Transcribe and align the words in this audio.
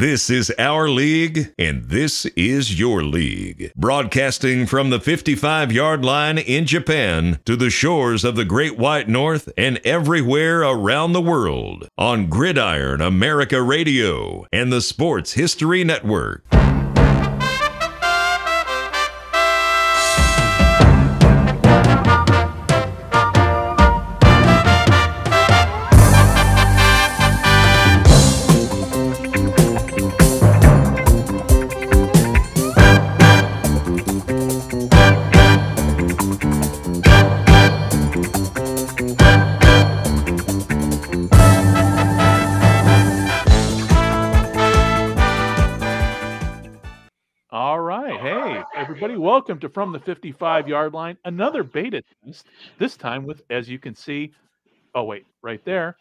This 0.00 0.30
is 0.30 0.50
our 0.58 0.88
league, 0.88 1.52
and 1.58 1.90
this 1.90 2.24
is 2.34 2.80
your 2.80 3.04
league. 3.04 3.70
Broadcasting 3.76 4.64
from 4.64 4.88
the 4.88 4.98
55 4.98 5.70
yard 5.72 6.06
line 6.06 6.38
in 6.38 6.64
Japan 6.64 7.38
to 7.44 7.54
the 7.54 7.68
shores 7.68 8.24
of 8.24 8.34
the 8.34 8.46
Great 8.46 8.78
White 8.78 9.10
North 9.10 9.52
and 9.58 9.78
everywhere 9.84 10.62
around 10.62 11.12
the 11.12 11.20
world 11.20 11.86
on 11.98 12.30
Gridiron 12.30 13.02
America 13.02 13.60
Radio 13.60 14.46
and 14.50 14.72
the 14.72 14.80
Sports 14.80 15.34
History 15.34 15.84
Network. 15.84 16.46
Welcome 49.40 49.58
to 49.58 49.70
From 49.70 49.90
the 49.90 49.98
55 49.98 50.68
Yard 50.68 50.92
Line, 50.92 51.16
another 51.24 51.64
beta 51.64 52.02
test, 52.22 52.48
this 52.76 52.94
time 52.94 53.24
with, 53.24 53.40
as 53.48 53.70
you 53.70 53.78
can 53.78 53.94
see, 53.94 54.32
oh, 54.94 55.04
wait, 55.04 55.24
right 55.40 55.64
there 55.64 55.96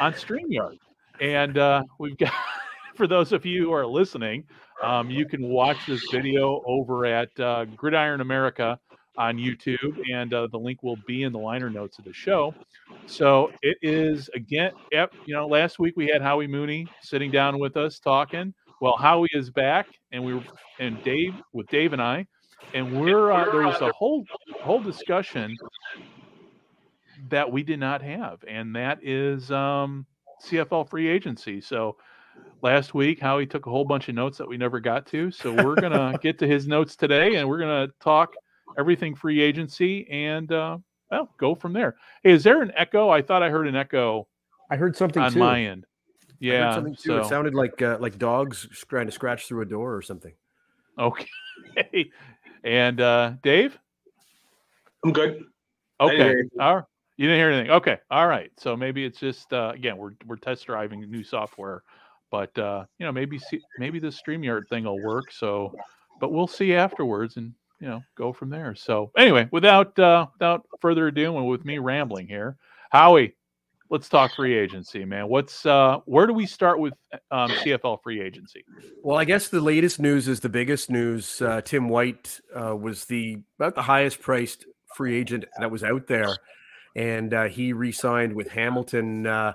on 0.00 0.14
StreamYard. 0.14 0.78
And 1.20 1.58
uh, 1.58 1.82
we've 1.98 2.16
got, 2.16 2.32
for 2.94 3.06
those 3.06 3.32
of 3.32 3.44
you 3.44 3.64
who 3.64 3.72
are 3.72 3.84
listening, 3.84 4.44
um, 4.82 5.10
you 5.10 5.26
can 5.26 5.50
watch 5.50 5.84
this 5.86 6.02
video 6.10 6.62
over 6.64 7.04
at 7.04 7.28
uh, 7.38 7.66
Gridiron 7.76 8.22
America 8.22 8.78
on 9.18 9.36
YouTube, 9.36 10.00
and 10.10 10.32
uh, 10.32 10.46
the 10.46 10.58
link 10.58 10.82
will 10.82 10.98
be 11.06 11.24
in 11.24 11.32
the 11.34 11.38
liner 11.38 11.68
notes 11.68 11.98
of 11.98 12.06
the 12.06 12.14
show. 12.14 12.54
So 13.04 13.52
it 13.60 13.76
is 13.82 14.30
again, 14.34 14.72
yep, 14.90 15.12
you 15.26 15.34
know, 15.34 15.46
last 15.46 15.78
week 15.78 15.92
we 15.94 16.06
had 16.06 16.22
Howie 16.22 16.46
Mooney 16.46 16.86
sitting 17.02 17.30
down 17.30 17.58
with 17.58 17.76
us 17.76 17.98
talking. 17.98 18.54
Well, 18.80 18.96
Howie 18.96 19.28
is 19.34 19.50
back, 19.50 19.88
and 20.10 20.24
we 20.24 20.32
were, 20.32 20.42
and 20.80 21.04
Dave 21.04 21.34
with 21.52 21.68
Dave 21.68 21.92
and 21.92 22.00
I, 22.00 22.26
and 22.74 22.90
we're 22.90 23.30
uh, 23.32 23.46
there's 23.50 23.80
a 23.80 23.90
whole 23.90 24.26
whole 24.62 24.80
discussion 24.80 25.58
that 27.28 27.50
we 27.50 27.62
did 27.62 27.80
not 27.80 28.02
have, 28.02 28.44
and 28.48 28.74
that 28.76 28.98
is 29.02 29.50
um, 29.50 30.06
CFL 30.40 30.84
free 30.88 31.08
agency. 31.08 31.60
So 31.60 31.96
last 32.62 32.94
week, 32.94 33.20
Howie 33.20 33.46
took 33.46 33.66
a 33.66 33.70
whole 33.70 33.84
bunch 33.84 34.08
of 34.08 34.14
notes 34.14 34.38
that 34.38 34.48
we 34.48 34.56
never 34.56 34.80
got 34.80 35.06
to. 35.06 35.30
So 35.30 35.52
we're 35.52 35.76
gonna 35.76 36.18
get 36.22 36.38
to 36.40 36.46
his 36.46 36.66
notes 36.66 36.96
today, 36.96 37.36
and 37.36 37.48
we're 37.48 37.60
gonna 37.60 37.88
talk 38.00 38.34
everything 38.78 39.14
free 39.14 39.40
agency 39.40 40.08
and 40.10 40.50
uh, 40.50 40.78
well, 41.10 41.28
go 41.38 41.54
from 41.54 41.72
there. 41.72 41.96
Hey, 42.22 42.32
is 42.32 42.42
there 42.44 42.62
an 42.62 42.72
echo? 42.76 43.10
I 43.10 43.20
thought 43.22 43.42
I 43.42 43.50
heard 43.50 43.66
an 43.68 43.76
echo 43.76 44.26
I 44.70 44.76
heard 44.76 44.96
something 44.96 45.22
on 45.22 45.34
too. 45.34 45.38
my 45.38 45.62
end. 45.62 45.86
I 46.44 46.54
heard 46.54 46.54
Yeah. 46.58 46.74
something 46.74 46.96
too. 46.96 47.08
So 47.10 47.18
It 47.18 47.26
sounded 47.26 47.54
like 47.54 47.82
uh, 47.82 47.98
like 48.00 48.18
dogs 48.18 48.66
trying 48.88 49.06
to 49.06 49.12
scratch 49.12 49.46
through 49.46 49.62
a 49.62 49.66
door 49.66 49.94
or 49.94 50.02
something. 50.02 50.32
okay. 50.98 51.26
and 52.64 53.00
uh, 53.00 53.32
Dave. 53.42 53.78
I'm 55.04 55.12
good. 55.12 55.44
Okay. 56.00 56.34
All 56.60 56.76
right. 56.76 56.84
You 57.16 57.28
didn't 57.28 57.40
hear 57.40 57.50
anything. 57.50 57.70
Okay. 57.70 57.98
All 58.10 58.26
right. 58.26 58.50
So 58.58 58.76
maybe 58.76 59.04
it's 59.04 59.18
just 59.18 59.52
uh, 59.52 59.72
again 59.74 59.96
we're 59.96 60.12
we're 60.26 60.36
test 60.36 60.66
driving 60.66 61.00
new 61.10 61.22
software, 61.22 61.82
but 62.30 62.56
uh, 62.58 62.84
you 62.98 63.06
know 63.06 63.12
maybe 63.12 63.38
see, 63.38 63.60
maybe 63.78 63.98
the 63.98 64.08
Streamyard 64.08 64.68
thing 64.68 64.84
will 64.84 65.02
work. 65.02 65.30
So, 65.30 65.74
but 66.20 66.32
we'll 66.32 66.46
see 66.46 66.74
afterwards 66.74 67.36
and 67.36 67.52
you 67.80 67.88
know 67.88 68.02
go 68.16 68.32
from 68.32 68.50
there. 68.50 68.74
So 68.74 69.10
anyway, 69.16 69.48
without 69.52 69.98
uh, 69.98 70.26
without 70.32 70.66
further 70.80 71.08
ado, 71.08 71.36
and 71.36 71.46
with 71.46 71.64
me 71.64 71.78
rambling 71.78 72.26
here, 72.26 72.56
Howie, 72.90 73.36
let's 73.92 74.08
talk 74.08 74.34
free 74.34 74.58
agency, 74.58 75.04
man. 75.04 75.28
What's 75.28 75.66
uh, 75.66 75.98
where 76.06 76.26
do 76.26 76.32
we 76.32 76.46
start 76.46 76.80
with 76.80 76.94
um, 77.30 77.50
CFL 77.50 78.02
free 78.02 78.20
agency? 78.20 78.64
Well, 79.02 79.18
I 79.18 79.24
guess 79.24 79.48
the 79.48 79.60
latest 79.60 80.00
news 80.00 80.26
is 80.26 80.40
the 80.40 80.48
biggest 80.48 80.90
news. 80.90 81.40
Uh, 81.40 81.60
Tim 81.60 81.88
White 81.88 82.40
uh, 82.58 82.74
was 82.74 83.04
the 83.04 83.38
about 83.60 83.76
the 83.76 83.82
highest 83.82 84.20
priced 84.20 84.64
free 84.96 85.14
agent 85.14 85.44
that 85.60 85.70
was 85.70 85.84
out 85.84 86.06
there, 86.08 86.34
and 86.96 87.32
uh, 87.32 87.44
he 87.44 87.72
re-signed 87.72 88.32
with 88.32 88.48
Hamilton. 88.48 89.26
Uh, 89.26 89.52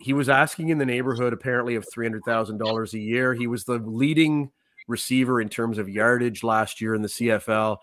he 0.00 0.12
was 0.12 0.28
asking 0.28 0.68
in 0.68 0.78
the 0.78 0.86
neighborhood 0.86 1.32
apparently 1.32 1.74
of 1.74 1.86
three 1.90 2.06
hundred 2.06 2.22
thousand 2.24 2.58
dollars 2.58 2.94
a 2.94 3.00
year. 3.00 3.34
He 3.34 3.46
was 3.46 3.64
the 3.64 3.78
leading 3.78 4.50
receiver 4.86 5.40
in 5.40 5.48
terms 5.48 5.78
of 5.78 5.88
yardage 5.88 6.44
last 6.44 6.82
year 6.82 6.94
in 6.94 7.00
the 7.00 7.08
CFL, 7.08 7.78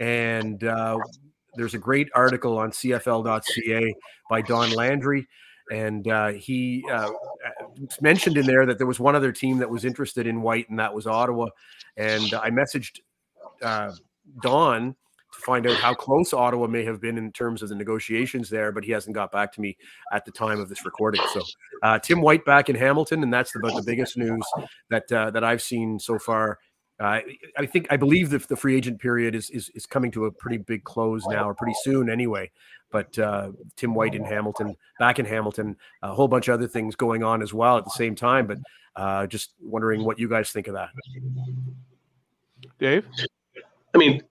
and 0.00 0.64
uh, 0.64 0.96
there's 1.56 1.74
a 1.74 1.78
great 1.78 2.08
article 2.14 2.58
on 2.58 2.70
CFL.ca 2.70 3.94
by 4.30 4.42
Don 4.42 4.72
Landry, 4.72 5.26
and 5.70 6.06
uh, 6.08 6.28
he 6.28 6.84
uh, 6.90 7.10
mentioned 8.00 8.36
in 8.36 8.46
there 8.46 8.66
that 8.66 8.78
there 8.78 8.86
was 8.86 9.00
one 9.00 9.16
other 9.16 9.32
team 9.32 9.58
that 9.58 9.70
was 9.70 9.84
interested 9.84 10.26
in 10.26 10.42
White, 10.42 10.68
and 10.70 10.78
that 10.78 10.94
was 10.94 11.06
Ottawa. 11.06 11.48
And 11.96 12.32
I 12.34 12.50
messaged 12.50 13.00
uh, 13.62 13.92
Don 14.42 14.94
to 15.32 15.40
find 15.40 15.66
out 15.66 15.76
how 15.76 15.94
close 15.94 16.32
Ottawa 16.32 16.66
may 16.66 16.84
have 16.84 17.00
been 17.00 17.18
in 17.18 17.32
terms 17.32 17.62
of 17.62 17.68
the 17.68 17.74
negotiations 17.74 18.48
there, 18.48 18.72
but 18.72 18.84
he 18.84 18.92
hasn't 18.92 19.14
got 19.14 19.32
back 19.32 19.52
to 19.54 19.60
me 19.60 19.76
at 20.12 20.24
the 20.24 20.30
time 20.30 20.60
of 20.60 20.68
this 20.68 20.84
recording. 20.84 21.20
So 21.32 21.42
uh, 21.82 21.98
Tim 21.98 22.20
White 22.20 22.44
back 22.44 22.68
in 22.68 22.76
Hamilton, 22.76 23.22
and 23.22 23.32
that's 23.32 23.54
about 23.56 23.74
the 23.74 23.82
biggest 23.84 24.16
news 24.16 24.44
that 24.90 25.10
uh, 25.10 25.30
that 25.30 25.44
I've 25.44 25.62
seen 25.62 25.98
so 25.98 26.18
far. 26.18 26.58
Uh, 26.98 27.20
I 27.58 27.66
think 27.66 27.86
I 27.90 27.96
believe 27.96 28.30
that 28.30 28.48
the 28.48 28.56
free 28.56 28.74
agent 28.76 28.98
period 29.00 29.34
is, 29.34 29.50
is 29.50 29.68
is 29.70 29.84
coming 29.84 30.10
to 30.12 30.24
a 30.26 30.30
pretty 30.32 30.56
big 30.56 30.82
close 30.84 31.26
now, 31.26 31.46
or 31.48 31.54
pretty 31.54 31.74
soon 31.82 32.08
anyway. 32.08 32.50
But 32.90 33.18
uh, 33.18 33.50
Tim 33.76 33.94
White 33.94 34.14
in 34.14 34.24
Hamilton, 34.24 34.76
back 34.98 35.18
in 35.18 35.26
Hamilton, 35.26 35.76
a 36.02 36.14
whole 36.14 36.28
bunch 36.28 36.48
of 36.48 36.54
other 36.54 36.68
things 36.68 36.96
going 36.96 37.22
on 37.22 37.42
as 37.42 37.52
well 37.52 37.76
at 37.76 37.84
the 37.84 37.90
same 37.90 38.14
time. 38.14 38.46
But 38.46 38.58
uh, 38.94 39.26
just 39.26 39.50
wondering 39.60 40.04
what 40.04 40.18
you 40.18 40.26
guys 40.28 40.50
think 40.50 40.68
of 40.68 40.74
that. 40.74 40.88
Dave. 42.78 43.06
I 43.94 43.98
mean, 43.98 44.22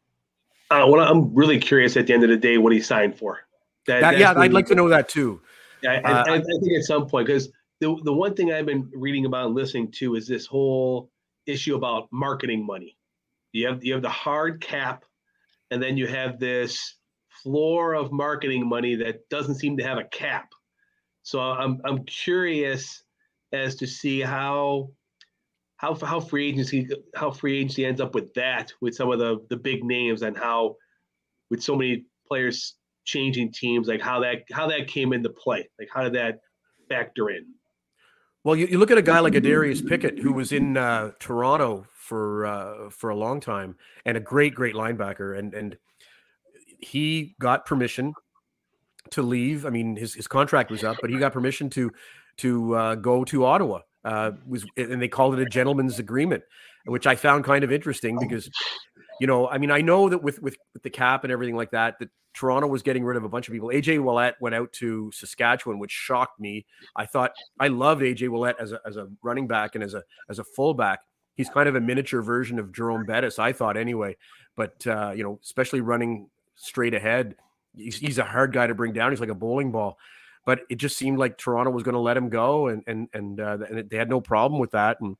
uh, 0.71 0.85
what 0.85 0.99
I'm 0.99 1.33
really 1.33 1.59
curious 1.59 1.95
at 1.97 2.07
the 2.07 2.13
end 2.13 2.23
of 2.23 2.29
the 2.29 2.37
day 2.37 2.57
what 2.57 2.73
he 2.73 2.81
signed 2.81 3.17
for. 3.17 3.41
That, 3.87 4.01
That- 4.01 4.17
yeah, 4.17 4.31
really- 4.33 4.45
I'd 4.45 4.53
like 4.53 4.65
to 4.67 4.75
know 4.75 4.89
that 4.89 5.09
too. 5.09 5.41
I, 5.87 5.97
I, 5.97 5.99
Uh, 5.99 6.23
I, 6.27 6.33
I 6.35 6.41
think 6.41 6.77
at 6.77 6.83
some 6.83 7.05
point 7.07 7.27
because 7.27 7.49
the 7.79 7.95
the 8.03 8.13
one 8.13 8.33
thing 8.33 8.51
I've 8.51 8.65
been 8.65 8.89
reading 8.95 9.25
about 9.25 9.45
and 9.47 9.55
listening 9.55 9.91
to 9.91 10.15
is 10.15 10.27
this 10.27 10.47
whole 10.47 11.11
issue 11.45 11.75
about 11.75 12.07
marketing 12.11 12.65
money. 12.65 12.97
You 13.51 13.67
have 13.67 13.83
you 13.83 13.93
have 13.93 14.01
the 14.01 14.09
hard 14.09 14.61
cap, 14.61 15.05
and 15.71 15.81
then 15.81 15.97
you 15.97 16.07
have 16.07 16.39
this 16.39 16.95
floor 17.43 17.93
of 17.93 18.11
marketing 18.11 18.67
money 18.67 18.95
that 18.95 19.27
doesn't 19.29 19.55
seem 19.55 19.77
to 19.77 19.83
have 19.83 19.97
a 19.97 20.05
cap. 20.05 20.49
So 21.23 21.39
I'm 21.39 21.81
I'm 21.85 22.03
curious 22.05 23.03
as 23.53 23.75
to 23.77 23.87
see 23.87 24.21
how 24.21 24.89
how 25.77 25.95
how 25.95 26.19
free 26.19 26.49
agency 26.49 26.89
how 27.15 27.31
free 27.31 27.59
agency 27.59 27.85
ends 27.85 28.01
up 28.01 28.15
with 28.15 28.33
that 28.33 28.71
with 28.81 28.95
some 28.95 29.11
of 29.11 29.19
the 29.19 29.45
the 29.49 29.57
big 29.57 29.83
names 29.83 30.21
and 30.21 30.37
how 30.37 30.75
with 31.49 31.61
so 31.61 31.75
many 31.75 32.05
players 32.27 32.75
changing 33.05 33.51
teams 33.51 33.87
like 33.87 34.01
how 34.01 34.19
that 34.19 34.43
how 34.51 34.67
that 34.67 34.87
came 34.87 35.13
into 35.13 35.29
play 35.29 35.69
like 35.79 35.89
how 35.93 36.03
did 36.03 36.13
that 36.13 36.39
factor 36.89 37.29
in 37.29 37.45
Well, 38.45 38.55
you, 38.55 38.67
you 38.67 38.77
look 38.77 38.91
at 38.91 38.99
a 38.99 39.01
guy 39.01 39.19
like 39.21 39.33
Adarius 39.33 39.85
Pickett, 39.85 40.19
who 40.19 40.31
was 40.31 40.51
in 40.51 40.77
uh, 40.77 41.13
Toronto 41.19 41.87
for 41.93 42.45
uh, 42.45 42.89
for 42.91 43.09
a 43.09 43.15
long 43.15 43.39
time, 43.39 43.75
and 44.05 44.15
a 44.15 44.19
great, 44.19 44.53
great 44.53 44.75
linebacker, 44.75 45.37
and 45.37 45.51
and 45.55 45.75
he 46.79 47.35
got 47.39 47.65
permission 47.65 48.13
to 49.09 49.23
leave. 49.23 49.65
I 49.65 49.71
mean, 49.71 49.95
his, 49.95 50.13
his 50.13 50.27
contract 50.27 50.69
was 50.69 50.83
up, 50.83 50.97
but 51.01 51.09
he 51.09 51.17
got 51.17 51.33
permission 51.33 51.71
to 51.71 51.91
to 52.37 52.75
uh, 52.75 52.95
go 52.95 53.23
to 53.25 53.45
Ottawa. 53.45 53.79
Uh, 54.03 54.33
was 54.47 54.63
and 54.77 55.01
they 55.01 55.07
called 55.07 55.33
it 55.33 55.41
a 55.41 55.49
gentleman's 55.49 55.97
agreement, 55.97 56.43
which 56.85 57.07
I 57.07 57.15
found 57.15 57.45
kind 57.45 57.63
of 57.63 57.71
interesting 57.71 58.19
because, 58.19 58.47
you 59.19 59.25
know, 59.25 59.49
I 59.49 59.57
mean, 59.57 59.71
I 59.71 59.81
know 59.81 60.07
that 60.07 60.21
with 60.21 60.39
with, 60.39 60.55
with 60.75 60.83
the 60.83 60.91
cap 60.91 61.23
and 61.23 61.33
everything 61.33 61.55
like 61.55 61.71
that, 61.71 61.97
that 61.97 62.09
Toronto 62.35 62.67
was 62.67 62.83
getting 62.83 63.03
rid 63.03 63.17
of 63.17 63.23
a 63.23 63.29
bunch 63.29 63.47
of 63.47 63.53
people. 63.53 63.69
AJ 63.69 63.99
Ouellette 63.99 64.33
went 64.39 64.53
out 64.53 64.71
to 64.73 65.09
Saskatchewan, 65.13 65.79
which 65.79 65.91
shocked 65.91 66.39
me. 66.39 66.65
I 66.95 67.05
thought 67.05 67.31
I 67.59 67.69
loved 67.69 68.01
AJ 68.01 68.29
Ouellette 68.29 68.55
as 68.59 68.73
a 68.73 68.81
as 68.85 68.97
a 68.97 69.07
running 69.23 69.47
back 69.47 69.75
and 69.75 69.83
as 69.83 69.93
a 69.93 70.03
as 70.29 70.37
a 70.37 70.43
fullback. 70.43 70.99
He's 71.35 71.49
kind 71.49 71.67
of 71.67 71.75
a 71.75 71.81
miniature 71.81 72.21
version 72.21 72.59
of 72.59 72.71
Jerome 72.71 73.05
Bettis, 73.05 73.39
I 73.39 73.53
thought 73.53 73.77
anyway. 73.77 74.17
But 74.55 74.85
uh, 74.85 75.13
you 75.15 75.23
know, 75.23 75.39
especially 75.43 75.81
running 75.81 76.29
straight 76.55 76.93
ahead, 76.93 77.35
he's, 77.75 77.97
he's 77.97 78.17
a 78.17 78.23
hard 78.23 78.53
guy 78.53 78.67
to 78.67 78.75
bring 78.75 78.93
down. 78.93 79.11
He's 79.11 79.19
like 79.19 79.29
a 79.29 79.35
bowling 79.35 79.71
ball. 79.71 79.97
But 80.45 80.61
it 80.69 80.75
just 80.75 80.97
seemed 80.97 81.17
like 81.17 81.37
Toronto 81.37 81.71
was 81.71 81.83
going 81.83 81.93
to 81.93 81.99
let 81.99 82.17
him 82.17 82.29
go, 82.29 82.67
and 82.67 82.83
and 82.85 83.07
and, 83.13 83.39
uh, 83.39 83.57
and 83.69 83.89
they 83.89 83.97
had 83.97 84.09
no 84.09 84.21
problem 84.21 84.59
with 84.59 84.71
that, 84.71 84.99
and 85.01 85.17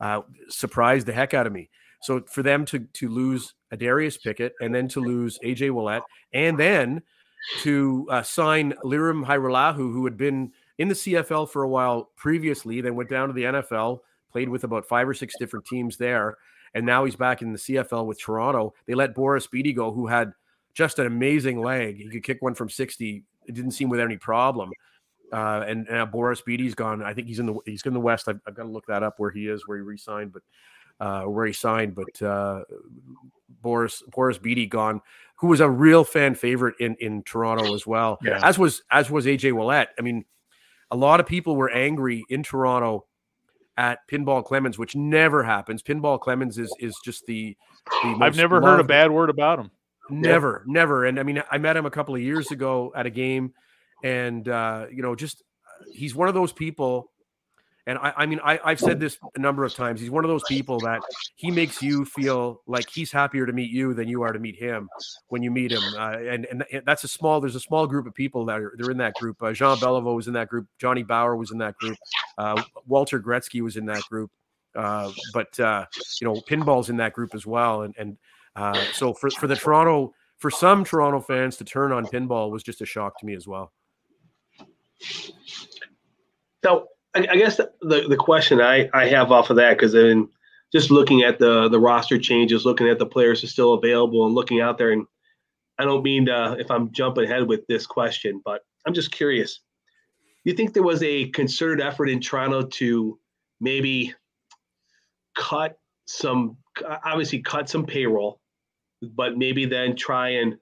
uh, 0.00 0.22
surprised 0.48 1.06
the 1.06 1.12
heck 1.12 1.34
out 1.34 1.46
of 1.46 1.52
me. 1.52 1.68
So 2.00 2.22
for 2.22 2.42
them 2.42 2.64
to 2.66 2.80
to 2.80 3.08
lose 3.08 3.54
Adarius 3.72 4.20
Pickett 4.22 4.54
and 4.60 4.74
then 4.74 4.88
to 4.88 5.00
lose 5.00 5.38
AJ 5.44 5.70
Ouellette 5.70 6.02
and 6.32 6.58
then 6.58 7.02
to 7.60 8.06
uh, 8.10 8.22
sign 8.22 8.74
Lirim 8.84 9.24
Hajrullahu, 9.24 9.76
who 9.76 10.04
had 10.04 10.16
been 10.16 10.52
in 10.78 10.88
the 10.88 10.94
CFL 10.94 11.48
for 11.48 11.62
a 11.62 11.68
while 11.68 12.10
previously, 12.16 12.80
then 12.80 12.94
went 12.94 13.10
down 13.10 13.28
to 13.28 13.34
the 13.34 13.44
NFL, 13.44 14.00
played 14.30 14.48
with 14.48 14.64
about 14.64 14.86
five 14.86 15.08
or 15.08 15.14
six 15.14 15.34
different 15.38 15.66
teams 15.66 15.96
there, 15.96 16.36
and 16.74 16.84
now 16.86 17.04
he's 17.04 17.16
back 17.16 17.42
in 17.42 17.52
the 17.52 17.58
CFL 17.58 18.06
with 18.06 18.20
Toronto. 18.20 18.74
They 18.86 18.94
let 18.94 19.14
Boris 19.14 19.46
Bede 19.46 19.74
go, 19.74 19.92
who 19.92 20.06
had 20.06 20.32
just 20.74 20.98
an 20.98 21.06
amazing 21.06 21.60
leg. 21.60 21.96
He 21.96 22.08
could 22.08 22.22
kick 22.22 22.38
one 22.40 22.54
from 22.54 22.68
60. 22.68 23.24
It 23.46 23.54
didn't 23.54 23.72
seem 23.72 23.88
with 23.88 24.00
any 24.00 24.16
problem. 24.16 24.70
Uh, 25.32 25.64
and, 25.66 25.88
and 25.88 26.10
Boris 26.10 26.40
Bede's 26.40 26.74
gone. 26.74 27.02
I 27.02 27.12
think 27.12 27.26
he's 27.26 27.38
in 27.38 27.46
the 27.46 27.58
he's 27.66 27.82
in 27.82 27.92
the 27.92 28.00
West. 28.00 28.28
I've, 28.28 28.40
I've, 28.46 28.54
got 28.54 28.62
to 28.62 28.68
look 28.68 28.86
that 28.86 29.02
up 29.02 29.14
where 29.18 29.30
he 29.30 29.48
is, 29.48 29.66
where 29.66 29.76
he 29.76 29.82
resigned, 29.82 30.32
but 30.32 30.42
uh, 31.00 31.22
where 31.22 31.46
he 31.46 31.52
signed. 31.52 31.94
But 31.94 32.20
uh, 32.22 32.64
Boris 33.62 34.02
Boris 34.08 34.38
Bede 34.38 34.70
gone, 34.70 35.00
who 35.36 35.48
was 35.48 35.60
a 35.60 35.68
real 35.68 36.04
fan 36.04 36.34
favorite 36.34 36.74
in 36.80 36.96
in 37.00 37.22
Toronto 37.22 37.74
as 37.74 37.86
well. 37.86 38.18
Yeah. 38.22 38.40
As 38.42 38.58
was 38.58 38.82
as 38.90 39.10
was 39.10 39.26
AJ 39.26 39.52
Ouellette. 39.52 39.88
I 39.98 40.02
mean, 40.02 40.24
a 40.90 40.96
lot 40.96 41.20
of 41.20 41.26
people 41.26 41.56
were 41.56 41.70
angry 41.70 42.24
in 42.28 42.42
Toronto 42.42 43.06
at 43.76 44.00
Pinball 44.08 44.44
Clemons, 44.44 44.76
which 44.76 44.96
never 44.96 45.42
happens. 45.42 45.82
Pinball 45.82 46.18
Clemons 46.18 46.58
is 46.58 46.74
is 46.80 46.96
just 47.04 47.26
the. 47.26 47.56
the 48.02 48.18
I've 48.20 48.36
never 48.36 48.60
heard 48.60 48.80
a 48.80 48.84
bad 48.84 49.10
word 49.10 49.30
about 49.30 49.58
him. 49.58 49.70
Never, 50.10 50.64
yeah. 50.66 50.72
never. 50.72 51.04
And 51.04 51.20
I 51.20 51.22
mean, 51.22 51.42
I 51.50 51.58
met 51.58 51.76
him 51.76 51.86
a 51.86 51.90
couple 51.90 52.14
of 52.14 52.20
years 52.20 52.50
ago 52.50 52.92
at 52.96 53.06
a 53.06 53.10
game, 53.10 53.52
and 54.02 54.48
uh, 54.48 54.86
you 54.90 55.02
know, 55.02 55.14
just 55.14 55.42
he's 55.92 56.14
one 56.14 56.28
of 56.28 56.34
those 56.34 56.52
people 56.52 57.10
and 57.88 57.98
I, 57.98 58.12
I 58.18 58.26
mean, 58.26 58.38
I, 58.44 58.60
I've 58.62 58.78
said 58.78 59.00
this 59.00 59.18
a 59.34 59.38
number 59.38 59.64
of 59.64 59.74
times. 59.74 59.98
He's 59.98 60.10
one 60.10 60.22
of 60.22 60.28
those 60.28 60.42
people 60.46 60.78
that 60.80 61.00
he 61.36 61.50
makes 61.50 61.82
you 61.82 62.04
feel 62.04 62.60
like 62.66 62.86
he's 62.90 63.10
happier 63.10 63.46
to 63.46 63.52
meet 63.54 63.70
you 63.70 63.94
than 63.94 64.08
you 64.08 64.20
are 64.20 64.32
to 64.32 64.38
meet 64.38 64.56
him 64.56 64.90
when 65.28 65.42
you 65.42 65.50
meet 65.50 65.72
him. 65.72 65.82
Uh, 65.96 66.18
and 66.18 66.46
and 66.46 66.64
that's 66.84 67.04
a 67.04 67.08
small. 67.08 67.40
There's 67.40 67.54
a 67.54 67.60
small 67.60 67.86
group 67.86 68.06
of 68.06 68.14
people 68.14 68.44
that 68.44 68.60
are 68.60 68.74
they're 68.76 68.90
in 68.90 68.98
that 68.98 69.14
group. 69.14 69.42
Uh, 69.42 69.52
Jean 69.52 69.78
Beliveau 69.78 70.14
was 70.14 70.26
in 70.26 70.34
that 70.34 70.48
group. 70.48 70.66
Johnny 70.78 71.02
Bower 71.02 71.34
was 71.34 71.50
in 71.50 71.56
that 71.58 71.76
group. 71.78 71.96
Uh, 72.36 72.62
Walter 72.86 73.18
Gretzky 73.18 73.62
was 73.62 73.78
in 73.78 73.86
that 73.86 74.02
group. 74.02 74.30
Uh, 74.76 75.10
but 75.32 75.58
uh, 75.58 75.86
you 76.20 76.26
know, 76.26 76.34
pinball's 76.42 76.90
in 76.90 76.98
that 76.98 77.14
group 77.14 77.34
as 77.34 77.46
well. 77.46 77.82
And 77.82 77.94
and 77.96 78.18
uh, 78.54 78.78
so 78.92 79.14
for 79.14 79.30
for 79.30 79.46
the 79.46 79.56
Toronto 79.56 80.12
for 80.36 80.50
some 80.50 80.84
Toronto 80.84 81.20
fans 81.20 81.56
to 81.56 81.64
turn 81.64 81.92
on 81.92 82.04
pinball 82.04 82.50
was 82.50 82.62
just 82.62 82.82
a 82.82 82.86
shock 82.86 83.18
to 83.20 83.26
me 83.26 83.34
as 83.34 83.48
well. 83.48 83.72
So 86.62 86.88
I, 87.14 87.26
I 87.30 87.36
guess 87.36 87.56
the, 87.56 88.06
the, 88.08 88.16
question 88.16 88.60
I, 88.60 88.88
I 88.92 89.06
have 89.06 89.32
off 89.32 89.50
of 89.50 89.56
that 89.56 89.76
because 89.76 89.92
then 89.92 90.28
just 90.72 90.90
looking 90.90 91.22
at 91.22 91.38
the 91.38 91.68
the 91.68 91.80
roster 91.80 92.18
changes, 92.18 92.64
looking 92.64 92.88
at 92.88 92.98
the 92.98 93.06
players 93.06 93.40
who 93.40 93.46
are 93.46 93.50
still 93.50 93.74
available, 93.74 94.26
and 94.26 94.34
looking 94.34 94.60
out 94.60 94.78
there, 94.78 94.90
and 94.90 95.06
I 95.78 95.84
don't 95.84 96.02
mean 96.02 96.26
to, 96.26 96.56
if 96.58 96.70
I'm 96.70 96.92
jumping 96.92 97.24
ahead 97.24 97.46
with 97.46 97.66
this 97.66 97.86
question, 97.86 98.42
but 98.44 98.62
I'm 98.86 98.94
just 98.94 99.12
curious. 99.12 99.60
Do 100.44 100.50
You 100.50 100.56
think 100.56 100.74
there 100.74 100.82
was 100.82 101.02
a 101.02 101.28
concerted 101.28 101.84
effort 101.84 102.08
in 102.08 102.20
Toronto 102.20 102.62
to 102.62 103.18
maybe 103.60 104.14
cut 105.36 105.78
some, 106.06 106.56
obviously 107.04 107.40
cut 107.40 107.68
some 107.68 107.86
payroll, 107.86 108.40
but 109.02 109.36
maybe 109.38 109.66
then 109.66 109.94
try 109.94 110.30
and 110.30 110.56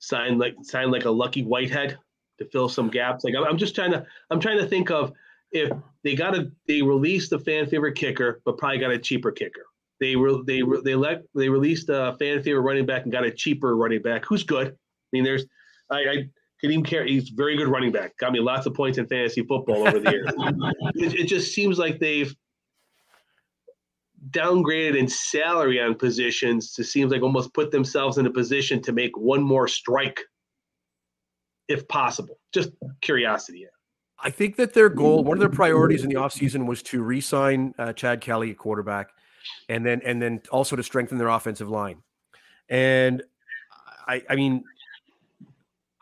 sign 0.00 0.38
like 0.38 0.54
sign 0.62 0.90
like 0.90 1.04
a 1.04 1.10
Lucky 1.10 1.42
Whitehead 1.42 1.98
to 2.38 2.44
fill 2.46 2.68
some 2.68 2.88
gaps? 2.88 3.24
Like 3.24 3.34
I'm 3.36 3.58
just 3.58 3.74
trying 3.74 3.92
to, 3.92 4.04
I'm 4.30 4.40
trying 4.40 4.58
to 4.58 4.66
think 4.66 4.90
of 4.90 5.12
if 5.52 5.70
they 6.04 6.14
got 6.14 6.36
a 6.36 6.50
they 6.66 6.82
released 6.82 7.30
the 7.30 7.38
fan 7.38 7.66
favorite 7.66 7.94
kicker, 7.94 8.40
but 8.44 8.58
probably 8.58 8.78
got 8.78 8.90
a 8.90 8.98
cheaper 8.98 9.32
kicker. 9.32 9.66
They 10.00 10.16
were 10.16 10.42
they 10.44 10.62
were 10.62 10.80
they 10.80 10.94
let 10.94 11.22
they 11.34 11.48
released 11.48 11.88
a 11.88 12.16
fan 12.18 12.42
favorite 12.42 12.62
running 12.62 12.86
back 12.86 13.02
and 13.02 13.12
got 13.12 13.24
a 13.24 13.30
cheaper 13.30 13.76
running 13.76 14.02
back 14.02 14.24
who's 14.24 14.42
good. 14.42 14.68
I 14.68 15.08
mean, 15.12 15.24
there's 15.24 15.44
I, 15.90 15.96
I 15.96 16.28
Kadeem 16.62 16.84
Carey. 16.84 17.12
he's 17.12 17.30
very 17.30 17.56
good 17.56 17.68
running 17.68 17.92
back. 17.92 18.16
Got 18.18 18.32
me 18.32 18.40
lots 18.40 18.66
of 18.66 18.74
points 18.74 18.98
in 18.98 19.06
fantasy 19.06 19.42
football 19.42 19.86
over 19.86 19.98
the 19.98 20.10
years. 20.10 20.30
it, 20.96 21.20
it 21.20 21.28
just 21.28 21.54
seems 21.54 21.78
like 21.78 21.98
they've 21.98 22.34
downgraded 24.30 24.98
in 24.98 25.08
salary 25.08 25.80
on 25.80 25.94
positions 25.94 26.72
to 26.72 26.84
seems 26.84 27.12
like 27.12 27.22
almost 27.22 27.54
put 27.54 27.70
themselves 27.70 28.18
in 28.18 28.26
a 28.26 28.30
position 28.30 28.82
to 28.82 28.92
make 28.92 29.16
one 29.16 29.42
more 29.42 29.68
strike 29.68 30.20
if 31.68 31.86
possible. 31.88 32.38
Just 32.52 32.70
curiosity. 33.00 33.66
I 34.20 34.30
think 34.30 34.56
that 34.56 34.74
their 34.74 34.88
goal, 34.88 35.22
one 35.22 35.36
of 35.36 35.40
their 35.40 35.48
priorities 35.48 36.02
in 36.02 36.08
the 36.08 36.16
offseason 36.16 36.66
was 36.66 36.82
to 36.84 37.02
re-sign 37.02 37.74
uh, 37.78 37.92
Chad 37.92 38.20
Kelly 38.20 38.50
at 38.50 38.58
quarterback, 38.58 39.10
and 39.68 39.86
then 39.86 40.00
and 40.04 40.20
then 40.20 40.42
also 40.50 40.74
to 40.74 40.82
strengthen 40.82 41.18
their 41.18 41.28
offensive 41.28 41.68
line. 41.68 42.02
And 42.68 43.22
I, 44.08 44.22
I 44.28 44.34
mean, 44.34 44.64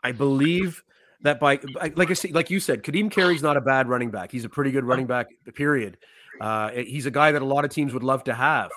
I 0.03 0.13
believe 0.13 0.83
that 1.21 1.39
by 1.39 1.59
like 1.95 2.09
I 2.09 2.13
said, 2.13 2.31
like 2.31 2.49
you 2.49 2.59
said, 2.59 2.83
Kadeem 2.83 3.11
Carey's 3.11 3.43
not 3.43 3.55
a 3.55 3.61
bad 3.61 3.87
running 3.87 4.09
back. 4.09 4.31
He's 4.31 4.45
a 4.45 4.49
pretty 4.49 4.71
good 4.71 4.83
running 4.83 5.05
back. 5.05 5.27
Period. 5.53 5.97
Uh, 6.41 6.69
he's 6.71 7.05
a 7.05 7.11
guy 7.11 7.31
that 7.31 7.41
a 7.41 7.45
lot 7.45 7.65
of 7.65 7.71
teams 7.71 7.93
would 7.93 8.03
love 8.03 8.23
to 8.25 8.33
have. 8.33 8.71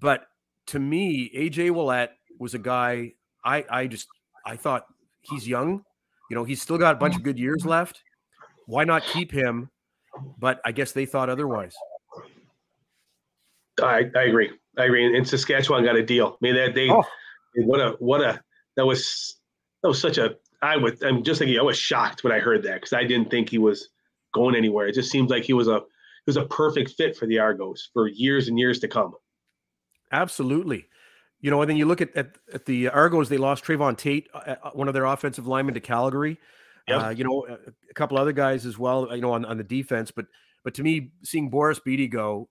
But 0.00 0.26
to 0.68 0.78
me, 0.78 1.30
AJ 1.34 1.70
Ouellette 1.70 2.10
was 2.38 2.54
a 2.54 2.58
guy 2.58 3.12
I 3.44 3.64
I 3.68 3.86
just 3.88 4.08
I 4.46 4.56
thought 4.56 4.86
he's 5.20 5.46
young. 5.46 5.84
You 6.30 6.36
know, 6.36 6.44
he's 6.44 6.62
still 6.62 6.78
got 6.78 6.94
a 6.94 6.98
bunch 6.98 7.14
of 7.14 7.22
good 7.22 7.38
years 7.38 7.66
left 7.66 8.02
why 8.66 8.84
not 8.84 9.02
keep 9.04 9.32
him? 9.32 9.68
But 10.38 10.60
I 10.64 10.72
guess 10.72 10.92
they 10.92 11.06
thought 11.06 11.30
otherwise. 11.30 11.74
I, 13.80 14.10
I 14.14 14.22
agree. 14.22 14.50
I 14.78 14.84
agree. 14.84 15.16
And 15.16 15.26
Saskatchewan 15.26 15.84
got 15.84 15.96
a 15.96 16.02
deal. 16.02 16.34
I 16.34 16.36
mean, 16.40 16.54
that 16.56 16.74
they 16.74 16.90
oh. 16.90 17.02
what 17.56 17.80
a 17.80 17.96
what 17.98 18.20
a 18.20 18.40
that 18.76 18.86
was 18.86 19.36
that 19.82 19.88
was 19.88 20.00
such 20.00 20.18
a 20.18 20.36
I 20.60 20.76
would 20.76 21.02
I'm 21.02 21.22
just 21.22 21.38
thinking 21.38 21.58
I 21.58 21.62
was 21.62 21.78
shocked 21.78 22.24
when 22.24 22.32
I 22.32 22.38
heard 22.38 22.62
that 22.64 22.74
because 22.74 22.92
I 22.92 23.04
didn't 23.04 23.30
think 23.30 23.48
he 23.48 23.58
was 23.58 23.88
going 24.32 24.54
anywhere. 24.54 24.86
It 24.86 24.94
just 24.94 25.10
seemed 25.10 25.30
like 25.30 25.44
he 25.44 25.52
was 25.52 25.68
a 25.68 25.80
he 25.80 26.28
was 26.28 26.36
a 26.36 26.46
perfect 26.46 26.90
fit 26.90 27.16
for 27.16 27.26
the 27.26 27.38
Argos 27.38 27.90
for 27.92 28.08
years 28.08 28.48
and 28.48 28.58
years 28.58 28.78
to 28.80 28.88
come. 28.88 29.14
Absolutely. 30.12 30.86
You 31.40 31.50
know, 31.50 31.60
and 31.60 31.68
then 31.68 31.76
you 31.76 31.86
look 31.86 32.00
at, 32.00 32.14
at, 32.16 32.36
at 32.54 32.66
the 32.66 32.88
Argos, 32.88 33.28
they 33.28 33.38
lost 33.38 33.64
Trayvon 33.64 33.96
Tate, 33.96 34.28
uh, 34.32 34.54
uh 34.62 34.70
one 34.74 34.86
of 34.86 34.94
their 34.94 35.06
offensive 35.06 35.46
linemen 35.46 35.74
to 35.74 35.80
Calgary. 35.80 36.38
Yep. 36.88 37.02
Uh, 37.02 37.08
you 37.10 37.24
know, 37.24 37.46
a, 37.48 37.52
a, 37.54 37.94
couple 37.94 38.18
other 38.18 38.32
guys 38.32 38.66
as 38.66 38.78
well. 38.78 39.08
You 39.14 39.20
know, 39.20 39.32
on, 39.32 39.44
on 39.44 39.56
the 39.56 39.64
defense, 39.64 40.10
but 40.10 40.26
but 40.64 40.74
to 40.74 40.82
me, 40.82 41.12
seeing 41.22 41.48
Boris 41.48 41.80
Bede 41.80 42.10
go 42.10 42.48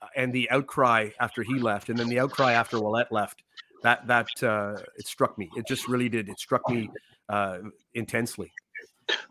uh, 0.00 0.06
and 0.16 0.32
the 0.32 0.50
outcry 0.50 1.10
after 1.20 1.42
he 1.42 1.58
left, 1.58 1.88
and 1.88 1.98
then 1.98 2.08
the 2.08 2.18
outcry 2.18 2.52
after 2.52 2.78
Ouellette 2.78 3.10
left, 3.10 3.42
that 3.82 4.06
that 4.06 4.28
uh, 4.42 4.76
it 4.96 5.06
struck 5.06 5.36
me. 5.38 5.50
It 5.56 5.66
just 5.66 5.88
really 5.88 6.08
did. 6.08 6.28
It 6.28 6.38
struck 6.38 6.62
me 6.68 6.90
uh, 7.28 7.58
intensely. 7.94 8.52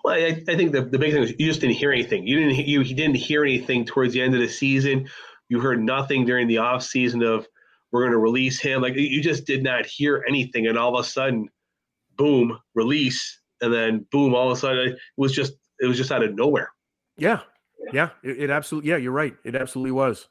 Well, 0.03 0.15
I, 0.15 0.43
I, 0.47 0.55
think 0.55 0.71
the, 0.71 0.81
the 0.81 0.97
big 0.97 1.13
thing 1.13 1.21
was 1.21 1.31
you 1.31 1.45
just 1.45 1.61
didn't 1.61 1.75
hear 1.75 1.91
anything. 1.91 2.25
You 2.25 2.39
didn't 2.39 2.67
you, 2.67 2.81
you 2.81 2.95
didn't 2.95 3.15
hear 3.15 3.43
anything 3.43 3.85
towards 3.85 4.13
the 4.13 4.21
end 4.21 4.33
of 4.33 4.41
the 4.41 4.49
season. 4.49 5.07
You 5.49 5.59
heard 5.59 5.81
nothing 5.81 6.25
during 6.25 6.47
the 6.47 6.57
off 6.57 6.83
season 6.83 7.23
of 7.23 7.47
we're 7.91 8.01
going 8.01 8.11
to 8.11 8.17
release 8.17 8.59
him. 8.59 8.81
Like 8.81 8.95
you 8.95 9.21
just 9.21 9.45
did 9.45 9.63
not 9.63 9.85
hear 9.85 10.23
anything, 10.27 10.67
and 10.67 10.77
all 10.77 10.95
of 10.95 11.05
a 11.05 11.07
sudden, 11.07 11.49
boom, 12.17 12.59
release 12.73 13.36
and 13.61 13.73
then 13.73 14.05
boom, 14.11 14.33
all 14.33 14.51
of 14.51 14.57
a 14.57 14.59
sudden 14.59 14.89
it 14.89 14.97
was 15.15 15.33
just 15.33 15.53
it 15.79 15.85
was 15.87 15.97
just 15.97 16.11
out 16.11 16.23
of 16.23 16.35
nowhere. 16.35 16.71
Yeah, 17.17 17.41
yeah, 17.91 18.09
it, 18.23 18.43
it 18.43 18.49
absolutely. 18.49 18.89
Yeah, 18.89 18.97
you're 18.97 19.11
right. 19.11 19.35
It 19.43 19.55
absolutely 19.55 19.91
was. 19.91 20.27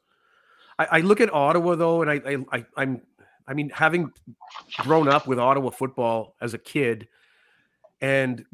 I, 0.79 0.87
I 0.93 1.01
look 1.01 1.21
at 1.21 1.33
Ottawa 1.33 1.75
though, 1.75 2.03
and 2.03 2.11
I, 2.11 2.21
I, 2.27 2.59
I 2.59 2.67
I'm 2.77 3.03
I 3.49 3.55
mean, 3.55 3.71
having 3.71 4.13
grown 4.79 5.09
up 5.09 5.27
with 5.27 5.39
Ottawa 5.39 5.71
football 5.71 6.35
as 6.41 6.55
a 6.55 6.59
kid, 6.59 7.09
and 8.01 8.45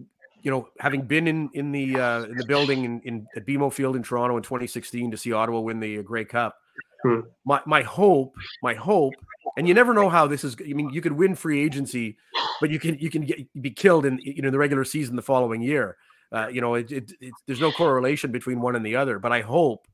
you 0.42 0.50
know, 0.50 0.68
having 0.78 1.02
been 1.02 1.26
in 1.26 1.50
in 1.54 1.72
the 1.72 1.98
uh, 1.98 2.24
in 2.24 2.36
the 2.36 2.46
building 2.46 2.84
in, 2.84 3.00
in 3.00 3.26
at 3.36 3.46
BMO 3.46 3.72
Field 3.72 3.96
in 3.96 4.02
Toronto 4.02 4.36
in 4.36 4.42
2016 4.42 5.10
to 5.10 5.16
see 5.16 5.32
Ottawa 5.32 5.60
win 5.60 5.80
the 5.80 6.02
Grey 6.02 6.24
Cup, 6.24 6.58
hmm. 7.02 7.20
my 7.44 7.60
my 7.64 7.82
hope, 7.82 8.34
my 8.62 8.74
hope 8.74 9.14
and 9.56 9.68
you 9.68 9.74
never 9.74 9.92
know 9.92 10.08
how 10.08 10.26
this 10.26 10.44
is. 10.44 10.56
I 10.60 10.72
mean, 10.72 10.90
you 10.90 11.00
could 11.00 11.12
win 11.12 11.34
free 11.34 11.62
agency, 11.62 12.16
but 12.60 12.70
you 12.70 12.78
can 12.78 12.98
you 12.98 13.10
can 13.10 13.22
get 13.22 13.38
be 13.60 13.70
killed 13.70 14.06
in 14.06 14.18
you 14.22 14.42
know 14.42 14.50
the 14.50 14.58
regular 14.58 14.84
season 14.84 15.16
the 15.16 15.22
following 15.22 15.62
year. 15.62 15.96
Uh, 16.32 16.48
you 16.48 16.62
know, 16.62 16.74
it, 16.74 16.90
it, 16.90 17.12
it, 17.20 17.34
there's 17.46 17.60
no 17.60 17.70
correlation 17.70 18.32
between 18.32 18.60
one 18.60 18.74
and 18.74 18.86
the 18.86 18.96
other. 18.96 19.18
But 19.18 19.32
I 19.32 19.42
hope, 19.42 19.86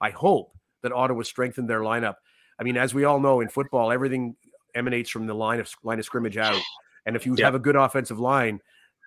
I 0.00 0.08
hope 0.08 0.56
that 0.82 0.90
Ottawa 0.90 1.22
strengthened 1.22 1.68
their 1.68 1.80
lineup. 1.80 2.14
I 2.58 2.64
mean, 2.64 2.78
as 2.78 2.94
we 2.94 3.04
all 3.04 3.20
know 3.20 3.40
in 3.40 3.48
football, 3.50 3.92
everything 3.92 4.36
emanates 4.74 5.10
from 5.10 5.26
the 5.26 5.34
line 5.34 5.60
of 5.60 5.70
line 5.82 5.98
of 5.98 6.04
scrimmage 6.04 6.38
out. 6.38 6.60
And 7.04 7.14
if 7.14 7.26
you 7.26 7.34
yeah. 7.36 7.44
have 7.44 7.54
a 7.54 7.58
good 7.58 7.76
offensive 7.76 8.18
line, 8.18 8.60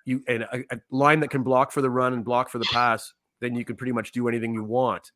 you 0.04 0.22
and 0.28 0.44
a, 0.44 0.64
a 0.70 0.80
line 0.90 1.20
that 1.20 1.30
can 1.30 1.42
block 1.42 1.72
for 1.72 1.82
the 1.82 1.90
run 1.90 2.12
and 2.12 2.24
block 2.24 2.50
for 2.50 2.58
the 2.58 2.68
pass, 2.72 3.12
then 3.40 3.56
you 3.56 3.64
can 3.64 3.76
pretty 3.76 3.92
much 3.92 4.12
do 4.12 4.28
anything 4.28 4.54
you 4.54 4.62
want. 4.62 5.10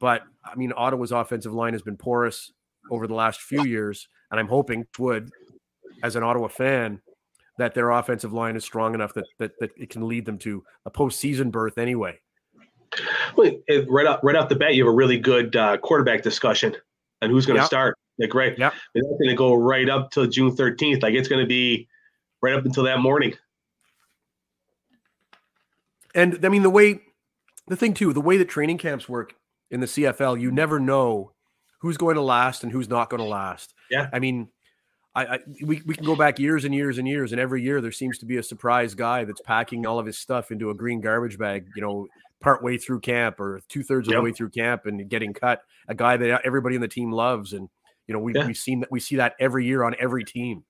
But 0.00 0.22
I 0.42 0.54
mean, 0.54 0.72
Ottawa's 0.74 1.12
offensive 1.12 1.52
line 1.52 1.74
has 1.74 1.82
been 1.82 1.98
porous 1.98 2.50
over 2.90 3.06
the 3.06 3.14
last 3.14 3.40
few 3.40 3.64
years, 3.64 4.08
and 4.30 4.40
I'm 4.40 4.48
hoping 4.48 4.86
would, 4.98 5.30
as 6.02 6.16
an 6.16 6.22
Ottawa 6.22 6.48
fan, 6.48 7.00
that 7.58 7.74
their 7.74 7.90
offensive 7.90 8.32
line 8.32 8.56
is 8.56 8.64
strong 8.64 8.94
enough 8.94 9.14
that 9.14 9.26
that, 9.38 9.52
that 9.60 9.70
it 9.76 9.90
can 9.90 10.08
lead 10.08 10.26
them 10.26 10.38
to 10.38 10.64
a 10.86 10.90
postseason 10.90 11.50
berth 11.50 11.78
anyway. 11.78 12.18
Well, 13.36 13.52
right 13.88 14.06
off 14.06 14.20
right 14.22 14.36
off 14.36 14.48
the 14.48 14.56
bat, 14.56 14.74
you 14.74 14.84
have 14.84 14.92
a 14.92 14.96
really 14.96 15.18
good 15.18 15.54
uh, 15.56 15.76
quarterback 15.78 16.22
discussion 16.22 16.76
and 17.20 17.30
who's 17.32 17.46
going 17.46 17.56
to 17.56 17.62
yep. 17.62 17.66
start. 17.66 17.98
Like 18.18 18.34
right, 18.34 18.56
yeah, 18.56 18.70
it's 18.94 19.06
going 19.06 19.28
to 19.28 19.34
go 19.34 19.54
right 19.54 19.88
up 19.88 20.10
till 20.12 20.26
June 20.26 20.54
13th. 20.54 21.02
Like 21.02 21.14
it's 21.14 21.28
going 21.28 21.40
to 21.40 21.48
be 21.48 21.88
right 22.42 22.54
up 22.54 22.64
until 22.64 22.84
that 22.84 23.00
morning. 23.00 23.34
And 26.14 26.44
I 26.44 26.48
mean 26.48 26.62
the 26.62 26.70
way, 26.70 27.00
the 27.66 27.76
thing 27.76 27.92
too, 27.92 28.12
the 28.12 28.20
way 28.20 28.36
that 28.36 28.48
training 28.48 28.78
camps 28.78 29.08
work 29.08 29.34
in 29.70 29.80
the 29.80 29.86
CFL, 29.86 30.40
you 30.40 30.52
never 30.52 30.78
know 30.78 31.32
who's 31.84 31.98
going 31.98 32.14
to 32.14 32.22
last 32.22 32.62
and 32.62 32.72
who's 32.72 32.88
not 32.88 33.10
going 33.10 33.22
to 33.22 33.28
last. 33.28 33.74
Yeah. 33.90 34.08
I 34.10 34.18
mean, 34.18 34.48
I, 35.14 35.26
I 35.26 35.38
we, 35.62 35.82
we 35.84 35.94
can 35.94 36.06
go 36.06 36.16
back 36.16 36.38
years 36.38 36.64
and 36.64 36.74
years 36.74 36.96
and 36.96 37.06
years, 37.06 37.32
and 37.32 37.40
every 37.40 37.62
year 37.62 37.82
there 37.82 37.92
seems 37.92 38.16
to 38.20 38.26
be 38.26 38.38
a 38.38 38.42
surprise 38.42 38.94
guy 38.94 39.24
that's 39.24 39.42
packing 39.42 39.84
all 39.84 39.98
of 39.98 40.06
his 40.06 40.16
stuff 40.18 40.50
into 40.50 40.70
a 40.70 40.74
green 40.74 41.02
garbage 41.02 41.36
bag, 41.36 41.66
you 41.76 41.82
know, 41.82 42.06
part 42.40 42.62
way 42.62 42.78
through 42.78 43.00
camp 43.00 43.38
or 43.38 43.60
two 43.68 43.82
thirds 43.82 44.08
of 44.08 44.14
the 44.14 44.22
way 44.22 44.32
through 44.32 44.48
camp 44.48 44.86
and 44.86 45.06
getting 45.10 45.34
cut. 45.34 45.60
A 45.88 45.94
guy 45.94 46.16
that 46.16 46.40
everybody 46.42 46.74
in 46.74 46.80
the 46.80 46.88
team 46.88 47.12
loves, 47.12 47.52
and 47.52 47.68
you 48.06 48.14
know, 48.14 48.18
we 48.18 48.34
Yeah. 48.34 48.46
we've 48.46 48.56
seen 48.56 48.80
that 48.80 48.90
we 48.90 48.98
see 48.98 49.16
that 49.16 49.34
every 49.38 49.66
year 49.66 49.82
on 49.84 49.94
every 49.98 50.24
team. 50.24 50.64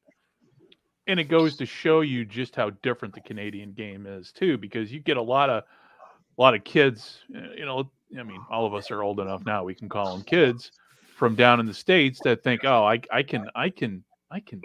and 1.06 1.20
it 1.20 1.24
goes 1.24 1.56
to 1.58 1.66
show 1.66 2.00
you 2.00 2.24
just 2.24 2.56
how 2.56 2.70
different 2.82 3.14
the 3.14 3.20
Canadian 3.20 3.72
game 3.72 4.04
is 4.04 4.32
too, 4.32 4.58
because 4.58 4.92
you 4.92 4.98
get 4.98 5.16
a 5.16 5.22
lot 5.22 5.48
of 5.48 5.62
a 6.36 6.42
lot 6.42 6.54
of 6.56 6.64
kids. 6.64 7.20
uh, 7.36 7.52
You 7.56 7.66
know, 7.66 7.88
I 8.18 8.24
mean, 8.24 8.40
all 8.50 8.66
of 8.66 8.74
us 8.74 8.90
are 8.90 9.02
old 9.02 9.20
enough 9.20 9.44
now; 9.46 9.62
we 9.64 9.74
can 9.76 9.88
call 9.88 10.12
them 10.12 10.24
kids 10.24 10.70
from 11.14 11.34
down 11.34 11.60
in 11.60 11.66
the 11.66 11.74
states 11.74 12.20
that 12.24 12.42
think, 12.42 12.64
"Oh, 12.64 12.84
I, 12.84 13.00
I 13.10 13.22
can, 13.22 13.48
I 13.54 13.70
can, 13.70 14.04
I 14.30 14.40
can, 14.40 14.62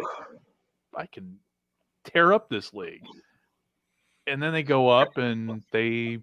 I 0.95 1.05
can 1.05 1.37
tear 2.05 2.33
up 2.33 2.49
this 2.49 2.73
league," 2.73 3.03
and 4.27 4.41
then 4.41 4.53
they 4.53 4.63
go 4.63 4.89
up 4.89 5.17
and 5.17 5.63
they, 5.71 6.19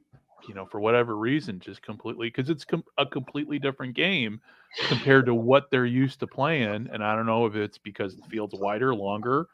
you 0.48 0.54
know, 0.54 0.66
for 0.66 0.80
whatever 0.80 1.16
reason, 1.16 1.60
just 1.60 1.82
completely 1.82 2.28
because 2.28 2.50
it's 2.50 2.64
com- 2.64 2.84
a 2.98 3.06
completely 3.06 3.58
different 3.58 3.94
game 3.94 4.40
compared 4.88 5.26
to 5.26 5.34
what 5.34 5.70
they're 5.70 5.86
used 5.86 6.20
to 6.20 6.26
playing. 6.26 6.88
And 6.92 7.02
I 7.02 7.14
don't 7.14 7.26
know 7.26 7.46
if 7.46 7.54
it's 7.54 7.78
because 7.78 8.16
the 8.16 8.22
field's 8.28 8.54
wider, 8.54 8.94
longer, 8.94 9.46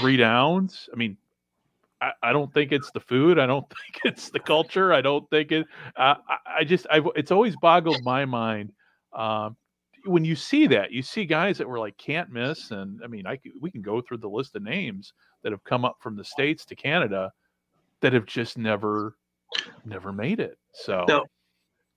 three 0.00 0.16
downs. 0.16 0.88
I 0.92 0.96
mean, 0.96 1.16
I, 2.00 2.12
I 2.22 2.32
don't 2.32 2.52
think 2.52 2.72
it's 2.72 2.90
the 2.90 3.00
food. 3.00 3.38
I 3.38 3.46
don't 3.46 3.66
think 3.68 4.00
it's 4.04 4.30
the 4.30 4.40
culture. 4.40 4.92
I 4.92 5.00
don't 5.00 5.28
think 5.30 5.52
it. 5.52 5.66
Uh, 5.96 6.16
I, 6.28 6.58
I 6.58 6.64
just, 6.64 6.86
I, 6.90 7.00
it's 7.14 7.30
always 7.30 7.56
boggled 7.56 8.02
my 8.04 8.24
mind. 8.24 8.72
Um, 9.12 9.56
when 10.06 10.24
you 10.24 10.36
see 10.36 10.66
that, 10.68 10.92
you 10.92 11.02
see 11.02 11.24
guys 11.24 11.58
that 11.58 11.68
were 11.68 11.78
like 11.78 11.96
can't 11.98 12.30
miss, 12.30 12.70
and 12.70 13.00
I 13.02 13.06
mean, 13.06 13.26
I 13.26 13.38
we 13.60 13.70
can 13.70 13.82
go 13.82 14.00
through 14.00 14.18
the 14.18 14.28
list 14.28 14.56
of 14.56 14.62
names 14.62 15.12
that 15.42 15.52
have 15.52 15.64
come 15.64 15.84
up 15.84 15.96
from 16.00 16.16
the 16.16 16.24
states 16.24 16.64
to 16.66 16.74
Canada 16.74 17.32
that 18.00 18.12
have 18.12 18.26
just 18.26 18.58
never, 18.58 19.16
never 19.84 20.12
made 20.12 20.40
it. 20.40 20.58
So 20.72 21.04
No. 21.08 21.24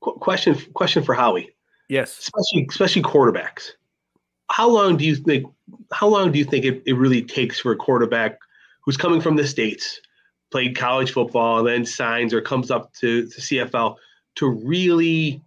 Qu- 0.02 0.14
question 0.20 0.56
question 0.74 1.04
for 1.04 1.14
Howie, 1.14 1.56
Yes, 1.90 2.18
especially 2.20 2.68
especially 2.70 3.02
quarterbacks. 3.02 3.72
How 4.50 4.70
long 4.70 4.98
do 4.98 5.06
you 5.06 5.16
think? 5.16 5.48
How 5.92 6.08
long 6.08 6.32
do 6.32 6.40
you 6.40 6.46
think 6.46 6.66
it, 6.66 6.82
it 6.86 6.94
really 6.94 7.22
takes 7.22 7.60
for 7.60 7.72
a 7.72 7.76
quarterback 7.76 8.40
who's 8.82 8.98
coming 8.98 9.22
from 9.22 9.36
the 9.36 9.46
states, 9.46 10.00
played 10.52 10.76
college 10.76 11.12
football, 11.12 11.60
and 11.60 11.68
then 11.68 11.86
signs 11.86 12.34
or 12.34 12.42
comes 12.42 12.72
up 12.72 12.94
to, 12.94 13.28
to 13.28 13.42
CFL 13.42 13.98
to 14.36 14.48
really 14.48 15.44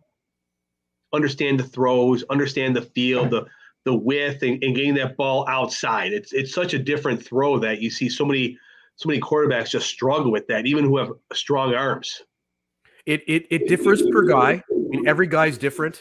understand 1.13 1.61
the 1.61 1.65
throws, 1.65 2.25
understand 2.31 2.77
the 2.77 2.83
field, 2.83 3.31
the 3.31 3.47
the 3.85 3.95
width, 3.95 4.43
and, 4.43 4.63
and 4.63 4.77
getting 4.77 4.95
that 4.95 5.17
ball 5.17 5.47
outside? 5.49 6.13
It's 6.13 6.33
it's 6.33 6.53
such 6.55 6.75
a 6.75 6.79
different 6.79 7.25
throw 7.25 7.59
that 7.59 7.81
you 7.81 7.91
see 7.91 8.09
so 8.09 8.25
many 8.25 8.59
so 8.97 9.09
many 9.09 9.21
quarterbacks 9.21 9.71
just 9.71 9.89
struggle 9.89 10.31
with 10.31 10.47
that, 10.49 10.67
even 10.67 10.85
who 10.85 10.99
have 10.99 11.13
strong 11.33 11.75
arms. 11.75 12.23
it 13.07 13.23
it 13.27 13.47
it 13.51 13.69
differs 13.69 14.03
per 14.03 14.25
guy. 14.25 14.63
I 14.71 14.89
mean, 14.89 15.09
every 15.09 15.27
guy's 15.27 15.59
different. 15.59 16.01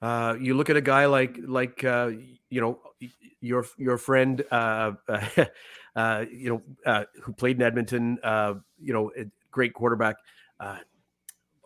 Uh, 0.00 0.36
you 0.40 0.54
look 0.54 0.70
at 0.70 0.76
a 0.76 0.80
guy 0.80 1.06
like 1.06 1.38
like 1.46 1.84
uh, 1.84 2.10
you 2.48 2.60
know 2.60 2.80
your 3.40 3.66
your 3.76 3.98
friend 3.98 4.42
uh, 4.50 4.92
uh, 5.96 6.24
you 6.30 6.48
know 6.50 6.62
uh, 6.86 7.04
who 7.22 7.32
played 7.32 7.56
in 7.56 7.62
Edmonton. 7.62 8.18
Uh, 8.22 8.54
you 8.80 8.92
know, 8.92 9.10
a 9.16 9.26
great 9.50 9.74
quarterback. 9.74 10.16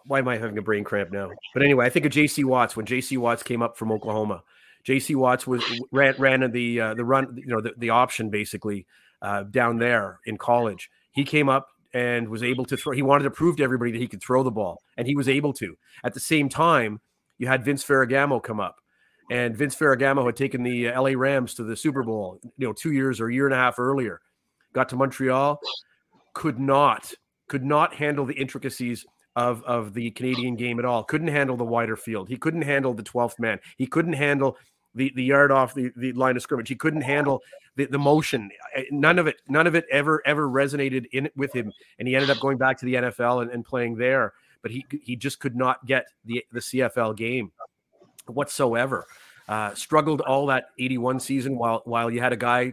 Why 0.06 0.18
am 0.18 0.28
I 0.28 0.36
having 0.36 0.58
a 0.58 0.62
brain 0.62 0.84
cramp 0.84 1.10
now? 1.10 1.30
But 1.54 1.62
anyway, 1.62 1.86
I 1.86 1.90
think 1.90 2.04
of 2.04 2.12
J.C. 2.12 2.44
Watts 2.44 2.76
when 2.76 2.86
J.C. 2.86 3.16
Watts 3.16 3.42
came 3.42 3.62
up 3.62 3.76
from 3.76 3.90
Oklahoma. 3.90 4.42
J.C. 4.84 5.14
Watts 5.14 5.46
was 5.46 5.64
ran 5.90 6.14
ran 6.18 6.50
the 6.52 6.80
uh, 6.80 6.94
the 6.94 7.04
run 7.04 7.36
you 7.36 7.46
know 7.46 7.60
the, 7.60 7.72
the 7.78 7.90
option 7.90 8.28
basically 8.28 8.86
uh, 9.22 9.44
down 9.44 9.78
there 9.78 10.20
in 10.26 10.36
college. 10.36 10.90
He 11.12 11.24
came 11.24 11.48
up 11.48 11.68
and 11.94 12.28
was 12.28 12.42
able 12.42 12.64
to 12.66 12.76
throw. 12.76 12.92
He 12.92 13.02
wanted 13.02 13.24
to 13.24 13.30
prove 13.30 13.56
to 13.56 13.62
everybody 13.62 13.92
that 13.92 14.00
he 14.00 14.06
could 14.06 14.22
throw 14.22 14.42
the 14.42 14.50
ball, 14.50 14.82
and 14.96 15.06
he 15.06 15.16
was 15.16 15.28
able 15.28 15.52
to. 15.54 15.76
At 16.04 16.12
the 16.12 16.20
same 16.20 16.48
time, 16.48 17.00
you 17.38 17.46
had 17.46 17.64
Vince 17.64 17.82
Ferragamo 17.82 18.42
come 18.42 18.60
up, 18.60 18.76
and 19.30 19.56
Vince 19.56 19.74
Ferragamo 19.74 20.26
had 20.26 20.36
taken 20.36 20.62
the 20.62 20.88
uh, 20.88 21.00
LA 21.00 21.12
Rams 21.16 21.54
to 21.54 21.64
the 21.64 21.76
Super 21.76 22.02
Bowl, 22.02 22.38
you 22.58 22.66
know, 22.66 22.74
two 22.74 22.92
years 22.92 23.20
or 23.20 23.28
a 23.28 23.34
year 23.34 23.46
and 23.46 23.54
a 23.54 23.58
half 23.58 23.78
earlier. 23.78 24.20
Got 24.74 24.90
to 24.90 24.96
Montreal, 24.96 25.60
could 26.34 26.58
not 26.58 27.14
could 27.48 27.64
not 27.64 27.94
handle 27.94 28.26
the 28.26 28.34
intricacies 28.34 29.06
of 29.36 29.62
of 29.64 29.94
the 29.94 30.10
Canadian 30.12 30.56
game 30.56 30.78
at 30.78 30.84
all. 30.84 31.04
Couldn't 31.04 31.28
handle 31.28 31.56
the 31.56 31.64
wider 31.64 31.96
field. 31.96 32.28
He 32.28 32.36
couldn't 32.36 32.62
handle 32.62 32.94
the 32.94 33.02
12th 33.02 33.38
man. 33.38 33.58
He 33.76 33.86
couldn't 33.86 34.14
handle 34.14 34.56
the, 34.94 35.12
the 35.14 35.24
yard 35.24 35.50
off 35.50 35.74
the, 35.74 35.90
the 35.96 36.12
line 36.12 36.36
of 36.36 36.42
scrimmage. 36.42 36.68
He 36.68 36.76
couldn't 36.76 37.00
handle 37.00 37.42
the, 37.76 37.86
the 37.86 37.98
motion. 37.98 38.50
None 38.90 39.18
of 39.18 39.26
it, 39.26 39.36
none 39.48 39.66
of 39.66 39.74
it 39.74 39.86
ever, 39.90 40.22
ever 40.24 40.48
resonated 40.48 41.06
in 41.12 41.28
with 41.36 41.52
him. 41.52 41.72
And 41.98 42.06
he 42.06 42.14
ended 42.14 42.30
up 42.30 42.38
going 42.38 42.58
back 42.58 42.78
to 42.78 42.86
the 42.86 42.94
NFL 42.94 43.42
and, 43.42 43.50
and 43.50 43.64
playing 43.64 43.96
there. 43.96 44.34
But 44.62 44.70
he 44.70 44.86
he 45.02 45.14
just 45.14 45.40
could 45.40 45.56
not 45.56 45.84
get 45.84 46.06
the 46.24 46.44
the 46.52 46.60
CFL 46.60 47.16
game 47.16 47.52
whatsoever. 48.26 49.06
Uh, 49.46 49.74
struggled 49.74 50.22
all 50.22 50.46
that 50.46 50.68
81 50.78 51.20
season 51.20 51.58
while 51.58 51.82
while 51.84 52.10
you 52.10 52.20
had 52.20 52.32
a 52.32 52.36
guy, 52.36 52.72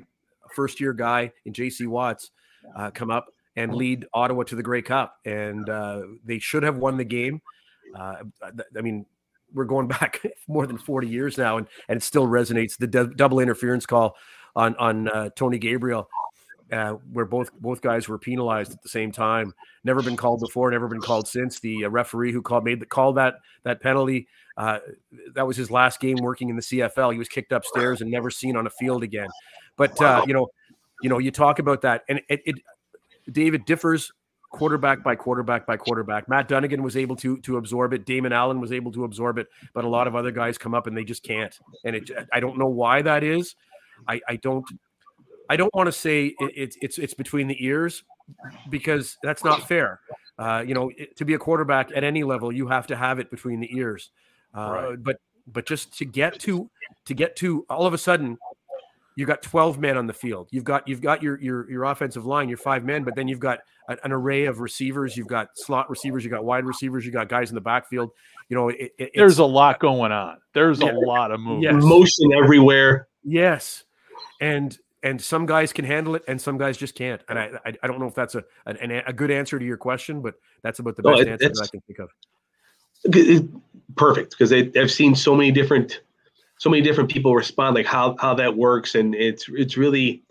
first 0.56 0.80
year 0.80 0.94
guy 0.94 1.34
in 1.44 1.52
JC 1.52 1.88
Watts, 1.88 2.32
uh, 2.78 2.92
come 2.92 3.12
up 3.12 3.28
and 3.56 3.74
lead 3.74 4.06
Ottawa 4.14 4.44
to 4.44 4.56
the 4.56 4.64
Grey 4.64 4.82
Cup. 4.82 5.16
And 5.26 5.70
uh, 5.70 6.02
they 6.24 6.40
should 6.40 6.64
have 6.64 6.78
won 6.78 6.98
the 6.98 7.04
game. 7.04 7.42
Uh, 7.96 8.24
I 8.78 8.82
mean, 8.82 9.06
we're 9.54 9.66
going 9.66 9.88
back 10.00 10.22
more 10.48 10.68
than 10.68 10.78
40 10.78 11.08
years 11.08 11.38
now, 11.38 11.58
and, 11.58 11.68
and 11.88 11.98
it 11.98 12.04
still 12.04 12.28
resonates. 12.28 12.78
The 12.78 12.88
dou- 12.88 13.14
double 13.14 13.40
interference 13.40 13.86
call 13.86 14.16
on 14.56 14.76
on 14.76 15.08
uh, 15.08 15.30
Tony 15.36 15.58
Gabriel, 15.58 16.10
uh, 16.72 16.94
where 17.12 17.26
both 17.26 17.52
both 17.54 17.82
guys 17.82 18.08
were 18.08 18.18
penalized 18.18 18.72
at 18.72 18.82
the 18.82 18.90
same 18.90 19.12
time, 19.12 19.54
never 19.84 20.02
been 20.02 20.18
called 20.18 20.42
before, 20.42 20.72
never 20.72 20.88
been 20.88 21.02
called 21.02 21.28
since. 21.28 21.60
The 21.60 21.86
uh, 21.86 21.90
referee 21.90 22.32
who 22.32 22.42
called 22.42 22.64
made 22.64 22.80
the 22.80 22.86
call 22.86 23.14
that 23.14 23.36
that 23.64 23.82
penalty. 23.82 24.28
Uh, 24.58 24.80
that 25.34 25.48
was 25.48 25.56
his 25.56 25.72
last 25.72 26.00
game 26.00 26.18
working 26.18 26.50
in 26.50 26.56
the 26.56 26.62
CFL. 26.62 27.14
He 27.14 27.18
was 27.18 27.30
kicked 27.30 27.54
upstairs 27.54 28.02
and 28.02 28.12
never 28.12 28.30
seen 28.30 28.58
on 28.58 28.68
a 28.68 28.70
field 28.70 29.02
again. 29.02 29.30
But 29.78 30.00
uh, 30.02 30.24
you 30.28 30.34
know, 30.34 30.50
you 31.02 31.10
know, 31.10 31.18
you 31.18 31.32
talk 31.32 31.60
about 31.60 31.82
that, 31.82 32.04
and 32.10 32.22
it, 32.30 32.42
it 32.46 32.56
David 33.32 33.66
differs 33.66 34.12
quarterback 34.52 35.02
by 35.04 35.16
quarterback 35.16 35.66
by 35.66 35.78
quarterback. 35.78 36.28
Matt 36.28 36.48
Dunnigan 36.48 36.84
was 36.84 36.98
able 36.98 37.16
to 37.18 37.38
to 37.40 37.58
absorb 37.58 37.94
it. 37.94 38.06
Damon 38.06 38.34
Allen 38.34 38.60
was 38.60 38.72
able 38.72 38.92
to 38.94 39.04
absorb 39.06 39.38
it, 39.38 39.48
but 39.74 39.86
a 39.86 39.90
lot 39.90 40.08
of 40.08 40.16
other 40.16 40.32
guys 40.32 40.58
come 40.58 40.74
up 40.74 40.88
and 40.88 40.96
they 40.98 41.04
just 41.04 41.24
can't. 41.24 41.58
And 41.86 41.96
it, 41.96 42.10
I 42.34 42.40
don't 42.40 42.58
know 42.58 42.68
why 42.68 43.02
that 43.02 43.24
is. 43.24 43.56
I, 44.08 44.20
I 44.28 44.36
don't. 44.38 44.66
I 45.50 45.58
don't 45.58 45.74
want 45.76 45.88
to 45.88 45.92
say 45.92 46.28
it, 46.40 46.52
it's 46.56 46.78
it's 46.82 46.98
it's 46.98 47.14
between 47.14 47.48
the 47.48 47.66
ears 47.66 48.04
because 48.70 49.18
that's 49.24 49.44
not 49.44 49.68
fair. 49.68 50.00
Uh, 50.40 50.64
you 50.66 50.74
know, 50.74 50.90
it- 50.98 51.16
to 51.18 51.26
be 51.26 51.34
a 51.34 51.38
quarterback 51.40 51.92
at 51.96 52.04
any 52.04 52.24
level, 52.24 52.52
you 52.52 52.68
have 52.68 52.88
to 52.88 52.96
have 52.96 53.20
it 53.20 53.30
between 53.30 53.60
the 53.60 53.70
ears. 53.76 54.12
Uh, 54.56 54.60
Right. 54.60 55.04
But 55.04 55.18
but 55.48 55.66
just 55.66 55.98
to 55.98 56.06
get 56.06 56.40
to 56.42 56.70
to 57.06 57.14
get 57.14 57.36
to 57.38 57.66
all 57.70 57.86
of 57.86 57.94
a 57.94 57.98
sudden 57.98 58.38
you've 59.22 59.28
got 59.28 59.42
12 59.44 59.80
men 59.80 59.98
on 59.98 60.08
the 60.08 60.14
field. 60.14 60.50
You've 60.52 60.64
got 60.64 60.88
you've 60.88 61.00
got 61.02 61.22
your 61.24 61.40
your 61.40 61.70
your 61.70 61.84
offensive 61.86 62.26
line, 62.26 62.50
your 62.50 62.58
five 62.58 62.84
men, 62.84 63.04
but 63.04 63.16
then 63.16 63.28
you've 63.28 63.40
got 63.40 63.60
an, 63.88 63.98
an 64.04 64.12
array 64.12 64.46
of 64.46 64.60
receivers. 64.60 65.16
You've 65.16 65.28
got 65.28 65.50
slot 65.56 65.90
receivers. 65.90 66.24
You've 66.24 66.32
got 66.34 66.44
wide 66.44 66.66
receivers. 66.66 67.06
You've 67.06 67.14
got 67.14 67.30
guys 67.30 67.50
in 67.50 67.56
the 67.56 67.62
backfield. 67.62 68.10
You 68.50 68.58
know, 68.58 68.70
it, 68.70 68.92
it, 68.98 69.12
there's 69.16 69.38
a 69.38 69.46
lot 69.46 69.80
going 69.80 70.12
on. 70.12 70.38
There's 70.54 70.82
Yeah. 70.82 70.92
a 70.92 70.98
lot 70.98 71.32
of 71.32 71.40
movement. 71.40 71.76
Yes. 71.76 71.84
Motion 71.84 72.34
everywhere. 72.34 73.08
yes, 73.24 73.84
and 74.42 74.78
and 75.04 75.22
some 75.22 75.46
guys 75.46 75.72
can 75.74 75.86
handle 75.86 76.16
it, 76.16 76.24
and 76.28 76.40
some 76.42 76.58
guys 76.58 76.78
just 76.78 76.96
can't. 76.96 77.22
And 77.30 77.40
I 77.40 77.52
I, 77.66 77.74
I 77.84 77.88
don't 77.88 78.00
know 78.00 78.08
if 78.08 78.16
that's 78.16 78.36
a 78.36 78.44
an, 78.66 78.78
an- 78.78 79.04
a 79.08 79.14
good 79.14 79.32
answer 79.32 79.58
to 79.60 79.66
your 79.66 79.78
question, 79.78 80.22
but 80.22 80.34
that's 80.64 80.80
about 80.80 80.96
the 80.96 81.04
No, 81.04 81.12
best 81.12 81.22
it- 81.22 81.30
answer 81.32 81.48
that 81.50 81.62
I 81.64 81.68
can 81.68 81.82
think 81.82 82.00
of. 82.00 82.10
It- 83.04 83.50
perfect 83.98 84.32
because 84.32 84.54
I've 84.54 84.90
seen 84.92 85.14
so 85.16 85.36
many 85.36 85.52
different 85.52 86.02
so 86.62 86.70
many 86.70 86.84
different 86.84 87.10
people 87.10 87.34
respond 87.34 87.76
like 87.76 87.88
how 87.88 88.16
how 88.20 88.36
that 88.36 88.56
works 88.56 88.94
and 88.94 89.16
it's 89.16 89.48
it's 89.50 89.78
really 89.78 90.22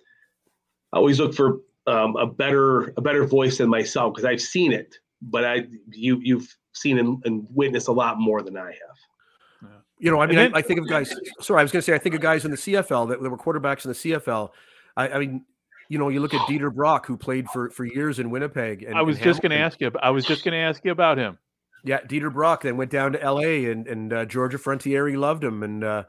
I 0.93 0.99
always 0.99 1.19
look 1.19 1.35
for 1.35 1.59
um, 1.89 2.15
a 2.15 2.25
better 2.25 2.95
a 2.97 3.01
better 3.01 3.27
voice 3.27 3.59
than 3.59 3.69
myself 3.69 4.15
because 4.15 4.25
I've 4.25 4.41
seen 4.41 4.73
it 4.73 4.95
but 5.21 5.45
I 5.45 5.67
you 5.91 6.21
you've 6.23 6.57
seen 6.73 7.01
and, 7.01 7.21
and 7.25 7.49
witnessed 7.51 7.89
a 7.89 7.93
lot 7.93 8.21
more 8.21 8.43
than 8.43 8.57
I 8.57 8.67
have. 8.67 9.73
You 9.99 10.11
know, 10.13 10.21
I 10.23 10.27
mean, 10.29 10.37
then- 10.37 10.55
I, 10.55 10.61
I 10.61 10.63
think 10.63 10.81
of 10.81 10.89
guys. 10.89 11.13
Sorry, 11.41 11.61
I 11.61 11.63
was 11.63 11.73
going 11.73 11.81
to 11.81 11.85
say, 11.85 11.95
I 11.95 11.99
think 11.99 12.15
of 12.15 12.23
guys 12.23 12.47
in 12.47 12.51
the 12.51 12.57
CFL 12.57 13.11
that, 13.11 13.23
that 13.23 13.29
were 13.29 13.37
quarterbacks 13.37 13.85
in 13.85 13.91
the 13.91 13.95
CFL. 13.95 14.49
I, 14.97 15.09
I 15.09 15.19
mean, 15.19 15.45
you 15.91 15.99
know, 15.99 16.09
you 16.09 16.21
look 16.21 16.33
at 16.33 16.41
Dieter 16.49 16.75
Brock, 16.75 17.05
who 17.05 17.19
played 17.19 17.47
for 17.51 17.69
for 17.69 17.85
years 17.85 18.19
in 18.19 18.31
Winnipeg. 18.31 18.83
And, 18.83 18.97
I 18.97 19.03
was 19.03 19.17
and 19.17 19.25
just 19.25 19.43
going 19.43 19.51
to 19.51 19.59
ask 19.59 19.79
you. 19.79 19.93
I 20.03 20.09
was 20.09 20.25
just 20.25 20.43
going 20.43 20.53
to 20.53 20.59
ask 20.59 20.83
you 20.87 20.93
about 20.93 21.19
him. 21.19 21.37
Yeah, 21.85 22.01
Dieter 22.03 22.33
Brock 22.33 22.63
then 22.63 22.77
went 22.77 22.91
down 22.91 23.13
to 23.13 23.23
L.A. 23.23 23.71
and 23.71 23.87
and 23.87 24.13
uh, 24.13 24.25
Georgia 24.25 24.59
Frontiere 24.59 25.17
loved 25.17 25.43
him, 25.43 25.63
and 25.63 25.85
uh, 25.85 26.05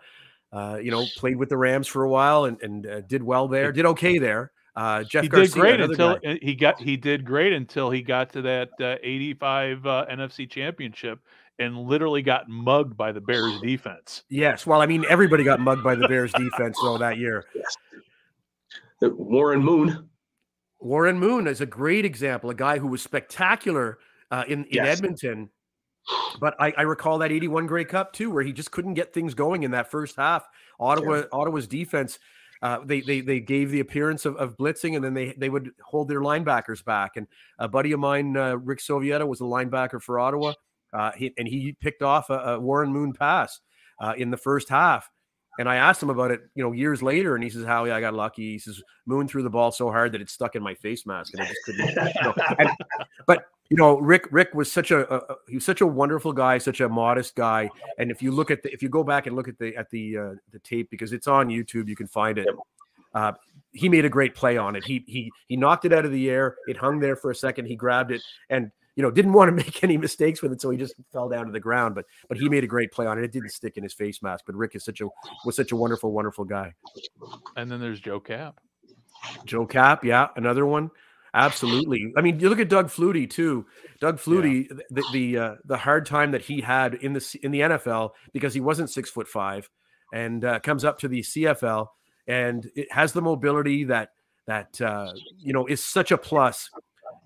uh, 0.51 0.77
you 0.81 0.91
know, 0.91 1.05
played 1.17 1.37
with 1.37 1.49
the 1.49 1.57
Rams 1.57 1.87
for 1.87 2.03
a 2.03 2.09
while 2.09 2.45
and 2.45 2.61
and 2.61 2.85
uh, 2.85 3.01
did 3.01 3.23
well 3.23 3.47
there, 3.47 3.71
did 3.71 3.85
okay 3.85 4.17
there. 4.17 4.51
Uh, 4.75 5.03
Jeff 5.03 5.23
he 5.23 5.29
Garcia, 5.29 5.47
did 5.47 5.59
great 5.59 5.81
until 5.81 6.17
guy. 6.19 6.39
he 6.41 6.55
got 6.55 6.81
he 6.81 6.95
did 6.95 7.25
great 7.25 7.53
until 7.53 7.89
he 7.89 8.01
got 8.01 8.31
to 8.33 8.41
that 8.41 8.69
uh, 8.79 8.95
85 9.03 9.85
uh, 9.85 10.05
NFC 10.09 10.49
championship 10.49 11.19
and 11.59 11.77
literally 11.77 12.21
got 12.21 12.49
mugged 12.49 12.95
by 12.95 13.11
the 13.11 13.21
Bears 13.21 13.59
defense. 13.63 14.23
Yes. 14.29 14.65
Well, 14.65 14.81
I 14.81 14.85
mean, 14.85 15.05
everybody 15.09 15.43
got 15.43 15.59
mugged 15.59 15.83
by 15.83 15.95
the 15.95 16.07
Bears 16.07 16.31
defense 16.33 16.77
though 16.81 16.97
that 16.97 17.17
year. 17.17 17.45
Yes. 17.55 17.77
Warren 19.01 19.63
Moon. 19.63 20.09
Warren 20.79 21.17
Moon 21.17 21.47
is 21.47 21.59
a 21.59 21.65
great 21.65 22.05
example, 22.05 22.51
a 22.51 22.53
guy 22.53 22.77
who 22.77 22.85
was 22.85 23.01
spectacular 23.01 23.97
uh, 24.29 24.43
in, 24.47 24.65
in 24.65 24.73
yes. 24.73 24.99
Edmonton. 24.99 25.49
But 26.39 26.55
I, 26.59 26.73
I, 26.77 26.81
recall 26.83 27.19
that 27.19 27.31
81 27.31 27.67
Grey 27.67 27.85
Cup 27.85 28.13
too, 28.13 28.31
where 28.31 28.43
he 28.43 28.53
just 28.53 28.71
couldn't 28.71 28.95
get 28.95 29.13
things 29.13 29.33
going 29.33 29.63
in 29.63 29.71
that 29.71 29.91
first 29.91 30.15
half. 30.15 30.47
Ottawa, 30.79 31.17
yeah. 31.17 31.23
Ottawa's 31.31 31.67
defense, 31.67 32.19
uh, 32.61 32.79
they, 32.83 33.01
they 33.01 33.21
they 33.21 33.39
gave 33.39 33.71
the 33.71 33.79
appearance 33.79 34.25
of, 34.25 34.35
of, 34.37 34.57
blitzing, 34.57 34.95
and 34.95 35.03
then 35.03 35.13
they 35.13 35.33
they 35.37 35.49
would 35.49 35.71
hold 35.83 36.07
their 36.07 36.21
linebackers 36.21 36.83
back. 36.83 37.11
And 37.15 37.27
a 37.59 37.67
buddy 37.67 37.91
of 37.91 37.99
mine, 37.99 38.37
uh, 38.37 38.57
Rick 38.57 38.79
Sowieta, 38.79 39.27
was 39.27 39.41
a 39.41 39.45
linebacker 39.45 40.01
for 40.01 40.19
Ottawa, 40.19 40.53
uh, 40.93 41.11
he, 41.15 41.33
and 41.37 41.47
he 41.47 41.75
picked 41.79 42.01
off 42.01 42.29
a, 42.29 42.39
a 42.39 42.59
Warren 42.59 42.91
Moon 42.91 43.13
pass 43.13 43.59
uh, 43.99 44.13
in 44.17 44.31
the 44.31 44.37
first 44.37 44.69
half. 44.69 45.09
And 45.59 45.67
I 45.67 45.75
asked 45.75 46.01
him 46.01 46.09
about 46.09 46.31
it, 46.31 46.41
you 46.55 46.63
know, 46.63 46.71
years 46.71 47.03
later, 47.03 47.35
and 47.35 47.43
he 47.43 47.49
says, 47.49 47.65
"Howie, 47.65 47.91
I 47.91 47.99
got 47.99 48.13
lucky." 48.13 48.53
He 48.53 48.59
says, 48.59 48.81
"Moon 49.05 49.27
threw 49.27 49.43
the 49.43 49.49
ball 49.49 49.71
so 49.71 49.91
hard 49.91 50.13
that 50.13 50.21
it 50.21 50.29
stuck 50.29 50.55
in 50.55 50.63
my 50.63 50.73
face 50.75 51.05
mask, 51.05 51.33
and 51.33 51.41
I 51.41 51.45
just 51.45 51.59
couldn't." 51.65 51.89
You 51.89 52.21
know. 52.23 52.33
and, 52.57 52.69
but 53.27 53.45
you 53.69 53.77
know, 53.77 53.99
Rick 53.99 54.27
Rick 54.31 54.53
was 54.53 54.71
such 54.71 54.91
a, 54.91 55.13
a, 55.13 55.35
he 55.47 55.55
was 55.55 55.65
such 55.65 55.81
a 55.81 55.87
wonderful 55.87 56.33
guy, 56.33 56.57
such 56.57 56.81
a 56.81 56.89
modest 56.89 57.35
guy. 57.35 57.69
And 57.97 58.11
if 58.11 58.21
you 58.21 58.31
look 58.31 58.51
at 58.51 58.63
the, 58.63 58.71
if 58.73 58.81
you 58.81 58.89
go 58.89 59.03
back 59.03 59.27
and 59.27 59.35
look 59.35 59.47
at 59.47 59.57
the 59.59 59.75
at 59.75 59.89
the 59.89 60.17
uh, 60.17 60.31
the 60.51 60.59
tape 60.59 60.89
because 60.89 61.13
it's 61.13 61.27
on 61.27 61.47
YouTube, 61.47 61.87
you 61.87 61.95
can 61.95 62.07
find 62.07 62.37
it. 62.37 62.47
Uh, 63.13 63.33
he 63.73 63.89
made 63.89 64.05
a 64.05 64.09
great 64.09 64.35
play 64.35 64.57
on 64.57 64.75
it. 64.75 64.83
He 64.85 65.03
he 65.07 65.31
he 65.47 65.57
knocked 65.57 65.85
it 65.85 65.93
out 65.93 66.05
of 66.05 66.11
the 66.11 66.29
air. 66.29 66.55
It 66.67 66.77
hung 66.77 66.99
there 66.99 67.15
for 67.15 67.31
a 67.31 67.35
second. 67.35 67.65
He 67.65 67.75
grabbed 67.75 68.11
it 68.11 68.21
and 68.49 68.71
you 68.95 69.03
know, 69.03 69.11
didn't 69.11 69.33
want 69.33 69.49
to 69.49 69.55
make 69.65 69.83
any 69.83 69.97
mistakes 69.97 70.41
with 70.41 70.51
it, 70.51 70.61
so 70.61 70.69
he 70.69 70.77
just 70.77 70.95
fell 71.13 71.29
down 71.29 71.45
to 71.45 71.51
the 71.51 71.59
ground. 71.59 71.95
But 71.95 72.05
but 72.27 72.37
he 72.37 72.49
made 72.49 72.63
a 72.63 72.67
great 72.67 72.91
play 72.91 73.05
on 73.05 73.17
it. 73.17 73.23
It 73.23 73.31
didn't 73.31 73.51
stick 73.51 73.77
in 73.77 73.83
his 73.83 73.93
face 73.93 74.21
mask. 74.21 74.45
But 74.45 74.55
Rick 74.55 74.75
is 74.75 74.83
such 74.83 75.01
a 75.01 75.07
was 75.45 75.55
such 75.55 75.71
a 75.71 75.75
wonderful, 75.75 76.11
wonderful 76.11 76.45
guy. 76.45 76.73
And 77.55 77.71
then 77.71 77.79
there's 77.79 77.99
Joe 77.99 78.19
Kapp. 78.19 78.59
Joe 79.45 79.65
Kapp, 79.65 80.03
yeah, 80.03 80.29
another 80.35 80.65
one. 80.65 80.89
Absolutely. 81.33 82.11
I 82.17 82.21
mean, 82.21 82.41
you 82.41 82.49
look 82.49 82.59
at 82.59 82.67
Doug 82.67 82.87
Flutie 82.87 83.29
too. 83.29 83.65
Doug 84.01 84.19
Flutie, 84.19 84.67
yeah. 84.69 84.77
the 84.89 85.03
the, 85.13 85.37
uh, 85.37 85.55
the 85.63 85.77
hard 85.77 86.05
time 86.05 86.31
that 86.31 86.41
he 86.41 86.59
had 86.59 86.95
in 86.95 87.13
the 87.13 87.39
in 87.43 87.51
the 87.51 87.61
NFL 87.61 88.11
because 88.33 88.53
he 88.53 88.59
wasn't 88.59 88.89
six 88.89 89.09
foot 89.09 89.27
five, 89.27 89.69
and 90.13 90.43
uh, 90.43 90.59
comes 90.59 90.83
up 90.83 90.99
to 90.99 91.07
the 91.07 91.21
CFL 91.21 91.87
and 92.27 92.69
it 92.75 92.91
has 92.91 93.13
the 93.13 93.21
mobility 93.21 93.83
that 93.85 94.09
that 94.47 94.79
uh, 94.81 95.13
you 95.37 95.53
know 95.53 95.65
is 95.65 95.83
such 95.83 96.11
a 96.11 96.17
plus 96.17 96.69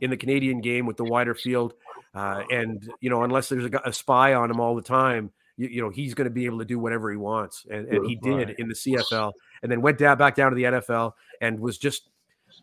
in 0.01 0.09
the 0.09 0.17
Canadian 0.17 0.61
game 0.61 0.85
with 0.85 0.97
the 0.97 1.03
wider 1.03 1.33
field. 1.33 1.73
Uh, 2.13 2.43
and 2.49 2.89
you 3.01 3.09
know, 3.09 3.23
unless 3.23 3.49
there's 3.49 3.65
a, 3.65 3.81
a, 3.85 3.93
spy 3.93 4.33
on 4.33 4.49
him 4.49 4.59
all 4.59 4.75
the 4.75 4.81
time, 4.81 5.31
you, 5.57 5.67
you 5.67 5.81
know 5.81 5.89
he's 5.89 6.13
going 6.13 6.25
to 6.25 6.33
be 6.33 6.45
able 6.45 6.59
to 6.59 6.65
do 6.65 6.79
whatever 6.79 7.11
he 7.11 7.17
wants, 7.17 7.65
and, 7.69 7.87
and 7.87 8.07
he 8.07 8.15
did 8.15 8.51
in 8.51 8.69
the 8.69 8.73
CFL, 8.73 9.33
and 9.61 9.71
then 9.71 9.81
went 9.81 9.97
down 9.97 10.17
back 10.17 10.35
down 10.35 10.51
to 10.51 10.55
the 10.55 10.63
NFL 10.63 11.11
and 11.41 11.59
was 11.59 11.77
just 11.77 12.09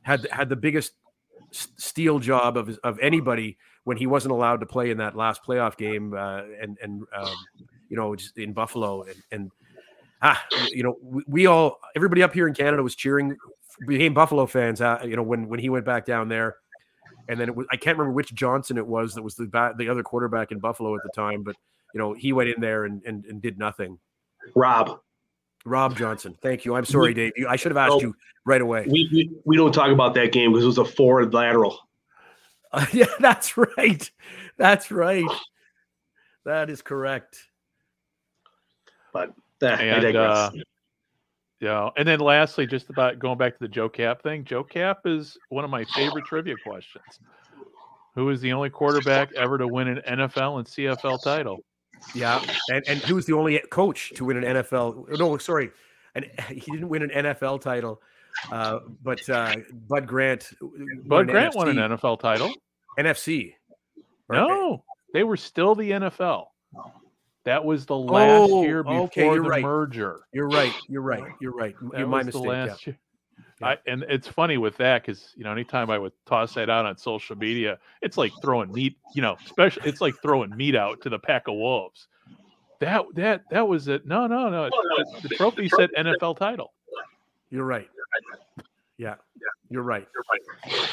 had 0.02 0.26
had 0.30 0.48
the 0.48 0.56
biggest 0.56 0.92
steal 1.50 2.18
job 2.18 2.56
of 2.56 2.78
of 2.82 2.98
anybody 3.00 3.58
when 3.84 3.98
he 3.98 4.06
wasn't 4.06 4.32
allowed 4.32 4.60
to 4.60 4.66
play 4.66 4.90
in 4.90 4.98
that 4.98 5.16
last 5.16 5.42
playoff 5.44 5.76
game, 5.76 6.14
uh, 6.14 6.42
and 6.60 6.78
and 6.82 7.02
um, 7.14 7.34
you 7.90 7.96
know 7.96 8.16
just 8.16 8.38
in 8.38 8.54
Buffalo, 8.54 9.02
and, 9.02 9.22
and 9.32 9.50
ah, 10.22 10.42
you 10.70 10.82
know 10.82 10.96
we, 11.02 11.22
we, 11.26 11.46
all 11.46 11.78
everybody 11.94 12.22
up 12.22 12.32
here 12.32 12.48
in 12.48 12.54
Canada 12.54 12.82
was 12.82 12.94
cheering, 12.94 13.36
became 13.86 14.14
Buffalo 14.14 14.46
fans, 14.46 14.80
uh, 14.80 15.00
you 15.04 15.16
know 15.16 15.22
when 15.22 15.46
when 15.48 15.60
he 15.60 15.68
went 15.68 15.84
back 15.84 16.06
down 16.06 16.28
there 16.28 16.56
and 17.28 17.38
then 17.38 17.48
it 17.48 17.56
was 17.56 17.66
I 17.70 17.76
can't 17.76 17.98
remember 17.98 18.14
which 18.14 18.34
Johnson 18.34 18.78
it 18.78 18.86
was 18.86 19.14
that 19.14 19.22
was 19.22 19.34
the 19.34 19.46
bat, 19.46 19.76
the 19.78 19.88
other 19.88 20.02
quarterback 20.02 20.52
in 20.52 20.58
Buffalo 20.58 20.94
at 20.94 21.02
the 21.02 21.10
time, 21.14 21.42
but 21.42 21.56
you 21.94 21.98
know 21.98 22.12
he 22.12 22.32
went 22.32 22.48
in 22.48 22.60
there 22.60 22.84
and 22.84 23.02
and, 23.04 23.24
and 23.26 23.40
did 23.40 23.58
nothing. 23.58 23.98
Rob. 24.54 25.00
Rob 25.64 25.96
Johnson. 25.96 26.36
Thank 26.42 26.64
you. 26.64 26.74
I'm 26.74 26.84
sorry, 26.84 27.14
Dave. 27.14 27.32
I 27.48 27.56
should 27.56 27.70
have 27.70 27.76
asked 27.76 27.92
oh, 27.92 28.00
you 28.00 28.16
right 28.44 28.60
away. 28.60 28.84
We, 28.90 29.08
we, 29.12 29.30
we 29.44 29.56
don't 29.56 29.72
talk 29.72 29.92
about 29.92 30.14
that 30.14 30.32
game 30.32 30.50
because 30.50 30.64
it 30.64 30.66
was 30.66 30.78
a 30.78 30.84
forward 30.84 31.32
lateral. 31.32 31.78
Uh, 32.72 32.84
yeah, 32.92 33.06
that's 33.20 33.56
right. 33.56 34.10
That's 34.56 34.90
right. 34.90 35.24
That 36.44 36.70
is 36.70 36.82
correct. 36.82 37.38
But 39.12 39.34
uh, 39.62 39.66
and, 39.66 40.16
uh, 40.16 40.50
yeah, 41.62 41.90
and 41.96 42.08
then 42.08 42.18
lastly, 42.18 42.66
just 42.66 42.90
about 42.90 43.20
going 43.20 43.38
back 43.38 43.52
to 43.52 43.58
the 43.60 43.68
Joe 43.68 43.88
Kapp 43.88 44.22
thing. 44.22 44.44
Joe 44.44 44.64
Kapp 44.64 45.06
is 45.06 45.38
one 45.48 45.64
of 45.64 45.70
my 45.70 45.84
favorite 45.84 46.24
trivia 46.26 46.56
questions. 46.66 47.20
Who 48.16 48.28
is 48.30 48.40
the 48.40 48.52
only 48.52 48.68
quarterback 48.68 49.32
ever 49.34 49.56
to 49.56 49.68
win 49.68 49.88
an 49.88 50.18
NFL 50.18 50.58
and 50.58 50.66
CFL 50.66 51.22
title? 51.22 51.60
Yeah, 52.14 52.44
and 52.68 52.82
and 52.88 52.98
who 52.98 53.14
was 53.14 53.26
the 53.26 53.34
only 53.34 53.60
coach 53.70 54.12
to 54.16 54.24
win 54.24 54.42
an 54.42 54.56
NFL? 54.56 55.18
No, 55.18 55.38
sorry, 55.38 55.70
and 56.16 56.26
he 56.48 56.72
didn't 56.72 56.88
win 56.88 57.08
an 57.08 57.10
NFL 57.10 57.60
title, 57.60 58.02
uh, 58.50 58.80
but 59.02 59.26
uh, 59.30 59.54
Bud 59.88 60.08
Grant. 60.08 60.50
Bud 61.06 61.28
Grant 61.28 61.54
NFC, 61.54 61.56
won 61.56 61.68
an 61.68 61.76
NFL 61.76 62.18
title. 62.18 62.52
NFC. 62.98 63.54
No, 64.28 64.82
they 65.14 65.22
were 65.22 65.36
still 65.36 65.76
the 65.76 65.92
NFL. 65.92 66.46
That 67.44 67.64
was 67.64 67.86
the 67.86 67.96
last 67.96 68.50
oh, 68.50 68.62
year 68.62 68.82
before 68.82 69.00
okay, 69.02 69.28
the 69.28 69.40
right. 69.40 69.62
merger. 69.62 70.20
You're 70.32 70.48
right. 70.48 70.72
You're 70.88 71.02
right. 71.02 71.24
You're 71.40 71.54
right. 71.54 71.74
That 71.90 71.98
you're 71.98 72.06
my 72.06 72.22
mistake. 72.22 72.44
last 72.44 72.86
yeah. 72.86 72.94
Yeah. 73.60 73.68
I, 73.68 73.78
and 73.86 74.04
it's 74.08 74.26
funny 74.26 74.58
with 74.58 74.76
that 74.78 75.02
because 75.02 75.32
you 75.36 75.44
know 75.44 75.52
anytime 75.52 75.88
I 75.90 75.98
would 75.98 76.12
toss 76.26 76.54
that 76.54 76.68
out 76.68 76.84
on 76.84 76.96
social 76.96 77.36
media, 77.36 77.78
it's 78.00 78.16
like 78.16 78.32
throwing 78.42 78.72
meat. 78.72 78.96
You 79.14 79.22
know, 79.22 79.36
especially 79.44 79.88
it's 79.88 80.00
like 80.00 80.14
throwing 80.22 80.56
meat 80.56 80.74
out 80.74 81.00
to 81.02 81.08
the 81.08 81.18
pack 81.18 81.48
of 81.48 81.54
wolves. 81.54 82.08
That 82.80 83.04
that 83.14 83.42
that 83.50 83.66
was 83.66 83.88
it. 83.88 84.06
No, 84.06 84.26
no, 84.26 84.48
no. 84.48 84.64
The, 84.66 85.28
the 85.28 85.28
trophy 85.36 85.68
said 85.68 85.90
NFL 85.96 86.38
title. 86.38 86.72
You're 87.50 87.64
right. 87.64 87.88
Yeah, 88.98 89.14
you're 89.68 89.82
right. 89.82 90.06
You're 90.14 90.24
right. 90.32 90.88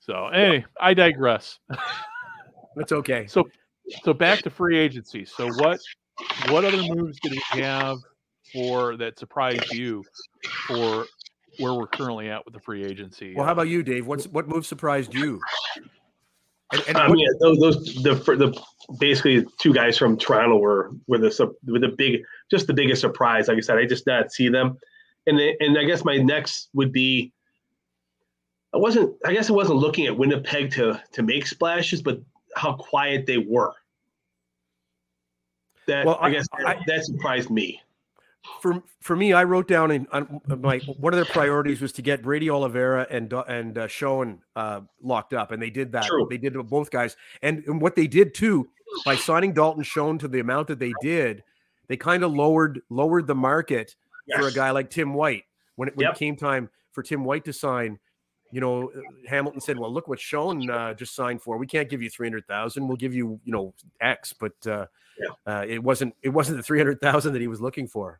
So, 0.00 0.30
hey, 0.32 0.64
I 0.80 0.94
digress. 0.94 1.58
That's 2.76 2.92
okay. 2.92 3.26
So 3.26 3.48
so 4.02 4.12
back 4.12 4.40
to 4.42 4.50
free 4.50 4.78
agency. 4.78 5.24
So 5.24 5.48
what 5.54 5.80
what 6.48 6.64
other 6.64 6.82
moves 6.94 7.18
did 7.20 7.32
he 7.32 7.60
have 7.60 7.98
for 8.52 8.96
that 8.96 9.18
surprised 9.18 9.72
you 9.72 10.04
for 10.66 11.06
where 11.58 11.74
we're 11.74 11.86
currently 11.86 12.28
at 12.30 12.44
with 12.44 12.54
the 12.54 12.60
free 12.60 12.84
agency? 12.84 13.34
Well, 13.34 13.44
how 13.44 13.50
uh, 13.50 13.54
about 13.54 13.68
you, 13.68 13.82
Dave? 13.82 14.06
What's 14.06 14.26
what 14.26 14.48
move 14.48 14.66
surprised 14.66 15.14
you? 15.14 15.40
And, 16.72 16.82
and 16.88 16.96
I 16.98 17.08
mean, 17.08 17.26
those, 17.40 17.58
those 17.58 18.02
the 18.02 18.14
the 18.14 18.62
basically 18.98 19.46
two 19.60 19.72
guys 19.72 19.96
from 19.96 20.16
Toronto 20.16 20.56
were 20.56 20.90
were 21.06 21.18
the 21.18 21.54
were 21.66 21.78
the 21.78 21.88
big 21.96 22.22
just 22.50 22.66
the 22.66 22.74
biggest 22.74 23.00
surprise. 23.00 23.48
Like 23.48 23.58
I 23.58 23.60
said, 23.60 23.78
I 23.78 23.86
just 23.86 24.04
did 24.04 24.12
not 24.12 24.32
see 24.32 24.48
them, 24.48 24.76
and 25.26 25.38
and 25.38 25.78
I 25.78 25.84
guess 25.84 26.04
my 26.04 26.16
next 26.16 26.68
would 26.74 26.92
be. 26.92 27.32
I 28.74 28.78
wasn't. 28.78 29.14
I 29.24 29.32
guess 29.32 29.48
I 29.48 29.52
wasn't 29.52 29.78
looking 29.78 30.06
at 30.06 30.18
Winnipeg 30.18 30.72
to 30.72 31.00
to 31.12 31.22
make 31.22 31.46
splashes, 31.46 32.02
but 32.02 32.20
how 32.56 32.72
quiet 32.74 33.26
they 33.26 33.38
were. 33.38 33.72
That 35.86 36.04
well, 36.04 36.18
I, 36.20 36.26
I 36.26 36.30
guess 36.30 36.48
I, 36.52 36.78
that, 36.86 37.04
surprised 37.04 37.50
me. 37.50 37.80
For 38.60 38.82
for 39.00 39.14
me, 39.14 39.32
I 39.32 39.44
wrote 39.44 39.68
down 39.68 39.90
in 39.90 40.06
on 40.10 40.40
my 40.48 40.78
one 40.78 41.12
of 41.12 41.16
their 41.16 41.24
priorities 41.26 41.80
was 41.80 41.92
to 41.92 42.02
get 42.02 42.22
Brady 42.22 42.50
Oliveira 42.50 43.06
and 43.10 43.32
and 43.48 43.78
uh, 43.78 43.86
Schoen 43.86 44.40
uh, 44.56 44.80
locked 45.02 45.32
up, 45.32 45.52
and 45.52 45.62
they 45.62 45.70
did 45.70 45.92
that. 45.92 46.04
True. 46.04 46.26
They 46.28 46.38
did 46.38 46.54
both 46.68 46.90
guys, 46.90 47.16
and, 47.42 47.62
and 47.66 47.80
what 47.80 47.94
they 47.94 48.06
did 48.06 48.34
too 48.34 48.68
by 49.04 49.16
signing 49.16 49.52
Dalton 49.52 49.82
Schoen 49.82 50.18
to 50.18 50.28
the 50.28 50.40
amount 50.40 50.68
that 50.68 50.78
they 50.78 50.92
did, 51.02 51.42
they 51.88 51.96
kind 51.96 52.24
of 52.24 52.32
lowered 52.32 52.82
lowered 52.88 53.26
the 53.26 53.34
market 53.34 53.94
yes. 54.26 54.40
for 54.40 54.48
a 54.48 54.52
guy 54.52 54.70
like 54.70 54.90
Tim 54.90 55.14
White 55.14 55.44
when 55.76 55.88
it, 55.88 55.96
when 55.96 56.06
yep. 56.06 56.16
it 56.16 56.18
came 56.18 56.36
time 56.36 56.68
for 56.92 57.02
Tim 57.02 57.24
White 57.24 57.44
to 57.44 57.52
sign 57.52 57.98
you 58.56 58.60
know, 58.62 58.88
uh, 58.88 59.00
Hamilton 59.28 59.60
said, 59.60 59.78
"Well, 59.78 59.92
look 59.92 60.08
what 60.08 60.18
Schoen 60.18 60.70
uh, 60.70 60.94
just 60.94 61.14
signed 61.14 61.42
for. 61.42 61.58
We 61.58 61.66
can't 61.66 61.90
give 61.90 62.00
you 62.00 62.08
three 62.08 62.26
hundred 62.26 62.46
thousand. 62.46 62.88
We'll 62.88 62.96
give 62.96 63.12
you, 63.12 63.38
you 63.44 63.52
know, 63.52 63.74
X." 64.00 64.32
But 64.32 64.54
uh, 64.66 64.86
yeah. 65.20 65.52
uh, 65.54 65.66
it 65.68 65.82
wasn't 65.82 66.14
it 66.22 66.30
wasn't 66.30 66.56
the 66.56 66.62
three 66.62 66.78
hundred 66.78 66.98
thousand 67.02 67.34
that 67.34 67.42
he 67.42 67.48
was 67.48 67.60
looking 67.60 67.86
for. 67.86 68.18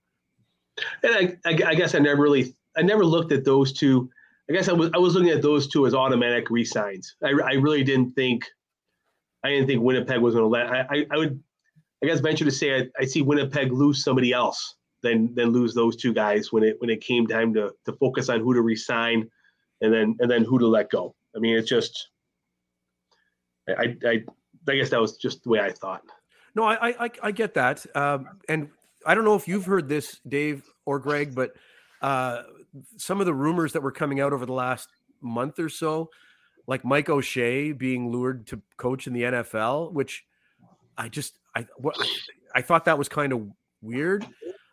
And 1.03 1.15
I, 1.15 1.49
I, 1.49 1.71
I, 1.71 1.75
guess 1.75 1.95
I 1.95 2.01
never 2.01 2.21
really 2.21 2.55
I 2.77 2.83
never 2.83 3.03
looked 3.03 3.33
at 3.33 3.47
those 3.47 3.73
two. 3.73 4.11
I 4.51 4.53
guess 4.53 4.69
I 4.69 4.75
was 4.75 4.91
I 4.93 4.99
was 4.99 5.15
looking 5.15 5.31
at 5.31 5.41
those 5.41 5.69
two 5.69 5.87
as 5.87 5.95
automatic 5.95 6.51
resigns. 6.51 7.17
I, 7.25 7.31
I 7.31 7.53
really 7.55 7.83
didn't 7.83 8.13
think 8.13 8.45
I 9.43 9.49
didn't 9.49 9.69
think 9.69 9.81
Winnipeg 9.81 10.21
was 10.21 10.35
going 10.35 10.45
to 10.45 10.49
let. 10.49 10.67
I, 10.67 10.87
I, 10.91 11.07
I 11.13 11.17
would 11.17 11.43
I 12.03 12.07
guess 12.09 12.21
venture 12.21 12.45
to 12.45 12.51
say 12.51 12.79
I, 12.79 12.89
I 13.01 13.07
see 13.07 13.23
Winnipeg 13.23 13.73
lose 13.73 14.05
somebody 14.05 14.35
else 14.35 14.75
than 15.03 15.35
than 15.35 15.49
lose 15.49 15.73
those 15.73 15.97
two 15.97 16.13
guys 16.13 16.53
when 16.53 16.63
it 16.63 16.77
when 16.81 16.91
it 16.91 17.01
came 17.01 17.27
time 17.27 17.55
to 17.55 17.73
to 17.87 17.95
focus 17.95 18.29
on 18.29 18.41
who 18.41 18.53
to 18.53 18.61
resign 18.61 19.31
and 19.81 19.93
then 19.93 20.17
and 20.21 20.31
then 20.31 20.45
who 20.45 20.59
to 20.59 20.67
let 20.67 20.91
go. 20.91 21.15
I 21.35 21.39
mean, 21.39 21.57
it's 21.57 21.69
just 21.69 22.09
I 23.69 23.97
I 24.05 24.25
I 24.69 24.75
guess 24.77 24.91
that 24.91 25.01
was 25.01 25.17
just 25.17 25.45
the 25.45 25.51
way 25.51 25.61
I 25.61 25.73
thought. 25.73 26.03
No, 26.55 26.65
I 26.65 27.05
I 27.05 27.11
I 27.23 27.31
get 27.33 27.55
that, 27.55 27.85
um, 27.97 28.29
and 28.49 28.71
I 29.05 29.15
don't 29.15 29.25
know 29.25 29.37
if 29.37 29.47
you've 29.47 29.67
heard 29.67 29.89
this, 29.89 30.21
Dave 30.27 30.63
or 30.85 30.99
Greg, 30.99 31.35
but 31.35 31.53
uh, 32.03 32.43
some 32.97 33.21
of 33.21 33.27
the 33.27 33.35
rumors 33.35 33.73
that 33.73 33.83
were 33.83 33.93
coming 33.93 34.21
out 34.21 34.33
over 34.33 34.47
the 34.47 34.53
last 34.53 34.89
month 35.21 35.59
or 35.59 35.69
so, 35.69 36.11
like 36.67 36.85
Mike 36.85 37.09
O'Shea 37.09 37.73
being 37.73 38.11
lured 38.11 38.47
to 38.49 38.61
coach 38.77 39.07
in 39.07 39.13
the 39.13 39.23
NFL, 39.23 39.93
which 39.93 40.25
I 40.97 41.09
just 41.09 41.39
I 41.55 41.67
what 41.77 41.97
I, 42.01 42.07
I 42.57 42.63
thought 42.63 42.87
that 42.87 42.99
was 42.99 43.09
kind 43.09 43.33
of 43.33 43.49
weird. 43.83 44.25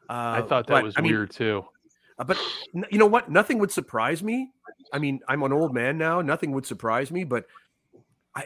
Uh, 0.09 0.37
I 0.37 0.41
thought 0.41 0.67
that 0.67 0.73
but, 0.73 0.83
was 0.83 0.93
I 0.97 1.01
mean, 1.01 1.11
weird 1.11 1.31
too. 1.31 1.65
uh, 2.17 2.23
but 2.23 2.37
you 2.91 2.97
know 2.97 3.07
what? 3.07 3.29
Nothing 3.29 3.59
would 3.59 3.71
surprise 3.71 4.23
me. 4.23 4.51
I 4.93 4.99
mean, 4.99 5.19
I'm 5.27 5.41
an 5.43 5.51
old 5.51 5.73
man 5.73 5.97
now. 5.97 6.21
Nothing 6.21 6.51
would 6.51 6.65
surprise 6.65 7.11
me, 7.11 7.23
but 7.23 7.45
I 8.35 8.45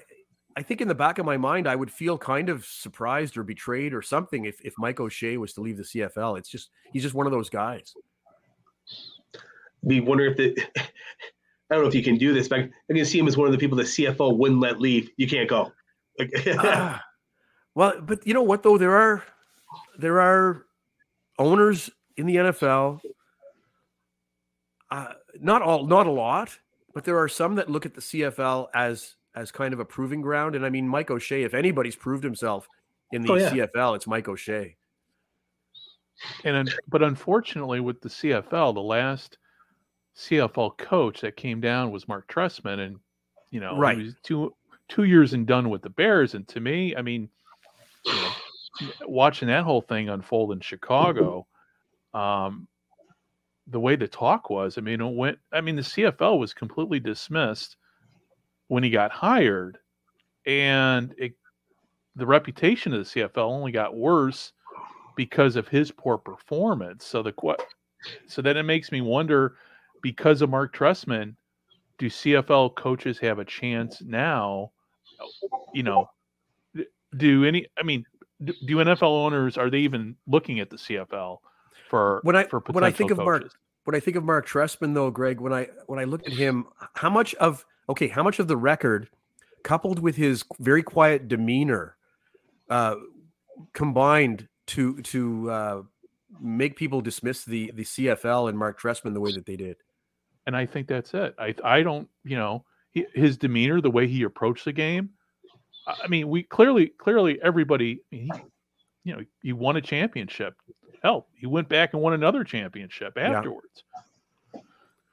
I 0.56 0.64
think 0.64 0.82
in 0.82 0.88
the 0.88 0.96
back 0.96 1.20
of 1.20 1.26
my 1.26 1.38
mind, 1.38 1.68
I 1.68 1.76
would 1.76 1.92
feel 1.92 2.18
kind 2.18 2.50
of 2.50 2.66
surprised 2.66 3.38
or 3.38 3.44
betrayed 3.44 3.94
or 3.94 4.02
something 4.02 4.46
if 4.46 4.60
if 4.62 4.74
Mike 4.78 5.00
O'Shea 5.00 5.38
was 5.38 5.54
to 5.54 5.62
leave 5.62 5.78
the 5.78 5.84
CFL. 5.84 6.40
It's 6.40 6.50
just 6.50 6.70
he's 6.94 7.04
just 7.04 7.14
one 7.14 7.28
of 7.28 7.34
those 7.34 7.50
guys. 7.50 7.94
We 9.84 10.00
wonder 10.00 10.26
if 10.26 10.38
the 10.38 10.58
I 11.70 11.76
don't 11.76 11.84
know 11.84 11.90
if 11.90 11.96
you 11.96 12.04
can 12.04 12.18
do 12.18 12.34
this, 12.34 12.48
but 12.48 12.60
I 12.60 12.94
can 12.94 13.06
see 13.06 13.20
him 13.20 13.28
as 13.28 13.36
one 13.36 13.48
of 13.48 13.52
the 13.52 13.58
people 13.60 13.78
the 13.78 13.84
CFO 13.84 14.38
wouldn't 14.38 14.62
let 14.62 14.80
leave. 14.80 15.10
You 15.18 15.28
can't 15.28 15.50
go. 15.50 15.72
Like, 16.18 16.32
Ah. 16.58 17.04
well, 17.76 18.00
but 18.02 18.26
you 18.26 18.34
know 18.34 18.42
what 18.44 18.64
though? 18.64 18.78
There 18.78 18.96
are 18.96 19.24
there 20.00 20.22
are 20.22 20.66
owners 21.38 21.90
in 22.16 22.26
the 22.26 22.38
NFL. 22.38 23.02
Uh, 24.90 25.14
not 25.42 25.62
all, 25.62 25.86
not 25.86 26.08
a 26.08 26.12
lot, 26.12 26.58
but 26.94 27.04
there 27.04 27.18
are 27.18 27.28
some 27.28 27.56
that 27.56 27.70
look 27.70 27.86
at 27.86 27.94
the 27.94 28.02
CFL 28.02 28.68
as 28.74 29.16
as 29.36 29.52
kind 29.52 29.74
of 29.74 29.80
a 29.80 29.86
proving 29.86 30.22
ground. 30.22 30.56
And 30.56 30.66
I 30.66 30.70
mean, 30.70 30.88
Mike 30.88 31.12
O'Shea. 31.12 31.44
If 31.44 31.54
anybody's 31.54 31.96
proved 31.96 32.24
himself 32.24 32.68
in 33.12 33.22
the 33.22 33.32
Oh, 33.32 33.36
yeah. 33.36 33.50
CFL, 33.52 33.96
it's 33.96 34.08
Mike 34.08 34.28
O'Shea. 34.28 34.76
And 36.44 36.74
but 36.88 37.04
unfortunately, 37.04 37.80
with 37.80 38.02
the 38.02 38.10
CFL, 38.10 38.74
the 38.74 38.82
last 38.82 39.38
CFL 40.16 40.78
coach 40.78 41.22
that 41.22 41.38
came 41.38 41.62
down 41.62 41.92
was 41.92 42.08
Marc 42.08 42.28
Trestman, 42.28 42.80
and 42.80 42.98
you 43.52 43.60
know, 43.60 43.78
Right. 43.78 43.98
he 43.98 44.04
was 44.06 44.16
two 44.24 44.56
two 44.90 45.04
years 45.04 45.34
and 45.34 45.46
done 45.46 45.70
with 45.70 45.82
the 45.84 45.90
Bears. 45.92 46.34
And 46.34 46.48
to 46.48 46.60
me, 46.60 46.96
I 46.96 47.02
mean, 47.04 47.30
you 48.06 48.14
know, 48.14 48.32
watching 49.06 49.48
that 49.50 49.64
whole 49.64 49.82
thing 49.82 50.10
unfold 50.10 50.54
in 50.54 50.60
Chicago, 50.62 51.46
um, 52.14 52.68
the 53.70 53.80
way 53.80 53.96
the 53.96 54.08
talk 54.08 54.50
was, 54.50 54.78
I 54.78 54.82
mean, 54.82 55.02
it 55.02 55.14
went. 55.14 55.40
I 55.52 55.62
mean, 55.62 55.76
the 55.76 55.82
CFL 55.82 56.40
was 56.40 56.54
completely 56.54 57.00
dismissed 57.00 57.78
when 58.68 58.84
he 58.84 58.90
got 58.90 59.12
hired, 59.12 59.78
and 60.46 61.14
it, 61.18 61.34
the 62.16 62.26
reputation 62.26 62.94
of 62.94 63.00
the 63.00 63.22
CFL 63.22 63.38
only 63.38 63.72
got 63.72 63.96
worse 63.96 64.54
because 65.16 65.56
of 65.56 65.68
his 65.68 65.92
poor 65.92 66.18
performance. 66.18 67.06
So 67.06 67.22
the 67.22 67.34
so 68.28 68.42
then 68.42 68.58
it 68.58 68.64
makes 68.64 68.92
me 68.92 69.02
wonder 69.02 69.56
because 70.02 70.42
of 70.42 70.50
Marc 70.50 70.74
Trestman, 70.74 71.36
do 71.98 72.08
CFL 72.08 72.76
coaches 72.76 73.20
have 73.20 73.40
a 73.40 73.46
chance 73.46 74.02
now? 74.02 74.72
You 75.74 75.84
know, 75.84 76.10
do 77.18 77.44
any? 77.44 77.66
I 77.78 77.84
mean, 77.84 78.06
do 78.46 78.78
NFL 78.78 79.26
owners 79.26 79.58
are 79.58 79.70
they 79.70 79.80
even 79.80 80.16
looking 80.28 80.60
at 80.60 80.70
the 80.70 80.78
CFL 80.78 81.40
for 81.90 82.20
When 82.24 82.36
I- 82.36 82.46
for 82.46 82.60
when 82.72 82.84
I 82.84 82.92
think 82.92 83.10
potential 83.10 83.22
of 83.22 83.26
Mark- 83.26 83.42
coaches? 83.44 83.56
When 83.86 83.96
I 83.96 84.00
think 84.02 84.18
of 84.18 84.24
Marc 84.26 84.46
Trestman, 84.48 84.94
though, 84.94 85.10
Greg, 85.12 85.40
when 85.40 85.54
I 85.54 85.70
when 85.86 85.98
I 86.00 86.04
looked 86.04 86.28
at 86.28 86.34
him, 86.34 86.66
how 86.96 87.10
much 87.10 87.34
of 87.36 87.66
okay, 87.90 88.08
how 88.10 88.22
much 88.24 88.38
of 88.40 88.48
the 88.50 88.58
record, 88.58 89.10
coupled 89.64 90.00
with 90.00 90.18
his 90.18 90.44
very 90.60 90.84
quiet 90.84 91.28
demeanor, 91.30 91.96
uh, 92.70 92.96
combined 93.74 94.48
to 94.68 95.02
to 95.04 95.50
uh, 95.52 95.82
make 96.40 96.76
people 96.76 97.00
dismiss 97.02 97.46
the 97.46 97.72
the 97.74 97.84
CFL 97.84 98.50
and 98.50 98.58
Marc 98.58 98.80
Trestman 98.80 99.14
the 99.14 99.22
way 99.22 99.32
that 99.34 99.46
they 99.46 99.56
did. 99.56 99.78
and 100.46 100.56
I 100.56 100.66
think 100.66 100.88
that's 100.88 101.14
it. 101.14 101.34
I 101.40 101.56
I 101.64 101.82
don't, 101.82 102.10
you 102.26 102.36
know, 102.38 102.66
he, 102.92 103.06
his 103.14 103.38
demeanor, 103.38 103.80
the 103.82 103.92
way 103.92 104.08
he 104.08 104.24
approached 104.24 104.66
the 104.66 104.74
game. 104.74 105.12
I 105.88 105.96
I 106.04 106.08
mean, 106.08 106.28
we 106.28 106.44
clearly, 106.44 106.88
clearly, 106.88 107.40
everybody, 107.42 108.02
he, 108.12 108.30
you 109.06 109.14
know, 109.16 109.22
he 109.42 109.54
won 109.54 109.78
a 109.78 109.82
championship. 109.82 110.56
Hell, 111.04 111.28
he 111.36 111.46
went 111.48 111.70
back 111.70 111.94
and 111.94 112.02
won 112.02 112.14
another 112.14 112.44
championship 112.44 113.18
Yeah. 113.18 113.32
afterwards. 113.38 113.84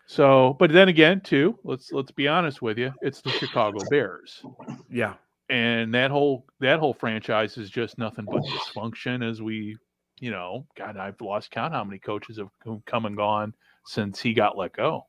So, 0.06 0.56
but 0.58 0.70
then 0.72 0.88
again, 0.88 1.20
too, 1.20 1.58
let's 1.64 1.90
let's 1.92 2.10
be 2.10 2.28
honest 2.28 2.60
with 2.62 2.78
you, 2.78 2.92
it's 3.00 3.22
the 3.22 3.32
Chicago 3.32 3.84
Bears, 3.84 4.42
Yeah, 4.90 5.14
and 5.48 5.94
that 5.94 6.10
whole 6.10 6.46
that 6.60 6.78
whole 6.78 6.92
franchise 6.94 7.56
is 7.56 7.70
just 7.70 7.96
nothing 7.98 8.26
but 8.26 8.42
dysfunction. 8.48 9.28
As 9.28 9.40
we, 9.40 9.78
you 10.20 10.30
know, 10.30 10.66
God, 10.76 10.96
I've 10.98 11.20
lost 11.20 11.50
count 11.50 11.72
how 11.72 11.84
many 11.84 11.98
coaches 11.98 12.38
have 12.38 12.50
come 12.86 13.06
and 13.06 13.16
gone 13.16 13.54
since 13.86 14.20
he 14.20 14.34
got 14.34 14.58
let 14.58 14.74
go. 14.74 15.06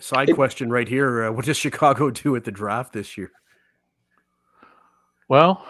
Side 0.00 0.30
It- 0.30 0.34
question 0.34 0.70
right 0.70 0.88
here: 0.88 1.24
uh, 1.24 1.32
What 1.32 1.44
does 1.44 1.56
Chicago 1.58 2.10
do 2.10 2.34
at 2.34 2.44
the 2.44 2.52
draft 2.52 2.94
this 2.94 3.18
year? 3.18 3.32
Well, 5.28 5.66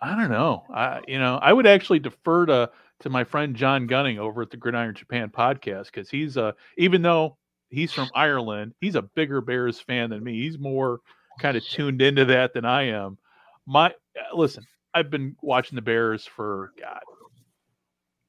I 0.00 0.14
don't 0.14 0.30
know. 0.30 0.64
I 0.72 1.00
you 1.08 1.18
know, 1.18 1.36
I 1.42 1.52
would 1.52 1.66
actually 1.66 1.98
defer 1.98 2.46
to 2.46 2.70
to 3.00 3.10
my 3.10 3.24
friend 3.24 3.54
John 3.54 3.86
Gunning 3.86 4.18
over 4.18 4.42
at 4.42 4.50
the 4.50 4.56
Gridiron 4.56 4.94
Japan 4.94 5.30
podcast 5.30 5.86
because 5.86 6.10
he's 6.10 6.36
uh 6.36 6.52
even 6.78 7.02
though 7.02 7.36
he's 7.68 7.92
from 7.92 8.08
Ireland, 8.14 8.74
he's 8.80 8.94
a 8.94 9.02
bigger 9.02 9.40
Bears 9.40 9.80
fan 9.80 10.10
than 10.10 10.22
me. 10.24 10.42
He's 10.42 10.58
more 10.58 11.00
kind 11.40 11.56
of 11.56 11.64
tuned 11.64 12.00
into 12.00 12.24
that 12.26 12.54
than 12.54 12.64
I 12.64 12.84
am. 12.84 13.18
My 13.66 13.88
uh, 13.88 14.34
listen, 14.36 14.66
I've 14.94 15.10
been 15.10 15.36
watching 15.42 15.76
the 15.76 15.82
Bears 15.82 16.26
for 16.26 16.72
God 16.80 17.02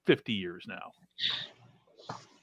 50 0.06 0.34
years 0.34 0.66
now. 0.68 0.92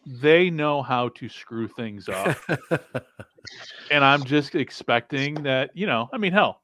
They 0.07 0.51
know 0.51 0.83
how 0.83 1.09
to 1.11 1.29
screw 1.29 1.67
things 1.67 2.11
up 2.11 2.37
and 3.91 4.05
I'm 4.05 4.25
just 4.25 4.55
expecting 4.55 5.35
that, 5.45 5.71
you 5.75 5.87
know, 5.87 6.09
I 6.13 6.19
mean, 6.19 6.33
hell, 6.33 6.61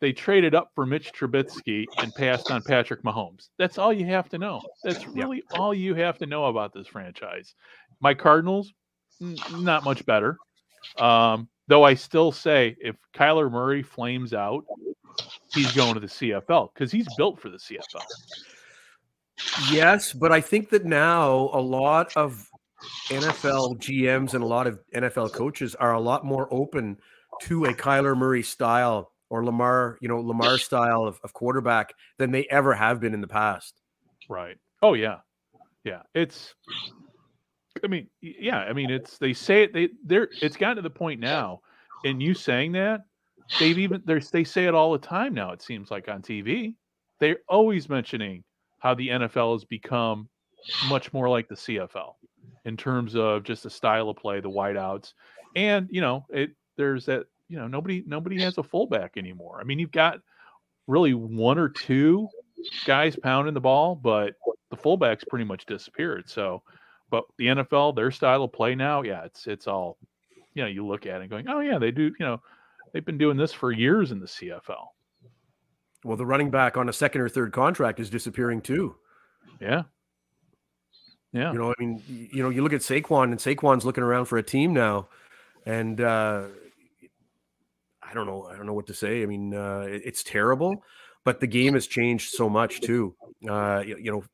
they 0.00 0.12
traded 0.12 0.54
up 0.54 0.70
for 0.74 0.86
Mitch 0.86 1.12
Trubisky 1.12 1.86
and 1.98 2.14
passed 2.14 2.50
on 2.50 2.62
Patrick 2.62 3.02
Mahomes. 3.02 3.48
That's 3.58 3.78
all 3.78 3.92
you 3.92 4.06
have 4.06 4.28
to 4.30 4.38
know. 4.38 4.60
That's 4.82 5.06
really 5.06 5.42
all 5.52 5.72
you 5.72 5.94
have 5.94 6.18
to 6.18 6.26
know 6.26 6.46
about 6.46 6.72
this 6.72 6.86
franchise. 6.86 7.54
My 8.00 8.14
Cardinals, 8.14 8.72
n- 9.22 9.36
not 9.52 9.84
much 9.84 10.04
better. 10.04 10.36
Um, 10.98 11.48
though 11.68 11.84
I 11.84 11.94
still 11.94 12.32
say 12.32 12.76
if 12.80 12.96
Kyler 13.14 13.50
Murray 13.50 13.82
flames 13.82 14.34
out, 14.34 14.64
he's 15.54 15.72
going 15.72 15.94
to 15.94 16.00
the 16.00 16.06
CFL 16.06 16.74
because 16.74 16.90
he's 16.90 17.06
built 17.16 17.40
for 17.40 17.48
the 17.48 17.58
CFL. 17.58 18.02
yes, 19.70 20.12
but 20.12 20.32
I 20.32 20.40
think 20.40 20.70
that 20.70 20.84
now 20.84 21.50
a 21.52 21.60
lot 21.60 22.12
of 22.16 22.46
NFL 23.08 23.78
GMs 23.78 24.34
and 24.34 24.42
a 24.44 24.46
lot 24.46 24.66
of 24.66 24.80
NFL 24.94 25.32
coaches 25.32 25.74
are 25.76 25.94
a 25.94 26.00
lot 26.00 26.24
more 26.24 26.48
open 26.52 26.98
to 27.42 27.64
a 27.64 27.74
Kyler 27.74 28.16
Murray 28.16 28.42
style 28.42 29.12
or 29.34 29.44
Lamar, 29.44 29.98
you 30.00 30.06
know, 30.06 30.20
Lamar 30.20 30.58
style 30.58 31.04
of, 31.04 31.18
of 31.24 31.32
quarterback 31.32 31.92
than 32.18 32.30
they 32.30 32.46
ever 32.50 32.72
have 32.72 33.00
been 33.00 33.14
in 33.14 33.20
the 33.20 33.26
past. 33.26 33.74
Right. 34.28 34.56
Oh 34.80 34.94
yeah. 34.94 35.18
Yeah. 35.82 36.02
It's 36.14 36.54
I 37.82 37.88
mean, 37.88 38.08
yeah, 38.20 38.58
I 38.58 38.72
mean 38.72 38.90
it's 38.90 39.18
they 39.18 39.32
say 39.32 39.64
it 39.64 39.72
they 39.72 39.88
they're 40.04 40.28
it's 40.40 40.56
gotten 40.56 40.76
to 40.76 40.82
the 40.82 40.90
point 40.90 41.20
now, 41.20 41.62
and 42.04 42.22
you 42.22 42.32
saying 42.32 42.72
that, 42.72 43.00
they've 43.58 43.76
even 43.76 44.02
they 44.06 44.20
they 44.32 44.44
say 44.44 44.66
it 44.66 44.74
all 44.74 44.92
the 44.92 44.98
time 44.98 45.34
now, 45.34 45.50
it 45.50 45.62
seems 45.62 45.90
like 45.90 46.08
on 46.08 46.22
TV. 46.22 46.76
They're 47.18 47.40
always 47.48 47.88
mentioning 47.88 48.44
how 48.78 48.94
the 48.94 49.08
NFL 49.08 49.54
has 49.54 49.64
become 49.64 50.28
much 50.88 51.12
more 51.12 51.28
like 51.28 51.48
the 51.48 51.56
CFL 51.56 52.12
in 52.64 52.76
terms 52.76 53.16
of 53.16 53.42
just 53.42 53.64
the 53.64 53.70
style 53.70 54.08
of 54.08 54.16
play, 54.16 54.40
the 54.40 54.48
wideouts. 54.48 55.12
And, 55.56 55.88
you 55.90 56.00
know, 56.00 56.24
it 56.30 56.50
there's 56.76 57.06
that, 57.06 57.26
you 57.48 57.58
know, 57.58 57.66
nobody 57.66 58.02
nobody 58.06 58.40
has 58.42 58.58
a 58.58 58.62
fullback 58.62 59.16
anymore. 59.16 59.58
I 59.60 59.64
mean, 59.64 59.78
you've 59.78 59.92
got 59.92 60.20
really 60.86 61.14
one 61.14 61.58
or 61.58 61.68
two 61.68 62.28
guys 62.86 63.16
pounding 63.16 63.54
the 63.54 63.60
ball, 63.60 63.94
but 63.94 64.34
the 64.70 64.76
fullbacks 64.76 65.26
pretty 65.28 65.44
much 65.44 65.66
disappeared. 65.66 66.28
So, 66.28 66.62
but 67.10 67.24
the 67.38 67.46
NFL, 67.46 67.96
their 67.96 68.10
style 68.10 68.44
of 68.44 68.52
play 68.52 68.74
now, 68.74 69.02
yeah, 69.02 69.24
it's 69.24 69.46
it's 69.46 69.66
all, 69.66 69.98
you 70.54 70.62
know, 70.62 70.68
you 70.68 70.86
look 70.86 71.06
at 71.06 71.16
it 71.16 71.22
and 71.22 71.30
going, 71.30 71.48
oh 71.48 71.60
yeah, 71.60 71.78
they 71.78 71.90
do, 71.90 72.04
you 72.18 72.26
know, 72.26 72.40
they've 72.92 73.04
been 73.04 73.18
doing 73.18 73.36
this 73.36 73.52
for 73.52 73.72
years 73.72 74.10
in 74.10 74.20
the 74.20 74.26
CFL. 74.26 74.86
Well, 76.04 76.16
the 76.16 76.26
running 76.26 76.50
back 76.50 76.76
on 76.76 76.88
a 76.88 76.92
second 76.92 77.22
or 77.22 77.28
third 77.28 77.52
contract 77.52 77.98
is 77.98 78.10
disappearing 78.10 78.60
too. 78.60 78.96
Yeah, 79.60 79.84
yeah, 81.34 81.52
You 81.52 81.58
know, 81.58 81.70
I 81.70 81.74
mean, 81.80 82.00
you 82.06 82.44
know, 82.44 82.48
you 82.48 82.62
look 82.62 82.72
at 82.72 82.80
Saquon 82.80 83.24
and 83.24 83.38
Saquon's 83.38 83.84
looking 83.84 84.04
around 84.04 84.26
for 84.26 84.38
a 84.38 84.42
team 84.42 84.72
now, 84.72 85.08
and 85.66 86.00
uh, 86.00 86.44
I 88.14 88.16
don't 88.16 88.26
know, 88.28 88.44
I 88.46 88.56
don't 88.56 88.66
know 88.66 88.74
what 88.74 88.86
to 88.86 88.94
say. 88.94 89.22
I 89.24 89.26
mean, 89.26 89.52
uh, 89.54 89.86
it- 89.88 90.02
it's 90.04 90.22
terrible, 90.22 90.84
but 91.24 91.40
the 91.40 91.48
game 91.48 91.74
has 91.74 91.88
changed 91.88 92.30
so 92.32 92.48
much 92.48 92.80
too. 92.80 93.16
Uh, 93.48 93.82
you, 93.84 93.96
you 93.98 94.12
know, 94.12 94.24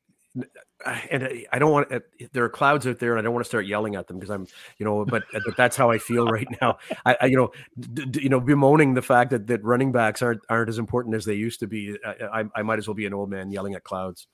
and 1.09 1.23
I- 1.51 1.57
don't 1.59 1.71
want. 1.71 1.91
uh, 1.91 1.99
There 2.31 2.43
are 2.43 2.49
clouds 2.49 2.85
out 2.85 2.99
there, 2.99 3.11
and 3.13 3.19
I 3.19 3.23
don't 3.23 3.33
want 3.33 3.43
to 3.43 3.49
start 3.49 3.65
yelling 3.65 3.95
at 3.95 4.05
them 4.07 4.19
because 4.19 4.29
I'm, 4.29 4.45
you 4.77 4.85
know, 4.85 5.03
but 5.03 5.23
but 5.45 5.57
that's 5.57 5.75
how 5.75 5.89
I 5.89 5.97
feel 5.97 6.27
right 6.27 6.47
now. 6.61 6.77
I, 7.05 7.17
I 7.21 7.25
you 7.25 7.37
know, 7.37 7.51
d- 7.79 8.05
d- 8.05 8.21
you 8.23 8.29
know, 8.29 8.39
bemoaning 8.39 8.93
the 8.93 9.01
fact 9.01 9.31
that 9.31 9.47
that 9.47 9.63
running 9.63 9.91
backs 9.91 10.21
aren't 10.21 10.41
aren't 10.47 10.69
as 10.69 10.77
important 10.77 11.15
as 11.15 11.25
they 11.25 11.33
used 11.33 11.59
to 11.61 11.67
be. 11.67 11.97
I, 12.05 12.41
I, 12.41 12.43
I 12.57 12.61
might 12.61 12.77
as 12.79 12.87
well 12.87 12.93
be 12.95 13.05
an 13.07 13.13
old 13.15 13.29
man 13.31 13.49
yelling 13.51 13.73
at 13.73 13.83
clouds. 13.83 14.27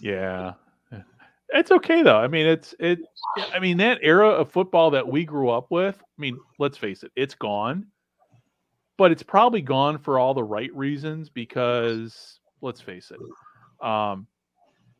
yeah. 0.00 0.52
It's 1.54 1.70
okay 1.70 2.02
though. 2.02 2.16
I 2.16 2.28
mean, 2.28 2.46
it's 2.46 2.74
it. 2.78 3.00
I 3.52 3.58
mean, 3.58 3.76
that 3.78 3.98
era 4.02 4.28
of 4.30 4.50
football 4.50 4.90
that 4.92 5.06
we 5.06 5.24
grew 5.26 5.50
up 5.50 5.66
with. 5.70 5.96
I 6.00 6.20
mean, 6.20 6.38
let's 6.58 6.78
face 6.78 7.02
it, 7.02 7.12
it's 7.14 7.34
gone. 7.34 7.88
But 9.02 9.10
it's 9.10 9.24
probably 9.24 9.62
gone 9.62 9.98
for 9.98 10.20
all 10.20 10.32
the 10.32 10.44
right 10.44 10.72
reasons 10.76 11.28
because 11.28 12.38
let's 12.60 12.80
face 12.80 13.10
it. 13.10 13.84
Um, 13.84 14.28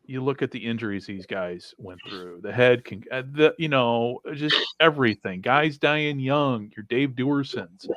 you 0.07 0.25
look 0.25 0.43
at 0.43 0.51
the 0.51 0.59
injuries 0.59 1.07
these 1.07 1.25
guys 1.25 1.73
went 1.79 2.01
through, 2.09 2.41
the 2.43 2.53
head 2.53 2.85
can, 2.85 3.05
uh, 3.13 3.23
the 3.31 3.55
you 3.59 3.69
know, 3.69 4.19
just 4.35 4.57
everything. 4.81 5.41
Guys 5.41 5.79
dying 5.79 6.19
young. 6.19 6.73
Your 6.77 6.85
Dave 6.89 7.11
Duersons. 7.11 7.89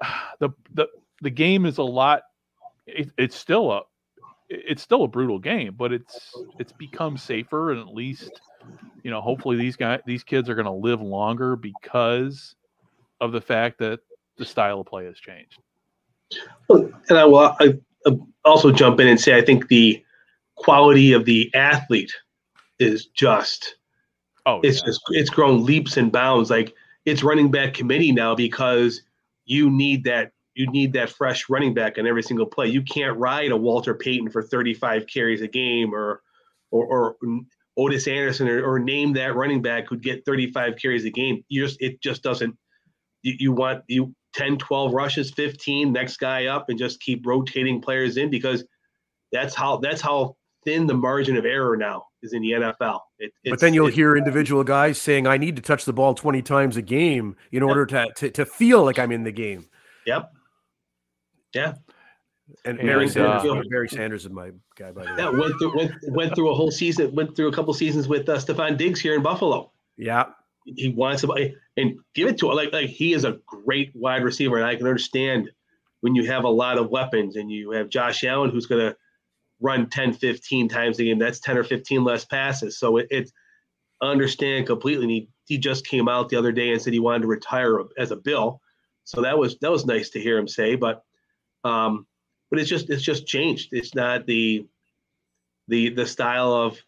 The 0.38 0.50
the 0.72 0.86
the 1.20 1.30
game 1.30 1.66
is 1.66 1.78
a 1.78 1.82
lot. 1.82 2.22
It, 2.86 3.10
it's 3.18 3.34
still 3.34 3.72
a 3.72 3.82
it's 4.48 4.82
still 4.82 5.02
a 5.02 5.08
brutal 5.08 5.40
game, 5.40 5.74
but 5.76 5.92
it's 5.92 6.32
it's 6.60 6.70
become 6.70 7.16
safer 7.18 7.72
and 7.72 7.80
at 7.80 7.92
least 7.92 8.40
you 9.02 9.10
know 9.10 9.20
hopefully 9.20 9.56
these 9.56 9.74
guys 9.74 9.98
these 10.06 10.22
kids 10.22 10.48
are 10.48 10.54
going 10.54 10.66
to 10.66 10.70
live 10.70 11.02
longer 11.02 11.56
because 11.56 12.54
of 13.20 13.32
the 13.32 13.40
fact 13.40 13.80
that 13.80 13.98
the 14.42 14.50
style 14.50 14.80
of 14.80 14.86
play 14.86 15.04
has 15.06 15.18
changed. 15.18 15.58
Well, 16.68 16.90
and 17.08 17.18
I 17.18 17.24
will 17.24 17.56
I, 17.60 17.78
I 18.06 18.18
also 18.44 18.72
jump 18.72 19.00
in 19.00 19.08
and 19.08 19.20
say 19.20 19.36
I 19.36 19.42
think 19.42 19.68
the 19.68 20.02
quality 20.56 21.12
of 21.12 21.24
the 21.24 21.50
athlete 21.54 22.12
is 22.78 23.06
just 23.06 23.76
Oh, 24.44 24.60
it's 24.62 24.78
yeah. 24.78 24.86
just 24.86 25.00
it's 25.10 25.30
grown 25.30 25.64
leaps 25.64 25.96
and 25.96 26.10
bounds. 26.10 26.50
Like 26.50 26.74
it's 27.04 27.22
running 27.22 27.50
back 27.50 27.74
committee 27.74 28.12
now 28.12 28.34
because 28.34 29.02
you 29.44 29.70
need 29.70 30.04
that 30.04 30.32
you 30.54 30.70
need 30.70 30.92
that 30.94 31.10
fresh 31.10 31.48
running 31.48 31.74
back 31.74 31.98
on 31.98 32.06
every 32.06 32.22
single 32.22 32.46
play. 32.46 32.68
You 32.68 32.82
can't 32.82 33.16
ride 33.16 33.52
a 33.52 33.56
Walter 33.56 33.94
Payton 33.94 34.30
for 34.30 34.42
35 34.42 35.06
carries 35.06 35.42
a 35.42 35.48
game 35.48 35.94
or 35.94 36.22
or, 36.70 36.86
or 36.86 37.16
Ottis 37.78 38.08
Anderson 38.08 38.48
or, 38.48 38.64
or 38.64 38.78
name 38.78 39.12
that 39.14 39.34
running 39.34 39.62
back 39.62 39.88
who'd 39.88 40.02
get 40.02 40.24
35 40.24 40.76
carries 40.80 41.04
a 41.04 41.10
game. 41.10 41.44
You 41.48 41.64
just 41.64 41.80
it 41.80 42.00
just 42.02 42.22
doesn't 42.22 42.56
you, 43.22 43.34
you 43.38 43.52
want 43.52 43.84
you 43.86 44.14
10, 44.34 44.58
12 44.58 44.92
rushes, 44.94 45.30
15, 45.32 45.92
next 45.92 46.16
guy 46.18 46.46
up 46.46 46.68
and 46.68 46.78
just 46.78 47.00
keep 47.00 47.26
rotating 47.26 47.80
players 47.80 48.16
in 48.16 48.30
because 48.30 48.64
that's 49.30 49.54
how 49.54 49.76
that's 49.78 50.00
how 50.00 50.36
thin 50.64 50.86
the 50.86 50.94
margin 50.94 51.36
of 51.36 51.44
error 51.44 51.76
now 51.76 52.04
is 52.22 52.32
in 52.32 52.42
the 52.42 52.52
NFL. 52.52 53.00
It, 53.18 53.32
But 53.44 53.60
then 53.60 53.74
you'll 53.74 53.88
it- 53.88 53.94
hear 53.94 54.16
individual 54.16 54.62
guys 54.64 54.98
saying, 55.00 55.26
"I 55.26 55.36
need 55.36 55.56
to 55.56 55.62
touch 55.62 55.84
the 55.84 55.92
ball 55.92 56.14
twenty 56.14 56.42
times 56.42 56.76
a 56.76 56.82
game 56.82 57.36
in 57.50 57.62
order 57.62 57.84
to 57.86 58.08
to, 58.16 58.30
to 58.30 58.44
feel 58.46 58.84
like 58.84 58.98
I'm 58.98 59.10
in 59.12 59.24
the 59.24 59.32
game." 59.32 59.66
Yep. 60.06 60.30
Yeah. 61.54 61.74
And 62.64 62.78
And, 62.78 62.86
Barry 62.88 63.06
uh, 63.06 63.08
Sanders, 63.08 63.66
Barry 63.70 63.88
Sanders 63.88 64.24
is 64.24 64.30
my 64.30 64.50
guy 64.76 64.92
by 64.92 65.04
the 65.04 65.10
way. 65.10 65.16
Yeah. 65.18 65.30
Went 65.30 65.54
through 65.58 65.76
went, 65.76 65.92
went 66.08 66.34
through 66.34 66.50
a 66.50 66.54
whole 66.54 66.70
season, 66.70 67.14
went 67.14 67.34
through 67.36 67.48
a 67.48 67.52
couple 67.52 67.72
seasons 67.74 68.08
with 68.08 68.28
uh, 68.28 68.36
Stefon 68.36 68.76
Diggs 68.76 69.00
here 69.00 69.14
in 69.14 69.22
Buffalo. 69.22 69.72
Yeah, 69.96 70.26
He 70.64 70.88
wants 70.90 71.20
somebody 71.20 71.54
and 71.76 71.98
give 72.14 72.28
it 72.28 72.38
to 72.38 72.50
him. 72.50 72.56
Like 72.56 72.72
like 72.72 72.90
he 72.90 73.12
is 73.12 73.24
a 73.24 73.38
great 73.46 73.92
wide 73.94 74.24
receiver, 74.24 74.56
and 74.56 74.66
I 74.66 74.76
can 74.76 74.86
understand 74.86 75.50
when 76.00 76.14
you 76.14 76.26
have 76.26 76.44
a 76.44 76.48
lot 76.48 76.78
of 76.78 76.90
weapons 76.90 77.36
and 77.36 77.50
you 77.50 77.70
have 77.70 77.88
Josh 77.88 78.24
Allen 78.24 78.50
who's 78.50 78.66
gonna 78.66 78.96
run 79.60 79.88
10, 79.88 80.14
15 80.14 80.68
times 80.68 80.98
a 80.98 81.04
game. 81.04 81.18
That's 81.18 81.40
10 81.40 81.56
or 81.56 81.64
15 81.64 82.02
less 82.04 82.24
passes. 82.24 82.78
So 82.78 82.96
it, 82.96 83.06
it's 83.10 83.32
understand 84.02 84.66
completely. 84.66 85.04
And 85.04 85.10
he, 85.12 85.28
he 85.46 85.58
just 85.58 85.86
came 85.86 86.08
out 86.08 86.28
the 86.28 86.36
other 86.36 86.52
day 86.52 86.72
and 86.72 86.82
said 86.82 86.92
he 86.92 86.98
wanted 86.98 87.22
to 87.22 87.28
retire 87.28 87.78
as 87.96 88.10
a 88.10 88.16
bill. 88.16 88.60
So 89.04 89.22
that 89.22 89.38
was 89.38 89.58
that 89.60 89.70
was 89.70 89.86
nice 89.86 90.10
to 90.10 90.20
hear 90.20 90.38
him 90.38 90.48
say. 90.48 90.74
But 90.74 91.02
um, 91.64 92.06
but 92.50 92.60
it's 92.60 92.68
just 92.68 92.90
it's 92.90 93.02
just 93.02 93.26
changed. 93.26 93.70
It's 93.72 93.94
not 93.94 94.26
the 94.26 94.66
the 95.68 95.90
the 95.90 96.06
style 96.06 96.52
of 96.52 96.78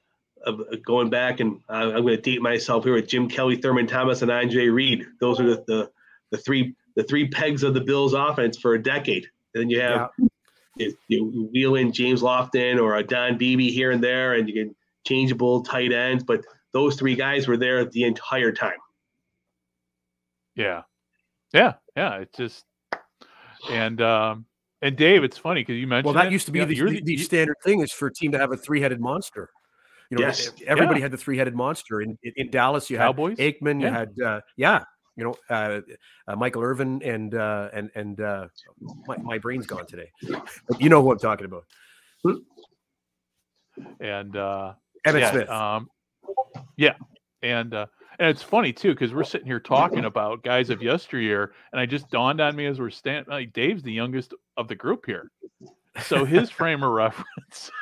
of 0.44 0.61
going 0.85 1.11
back 1.11 1.40
and 1.40 1.61
uh, 1.68 1.92
I'm 1.94 2.02
going 2.02 2.16
to 2.16 2.20
date 2.20 2.42
myself 2.42 2.85
here 2.85 2.94
with 2.94 3.09
Jim 3.09 3.28
Kelly, 3.28 3.57
Thurman 3.57 3.87
Thomas, 3.87 4.22
and 4.22 4.30
Andre 4.30 4.68
Reed. 4.68 5.07
Those 5.20 5.40
are 5.40 5.44
the 5.44 5.64
the, 5.66 5.90
the 6.30 6.38
three 6.38 6.74
the 6.96 7.02
three 7.02 7.28
pegs 7.28 7.62
of 7.62 7.74
the 7.74 7.80
Bills 7.80 8.14
offense 8.14 8.59
for 8.59 8.74
a 8.74 8.83
decade. 8.83 9.26
And 9.54 9.62
then 9.62 9.70
you 9.70 9.80
have 9.80 10.11
you, 10.76 10.96
you 11.09 11.50
wheel 11.52 11.76
in 11.76 11.92
James 11.92 12.22
Lofton 12.22 12.80
or 12.80 12.96
a 12.96 13.02
Don 13.02 13.38
Beebe 13.38 13.70
here 13.70 13.90
and 13.90 14.02
there, 14.02 14.35
and 14.35 14.48
you 14.48 14.54
can 14.54 14.76
changeable 15.07 15.62
tight 15.62 15.92
ends. 15.92 16.24
But 16.24 16.44
those 16.72 16.96
three 16.96 17.14
guys 17.14 17.46
were 17.46 17.57
there 17.57 17.85
the 17.85 18.04
entire 18.04 18.52
time. 18.52 18.78
Yeah. 20.57 20.83
Yeah. 21.52 21.74
Yeah. 21.96 22.16
It's 22.18 22.37
just 22.37 22.64
and 23.70 24.00
um 24.02 24.46
and 24.83 24.96
Dave, 24.96 25.24
it's 25.24 25.38
funny 25.38 25.62
because 25.62 25.76
you 25.76 25.87
mentioned 25.87 26.14
well, 26.14 26.22
that 26.22 26.26
it. 26.26 26.33
used 26.33 26.46
to 26.46 26.52
be 26.52 26.59
Yeah, 26.59 26.66
the, 26.66 26.76
you're 26.76 26.90
the, 26.90 27.02
the 27.02 27.16
standard 27.16 27.57
thing 27.64 27.80
is 27.80 27.90
for 27.90 28.09
a 28.09 28.12
team 28.12 28.33
to 28.33 28.38
have 28.38 28.52
a 28.52 28.57
three-headed 28.57 29.00
monster. 29.00 29.50
You 30.11 30.19
know, 30.19 30.27
Yes. 30.27 30.51
everybody 30.67 31.01
Yeah. 31.01 31.05
had 31.05 31.11
the 31.12 31.17
three-headed 31.17 31.55
monster. 31.55 32.01
In, 32.03 32.19
in, 32.23 32.33
in 32.37 32.51
Dallas, 32.51 32.90
you 32.90 32.99
had 32.99 33.07
Cowboys. 33.07 33.38
Aikman, 33.38 33.81
you 33.81 33.88
had 33.88 34.11
uh, 34.25 34.40
yeah, 34.57 34.85
you 35.17 35.25
know, 35.25 35.35
uh, 35.51 35.81
uh, 36.29 36.37
Michael 36.37 36.62
Irvin, 36.62 37.03
and 37.03 37.35
uh, 37.35 37.69
and 37.73 37.90
and 37.95 38.21
uh, 38.21 38.49
my, 39.07 39.17
my 39.19 39.38
brain's 39.38 39.67
gone 39.67 39.87
today. 39.87 40.11
You 40.79 40.88
know 40.88 41.03
who 41.03 41.12
I'm 41.12 41.19
talking 41.19 41.47
about? 41.47 41.64
and 44.01 44.37
uh 44.37 44.73
Emmitt 45.07 45.21
yeah, 45.21 45.31
Smith. 45.33 45.49
Um, 45.51 45.88
yeah, 46.77 46.95
and 47.43 47.75
uh, 47.75 47.87
and 48.19 48.29
it's 48.29 48.43
funny 48.43 48.73
too 48.73 48.90
because 48.95 49.12
we're 49.12 49.25
sitting 49.25 49.47
here 49.47 49.61
talking 49.61 50.05
about 50.05 50.43
guys 50.43 50.71
of 50.71 50.81
yesteryear, 50.83 51.53
and 51.73 51.81
I 51.81 51.87
just 51.87 52.09
dawned 52.11 52.40
on 52.40 52.57
me 52.57 52.67
as 52.67 52.79
we're 52.81 52.90
standing. 52.90 53.31
Like 53.31 53.53
Dave's 53.53 53.83
the 53.83 53.93
youngest 53.93 54.33
of 54.57 54.69
the 54.69 54.75
group 54.75 55.05
here, 55.07 55.31
so 56.03 56.25
his 56.25 56.51
frame 56.51 56.83
of 56.83 56.90
reference. 56.93 57.71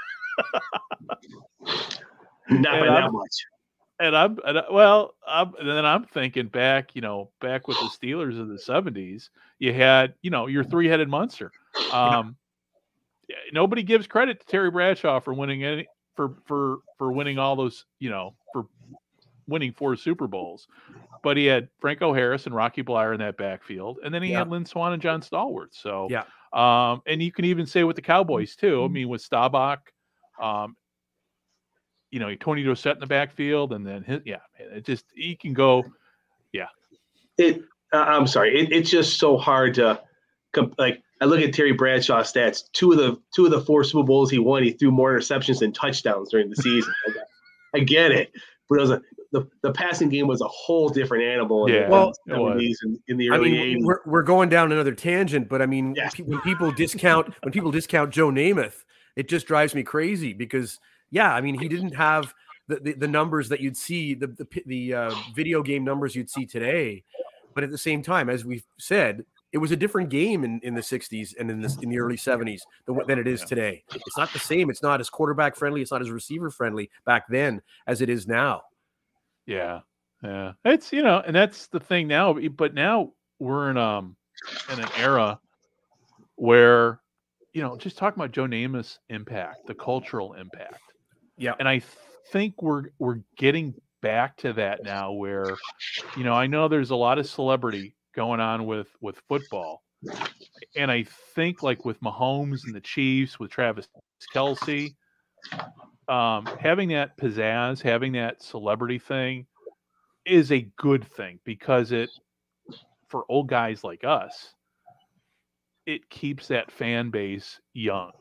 Not 2.50 2.80
by 2.80 2.86
that 2.86 3.12
much. 3.12 3.30
And 4.00 4.16
I'm 4.16 4.38
and 4.44 4.58
I- 4.58 4.70
well, 4.70 5.14
I'm, 5.26 5.54
and 5.58 5.68
then 5.68 5.84
I'm 5.86 6.04
thinking 6.04 6.48
back, 6.48 6.96
you 6.96 7.02
know, 7.02 7.30
back 7.40 7.68
with 7.68 7.78
the 7.78 7.86
Steelers 7.86 8.38
of 8.40 8.48
the 8.48 8.54
'70s. 8.58 9.30
You 9.58 9.72
had, 9.72 10.14
you 10.22 10.30
know, 10.30 10.46
your 10.48 10.64
three-headed 10.64 11.08
monster. 11.08 11.52
Um, 11.92 12.36
nobody 13.52 13.82
gives 13.82 14.06
credit 14.06 14.40
to 14.40 14.46
Terry 14.46 14.70
Bradshaw 14.70 15.20
for 15.20 15.34
winning 15.34 15.62
any 15.62 15.86
for 16.16 16.36
for 16.46 16.78
for 16.96 17.12
winning 17.12 17.38
all 17.38 17.54
those, 17.54 17.84
you 17.98 18.08
know, 18.08 18.34
for 18.52 18.66
winning 19.46 19.72
four 19.72 19.94
Super 19.96 20.26
Bowls. 20.26 20.68
But 21.22 21.36
he 21.36 21.44
had 21.46 21.68
Franco 21.80 22.12
Harris 22.14 22.46
and 22.46 22.54
Rocky 22.54 22.82
Bleier 22.82 23.12
in 23.12 23.20
that 23.20 23.36
backfield, 23.36 23.98
and 24.02 24.12
then 24.14 24.22
he 24.22 24.30
Yeah. 24.30 24.38
had 24.38 24.48
Lynn 24.48 24.64
Swann 24.64 24.92
and 24.94 25.02
John 25.02 25.20
Stallworth. 25.20 25.72
So 25.74 26.08
Yeah. 26.10 26.24
um, 26.54 27.02
and 27.06 27.22
you 27.22 27.30
can 27.30 27.44
even 27.44 27.66
say 27.66 27.84
with 27.84 27.96
the 27.96 28.02
Cowboys 28.02 28.56
too. 28.56 28.82
I 28.84 28.88
mean, 28.88 29.08
with 29.08 29.20
Staubach, 29.20 29.80
um, 30.40 30.76
you 32.12 32.20
know, 32.20 32.32
Tony 32.36 32.62
Dorsett 32.62 32.94
in 32.94 33.00
the 33.00 33.06
backfield, 33.06 33.72
and 33.72 33.84
then 33.84 34.04
his, 34.04 34.20
yeah, 34.24 34.36
it 34.58 34.84
just 34.84 35.06
he 35.16 35.34
can 35.34 35.52
go. 35.54 35.82
Yeah. 36.52 36.66
It. 37.38 37.62
Uh, 37.92 37.96
I'm 38.06 38.26
sorry. 38.26 38.58
It, 38.60 38.72
it's 38.72 38.90
just 38.90 39.18
so 39.18 39.36
hard 39.36 39.74
to, 39.74 40.00
comp- 40.52 40.76
like. 40.78 41.02
I 41.20 41.24
look 41.24 41.40
at 41.40 41.54
Terry 41.54 41.70
Bradshaw's 41.72 42.32
stats. 42.32 42.64
Two 42.72 42.90
of 42.90 42.98
the 42.98 43.16
two 43.32 43.44
of 43.44 43.52
the 43.52 43.60
four 43.60 43.84
Super 43.84 44.02
Bowls 44.04 44.28
he 44.28 44.40
won, 44.40 44.64
he 44.64 44.72
threw 44.72 44.90
more 44.90 45.16
interceptions 45.16 45.60
than 45.60 45.72
touchdowns 45.72 46.30
during 46.30 46.50
the 46.50 46.56
season. 46.56 46.92
I 47.76 47.78
get 47.78 48.10
it, 48.10 48.32
but 48.68 48.78
it 48.78 48.80
was 48.80 48.90
a 48.90 49.02
the, 49.30 49.48
the 49.62 49.70
passing 49.72 50.08
game 50.08 50.26
was 50.26 50.40
a 50.40 50.48
whole 50.48 50.88
different 50.88 51.22
animal. 51.24 51.66
In 51.66 51.74
Yeah, 51.74 51.84
the 51.84 51.90
Well, 51.90 52.12
it 52.26 52.38
was. 52.38 52.62
70s 52.62 52.74
and 52.82 52.98
in 53.06 53.16
the 53.18 53.30
I 53.30 53.36
early 53.36 53.52
mean, 53.52 53.78
80s. 53.78 53.84
we're, 53.86 54.00
we're 54.04 54.22
going 54.24 54.48
down 54.50 54.72
another 54.72 54.92
tangent, 54.94 55.48
but 55.48 55.62
I 55.62 55.66
mean, 55.66 55.94
Yes. 55.96 56.18
when 56.18 56.40
people 56.42 56.70
discount 56.72 57.32
when 57.44 57.52
people 57.52 57.70
discount 57.70 58.10
Joe 58.10 58.30
Namath, 58.30 58.82
it 59.14 59.28
just 59.28 59.46
drives 59.46 59.74
me 59.76 59.84
crazy 59.84 60.32
because 60.32 60.80
yeah, 61.12 61.32
I 61.32 61.40
mean, 61.40 61.58
he 61.58 61.68
didn't 61.68 61.94
have 61.94 62.34
the, 62.66 62.76
the, 62.76 62.92
the 62.94 63.08
numbers 63.08 63.48
that 63.50 63.60
you'd 63.60 63.76
see 63.76 64.14
the 64.14 64.26
the, 64.26 64.62
the 64.66 64.94
uh, 64.94 65.14
video 65.34 65.62
game 65.62 65.84
numbers 65.84 66.16
you'd 66.16 66.30
see 66.30 66.46
today, 66.46 67.04
but 67.54 67.62
at 67.62 67.70
the 67.70 67.78
same 67.78 68.02
time, 68.02 68.28
as 68.28 68.44
we've 68.44 68.64
said, 68.78 69.24
it 69.52 69.58
was 69.58 69.70
a 69.70 69.76
different 69.76 70.08
game 70.08 70.42
in, 70.42 70.58
in 70.62 70.74
the 70.74 70.80
60s 70.80 71.34
and 71.38 71.50
in 71.50 71.60
the 71.60 71.78
in 71.82 71.90
the 71.90 71.98
early 71.98 72.16
70s 72.16 72.60
than, 72.86 72.98
than 73.06 73.18
it 73.18 73.28
is 73.28 73.42
today. 73.42 73.84
It's 73.94 74.16
not 74.16 74.32
the 74.32 74.38
same. 74.38 74.70
It's 74.70 74.82
not 74.82 75.00
as 75.00 75.10
quarterback 75.10 75.54
friendly. 75.54 75.82
It's 75.82 75.92
not 75.92 76.00
as 76.00 76.10
receiver 76.10 76.50
friendly 76.50 76.90
back 77.04 77.28
then 77.28 77.60
as 77.86 78.00
it 78.00 78.08
is 78.08 78.26
now. 78.26 78.62
Yeah, 79.46 79.80
yeah. 80.24 80.52
It's 80.64 80.92
you 80.92 81.02
know, 81.02 81.22
and 81.24 81.36
that's 81.36 81.66
the 81.66 81.80
thing 81.80 82.08
now. 82.08 82.32
But 82.32 82.72
now 82.72 83.12
we're 83.38 83.70
in 83.70 83.76
um 83.76 84.16
in 84.72 84.80
an 84.80 84.88
era 84.96 85.38
where 86.36 87.00
you 87.52 87.60
know, 87.60 87.76
just 87.76 87.98
talking 87.98 88.18
about 88.18 88.32
Joe 88.32 88.46
Namath's 88.46 88.98
impact, 89.10 89.66
the 89.66 89.74
cultural 89.74 90.32
impact. 90.32 90.80
Yeah. 91.36 91.54
and 91.58 91.68
I 91.68 91.82
think 92.30 92.62
we're 92.62 92.84
we're 92.98 93.20
getting 93.36 93.74
back 94.00 94.36
to 94.38 94.52
that 94.54 94.82
now, 94.84 95.12
where 95.12 95.56
you 96.16 96.24
know, 96.24 96.34
I 96.34 96.46
know 96.46 96.68
there's 96.68 96.90
a 96.90 96.96
lot 96.96 97.18
of 97.18 97.26
celebrity 97.26 97.94
going 98.14 98.40
on 98.40 98.66
with 98.66 98.88
with 99.00 99.20
football, 99.28 99.82
and 100.76 100.90
I 100.90 101.04
think 101.34 101.62
like 101.62 101.84
with 101.84 102.00
Mahomes 102.00 102.60
and 102.66 102.74
the 102.74 102.80
Chiefs, 102.80 103.38
with 103.38 103.50
Travis 103.50 103.88
Kelce, 104.34 104.94
um, 106.08 106.46
having 106.60 106.90
that 106.90 107.16
pizzazz, 107.16 107.80
having 107.80 108.12
that 108.12 108.42
celebrity 108.42 108.98
thing 108.98 109.46
is 110.24 110.52
a 110.52 110.68
good 110.76 111.04
thing 111.04 111.40
because 111.44 111.92
it, 111.92 112.10
for 113.08 113.24
old 113.28 113.48
guys 113.48 113.82
like 113.82 114.04
us, 114.04 114.54
it 115.86 116.08
keeps 116.10 116.48
that 116.48 116.70
fan 116.70 117.10
base 117.10 117.60
young. 117.72 118.12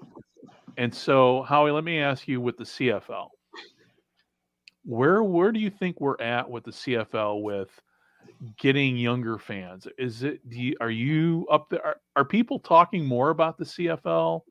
And 0.77 0.93
so, 0.93 1.43
Howie, 1.43 1.71
let 1.71 1.83
me 1.83 1.99
ask 1.99 2.27
you 2.27 2.41
with 2.41 2.57
the 2.57 2.63
CFL, 2.63 3.27
where 4.83 5.23
where 5.23 5.51
do 5.51 5.59
you 5.59 5.69
think 5.69 5.99
we're 5.99 6.19
at 6.21 6.49
with 6.49 6.63
the 6.63 6.71
CFL 6.71 7.41
with 7.41 7.69
getting 8.57 8.97
younger 8.97 9.37
fans? 9.37 9.87
Is 9.97 10.23
it 10.23 10.47
do 10.49 10.59
you, 10.59 10.75
are 10.81 10.89
you 10.89 11.47
up 11.51 11.69
there? 11.69 11.85
Are, 11.85 11.95
are 12.15 12.25
people 12.25 12.59
talking 12.59 13.05
more 13.05 13.29
about 13.29 13.57
the 13.57 13.65
CFL 13.65 14.41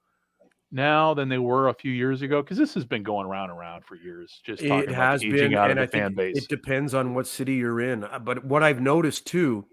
now 0.71 1.15
than 1.15 1.29
they 1.29 1.39
were 1.39 1.69
a 1.69 1.75
few 1.75 1.91
years 1.93 2.23
ago? 2.23 2.43
Because 2.43 2.59
this 2.59 2.75
has 2.75 2.85
been 2.85 3.03
going 3.03 3.27
around 3.27 3.51
and 3.51 3.59
around 3.59 3.85
for 3.85 3.97
years. 3.97 4.41
Just 4.45 4.63
talking 4.67 4.89
It 4.91 4.95
has 4.95 5.21
been, 5.23 5.53
and 5.55 5.81
I 5.81 5.87
think 5.87 6.15
it 6.19 6.49
depends 6.49 6.95
on 6.95 7.15
what 7.15 7.27
city 7.27 7.55
you're 7.55 7.81
in. 7.81 8.05
Uh, 8.05 8.19
But 8.19 8.45
what 8.45 8.63
I've 8.63 8.81
noticed 8.81 9.27
too 9.27 9.67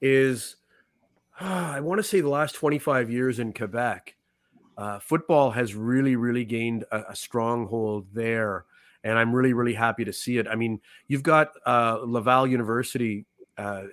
is, 0.00 0.56
I 1.40 1.80
want 1.80 1.98
to 1.98 2.02
say 2.02 2.20
the 2.20 2.28
last 2.28 2.54
25 2.56 3.10
years 3.10 3.38
in 3.38 3.52
Quebec, 3.52 4.16
uh, 4.76 4.98
football 4.98 5.50
has 5.50 5.74
really, 5.74 6.16
really 6.16 6.44
gained 6.44 6.84
a, 6.90 7.02
a 7.10 7.16
stronghold 7.16 8.06
there, 8.12 8.64
and 9.02 9.18
I'm 9.18 9.34
really, 9.34 9.52
really 9.52 9.74
happy 9.74 10.04
to 10.04 10.12
see 10.12 10.38
it. 10.38 10.48
I 10.48 10.56
mean, 10.56 10.80
you've 11.08 11.22
got 11.22 11.52
uh, 11.66 11.98
Laval 12.02 12.46
University 12.46 13.26
uh, 13.56 13.84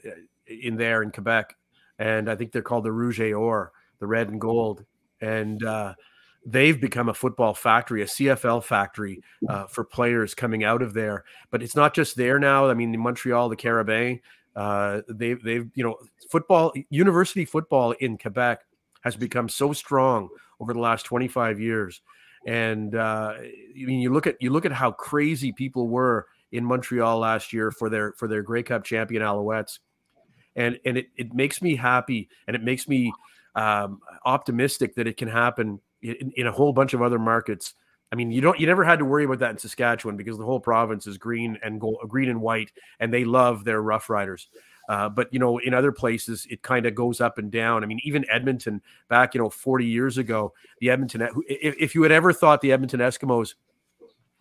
in 0.47 0.77
there 0.77 1.03
in 1.03 1.11
Quebec, 1.11 1.55
and 1.99 2.29
I 2.29 2.35
think 2.35 2.51
they're 2.51 2.61
called 2.61 2.85
the 2.85 2.91
Rouge 2.91 3.19
et 3.19 3.33
Or, 3.33 3.71
the 3.99 4.07
red 4.07 4.29
and 4.29 4.41
gold, 4.41 4.83
and 5.21 5.63
uh, 5.63 5.93
they've 6.45 6.79
become 6.79 7.09
a 7.09 7.13
football 7.13 7.53
factory, 7.53 8.01
a 8.01 8.05
CFL 8.05 8.63
factory 8.63 9.21
uh, 9.47 9.67
for 9.67 9.83
players 9.83 10.33
coming 10.33 10.63
out 10.63 10.81
of 10.81 10.93
there. 10.93 11.23
But 11.51 11.61
it's 11.61 11.75
not 11.75 11.93
just 11.93 12.15
there 12.15 12.39
now. 12.39 12.69
I 12.69 12.73
mean, 12.73 12.93
in 12.93 12.99
Montreal, 12.99 13.49
the 13.49 13.55
Carabin, 13.55 14.21
uh, 14.55 15.01
they've 15.07 15.41
they've 15.43 15.69
you 15.75 15.83
know 15.83 15.97
football, 16.29 16.73
university 16.89 17.45
football 17.45 17.91
in 17.91 18.17
Quebec 18.17 18.61
has 19.01 19.15
become 19.15 19.49
so 19.49 19.73
strong 19.73 20.29
over 20.61 20.73
the 20.73 20.79
last 20.79 21.03
25 21.05 21.59
years. 21.59 22.01
And 22.45 22.95
uh, 22.95 23.33
I 23.35 23.51
mean, 23.75 23.99
you 23.99 24.13
look 24.13 24.27
at 24.27 24.37
you 24.39 24.51
look 24.51 24.65
at 24.65 24.71
how 24.71 24.91
crazy 24.91 25.51
people 25.51 25.87
were 25.87 26.27
in 26.51 26.63
Montreal 26.65 27.19
last 27.19 27.53
year 27.53 27.71
for 27.71 27.89
their 27.89 28.13
for 28.13 28.27
their 28.27 28.41
Grey 28.41 28.63
Cup 28.63 28.83
champion 28.83 29.21
Alouettes, 29.21 29.79
and 30.55 30.79
and 30.85 30.97
it 30.97 31.07
it 31.15 31.33
makes 31.33 31.61
me 31.61 31.75
happy 31.75 32.29
and 32.47 32.55
it 32.55 32.63
makes 32.63 32.87
me 32.87 33.13
um, 33.55 33.99
optimistic 34.25 34.95
that 34.95 35.07
it 35.07 35.17
can 35.17 35.27
happen 35.27 35.79
in, 36.01 36.31
in 36.35 36.47
a 36.47 36.51
whole 36.51 36.73
bunch 36.73 36.93
of 36.93 37.01
other 37.01 37.19
markets. 37.19 37.75
I 38.11 38.15
mean, 38.15 38.31
you 38.31 38.41
don't 38.41 38.59
you 38.59 38.65
never 38.65 38.83
had 38.83 38.99
to 38.99 39.05
worry 39.05 39.23
about 39.23 39.39
that 39.39 39.51
in 39.51 39.57
Saskatchewan 39.59 40.17
because 40.17 40.37
the 40.37 40.45
whole 40.45 40.59
province 40.59 41.05
is 41.05 41.19
green 41.19 41.59
and 41.63 41.79
gold, 41.79 41.99
green 42.07 42.29
and 42.29 42.41
white, 42.41 42.71
and 42.99 43.13
they 43.13 43.23
love 43.23 43.63
their 43.63 43.81
Rough 43.81 44.09
Riders. 44.09 44.47
Uh, 44.91 45.07
but 45.07 45.31
you 45.31 45.39
know, 45.39 45.57
in 45.59 45.73
other 45.73 45.93
places, 45.93 46.45
it 46.49 46.61
kind 46.63 46.85
of 46.85 46.93
goes 46.93 47.21
up 47.21 47.37
and 47.37 47.49
down. 47.49 47.81
I 47.81 47.87
mean, 47.87 48.01
even 48.03 48.25
Edmonton 48.29 48.81
back, 49.07 49.33
you 49.33 49.39
know, 49.39 49.49
40 49.49 49.85
years 49.85 50.17
ago, 50.17 50.51
the 50.81 50.89
Edmonton. 50.89 51.21
If, 51.47 51.75
if 51.79 51.95
you 51.95 52.03
had 52.03 52.11
ever 52.11 52.33
thought 52.33 52.59
the 52.59 52.73
Edmonton 52.73 52.99
Eskimos 52.99 53.53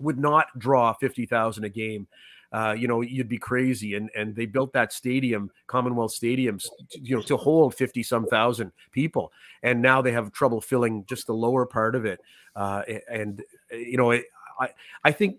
would 0.00 0.18
not 0.18 0.46
draw 0.58 0.92
50,000 0.92 1.62
a 1.62 1.68
game, 1.68 2.08
uh, 2.50 2.74
you 2.76 2.88
know, 2.88 3.00
you'd 3.00 3.28
be 3.28 3.38
crazy. 3.38 3.94
And 3.94 4.10
and 4.16 4.34
they 4.34 4.44
built 4.44 4.72
that 4.72 4.92
stadium, 4.92 5.52
Commonwealth 5.68 6.10
Stadium, 6.10 6.58
you 6.94 7.14
know, 7.14 7.22
to 7.22 7.36
hold 7.36 7.76
50 7.76 8.02
some 8.02 8.26
thousand 8.26 8.72
people. 8.90 9.30
And 9.62 9.80
now 9.80 10.02
they 10.02 10.10
have 10.10 10.32
trouble 10.32 10.60
filling 10.60 11.04
just 11.04 11.28
the 11.28 11.32
lower 11.32 11.64
part 11.64 11.94
of 11.94 12.04
it. 12.06 12.18
Uh, 12.56 12.82
and 13.08 13.40
you 13.70 13.96
know, 13.96 14.10
I 14.10 14.70
I 15.04 15.12
think 15.12 15.36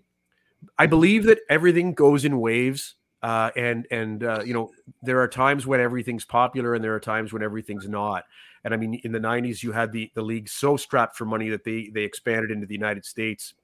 I 0.78 0.86
believe 0.86 1.24
that 1.24 1.40
everything 1.50 1.92
goes 1.92 2.24
in 2.24 2.40
waves. 2.40 2.94
Uh, 3.22 3.50
and 3.56 3.86
and 3.90 4.24
uh, 4.24 4.42
you 4.44 4.52
know 4.52 4.70
there 5.02 5.20
are 5.20 5.28
times 5.28 5.66
when 5.66 5.80
everything's 5.80 6.24
popular 6.24 6.74
and 6.74 6.82
there 6.82 6.94
are 6.94 7.00
times 7.00 7.32
when 7.32 7.42
everything's 7.42 7.88
not. 7.88 8.24
And 8.64 8.74
I 8.74 8.76
mean, 8.76 9.00
in 9.04 9.12
the 9.12 9.20
'90s, 9.20 9.62
you 9.62 9.72
had 9.72 9.92
the 9.92 10.10
the 10.14 10.22
league 10.22 10.48
so 10.48 10.76
strapped 10.76 11.16
for 11.16 11.24
money 11.24 11.48
that 11.50 11.64
they 11.64 11.90
they 11.92 12.02
expanded 12.02 12.50
into 12.50 12.66
the 12.66 12.74
United 12.74 13.04
States, 13.04 13.54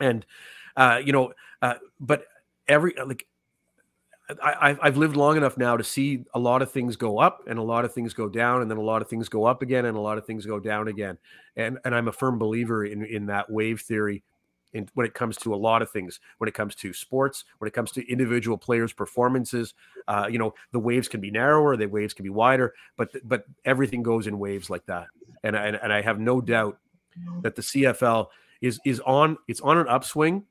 and 0.00 0.26
uh, 0.76 1.00
you 1.04 1.12
know, 1.12 1.32
uh, 1.62 1.74
but 2.00 2.24
every 2.68 2.94
like 3.06 3.26
I, 4.42 4.76
I've 4.80 4.96
lived 4.96 5.16
long 5.16 5.36
enough 5.36 5.58
now 5.58 5.76
to 5.76 5.84
see 5.84 6.24
a 6.32 6.38
lot 6.38 6.62
of 6.62 6.70
things 6.70 6.96
go 6.96 7.18
up 7.18 7.42
and 7.46 7.58
a 7.58 7.62
lot 7.62 7.84
of 7.84 7.92
things 7.92 8.14
go 8.14 8.28
down, 8.28 8.62
and 8.62 8.70
then 8.70 8.78
a 8.78 8.82
lot 8.82 9.02
of 9.02 9.08
things 9.08 9.28
go 9.28 9.44
up 9.44 9.62
again 9.62 9.84
and 9.84 9.96
a 9.96 10.00
lot 10.00 10.16
of 10.16 10.24
things 10.24 10.46
go 10.46 10.58
down 10.60 10.88
again. 10.88 11.18
And 11.56 11.78
and 11.84 11.94
I'm 11.94 12.08
a 12.08 12.12
firm 12.12 12.38
believer 12.38 12.84
in 12.84 13.04
in 13.04 13.26
that 13.26 13.50
wave 13.50 13.80
theory. 13.80 14.22
In, 14.74 14.88
when 14.94 15.06
it 15.06 15.12
comes 15.12 15.36
to 15.38 15.54
a 15.54 15.56
lot 15.56 15.82
of 15.82 15.90
things, 15.90 16.18
when 16.38 16.48
it 16.48 16.54
comes 16.54 16.74
to 16.76 16.92
sports, 16.92 17.44
when 17.58 17.68
it 17.68 17.74
comes 17.74 17.92
to 17.92 18.10
individual 18.10 18.56
players' 18.56 18.92
performances, 18.92 19.74
uh, 20.08 20.26
you 20.30 20.38
know, 20.38 20.54
the 20.72 20.78
waves 20.78 21.08
can 21.08 21.20
be 21.20 21.30
narrower, 21.30 21.76
the 21.76 21.86
waves 21.86 22.14
can 22.14 22.22
be 22.22 22.30
wider, 22.30 22.72
but 22.96 23.10
but 23.24 23.44
everything 23.64 24.02
goes 24.02 24.26
in 24.26 24.38
waves 24.38 24.70
like 24.70 24.86
that. 24.86 25.08
And 25.42 25.56
and, 25.56 25.76
and 25.76 25.92
I 25.92 26.00
have 26.00 26.18
no 26.18 26.40
doubt 26.40 26.78
that 27.42 27.54
the 27.54 27.62
CFL 27.62 28.28
is 28.60 28.80
is 28.84 29.00
on 29.00 29.36
it's 29.48 29.60
on 29.60 29.78
an 29.78 29.88
upswing, 29.88 30.44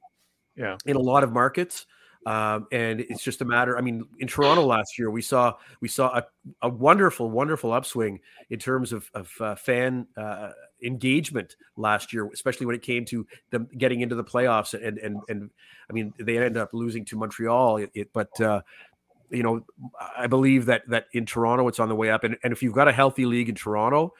yeah, 0.55 0.77
in 0.85 0.95
a 0.95 0.99
lot 0.99 1.23
of 1.23 1.31
markets. 1.31 1.87
Um, 2.25 2.67
and 2.71 3.01
it's 3.01 3.23
just 3.23 3.41
a 3.41 3.45
matter. 3.45 3.77
I 3.77 3.81
mean, 3.81 4.05
in 4.19 4.27
Toronto 4.27 4.63
last 4.63 4.99
year, 4.99 5.09
we 5.09 5.23
saw 5.23 5.55
we 5.79 5.87
saw 5.87 6.19
a, 6.19 6.23
a 6.61 6.69
wonderful, 6.69 7.31
wonderful 7.31 7.73
upswing 7.73 8.19
in 8.51 8.59
terms 8.59 8.93
of, 8.93 9.09
of 9.15 9.31
uh, 9.39 9.55
fan 9.55 10.05
uh, 10.15 10.51
engagement 10.83 11.55
last 11.77 12.13
year, 12.13 12.29
especially 12.33 12.65
when 12.65 12.75
it 12.75 12.81
came 12.81 13.05
to 13.05 13.25
them 13.51 13.67
getting 13.77 14.01
into 14.01 14.15
the 14.15 14.23
playoffs. 14.23 14.73
And 14.73 14.97
and 14.97 15.19
and 15.29 15.49
I 15.89 15.93
mean, 15.93 16.13
they 16.19 16.37
ended 16.37 16.57
up 16.57 16.69
losing 16.73 17.05
to 17.05 17.17
Montreal. 17.17 17.77
It, 17.77 17.91
it, 17.93 18.13
but 18.13 18.39
uh, 18.41 18.61
you 19.29 19.43
know, 19.43 19.65
I 20.17 20.27
believe 20.27 20.65
that 20.65 20.83
that 20.89 21.05
in 21.13 21.25
Toronto, 21.25 21.67
it's 21.67 21.79
on 21.79 21.89
the 21.89 21.95
way 21.95 22.09
up. 22.09 22.23
And 22.23 22.37
and 22.43 22.53
if 22.53 22.61
you've 22.63 22.73
got 22.73 22.87
a 22.87 22.93
healthy 22.93 23.25
league 23.25 23.49
in 23.49 23.55
Toronto. 23.55 24.13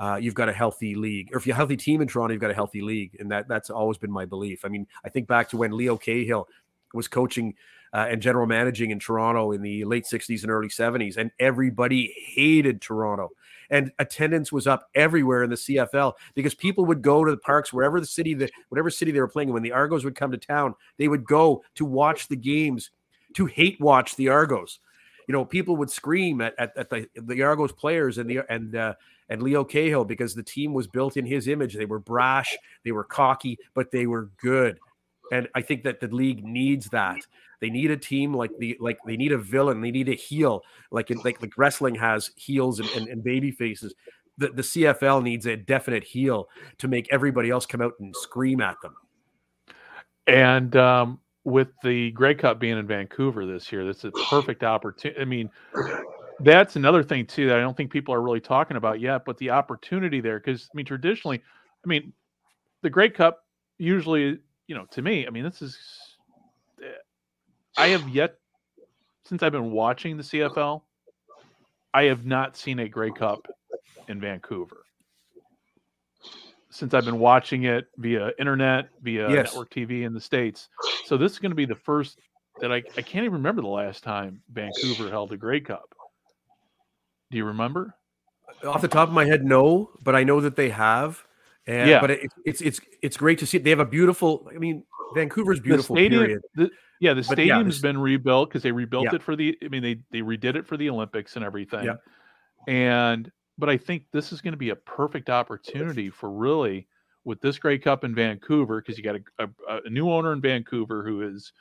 Uh, 0.00 0.14
you've 0.14 0.32
got 0.32 0.48
a 0.48 0.52
healthy 0.52 0.94
league, 0.94 1.28
or 1.32 1.38
if 1.38 1.44
you're 1.44 1.54
a 1.54 1.56
healthy 1.56 1.76
team 1.76 2.00
in 2.00 2.06
Toronto, 2.06 2.32
you've 2.32 2.40
got 2.40 2.52
a 2.52 2.54
healthy 2.54 2.80
league, 2.80 3.16
and 3.18 3.32
that 3.32 3.48
that's 3.48 3.68
always 3.68 3.98
been 3.98 4.12
my 4.12 4.24
belief. 4.24 4.64
I 4.64 4.68
mean, 4.68 4.86
I 5.04 5.08
think 5.08 5.26
back 5.26 5.48
to 5.48 5.56
when 5.56 5.72
Leo 5.72 5.96
Cahill 5.96 6.46
was 6.94 7.08
coaching 7.08 7.54
uh, 7.92 8.06
and 8.08 8.20
general 8.20 8.46
managing 8.46 8.90
in 8.90 8.98
Toronto 8.98 9.52
in 9.52 9.62
the 9.62 9.84
late 9.84 10.04
60s 10.04 10.42
and 10.42 10.50
early 10.50 10.68
70s, 10.68 11.16
and 11.16 11.30
everybody 11.38 12.14
hated 12.34 12.80
Toronto. 12.80 13.30
And 13.70 13.92
attendance 13.98 14.50
was 14.50 14.66
up 14.66 14.88
everywhere 14.94 15.42
in 15.42 15.50
the 15.50 15.56
CFL 15.56 16.14
because 16.34 16.54
people 16.54 16.86
would 16.86 17.02
go 17.02 17.24
to 17.24 17.30
the 17.30 17.36
parks 17.36 17.72
wherever 17.72 18.00
the 18.00 18.06
city, 18.06 18.34
that 18.34 18.50
whatever 18.68 18.90
city 18.90 19.10
they 19.10 19.20
were 19.20 19.28
playing. 19.28 19.52
When 19.52 19.62
the 19.62 19.72
Argos 19.72 20.04
would 20.04 20.14
come 20.14 20.30
to 20.30 20.38
town, 20.38 20.74
they 20.96 21.08
would 21.08 21.24
go 21.24 21.62
to 21.74 21.84
watch 21.84 22.28
the 22.28 22.36
games, 22.36 22.90
to 23.34 23.46
hate 23.46 23.80
watch 23.80 24.16
the 24.16 24.28
Argos. 24.28 24.78
You 25.26 25.32
know, 25.32 25.44
people 25.44 25.76
would 25.76 25.90
scream 25.90 26.40
at, 26.40 26.54
at, 26.58 26.74
at 26.76 26.88
the 26.88 27.06
the 27.14 27.42
Argos 27.42 27.72
players 27.72 28.16
and 28.16 28.30
the 28.30 28.40
and 28.48 28.74
uh, 28.74 28.94
and 29.28 29.42
Leo 29.42 29.64
Cahill 29.64 30.04
because 30.04 30.34
the 30.34 30.42
team 30.42 30.72
was 30.72 30.86
built 30.86 31.16
in 31.16 31.26
his 31.26 31.48
image. 31.48 31.74
They 31.74 31.84
were 31.84 31.98
brash, 31.98 32.56
they 32.84 32.92
were 32.92 33.04
cocky, 33.04 33.58
but 33.74 33.90
they 33.90 34.06
were 34.06 34.30
good. 34.40 34.78
And 35.32 35.48
I 35.54 35.62
think 35.62 35.84
that 35.84 36.00
the 36.00 36.08
league 36.08 36.44
needs 36.44 36.86
that. 36.90 37.18
They 37.60 37.70
need 37.70 37.90
a 37.90 37.96
team 37.96 38.34
like 38.34 38.50
the 38.58 38.76
like 38.80 38.98
they 39.06 39.16
need 39.16 39.32
a 39.32 39.38
villain, 39.38 39.80
they 39.80 39.90
need 39.90 40.08
a 40.08 40.14
heel, 40.14 40.62
like 40.90 41.10
in, 41.10 41.18
like 41.18 41.42
like 41.42 41.56
wrestling 41.56 41.96
has 41.96 42.30
heels 42.36 42.78
and, 42.78 42.88
and, 42.90 43.08
and 43.08 43.24
baby 43.24 43.50
faces. 43.50 43.94
The, 44.38 44.48
the 44.50 44.62
CFL 44.62 45.22
needs 45.24 45.46
a 45.46 45.56
definite 45.56 46.04
heel 46.04 46.48
to 46.78 46.86
make 46.86 47.08
everybody 47.10 47.50
else 47.50 47.66
come 47.66 47.80
out 47.80 47.94
and 47.98 48.14
scream 48.14 48.60
at 48.60 48.76
them. 48.82 48.94
And 50.28 50.76
um, 50.76 51.20
with 51.42 51.68
the 51.82 52.12
Grey 52.12 52.34
Cup 52.34 52.60
being 52.60 52.78
in 52.78 52.86
Vancouver 52.86 53.46
this 53.46 53.72
year, 53.72 53.84
that's 53.84 54.04
a 54.04 54.12
perfect 54.30 54.62
opportunity. 54.62 55.20
I 55.20 55.24
mean, 55.24 55.50
that's 56.40 56.76
another 56.76 57.02
thing 57.02 57.26
too 57.26 57.48
that 57.48 57.56
I 57.56 57.60
don't 57.60 57.76
think 57.76 57.90
people 57.90 58.14
are 58.14 58.22
really 58.22 58.40
talking 58.40 58.76
about 58.76 59.00
yet, 59.00 59.24
but 59.24 59.38
the 59.38 59.50
opportunity 59.50 60.20
there, 60.20 60.38
because 60.38 60.68
I 60.72 60.76
mean, 60.76 60.86
traditionally, 60.86 61.42
I 61.84 61.88
mean, 61.88 62.12
the 62.82 62.90
Grey 62.90 63.08
Cup 63.10 63.44
usually, 63.78 64.38
you 64.68 64.76
know, 64.76 64.84
to 64.92 65.02
me, 65.02 65.26
I 65.26 65.30
mean, 65.30 65.42
this 65.42 65.60
is, 65.62 65.78
I 67.76 67.88
have 67.88 68.08
yet 68.08 68.36
since 69.24 69.42
I've 69.42 69.52
been 69.52 69.72
watching 69.72 70.16
the 70.16 70.22
CFL, 70.22 70.84
I 71.92 72.04
have 72.04 72.24
not 72.24 72.56
seen 72.56 72.78
a 72.78 72.88
Grey 72.88 73.10
Cup 73.10 73.48
in 74.08 74.20
Vancouver. 74.20 74.84
Since 76.70 76.94
I've 76.94 77.04
been 77.04 77.18
watching 77.18 77.64
it 77.64 77.86
via 77.96 78.30
internet, 78.38 78.90
via 79.02 79.28
Yes. 79.28 79.46
network 79.46 79.70
TV 79.70 80.04
in 80.04 80.14
the 80.14 80.20
States. 80.20 80.68
So 81.02 81.16
this 81.16 81.32
is 81.32 81.38
going 81.38 81.50
to 81.50 81.56
be 81.56 81.66
the 81.66 81.74
first 81.74 82.18
that 82.60 82.72
I, 82.72 82.76
I 82.96 83.02
can't 83.02 83.24
even 83.24 83.34
remember 83.34 83.62
the 83.62 83.68
last 83.68 84.02
time 84.02 84.42
Vancouver 84.50 85.10
held 85.10 85.32
a 85.32 85.36
Grey 85.36 85.60
Cup. 85.60 85.94
Do 87.30 87.36
you 87.38 87.44
remember? 87.44 87.94
Off 88.64 88.82
the 88.82 88.88
top 88.88 89.08
of 89.08 89.14
my 89.14 89.24
head, 89.24 89.44
no, 89.44 89.90
but 90.02 90.16
I 90.16 90.24
know 90.24 90.40
that 90.40 90.56
they 90.56 90.70
have. 90.70 91.24
And, 91.68 91.88
Yeah. 91.88 92.00
but 92.00 92.10
it, 92.10 92.30
it's 92.44 92.60
it's 92.60 92.80
it's 93.02 93.16
great 93.16 93.38
to 93.40 93.46
see. 93.46 93.58
They 93.58 93.70
have 93.70 93.78
a 93.78 93.84
beautiful. 93.84 94.48
I 94.52 94.58
mean, 94.58 94.82
Vancouver's 95.14 95.60
beautiful. 95.60 95.94
The 95.94 96.02
stadium, 96.02 96.22
period. 96.24 96.40
the- 96.56 96.70
yeah, 97.00 97.12
the 97.14 97.20
But 97.22 97.38
yeah, 97.38 97.44
stadium's 97.54 97.74
this- 97.76 97.82
been 97.82 97.98
rebuilt 97.98 98.48
because 98.48 98.62
they 98.62 98.72
rebuilt 98.72 99.04
Yeah. 99.04 99.16
it 99.16 99.22
for 99.22 99.36
the. 99.36 99.56
I 99.62 99.68
mean, 99.68 99.82
they 99.82 100.00
they 100.10 100.20
redid 100.22 100.56
it 100.56 100.66
for 100.66 100.76
the 100.76 100.88
Olympics 100.90 101.36
and 101.36 101.44
everything. 101.44 101.84
Yeah. 101.84 101.96
And 102.66 103.30
but 103.58 103.68
I 103.68 103.76
think 103.76 104.04
this 104.12 104.32
is 104.32 104.40
going 104.40 104.52
to 104.52 104.58
be 104.58 104.70
a 104.70 104.76
perfect 104.76 105.30
opportunity 105.30 106.10
for 106.10 106.30
really 106.30 106.86
with 107.24 107.40
this 107.40 107.58
Grey 107.58 107.78
Cup 107.78 108.04
in 108.04 108.14
Vancouver 108.14 108.80
because 108.80 108.96
you 108.96 109.04
got 109.04 109.16
a, 109.38 109.44
a, 109.68 109.80
a 109.84 109.90
new 109.90 110.10
owner 110.10 110.32
in 110.32 110.40
Vancouver 110.40 111.04
who 111.04 111.22
is 111.22 111.52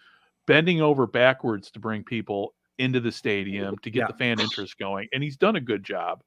bending 0.45 0.82
over 0.82 1.05
backwards 1.08 1.70
to 1.72 1.80
bring 1.80 2.03
people 2.03 2.53
into 2.78 2.99
the 2.99 3.12
stadium 3.12 3.76
to 3.80 3.89
get 3.89 4.01
Yeah. 4.01 4.08
the 4.08 4.14
fan 4.18 4.39
interest 4.39 4.78
going, 4.78 5.08
and 5.12 5.22
he's 5.24 5.36
done 5.38 5.55
a 5.55 5.62
good 5.62 5.84
job. 5.84 6.22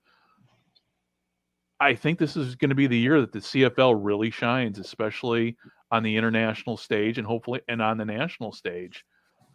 I 1.81 1.95
think 1.95 2.19
this 2.19 2.37
is 2.37 2.55
going 2.57 2.69
to 2.69 2.75
be 2.75 2.87
the 2.87 2.99
year 2.99 3.21
that 3.21 3.33
the 3.33 3.39
CFL 3.39 3.99
really 3.99 4.31
shines, 4.31 4.79
especially 4.79 5.57
on 5.91 6.03
the 6.03 6.17
international 6.17 6.77
stage 6.77 7.19
and 7.19 7.27
hopefully 7.27 7.61
and 7.69 7.83
on 7.83 7.97
the 7.99 8.05
national 8.05 8.53
stage 8.53 9.05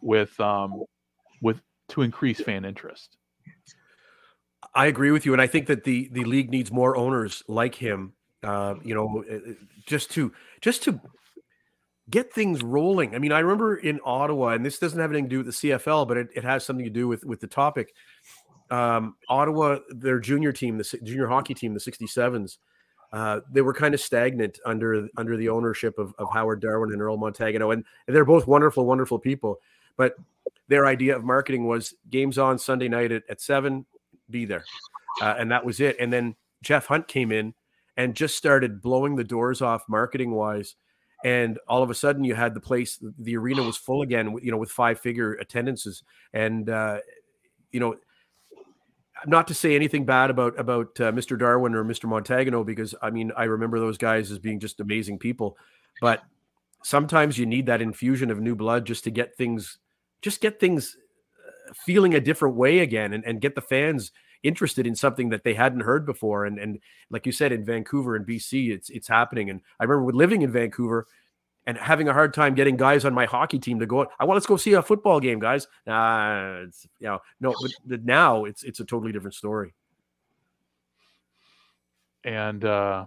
with 0.02 0.38
um 0.40 0.84
with 1.42 1.60
to 1.88 2.02
increase 2.02 2.40
fan 2.40 2.64
interest. 2.64 3.16
I 4.74 4.86
agree 4.86 5.10
with 5.10 5.24
you, 5.24 5.32
and 5.32 5.40
I 5.40 5.46
think 5.46 5.66
that 5.68 5.84
the 5.84 6.08
the 6.12 6.24
league 6.24 6.50
needs 6.50 6.70
more 6.72 6.96
owners 6.96 7.42
like 7.48 7.74
him 7.76 8.14
Uh, 8.42 8.74
you 8.84 8.94
know, 8.94 9.24
uh, 9.30 9.52
just 9.86 10.10
to 10.12 10.32
just 10.60 10.82
to 10.84 11.00
get 12.08 12.32
things 12.32 12.62
rolling. 12.62 13.14
I 13.14 13.18
mean, 13.18 13.32
I 13.32 13.40
remember 13.40 13.76
in 13.76 13.98
Ottawa, 14.04 14.50
and 14.50 14.64
this 14.64 14.78
doesn't 14.78 14.98
have 15.00 15.10
anything 15.10 15.24
to 15.24 15.30
do 15.30 15.38
with 15.38 15.46
the 15.46 15.68
CFL, 15.70 16.06
but 16.06 16.16
it, 16.16 16.28
it 16.36 16.44
has 16.44 16.64
something 16.64 16.84
to 16.84 16.90
do 16.90 17.08
with 17.08 17.24
with 17.24 17.40
the 17.40 17.46
topic. 17.48 17.92
Um, 18.70 19.16
Ottawa, 19.28 19.78
their 19.90 20.18
junior 20.18 20.52
team, 20.52 20.78
the 20.78 20.98
junior 21.02 21.28
hockey 21.28 21.54
team, 21.54 21.74
the 21.74 21.80
67s, 21.80 22.58
uh, 23.12 23.40
they 23.50 23.62
were 23.62 23.72
kind 23.72 23.94
of 23.94 24.00
stagnant 24.00 24.58
under 24.66 25.08
under 25.16 25.36
the 25.36 25.48
ownership 25.48 25.98
of, 25.98 26.12
of 26.18 26.28
Howard 26.32 26.60
Darwin 26.60 26.92
and 26.92 27.00
Earl 27.00 27.16
Montagano, 27.16 27.72
and, 27.72 27.84
and 28.06 28.16
they're 28.16 28.24
both 28.24 28.46
wonderful, 28.46 28.84
wonderful 28.84 29.18
people. 29.18 29.60
But 29.96 30.16
their 30.68 30.86
idea 30.86 31.16
of 31.16 31.24
marketing 31.24 31.66
was 31.66 31.94
games 32.10 32.38
on 32.38 32.58
Sunday 32.58 32.88
night 32.88 33.12
at, 33.12 33.22
at 33.28 33.40
seven, 33.40 33.86
be 34.28 34.44
there, 34.44 34.64
uh, 35.22 35.36
and 35.38 35.50
that 35.52 35.64
was 35.64 35.80
it. 35.80 35.96
And 36.00 36.12
then 36.12 36.34
Jeff 36.62 36.86
Hunt 36.86 37.06
came 37.06 37.30
in 37.30 37.54
and 37.96 38.14
just 38.14 38.36
started 38.36 38.82
blowing 38.82 39.16
the 39.16 39.24
doors 39.24 39.62
off 39.62 39.84
marketing 39.88 40.32
wise. 40.32 40.74
And 41.24 41.58
all 41.66 41.82
of 41.82 41.90
a 41.90 41.94
sudden, 41.94 42.24
you 42.24 42.34
had 42.34 42.54
the 42.54 42.60
place, 42.60 43.02
the 43.18 43.36
arena 43.36 43.62
was 43.62 43.76
full 43.76 44.02
again, 44.02 44.36
you 44.42 44.50
know, 44.50 44.58
with 44.58 44.70
five 44.70 45.00
figure 45.00 45.32
attendances. 45.34 46.02
And, 46.34 46.68
uh, 46.68 46.98
you 47.72 47.80
know, 47.80 47.96
not 49.24 49.48
to 49.48 49.54
say 49.54 49.74
anything 49.74 50.04
bad 50.04 50.30
about 50.30 50.58
about 50.58 51.00
uh, 51.00 51.12
Mr. 51.12 51.38
Darwin 51.38 51.74
or 51.74 51.84
Mr. 51.84 52.04
Montagano 52.04 52.64
because 52.64 52.94
I 53.00 53.10
mean 53.10 53.32
I 53.36 53.44
remember 53.44 53.78
those 53.78 53.98
guys 53.98 54.30
as 54.30 54.38
being 54.38 54.60
just 54.60 54.80
amazing 54.80 55.18
people, 55.18 55.56
but 56.00 56.22
sometimes 56.82 57.38
you 57.38 57.46
need 57.46 57.66
that 57.66 57.80
infusion 57.80 58.30
of 58.30 58.40
new 58.40 58.54
blood 58.54 58.84
just 58.84 59.04
to 59.04 59.10
get 59.10 59.36
things 59.36 59.78
just 60.22 60.40
get 60.40 60.60
things 60.60 60.96
uh, 61.46 61.72
feeling 61.74 62.14
a 62.14 62.20
different 62.20 62.56
way 62.56 62.80
again 62.80 63.12
and, 63.12 63.24
and 63.24 63.40
get 63.40 63.54
the 63.54 63.60
fans 63.60 64.12
interested 64.42 64.86
in 64.86 64.94
something 64.94 65.30
that 65.30 65.42
they 65.42 65.54
hadn't 65.54 65.80
heard 65.80 66.04
before 66.04 66.44
and 66.44 66.58
and 66.58 66.78
like 67.10 67.26
you 67.26 67.32
said 67.32 67.52
in 67.52 67.64
Vancouver 67.64 68.14
and 68.16 68.26
BC 68.26 68.70
it's 68.70 68.90
it's 68.90 69.08
happening 69.08 69.50
and 69.50 69.60
I 69.80 69.84
remember 69.84 70.12
living 70.12 70.42
in 70.42 70.52
Vancouver 70.52 71.06
and 71.66 71.76
having 71.76 72.08
a 72.08 72.12
hard 72.12 72.32
time 72.32 72.54
getting 72.54 72.76
guys 72.76 73.04
on 73.04 73.12
my 73.12 73.26
hockey 73.26 73.58
team 73.58 73.78
to 73.80 73.86
go. 73.86 74.06
I 74.18 74.24
want 74.24 74.36
let's 74.36 74.46
go 74.46 74.56
see 74.56 74.74
a 74.74 74.82
football 74.82 75.20
game, 75.20 75.38
guys. 75.38 75.66
Nah, 75.86 76.62
it's 76.66 76.86
you 77.00 77.08
know 77.08 77.18
no, 77.40 77.54
but 77.88 78.04
now 78.04 78.44
it's 78.44 78.62
it's 78.62 78.80
a 78.80 78.84
totally 78.84 79.12
different 79.12 79.34
story. 79.34 79.74
And 82.24 82.64
uh, 82.64 83.06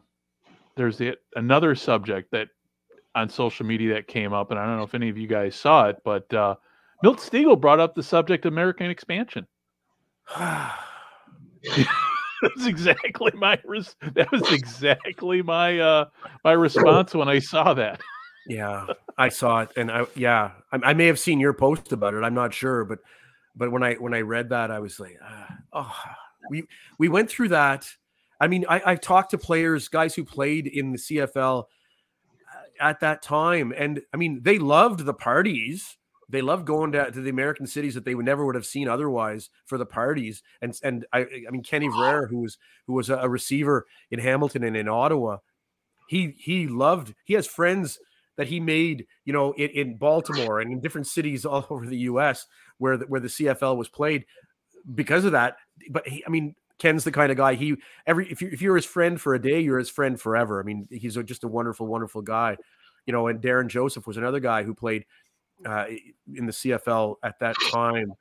there's 0.76 0.98
the 0.98 1.16
another 1.36 1.76
subject 1.76 2.32
that 2.32 2.50
on 3.16 3.30
social 3.30 3.66
media 3.66 3.96
that 3.96 4.08
came 4.08 4.34
up, 4.34 4.52
and 4.52 4.60
I 4.60 4.66
don't 4.66 4.78
know 4.78 4.84
if 4.84 4.96
any 4.96 5.10
of 5.10 5.18
you 5.18 5.28
guys 5.28 5.56
saw 5.56 5.88
it, 5.90 5.98
but 6.04 6.32
uh, 6.34 6.56
Milt 7.04 7.20
Stegall 7.20 7.60
brought 7.60 7.80
up 7.80 7.96
the 7.96 8.04
subject 8.04 8.46
of 8.46 8.54
American 8.54 8.90
expansion. 8.90 9.48
That's 12.42 12.66
exactly 12.66 13.32
my 13.36 13.60
res- 13.66 13.96
that 14.14 14.32
was 14.32 14.50
exactly 14.54 15.42
my 15.42 15.80
uh 15.80 16.06
my 16.46 16.54
response 16.54 17.14
when 17.14 17.28
I 17.28 17.40
saw 17.40 17.74
that. 17.74 18.00
Yeah, 18.50 18.88
I 19.16 19.30
saw 19.30 19.62
it, 19.62 19.70
and 19.78 19.92
I 19.92 20.08
yeah, 20.16 20.52
I, 20.72 20.80
I, 20.84 20.94
may 20.96 21.06
have 21.06 21.20
seen 21.20 21.40
your 21.40 21.54
post 21.54 21.92
about 21.92 22.16
it. 22.16 22.24
I'm 22.24 22.34
not 22.34 22.52
sure, 22.52 22.84
but 22.84 22.98
but 23.56 23.72
when 23.72 23.84
I 23.84 23.94
when 23.94 24.16
I 24.16 24.22
read 24.22 24.50
that, 24.50 24.72
I 24.72 24.80
was 24.80 25.00
like, 25.00 25.20
oh, 25.72 25.96
we 26.50 26.64
we 26.98 27.10
went 27.10 27.30
through 27.30 27.50
that. 27.50 27.88
I 28.42 28.48
mean, 28.48 28.66
I, 28.68 28.82
I've 28.84 29.02
talked 29.02 29.32
to 29.32 29.38
players, 29.38 29.88
guys 29.88 30.16
who 30.16 30.24
played 30.24 30.66
in 30.66 30.94
the 30.94 30.98
CFL 30.98 31.66
uh, 31.66 32.62
at 32.80 33.02
that 33.02 33.22
time, 33.22 33.72
and 33.78 34.02
I 34.16 34.18
mean, 34.18 34.42
they 34.42 34.58
loved 34.58 35.06
the 35.06 35.14
parties. 35.14 35.98
They 36.28 36.42
loved 36.42 36.66
going 36.66 36.92
to, 36.94 37.12
to 37.12 37.22
the 37.22 37.30
American 37.30 37.68
cities 37.68 37.94
that 37.94 38.06
they 38.06 38.16
would 38.16 38.26
never 38.26 38.46
would 38.46 38.56
have 38.56 38.66
seen 38.66 38.88
otherwise 38.88 39.52
for 39.68 39.78
the 39.78 39.86
parties. 39.86 40.42
And 40.60 40.76
and 40.82 41.06
I, 41.14 41.20
I 41.20 41.52
mean, 41.52 41.62
Ken 41.62 41.84
Evraire, 41.84 42.26
who 42.26 42.40
was 42.40 42.58
who 42.88 42.94
was 42.94 43.12
a 43.12 43.30
receiver 43.30 43.86
in 44.10 44.18
Hamilton 44.18 44.64
and 44.64 44.76
in 44.76 44.88
Ottawa, 44.88 45.38
he 46.08 46.34
he 46.40 46.66
loved. 46.66 47.14
He 47.26 47.36
has 47.36 47.46
friends 47.46 48.00
that 48.40 48.48
he 48.48 48.62
made, 48.62 49.06
you 49.26 49.34
know, 49.34 49.52
in, 49.52 49.70
in 49.72 49.98
Baltimore 49.98 50.62
and 50.62 50.72
in 50.72 50.80
different 50.80 51.08
cities 51.08 51.46
all 51.46 51.68
over 51.70 51.86
the 51.86 51.98
U.S. 51.98 52.48
where 52.78 52.96
the, 52.96 53.06
where 53.06 53.20
the 53.20 53.28
CFL 53.28 53.76
was 53.76 53.90
played 53.90 54.26
because 54.96 55.26
of 55.26 55.34
that. 55.34 55.58
But 55.92 56.08
he, 56.08 56.24
I 56.26 56.30
mean, 56.30 56.56
Ken's 56.78 57.04
the 57.04 57.12
kind 57.12 57.34
of 57.34 57.38
guy 57.38 57.56
he 57.56 57.76
every 58.08 58.32
if 58.32 58.42
you 58.42 58.48
if 58.50 58.62
you're 58.62 58.78
his 58.78 58.86
friend 58.86 59.20
for 59.20 59.36
a 59.36 59.42
day, 59.42 59.60
you're 59.60 59.78
his 59.78 59.90
friend 59.90 60.20
forever. 60.20 60.62
I 60.62 60.64
mean, 60.64 60.88
he's 60.90 61.18
a, 61.18 61.24
just 61.24 61.44
a 61.44 61.50
wonderful, 61.50 61.86
wonderful 61.86 62.22
guy. 62.22 62.56
You 63.06 63.12
know, 63.12 63.28
and 63.28 63.42
Darren 63.42 63.68
Joseph 63.68 64.08
was 64.08 64.16
another 64.16 64.40
guy 64.40 64.64
who 64.64 64.74
played 64.74 65.04
uh, 65.66 65.88
in 66.34 66.46
the 66.46 66.54
CFL 66.54 67.16
at 67.22 67.40
that 67.40 67.58
time, 67.74 68.14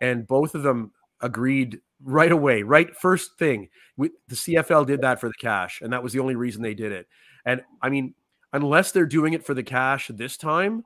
and 0.00 0.26
both 0.26 0.56
of 0.56 0.64
them 0.64 0.90
agreed 1.20 1.78
right 2.02 2.32
away, 2.32 2.64
right 2.64 2.96
first 2.96 3.38
thing. 3.38 3.68
We, 3.96 4.10
the 4.26 4.34
CFL 4.34 4.88
did 4.88 5.02
that 5.02 5.20
for 5.20 5.28
the 5.28 5.34
cash, 5.40 5.80
and 5.80 5.92
that 5.92 6.02
was 6.02 6.12
the 6.12 6.18
only 6.18 6.34
reason 6.34 6.60
they 6.60 6.74
did 6.74 6.90
it. 6.90 7.06
And 7.44 7.62
I 7.80 7.88
mean, 7.88 8.14
unless 8.52 8.92
they're 8.92 9.06
doing 9.06 9.32
it 9.32 9.44
for 9.44 9.54
the 9.54 9.62
cash 9.62 10.10
this 10.12 10.36
time, 10.36 10.84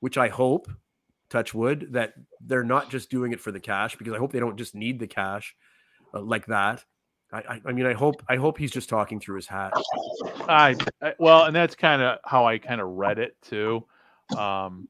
which 0.00 0.18
I 0.18 0.28
hope, 0.28 0.68
touch 1.30 1.54
wood, 1.54 1.88
that 1.90 2.14
they're 2.40 2.64
not 2.64 2.90
just 2.90 3.10
doing 3.10 3.32
it 3.32 3.40
for 3.40 3.52
the 3.52 3.60
cash 3.60 3.96
because 3.96 4.14
I 4.14 4.18
hope 4.18 4.32
they 4.32 4.40
don't 4.40 4.56
just 4.56 4.74
need 4.74 4.98
the 4.98 5.06
cash 5.06 5.54
uh, 6.14 6.20
like 6.20 6.46
that. 6.46 6.84
I, 7.32 7.38
I, 7.38 7.60
I, 7.66 7.72
mean, 7.72 7.86
I 7.86 7.94
hope 7.94 8.22
I 8.28 8.36
hope 8.36 8.58
he's 8.58 8.70
just 8.70 8.88
talking 8.88 9.18
through 9.18 9.36
his 9.36 9.46
hat. 9.46 9.72
I, 10.48 10.76
I 11.00 11.14
well, 11.18 11.44
and 11.44 11.56
that's 11.56 11.74
kind 11.74 12.02
of 12.02 12.18
how 12.24 12.46
I 12.46 12.58
kind 12.58 12.80
of 12.80 12.88
read 12.88 13.18
it 13.18 13.36
too. 13.42 13.86
Um, 14.36 14.88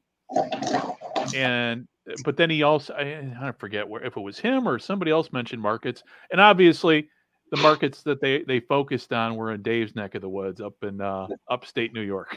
and 1.33 1.87
but 2.25 2.35
then 2.35 2.49
he 2.49 2.63
also 2.63 2.93
I, 2.93 3.47
I 3.47 3.51
forget 3.53 3.87
where 3.87 4.03
if 4.03 4.17
it 4.17 4.21
was 4.21 4.37
him 4.37 4.67
or 4.67 4.77
somebody 4.77 5.11
else 5.11 5.31
mentioned 5.31 5.61
markets, 5.61 6.03
and 6.31 6.41
obviously 6.41 7.09
the 7.53 7.61
markets 7.61 8.01
that 8.01 8.19
they 8.19 8.41
they 8.47 8.59
focused 8.59 9.13
on 9.13 9.35
were 9.35 9.51
in 9.53 9.61
Dave's 9.61 9.95
neck 9.95 10.15
of 10.15 10.23
the 10.23 10.29
woods, 10.29 10.59
up 10.59 10.73
in 10.81 10.99
uh, 10.99 11.27
upstate 11.51 11.93
New 11.93 12.01
York. 12.01 12.35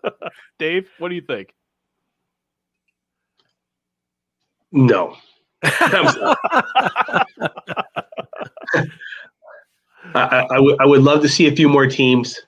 Dave, 0.58 0.88
what 0.98 1.10
do 1.10 1.14
you 1.16 1.20
think? 1.20 1.54
No. 4.72 5.16
I, 5.64 6.06
I, 10.14 10.46
I, 10.50 10.60
would, 10.60 10.76
would 10.80 11.02
love 11.02 11.20
to 11.20 11.28
see 11.28 11.46
a 11.46 11.54
few 11.54 11.68
more 11.68 11.86
teams, 11.86 12.40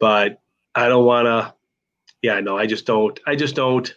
but 0.00 0.40
I 0.74 0.88
don't 0.88 1.04
want 1.04 1.26
to. 1.26 1.54
Yeah, 2.20 2.40
no, 2.40 2.58
I 2.58 2.66
just 2.66 2.84
don't. 2.84 3.18
I 3.28 3.36
just 3.36 3.54
don't. 3.54 3.94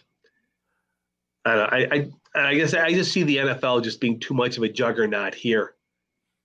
I, 1.44 1.88
I, 1.90 2.10
I 2.36 2.54
guess 2.54 2.72
I 2.72 2.92
just 2.92 3.10
see 3.10 3.24
the 3.24 3.38
NFL 3.38 3.82
just 3.82 4.00
being 4.00 4.20
too 4.20 4.34
much 4.34 4.58
of 4.58 4.62
a 4.62 4.68
juggernaut 4.68 5.34
here. 5.34 5.74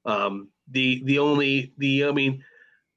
Um, 0.05 0.49
the 0.71 1.01
the 1.05 1.19
only 1.19 1.73
the 1.77 2.05
I 2.05 2.11
mean, 2.11 2.43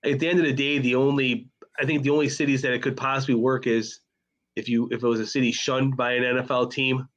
at 0.05 0.19
the 0.19 0.29
end 0.29 0.39
of 0.39 0.45
the 0.45 0.53
day, 0.53 0.79
the 0.79 0.95
only 0.95 1.49
I 1.79 1.85
think 1.85 2.03
the 2.03 2.11
only 2.11 2.29
cities 2.29 2.63
that 2.63 2.73
it 2.73 2.83
could 2.83 2.97
possibly 2.97 3.35
work 3.35 3.67
is 3.67 4.01
if 4.55 4.69
you 4.69 4.89
if 4.91 5.03
it 5.03 5.07
was 5.07 5.21
a 5.21 5.27
city 5.27 5.53
shunned 5.53 5.97
by 5.97 6.13
an 6.13 6.23
NFL 6.23 6.71
team 6.71 7.09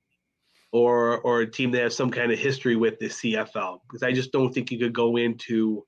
or 0.71 1.19
or 1.19 1.41
a 1.41 1.49
team 1.49 1.71
that 1.71 1.81
has 1.81 1.95
some 1.95 2.11
kind 2.11 2.31
of 2.31 2.39
history 2.39 2.75
with 2.75 2.99
the 2.99 3.07
CFL 3.07 3.79
because 3.87 4.03
I 4.03 4.11
just 4.11 4.31
don't 4.31 4.53
think 4.53 4.71
you 4.71 4.79
could 4.79 4.93
go 4.93 5.17
into 5.17 5.85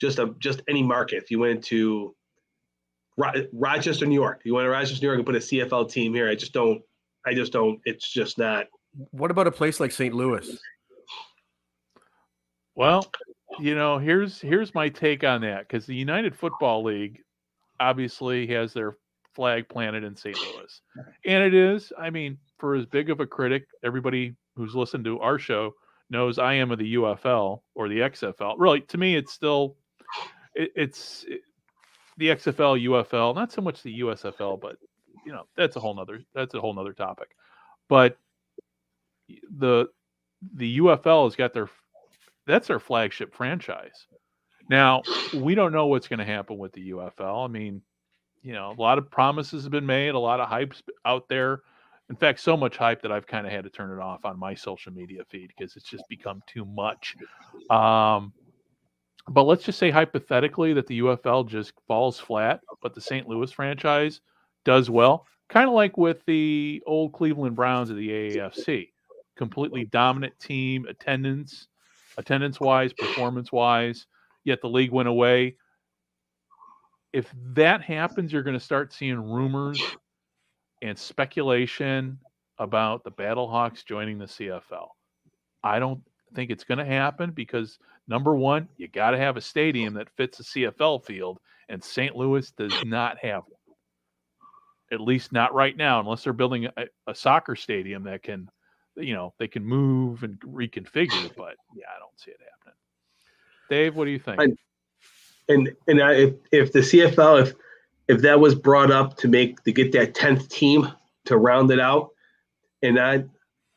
just 0.00 0.18
a 0.18 0.34
just 0.38 0.62
any 0.68 0.82
market 0.82 1.22
if 1.22 1.30
you 1.30 1.38
went 1.38 1.64
to 1.64 2.14
Ro- 3.16 3.46
Rochester, 3.52 4.06
New 4.06 4.14
York. 4.14 4.40
You 4.44 4.54
went 4.54 4.66
to 4.66 4.70
Rochester, 4.70 5.02
New 5.02 5.08
York, 5.08 5.18
and 5.18 5.26
put 5.26 5.36
a 5.36 5.38
CFL 5.38 5.90
team 5.90 6.14
here. 6.14 6.28
I 6.28 6.34
just 6.34 6.52
don't. 6.52 6.82
I 7.26 7.34
just 7.34 7.52
don't. 7.52 7.78
It's 7.84 8.10
just 8.10 8.38
not. 8.38 8.66
What 9.10 9.30
about 9.30 9.46
a 9.46 9.52
place 9.52 9.80
like 9.80 9.92
St. 9.92 10.14
Louis? 10.14 10.58
Well, 12.74 13.10
you 13.58 13.74
know, 13.74 13.98
here's 13.98 14.40
here's 14.40 14.74
my 14.74 14.88
take 14.88 15.24
on 15.24 15.42
that 15.42 15.68
because 15.68 15.86
the 15.86 15.94
United 15.94 16.34
Football 16.34 16.84
League 16.84 17.20
obviously 17.80 18.46
has 18.48 18.72
their 18.72 18.96
flag 19.34 19.68
planted 19.68 20.04
in 20.04 20.16
St. 20.16 20.36
Louis, 20.36 20.80
and 21.26 21.42
it 21.42 21.54
is. 21.54 21.92
I 21.98 22.10
mean, 22.10 22.38
for 22.58 22.74
as 22.74 22.86
big 22.86 23.10
of 23.10 23.20
a 23.20 23.26
critic, 23.26 23.66
everybody 23.84 24.34
who's 24.56 24.74
listened 24.74 25.04
to 25.04 25.20
our 25.20 25.38
show 25.38 25.74
knows 26.10 26.38
I 26.38 26.54
am 26.54 26.70
of 26.70 26.78
the 26.78 26.94
UFL 26.94 27.60
or 27.74 27.88
the 27.88 28.00
XFL. 28.00 28.54
Really, 28.58 28.80
to 28.82 28.98
me, 28.98 29.16
it's 29.16 29.32
still 29.32 29.76
it, 30.54 30.72
it's 30.74 31.24
it, 31.28 31.40
the 32.18 32.28
XFL, 32.28 32.82
UFL, 32.84 33.34
not 33.34 33.52
so 33.52 33.62
much 33.62 33.82
the 33.82 34.00
USFL, 34.00 34.60
but 34.60 34.76
you 35.26 35.32
know 35.32 35.44
that's 35.56 35.76
a 35.76 35.80
whole 35.80 35.94
nother 35.94 36.22
that's 36.34 36.54
a 36.54 36.60
whole 36.60 36.74
nother 36.74 36.92
topic. 36.92 37.28
But 37.88 38.18
the 39.28 39.88
the 40.54 40.78
UFL 40.78 41.24
has 41.24 41.36
got 41.36 41.54
their 41.54 41.68
that's 42.46 42.68
their 42.68 42.80
flagship 42.80 43.34
franchise. 43.34 44.06
Now, 44.68 45.02
we 45.34 45.54
don't 45.54 45.72
know 45.72 45.86
what's 45.86 46.08
going 46.08 46.18
to 46.18 46.24
happen 46.24 46.58
with 46.58 46.72
the 46.72 46.90
UFL. 46.90 47.44
I 47.44 47.48
mean, 47.48 47.82
you 48.42 48.52
know, 48.52 48.74
a 48.76 48.80
lot 48.80 48.98
of 48.98 49.10
promises 49.10 49.64
have 49.64 49.72
been 49.72 49.86
made, 49.86 50.14
a 50.14 50.18
lot 50.18 50.40
of 50.40 50.48
hype's 50.48 50.82
out 51.04 51.28
there. 51.28 51.60
In 52.10 52.16
fact, 52.16 52.40
so 52.40 52.56
much 52.56 52.76
hype 52.76 53.02
that 53.02 53.12
I've 53.12 53.26
kind 53.26 53.46
of 53.46 53.52
had 53.52 53.64
to 53.64 53.70
turn 53.70 53.96
it 53.96 54.02
off 54.02 54.24
on 54.24 54.38
my 54.38 54.54
social 54.54 54.92
media 54.92 55.22
feed 55.28 55.48
because 55.56 55.76
it's 55.76 55.88
just 55.88 56.04
become 56.08 56.42
too 56.46 56.64
much. 56.64 57.16
Um, 57.70 58.32
but 59.28 59.44
let's 59.44 59.64
just 59.64 59.78
say 59.78 59.90
hypothetically 59.90 60.72
that 60.74 60.86
the 60.86 61.00
UFL 61.00 61.46
just 61.46 61.72
falls 61.86 62.18
flat, 62.18 62.60
but 62.82 62.94
the 62.94 63.00
St. 63.00 63.28
Louis 63.28 63.50
franchise 63.52 64.20
does 64.64 64.90
well, 64.90 65.26
kind 65.48 65.68
of 65.68 65.74
like 65.74 65.96
with 65.96 66.24
the 66.26 66.82
old 66.86 67.12
Cleveland 67.12 67.56
Browns 67.56 67.90
of 67.90 67.96
the 67.96 68.08
AAFC. 68.08 68.88
Completely 69.36 69.86
dominant 69.86 70.38
team, 70.38 70.86
attendance, 70.86 71.68
attendance 72.16 72.60
wise, 72.60 72.92
performance 72.92 73.52
wise. 73.52 74.06
Yet 74.44 74.60
the 74.60 74.68
league 74.68 74.90
went 74.92 75.08
away. 75.08 75.56
if 77.12 77.32
that 77.54 77.82
happens, 77.82 78.32
you're 78.32 78.42
going 78.42 78.58
to 78.58 78.64
start 78.64 78.92
seeing 78.92 79.18
rumors 79.20 79.80
and 80.82 80.98
speculation 80.98 82.18
about 82.58 83.04
the 83.04 83.10
Battlehawks 83.10 83.84
joining 83.84 84.18
the 84.18 84.24
CFL. 84.26 84.88
I 85.62 85.78
don't 85.78 86.02
think 86.34 86.50
it's 86.50 86.64
going 86.64 86.78
to 86.78 86.84
happen 86.84 87.30
because 87.32 87.78
number 88.08 88.34
one, 88.34 88.68
you 88.76 88.88
got 88.88 89.10
to 89.12 89.18
have 89.18 89.36
a 89.36 89.40
stadium 89.40 89.94
that 89.94 90.10
fits 90.16 90.40
a 90.40 90.42
CFL 90.42 91.04
field, 91.04 91.38
and 91.68 91.82
St. 91.82 92.16
Louis 92.16 92.50
does 92.52 92.74
not 92.84 93.18
have 93.18 93.42
one. 93.46 93.76
At 94.90 95.00
least 95.00 95.32
not 95.32 95.54
right 95.54 95.76
now, 95.76 96.00
unless 96.00 96.24
they're 96.24 96.32
building 96.32 96.66
a, 96.66 96.84
a 97.06 97.14
soccer 97.14 97.56
stadium 97.56 98.04
that 98.04 98.22
can, 98.22 98.48
you 98.96 99.14
know, 99.14 99.34
they 99.38 99.48
can 99.48 99.64
move 99.64 100.22
and 100.22 100.38
reconfigure. 100.40 101.30
But 101.36 101.56
yeah, 101.74 101.86
I 101.94 101.98
don't 101.98 102.18
see 102.18 102.30
it 102.30 102.40
happening. 102.40 102.76
Dave, 103.70 103.96
what 103.96 104.04
do 104.04 104.10
you 104.10 104.18
think? 104.18 104.40
I, 104.40 104.48
and 105.48 105.70
and 105.86 106.02
I, 106.02 106.12
if 106.14 106.34
if 106.50 106.72
the 106.72 106.80
CFL 106.80 107.42
if 107.42 107.54
if 108.08 108.22
that 108.22 108.40
was 108.40 108.54
brought 108.54 108.90
up 108.90 109.16
to 109.18 109.28
make 109.28 109.62
to 109.64 109.72
get 109.72 109.92
that 109.92 110.14
tenth 110.14 110.48
team 110.48 110.88
to 111.26 111.36
round 111.36 111.70
it 111.70 111.80
out, 111.80 112.10
and 112.82 112.98
I 112.98 113.24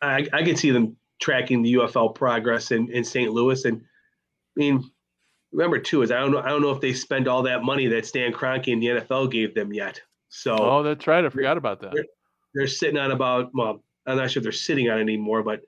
I, 0.01 0.28
I 0.34 0.43
could 0.43 0.59
see 0.59 0.72
them 0.72 0.97
tracking 1.20 1.61
the 1.61 1.76
UFL 1.76 2.13
progress 2.13 2.72
in, 2.72 2.91
in 2.91 3.03
St. 3.03 3.32
Louis. 3.32 3.63
And 3.66 3.82
I 3.82 4.59
mean, 4.59 4.91
remember 5.51 5.80
too 5.80 6.01
is 6.01 6.11
I 6.11 6.20
don't 6.20 6.32
know 6.32 6.39
I 6.39 6.49
don't 6.49 6.61
know 6.61 6.72
if 6.72 6.82
they 6.82 6.93
spend 6.93 7.28
all 7.28 7.43
that 7.43 7.63
money 7.63 7.88
that 7.88 8.05
Stan 8.05 8.34
Kroenke 8.34 8.74
and 8.74 8.82
the 8.82 8.88
NFL 8.88 9.32
gave 9.32 9.55
them 9.55 9.74
yet. 9.74 10.01
So 10.30 10.57
oh, 10.57 10.84
that's 10.84 11.07
right. 11.07 11.24
I 11.24 11.30
forgot 11.30 11.57
about 11.57 11.80
that. 11.82 11.93
They're, 11.93 12.05
they're 12.53 12.68
sitting 12.68 12.97
on 12.97 13.11
about 13.11 13.51
well, 13.53 13.84
I'm 14.06 14.18
not 14.18 14.32
sure 14.32 14.39
if 14.39 14.43
they're 14.43 14.51
sitting 14.51 14.89
on 14.89 14.97
it 14.99 15.01
anymore, 15.01 15.43
but 15.43 15.62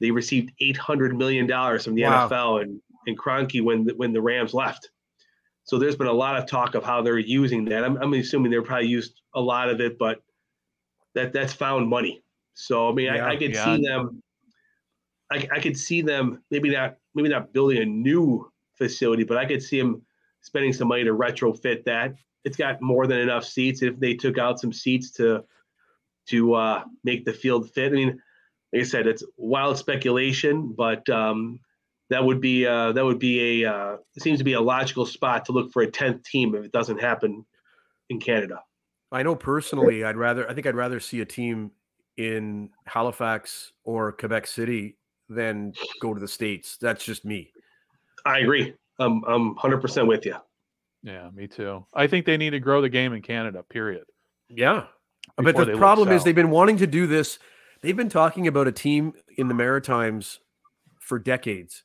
they 0.00 0.10
received 0.10 0.52
eight 0.60 0.76
hundred 0.76 1.16
million 1.16 1.46
dollars 1.46 1.84
from 1.84 1.94
the 1.94 2.04
wow. 2.04 2.28
NFL 2.28 2.62
and 2.62 2.80
and 3.06 3.18
Kroenke 3.18 3.62
when 3.62 3.84
the, 3.84 3.94
when 3.94 4.12
the 4.12 4.20
Rams 4.20 4.54
left. 4.54 4.90
So 5.64 5.78
there's 5.78 5.96
been 5.96 6.06
a 6.06 6.12
lot 6.12 6.36
of 6.36 6.46
talk 6.46 6.74
of 6.74 6.84
how 6.84 7.02
they're 7.02 7.18
using 7.18 7.64
that. 7.66 7.84
I'm, 7.84 7.96
I'm 7.96 8.12
assuming 8.14 8.50
they're 8.50 8.62
probably 8.62 8.88
used 8.88 9.20
a 9.34 9.40
lot 9.40 9.70
of 9.70 9.80
it, 9.80 9.98
but 9.98 10.22
that 11.14 11.32
that's 11.32 11.52
found 11.52 11.88
money. 11.88 12.22
So 12.54 12.88
I 12.88 12.92
mean, 12.92 13.06
yeah, 13.06 13.26
I, 13.26 13.30
I, 13.30 13.36
could 13.36 13.54
yeah. 13.54 13.64
see 13.64 13.82
them. 13.82 14.22
I, 15.32 15.48
I 15.52 15.60
could 15.60 15.76
see 15.76 16.02
them 16.02 16.42
maybe 16.50 16.70
not 16.70 16.96
maybe 17.14 17.28
not 17.28 17.52
building 17.52 17.78
a 17.78 17.86
new 17.86 18.50
facility, 18.74 19.24
but 19.24 19.38
I 19.38 19.46
could 19.46 19.62
see 19.62 19.78
them 19.78 20.02
spending 20.42 20.72
some 20.72 20.88
money 20.88 21.04
to 21.04 21.12
retrofit 21.12 21.84
that. 21.84 22.14
It's 22.44 22.56
got 22.56 22.82
more 22.82 23.06
than 23.06 23.18
enough 23.18 23.44
seats. 23.44 23.82
If 23.82 23.98
they 23.98 24.14
took 24.14 24.36
out 24.36 24.60
some 24.60 24.72
seats 24.72 25.10
to 25.12 25.44
to 26.26 26.54
uh, 26.54 26.84
make 27.02 27.24
the 27.24 27.32
field 27.32 27.70
fit, 27.70 27.92
I 27.92 27.96
mean, 27.96 28.22
like 28.72 28.82
I 28.82 28.84
said, 28.84 29.06
it's 29.06 29.24
wild 29.36 29.78
speculation, 29.78 30.72
but 30.76 31.08
um, 31.08 31.60
that 32.10 32.24
would 32.24 32.40
be 32.40 32.66
uh, 32.66 32.92
that 32.92 33.04
would 33.04 33.18
be 33.18 33.62
a 33.62 33.70
uh, 33.72 33.96
seems 34.18 34.38
to 34.38 34.44
be 34.44 34.54
a 34.54 34.60
logical 34.60 35.06
spot 35.06 35.44
to 35.46 35.52
look 35.52 35.72
for 35.72 35.82
a 35.82 35.90
tenth 35.90 36.22
team 36.24 36.54
if 36.54 36.64
it 36.64 36.72
doesn't 36.72 37.00
happen 37.00 37.44
in 38.10 38.20
Canada. 38.20 38.60
I 39.12 39.22
know 39.22 39.36
personally, 39.36 40.04
I'd 40.04 40.16
rather 40.16 40.48
I 40.50 40.54
think 40.54 40.66
I'd 40.66 40.74
rather 40.74 41.00
see 41.00 41.20
a 41.20 41.24
team 41.24 41.70
in 42.16 42.70
Halifax 42.86 43.72
or 43.84 44.12
Quebec 44.12 44.46
City 44.46 44.96
than 45.28 45.72
go 46.00 46.14
to 46.14 46.20
the 46.20 46.28
states. 46.28 46.76
That's 46.80 47.04
just 47.04 47.24
me. 47.24 47.52
I 48.24 48.40
agree. 48.40 48.74
I'm 48.98 49.24
I'm 49.24 49.54
100% 49.56 50.06
with 50.06 50.26
you. 50.26 50.36
Yeah, 51.02 51.30
me 51.34 51.46
too. 51.46 51.84
I 51.94 52.06
think 52.06 52.26
they 52.26 52.36
need 52.36 52.50
to 52.50 52.60
grow 52.60 52.80
the 52.80 52.88
game 52.88 53.12
in 53.12 53.22
Canada. 53.22 53.62
Period. 53.62 54.04
Yeah, 54.48 54.84
but 55.36 55.56
the 55.56 55.76
problem 55.76 56.10
is 56.10 56.24
they've 56.24 56.34
been 56.34 56.50
wanting 56.50 56.78
to 56.78 56.86
do 56.86 57.06
this. 57.06 57.38
They've 57.82 57.96
been 57.96 58.08
talking 58.08 58.46
about 58.46 58.66
a 58.66 58.72
team 58.72 59.12
in 59.36 59.48
the 59.48 59.54
Maritimes 59.54 60.40
for 61.00 61.18
decades. 61.18 61.84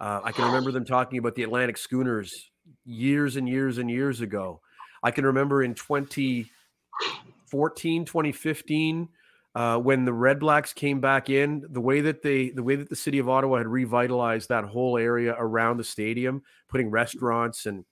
Uh, 0.00 0.20
I 0.22 0.32
can 0.32 0.46
remember 0.46 0.72
them 0.72 0.84
talking 0.84 1.18
about 1.18 1.34
the 1.34 1.42
Atlantic 1.42 1.76
Schooners 1.76 2.50
years 2.84 3.36
and 3.36 3.48
years 3.48 3.78
and 3.78 3.90
years 3.90 4.20
ago. 4.20 4.60
I 5.02 5.10
can 5.10 5.26
remember 5.26 5.62
in 5.62 5.74
2014, 5.74 8.04
2015, 8.04 9.08
uh, 9.54 9.78
when 9.78 10.04
the 10.04 10.12
Red 10.12 10.40
Blacks 10.40 10.72
came 10.72 11.00
back 11.00 11.30
in, 11.30 11.64
the 11.70 11.80
way 11.80 12.00
that 12.00 12.22
they, 12.22 12.50
the 12.50 12.62
way 12.62 12.76
that 12.76 12.88
the 12.88 12.96
city 12.96 13.18
of 13.18 13.28
Ottawa 13.28 13.58
had 13.58 13.66
revitalized 13.66 14.48
that 14.50 14.64
whole 14.64 14.96
area 14.96 15.34
around 15.38 15.78
the 15.78 15.84
stadium, 15.84 16.42
putting 16.68 16.90
restaurants 16.90 17.66
and 17.66 17.84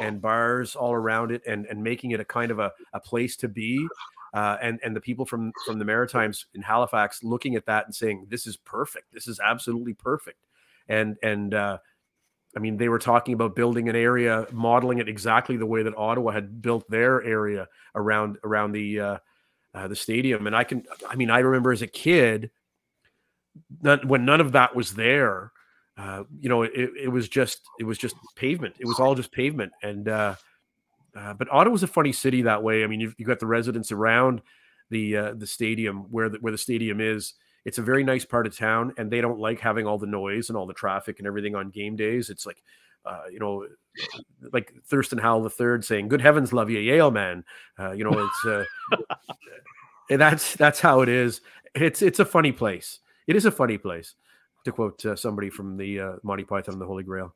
and 0.00 0.20
bars 0.20 0.76
all 0.76 0.92
around 0.92 1.32
it, 1.32 1.42
and 1.46 1.66
and 1.66 1.82
making 1.82 2.12
it 2.12 2.20
a 2.20 2.24
kind 2.24 2.50
of 2.50 2.58
a, 2.58 2.72
a 2.92 3.00
place 3.00 3.36
to 3.36 3.48
be. 3.48 3.86
Uh, 4.34 4.56
and 4.60 4.78
and 4.84 4.94
the 4.94 5.00
people 5.00 5.24
from 5.24 5.52
from 5.64 5.78
the 5.78 5.84
Maritimes 5.84 6.46
in 6.54 6.62
Halifax 6.62 7.22
looking 7.22 7.56
at 7.56 7.66
that 7.66 7.86
and 7.86 7.94
saying, 7.94 8.26
"This 8.28 8.46
is 8.46 8.56
perfect. 8.56 9.12
This 9.12 9.26
is 9.26 9.40
absolutely 9.40 9.94
perfect." 9.94 10.38
and 10.88 11.16
and 11.22 11.54
uh, 11.54 11.78
I 12.56 12.60
mean 12.60 12.76
they 12.76 12.88
were 12.88 12.98
talking 12.98 13.34
about 13.34 13.54
building 13.54 13.88
an 13.88 13.96
area, 13.96 14.46
modeling 14.52 14.98
it 14.98 15.08
exactly 15.08 15.56
the 15.56 15.66
way 15.66 15.82
that 15.82 15.96
Ottawa 15.96 16.32
had 16.32 16.60
built 16.60 16.88
their 16.90 17.22
area 17.22 17.68
around 17.94 18.38
around 18.44 18.72
the 18.72 19.00
uh, 19.00 19.18
uh, 19.74 19.88
the 19.88 19.96
stadium. 19.96 20.46
And 20.46 20.56
I 20.56 20.64
can, 20.64 20.84
I 21.08 21.16
mean, 21.16 21.30
I 21.30 21.40
remember 21.40 21.72
as 21.72 21.82
a 21.82 21.86
kid, 21.86 22.50
when 23.80 24.24
none 24.24 24.40
of 24.40 24.52
that 24.52 24.74
was 24.74 24.94
there. 24.94 25.52
Uh, 25.96 26.22
you 26.38 26.48
know, 26.48 26.62
it, 26.62 26.72
it 26.74 27.08
was 27.08 27.28
just 27.28 27.60
it 27.80 27.84
was 27.84 27.98
just 27.98 28.14
pavement. 28.36 28.76
It 28.78 28.86
was 28.86 29.00
all 29.00 29.16
just 29.16 29.32
pavement, 29.32 29.72
and 29.82 30.08
uh, 30.08 30.36
uh, 31.18 31.34
but 31.34 31.48
Ottawa's 31.50 31.82
a 31.82 31.88
funny 31.88 32.12
city 32.12 32.42
that 32.42 32.62
way. 32.62 32.84
I 32.84 32.86
mean, 32.86 33.00
you've, 33.00 33.14
you've 33.18 33.28
got 33.28 33.40
the 33.40 33.46
residents 33.46 33.90
around 33.90 34.40
the 34.90 35.16
uh, 35.16 35.34
the 35.34 35.46
stadium 35.46 36.06
where 36.10 36.28
the, 36.28 36.38
where 36.38 36.52
the 36.52 36.58
stadium 36.58 37.00
is, 37.00 37.34
it's 37.64 37.78
a 37.78 37.82
very 37.82 38.04
nice 38.04 38.24
part 38.24 38.46
of 38.46 38.56
town, 38.56 38.94
and 38.96 39.10
they 39.10 39.20
don't 39.20 39.40
like 39.40 39.58
having 39.58 39.86
all 39.86 39.98
the 39.98 40.06
noise 40.06 40.48
and 40.48 40.56
all 40.56 40.66
the 40.66 40.74
traffic 40.74 41.18
and 41.18 41.26
everything 41.26 41.54
on 41.56 41.70
game 41.70 41.96
days. 41.96 42.30
It's 42.30 42.46
like, 42.46 42.62
uh, 43.04 43.24
you 43.30 43.40
know, 43.40 43.66
like 44.52 44.72
Thurston 44.86 45.18
Howell 45.18 45.42
the 45.42 45.50
third 45.50 45.84
saying, 45.84 46.08
"Good 46.08 46.20
heavens, 46.20 46.52
love 46.52 46.70
you, 46.70 46.78
Yale 46.78 47.10
man." 47.10 47.44
Uh, 47.78 47.92
you 47.92 48.04
know, 48.04 48.12
it's 48.12 48.46
uh, 48.46 48.64
and 50.10 50.20
that's 50.20 50.54
that's 50.54 50.80
how 50.80 51.00
it 51.00 51.08
is. 51.08 51.40
It's 51.74 52.00
it's 52.00 52.20
a 52.20 52.24
funny 52.24 52.52
place. 52.52 53.00
It 53.26 53.34
is 53.34 53.44
a 53.44 53.50
funny 53.50 53.76
place, 53.76 54.14
to 54.64 54.72
quote 54.72 55.04
uh, 55.04 55.16
somebody 55.16 55.50
from 55.50 55.76
the 55.76 56.00
uh, 56.00 56.12
Monty 56.22 56.44
Python 56.44 56.74
and 56.74 56.80
the 56.80 56.86
Holy 56.86 57.02
Grail. 57.02 57.34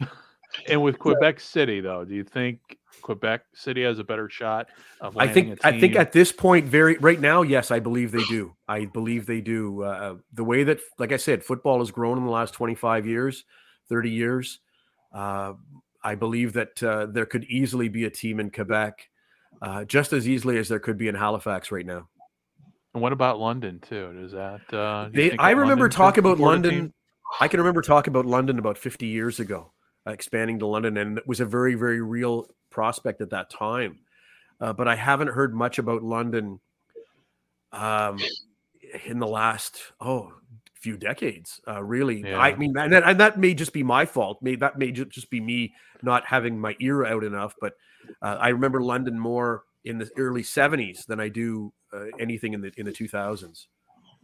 And 0.68 0.82
with 0.82 0.98
Quebec 0.98 1.40
City, 1.40 1.80
though, 1.80 2.04
do 2.04 2.14
you 2.14 2.24
think 2.24 2.60
Quebec 3.02 3.42
City 3.54 3.82
has 3.82 3.98
a 3.98 4.04
better 4.04 4.28
shot 4.28 4.68
of 5.00 5.16
I 5.16 5.28
think 5.28 5.58
I 5.64 5.78
think 5.78 5.96
at 5.96 6.12
this 6.12 6.32
point, 6.32 6.66
very 6.66 6.96
right 6.98 7.20
now, 7.20 7.42
yes, 7.42 7.70
I 7.70 7.78
believe 7.78 8.12
they 8.12 8.24
do. 8.24 8.54
I 8.68 8.86
believe 8.86 9.26
they 9.26 9.40
do. 9.40 9.82
Uh, 9.82 10.16
the 10.32 10.44
way 10.44 10.64
that, 10.64 10.80
like 10.98 11.12
I 11.12 11.16
said, 11.16 11.44
football 11.44 11.78
has 11.80 11.90
grown 11.90 12.18
in 12.18 12.24
the 12.24 12.30
last 12.30 12.54
twenty 12.54 12.74
five 12.74 13.06
years, 13.06 13.44
thirty 13.88 14.10
years. 14.10 14.60
Uh, 15.12 15.54
I 16.02 16.14
believe 16.14 16.52
that 16.54 16.82
uh, 16.82 17.06
there 17.06 17.26
could 17.26 17.44
easily 17.44 17.88
be 17.88 18.04
a 18.04 18.10
team 18.10 18.40
in 18.40 18.50
Quebec, 18.50 19.08
uh, 19.62 19.84
just 19.84 20.12
as 20.12 20.28
easily 20.28 20.58
as 20.58 20.68
there 20.68 20.78
could 20.78 20.98
be 20.98 21.08
in 21.08 21.14
Halifax 21.14 21.70
right 21.70 21.86
now. 21.86 22.08
And 22.94 23.02
what 23.02 23.12
about 23.12 23.38
London 23.38 23.80
too? 23.80 24.12
Does 24.20 24.32
that? 24.32 24.74
Uh, 24.74 25.10
they, 25.12 25.36
I 25.36 25.50
remember 25.50 25.88
talking 25.88 26.20
about 26.20 26.38
London. 26.38 26.92
I 27.40 27.48
can 27.48 27.60
remember 27.60 27.82
talking 27.82 28.12
about 28.12 28.26
London 28.26 28.58
about 28.58 28.78
fifty 28.78 29.06
years 29.06 29.40
ago 29.40 29.72
uh, 29.74 29.75
expanding 30.06 30.58
to 30.60 30.66
London, 30.66 30.96
and 30.96 31.18
it 31.18 31.26
was 31.26 31.40
a 31.40 31.44
very, 31.44 31.74
very 31.74 32.00
real 32.00 32.46
prospect 32.70 33.20
at 33.20 33.30
that 33.30 33.50
time. 33.50 33.98
Uh, 34.60 34.72
but 34.72 34.88
I 34.88 34.94
haven't 34.94 35.28
heard 35.28 35.54
much 35.54 35.78
about 35.78 36.02
London 36.02 36.60
um, 37.72 38.18
in 39.04 39.18
the 39.18 39.26
last 39.26 39.80
oh 40.00 40.32
few 40.74 40.96
decades. 40.96 41.60
Uh, 41.66 41.82
really, 41.82 42.22
yeah. 42.22 42.38
I 42.38 42.54
mean, 42.54 42.76
and 42.78 42.92
that, 42.92 43.02
and 43.04 43.20
that 43.20 43.38
may 43.38 43.54
just 43.54 43.72
be 43.72 43.82
my 43.82 44.06
fault. 44.06 44.38
May 44.40 44.56
that 44.56 44.78
may 44.78 44.92
just 44.92 45.30
be 45.30 45.40
me 45.40 45.74
not 46.02 46.24
having 46.24 46.58
my 46.58 46.76
ear 46.80 47.04
out 47.04 47.24
enough. 47.24 47.54
But 47.60 47.74
uh, 48.22 48.36
I 48.40 48.48
remember 48.48 48.80
London 48.80 49.18
more 49.18 49.64
in 49.84 49.98
the 49.98 50.08
early 50.16 50.42
'70s 50.42 51.04
than 51.06 51.20
I 51.20 51.28
do 51.28 51.72
uh, 51.92 52.06
anything 52.18 52.54
in 52.54 52.60
the 52.60 52.72
in 52.76 52.86
the 52.86 52.92
2000s. 52.92 53.66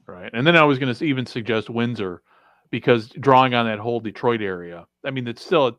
Right, 0.07 0.30
and 0.33 0.47
then 0.47 0.57
I 0.57 0.64
was 0.64 0.78
going 0.78 0.95
to 0.95 1.05
even 1.05 1.26
suggest 1.26 1.68
Windsor 1.68 2.22
because 2.72 3.10
drawing 3.10 3.54
on 3.54 3.66
that 3.66 3.78
whole 3.78 4.00
Detroit 4.00 4.42
area. 4.42 4.86
I 5.04 5.10
mean, 5.10 5.28
it's 5.28 5.44
still 5.44 5.78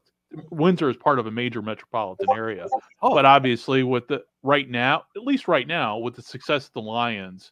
Windsor 0.52 0.90
is 0.90 0.96
part 0.96 1.20
of 1.20 1.28
a 1.28 1.32
major 1.32 1.62
metropolitan 1.62 2.30
area, 2.34 2.68
oh. 3.02 3.14
but 3.14 3.26
obviously 3.26 3.84
with 3.84 4.08
the 4.08 4.24
right 4.44 4.70
now, 4.70 5.04
at 5.18 5.24
least 5.24 5.48
right 5.50 5.68
now, 5.68 5.98
with 5.98 6.16
the 6.16 6.22
success 6.22 6.68
of 6.68 6.74
the 6.74 6.82
Lions, 6.82 7.52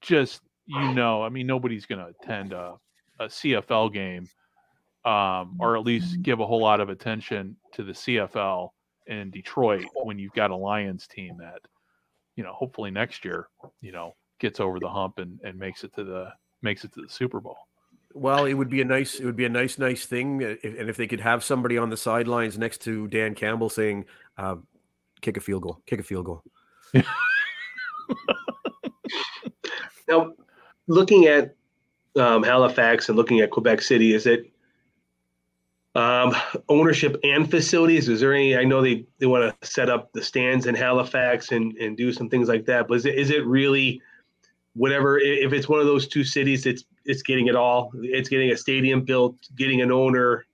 just 0.00 0.40
you 0.66 0.94
know, 0.94 1.22
I 1.22 1.28
mean, 1.28 1.46
nobody's 1.46 1.86
going 1.86 2.00
to 2.00 2.12
attend 2.20 2.54
a, 2.54 2.74
a, 3.20 3.26
CFL 3.26 3.92
game, 3.92 4.26
um, 5.04 5.58
or 5.60 5.76
at 5.76 5.84
least 5.84 6.22
give 6.22 6.40
a 6.40 6.46
whole 6.46 6.62
lot 6.62 6.80
of 6.80 6.88
attention 6.88 7.56
to 7.74 7.82
the 7.82 7.92
CFL 7.92 8.70
in 9.06 9.30
Detroit 9.30 9.84
when 10.04 10.18
you've 10.18 10.32
got 10.32 10.50
a 10.50 10.56
Lions 10.56 11.06
team 11.06 11.36
that, 11.38 11.60
you 12.36 12.42
know, 12.42 12.54
hopefully 12.54 12.90
next 12.90 13.26
year, 13.26 13.48
you 13.82 13.92
know, 13.92 14.14
gets 14.40 14.58
over 14.58 14.80
the 14.80 14.88
hump 14.88 15.18
and, 15.18 15.38
and 15.44 15.58
makes 15.58 15.84
it 15.84 15.94
to 15.96 16.04
the 16.04 16.32
makes 16.62 16.82
it 16.82 16.94
to 16.94 17.02
the 17.02 17.10
Super 17.10 17.40
Bowl. 17.40 17.58
Well, 18.14 18.44
it 18.44 18.54
would 18.54 18.70
be 18.70 18.80
a 18.80 18.84
nice, 18.84 19.18
it 19.18 19.24
would 19.24 19.36
be 19.36 19.44
a 19.44 19.48
nice, 19.48 19.76
nice 19.76 20.06
thing, 20.06 20.40
if, 20.40 20.62
and 20.62 20.88
if 20.88 20.96
they 20.96 21.08
could 21.08 21.20
have 21.20 21.42
somebody 21.42 21.76
on 21.76 21.90
the 21.90 21.96
sidelines 21.96 22.56
next 22.56 22.78
to 22.82 23.08
Dan 23.08 23.34
Campbell 23.34 23.68
saying, 23.68 24.04
uh, 24.38 24.56
"Kick 25.20 25.36
a 25.36 25.40
field 25.40 25.62
goal, 25.64 25.80
kick 25.84 25.98
a 26.00 26.04
field 26.04 26.26
goal." 26.26 26.42
now, 30.08 30.32
looking 30.86 31.26
at 31.26 31.56
um, 32.16 32.44
Halifax 32.44 33.08
and 33.08 33.16
looking 33.16 33.40
at 33.40 33.50
Quebec 33.50 33.82
City, 33.82 34.14
is 34.14 34.26
it 34.26 34.50
Um, 35.96 36.34
ownership 36.68 37.16
and 37.22 37.48
facilities. 37.48 38.08
Is 38.08 38.18
there 38.20 38.34
any? 38.34 38.56
I 38.56 38.64
know 38.64 38.82
they 38.82 39.06
they 39.20 39.26
want 39.26 39.60
to 39.60 39.66
set 39.66 39.88
up 39.88 40.12
the 40.12 40.22
stands 40.22 40.66
in 40.66 40.74
Halifax 40.74 41.52
and 41.52 41.76
and 41.78 41.96
do 41.96 42.12
some 42.12 42.28
things 42.28 42.48
like 42.48 42.66
that. 42.66 42.88
But 42.88 42.96
is 42.96 43.06
it 43.06 43.14
is 43.14 43.30
it 43.30 43.46
really 43.46 44.02
whatever? 44.74 45.18
If 45.18 45.52
it's 45.52 45.68
one 45.68 45.80
of 45.80 45.86
those 45.86 46.06
two 46.06 46.24
cities, 46.24 46.66
it's 46.66 46.84
it's 47.04 47.22
getting 47.22 47.48
it 47.48 47.56
all. 47.56 47.90
It's 47.94 48.28
getting 48.28 48.50
a 48.50 48.56
stadium 48.56 49.02
built, 49.02 49.36
getting 49.56 49.80
an 49.80 49.90
owner. 49.90 50.46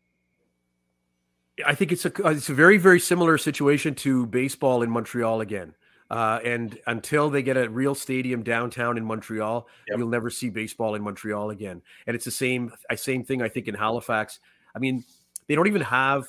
I 1.66 1.75
think 1.75 1.93
it's 1.93 2.05
a 2.05 2.12
it's 2.27 2.49
a 2.49 2.55
very 2.55 2.79
very 2.79 3.01
similar 3.01 3.39
situation 3.39 3.95
to 3.97 4.27
baseball 4.27 4.83
in 4.83 4.91
Montreal 4.91 5.41
again. 5.41 5.75
Uh, 6.11 6.41
and 6.45 6.77
until 6.89 7.31
they 7.31 7.41
get 7.41 7.57
a 7.57 7.71
real 7.71 7.95
stadium 7.95 8.43
downtown 8.43 8.99
in 8.99 9.05
Montreal, 9.05 9.68
yep. 9.89 9.99
you'll 9.99 10.09
never 10.09 10.29
see 10.29 10.51
baseball 10.51 10.97
in 10.97 11.03
Montreal 11.03 11.51
again. 11.51 11.81
And 12.07 12.16
it's 12.16 12.25
the 12.25 12.33
same 12.33 12.73
same 12.97 13.25
thing 13.25 13.43
I 13.43 13.49
think 13.49 13.68
in 13.68 13.75
Halifax. 13.75 14.41
I 14.75 14.81
mean, 14.81 15.05
they 15.47 15.55
don't 15.55 15.68
even 15.68 15.83
have 15.83 16.27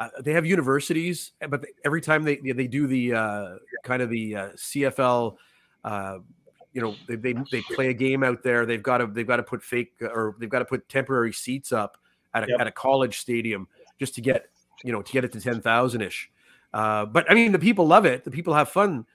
uh, 0.00 0.08
they 0.20 0.32
have 0.32 0.46
universities, 0.46 1.32
but 1.48 1.64
every 1.84 2.00
time 2.00 2.24
they 2.24 2.36
they 2.36 2.66
do 2.66 2.86
the 2.86 3.14
uh, 3.14 3.56
kind 3.84 4.02
of 4.02 4.10
the 4.10 4.34
uh, 4.34 4.48
CFL, 4.56 5.36
uh, 5.84 6.18
you 6.72 6.80
know, 6.80 6.94
they, 7.08 7.16
they 7.16 7.34
they 7.50 7.62
play 7.62 7.88
a 7.88 7.94
game 7.94 8.22
out 8.22 8.42
there. 8.42 8.66
They've 8.66 8.82
got 8.82 8.98
to 8.98 9.06
they've 9.06 9.26
got 9.26 9.36
to 9.36 9.42
put 9.42 9.62
fake 9.62 9.94
or 10.00 10.36
they've 10.38 10.48
got 10.48 10.60
to 10.60 10.64
put 10.64 10.88
temporary 10.88 11.32
seats 11.32 11.72
up 11.72 11.98
at 12.34 12.44
a, 12.44 12.46
yep. 12.48 12.60
at 12.60 12.66
a 12.66 12.72
college 12.72 13.18
stadium 13.18 13.66
just 13.98 14.14
to 14.14 14.20
get 14.20 14.50
you 14.84 14.92
know 14.92 15.02
to 15.02 15.12
get 15.12 15.24
it 15.24 15.32
to 15.32 15.40
ten 15.40 15.60
thousand 15.60 16.02
ish. 16.02 16.30
Uh, 16.72 17.04
but 17.06 17.28
I 17.30 17.34
mean, 17.34 17.52
the 17.52 17.58
people 17.58 17.86
love 17.86 18.04
it. 18.04 18.24
The 18.24 18.30
people 18.30 18.54
have 18.54 18.68
fun 18.68 19.06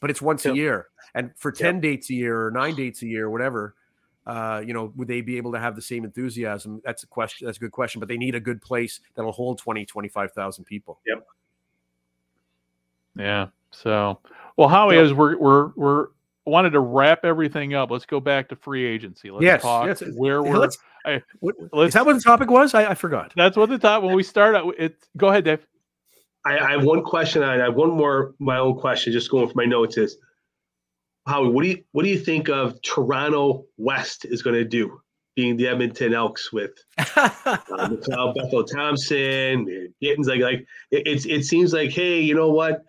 but 0.00 0.10
it's 0.10 0.20
once 0.20 0.44
yep. 0.44 0.54
a 0.54 0.56
year. 0.56 0.88
And 1.14 1.30
for 1.36 1.52
10 1.52 1.76
yep. 1.76 1.82
dates 1.82 2.10
a 2.10 2.14
year 2.14 2.46
or 2.46 2.50
nine 2.50 2.74
dates 2.74 3.02
a 3.02 3.06
year, 3.06 3.26
or 3.26 3.30
whatever, 3.30 3.74
uh, 4.26 4.62
you 4.64 4.72
know, 4.72 4.92
would 4.96 5.08
they 5.08 5.20
be 5.20 5.36
able 5.36 5.52
to 5.52 5.58
have 5.58 5.76
the 5.76 5.82
same 5.82 6.04
enthusiasm? 6.04 6.80
That's 6.84 7.02
a 7.02 7.06
question. 7.06 7.46
That's 7.46 7.58
a 7.58 7.60
good 7.60 7.72
question, 7.72 8.00
but 8.00 8.08
they 8.08 8.16
need 8.16 8.34
a 8.34 8.40
good 8.40 8.62
place 8.62 9.00
that'll 9.14 9.32
hold 9.32 9.58
20, 9.58 9.84
25,000 9.84 10.64
people. 10.64 11.00
Yep. 11.06 11.26
Yeah. 13.16 13.46
So, 13.70 14.18
well, 14.56 14.68
Howie, 14.68 14.96
yep. 14.96 15.04
as 15.04 15.12
we're, 15.12 15.36
we're, 15.36 15.72
we're, 15.76 16.06
wanted 16.46 16.70
to 16.70 16.80
wrap 16.80 17.24
everything 17.24 17.74
up. 17.74 17.90
Let's 17.90 18.06
go 18.06 18.20
back 18.20 18.48
to 18.48 18.56
free 18.56 18.84
agency. 18.84 19.30
Let's 19.30 19.44
yes, 19.44 19.62
talk 19.62 19.86
yes. 19.86 20.02
where 20.14 20.42
we're. 20.42 20.58
Let's, 20.58 20.78
I, 21.04 21.22
let's, 21.40 21.58
is 21.88 21.94
that 21.94 22.06
what 22.06 22.14
the 22.14 22.22
topic 22.22 22.50
was? 22.50 22.74
I, 22.74 22.90
I 22.90 22.94
forgot. 22.94 23.32
That's 23.36 23.56
what 23.56 23.68
the 23.68 23.78
top 23.78 24.02
when 24.02 24.14
we 24.14 24.22
start 24.22 24.54
out. 24.54 24.74
It 24.78 24.96
go 25.16 25.28
ahead, 25.28 25.44
Dave. 25.44 25.66
I, 26.44 26.58
I, 26.58 26.70
have 26.72 26.84
one 26.84 27.02
question. 27.02 27.42
I 27.42 27.56
have 27.58 27.74
one 27.74 27.90
more. 27.90 28.34
My 28.38 28.58
own 28.58 28.78
question, 28.78 29.12
just 29.12 29.30
going 29.30 29.46
for 29.46 29.54
my 29.54 29.66
notes 29.66 29.98
is, 29.98 30.16
Howie, 31.26 31.48
what 31.48 31.62
do 31.62 31.68
you 31.68 31.84
what 31.92 32.04
do 32.04 32.08
you 32.08 32.18
think 32.18 32.48
of 32.48 32.80
Toronto 32.82 33.66
West 33.76 34.24
is 34.24 34.42
going 34.42 34.56
to 34.56 34.64
do, 34.64 35.00
being 35.36 35.56
the 35.56 35.68
Edmonton 35.68 36.14
Elks 36.14 36.52
with 36.52 36.72
uh, 37.16 37.58
Bethel 38.34 38.64
Thompson, 38.64 39.92
Gittens? 40.02 40.28
Like 40.28 40.40
like 40.40 40.66
it, 40.90 41.06
it's 41.06 41.26
it 41.26 41.44
seems 41.44 41.72
like 41.72 41.90
hey, 41.90 42.20
you 42.20 42.34
know 42.34 42.50
what? 42.50 42.84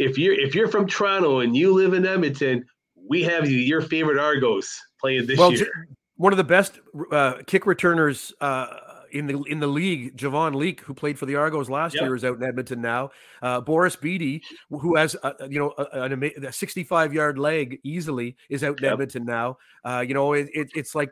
If 0.00 0.16
you're 0.16 0.32
if 0.32 0.54
you're 0.54 0.68
from 0.68 0.86
Toronto 0.86 1.40
and 1.40 1.54
you 1.54 1.74
live 1.74 1.92
in 1.92 2.06
Edmonton, 2.06 2.64
we 3.06 3.22
have 3.24 3.50
your 3.50 3.82
favorite 3.82 4.18
Argos 4.18 4.80
playing 4.98 5.26
this 5.26 5.38
well, 5.38 5.52
year. 5.52 5.88
One 6.16 6.32
of 6.32 6.38
the 6.38 6.44
best 6.44 6.80
uh, 7.12 7.34
kick 7.46 7.66
returners. 7.66 8.32
Uh, 8.40 8.66
in 9.12 9.26
the 9.26 9.42
in 9.48 9.58
the 9.58 9.66
league, 9.66 10.16
Javon 10.16 10.54
Leake, 10.54 10.82
who 10.82 10.94
played 10.94 11.18
for 11.18 11.26
the 11.26 11.34
Argos 11.34 11.68
last 11.68 11.94
yep. 11.94 12.04
year, 12.04 12.14
is 12.14 12.24
out 12.24 12.36
in 12.36 12.44
Edmonton 12.44 12.80
now. 12.80 13.10
Uh, 13.42 13.60
Boris 13.60 13.96
Bede, 13.96 14.40
who 14.70 14.94
has 14.94 15.16
a, 15.24 15.34
you 15.48 15.58
know 15.58 15.74
a, 15.76 16.46
a 16.46 16.52
65 16.52 17.12
yard 17.12 17.36
leg 17.36 17.80
easily, 17.82 18.36
is 18.48 18.62
out 18.62 18.78
in 18.78 18.84
yep. 18.84 18.92
Edmonton 18.92 19.24
now. 19.24 19.58
Uh, 19.84 20.04
you 20.06 20.14
know, 20.14 20.32
it, 20.32 20.48
it, 20.54 20.70
it's 20.76 20.94
like 20.94 21.10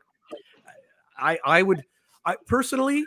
I 1.19 1.39
I 1.45 1.63
would 1.63 1.83
I 2.25 2.37
personally 2.47 3.05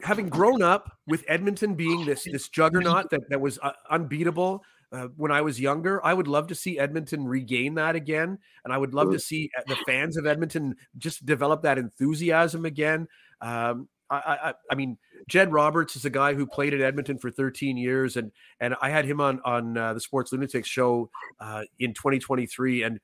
having 0.00 0.28
grown 0.28 0.62
up 0.62 0.90
with 1.06 1.24
Edmonton 1.28 1.74
being 1.74 2.06
this 2.06 2.24
this 2.24 2.48
juggernaut 2.48 3.10
that 3.10 3.28
that 3.28 3.40
was 3.40 3.58
uh, 3.62 3.72
unbeatable. 3.90 4.62
Uh, 4.92 5.08
when 5.16 5.32
I 5.32 5.40
was 5.40 5.58
younger. 5.58 6.04
I 6.04 6.12
would 6.12 6.28
love 6.28 6.48
to 6.48 6.54
see 6.54 6.78
Edmonton 6.78 7.26
regain 7.26 7.76
that 7.76 7.96
again, 7.96 8.36
and 8.62 8.74
I 8.74 8.76
would 8.76 8.92
love 8.92 9.10
to 9.12 9.18
see 9.18 9.50
uh, 9.56 9.62
the 9.66 9.76
fans 9.86 10.18
of 10.18 10.26
Edmonton 10.26 10.74
just 10.98 11.24
develop 11.24 11.62
that 11.62 11.78
enthusiasm 11.78 12.66
again. 12.66 13.08
Um, 13.40 13.88
I, 14.12 14.38
I, 14.50 14.54
I 14.70 14.74
mean, 14.74 14.98
Jed 15.28 15.50
Roberts 15.50 15.96
is 15.96 16.04
a 16.04 16.10
guy 16.10 16.34
who 16.34 16.46
played 16.46 16.74
at 16.74 16.82
Edmonton 16.82 17.16
for 17.16 17.30
13 17.30 17.78
years, 17.78 18.18
and 18.18 18.32
and 18.60 18.74
I 18.82 18.90
had 18.90 19.06
him 19.06 19.20
on 19.20 19.40
on 19.46 19.78
uh, 19.78 19.94
the 19.94 20.00
Sports 20.00 20.30
Lunatics 20.30 20.68
show 20.68 21.08
uh, 21.40 21.62
in 21.78 21.94
2023, 21.94 22.82
and 22.82 23.00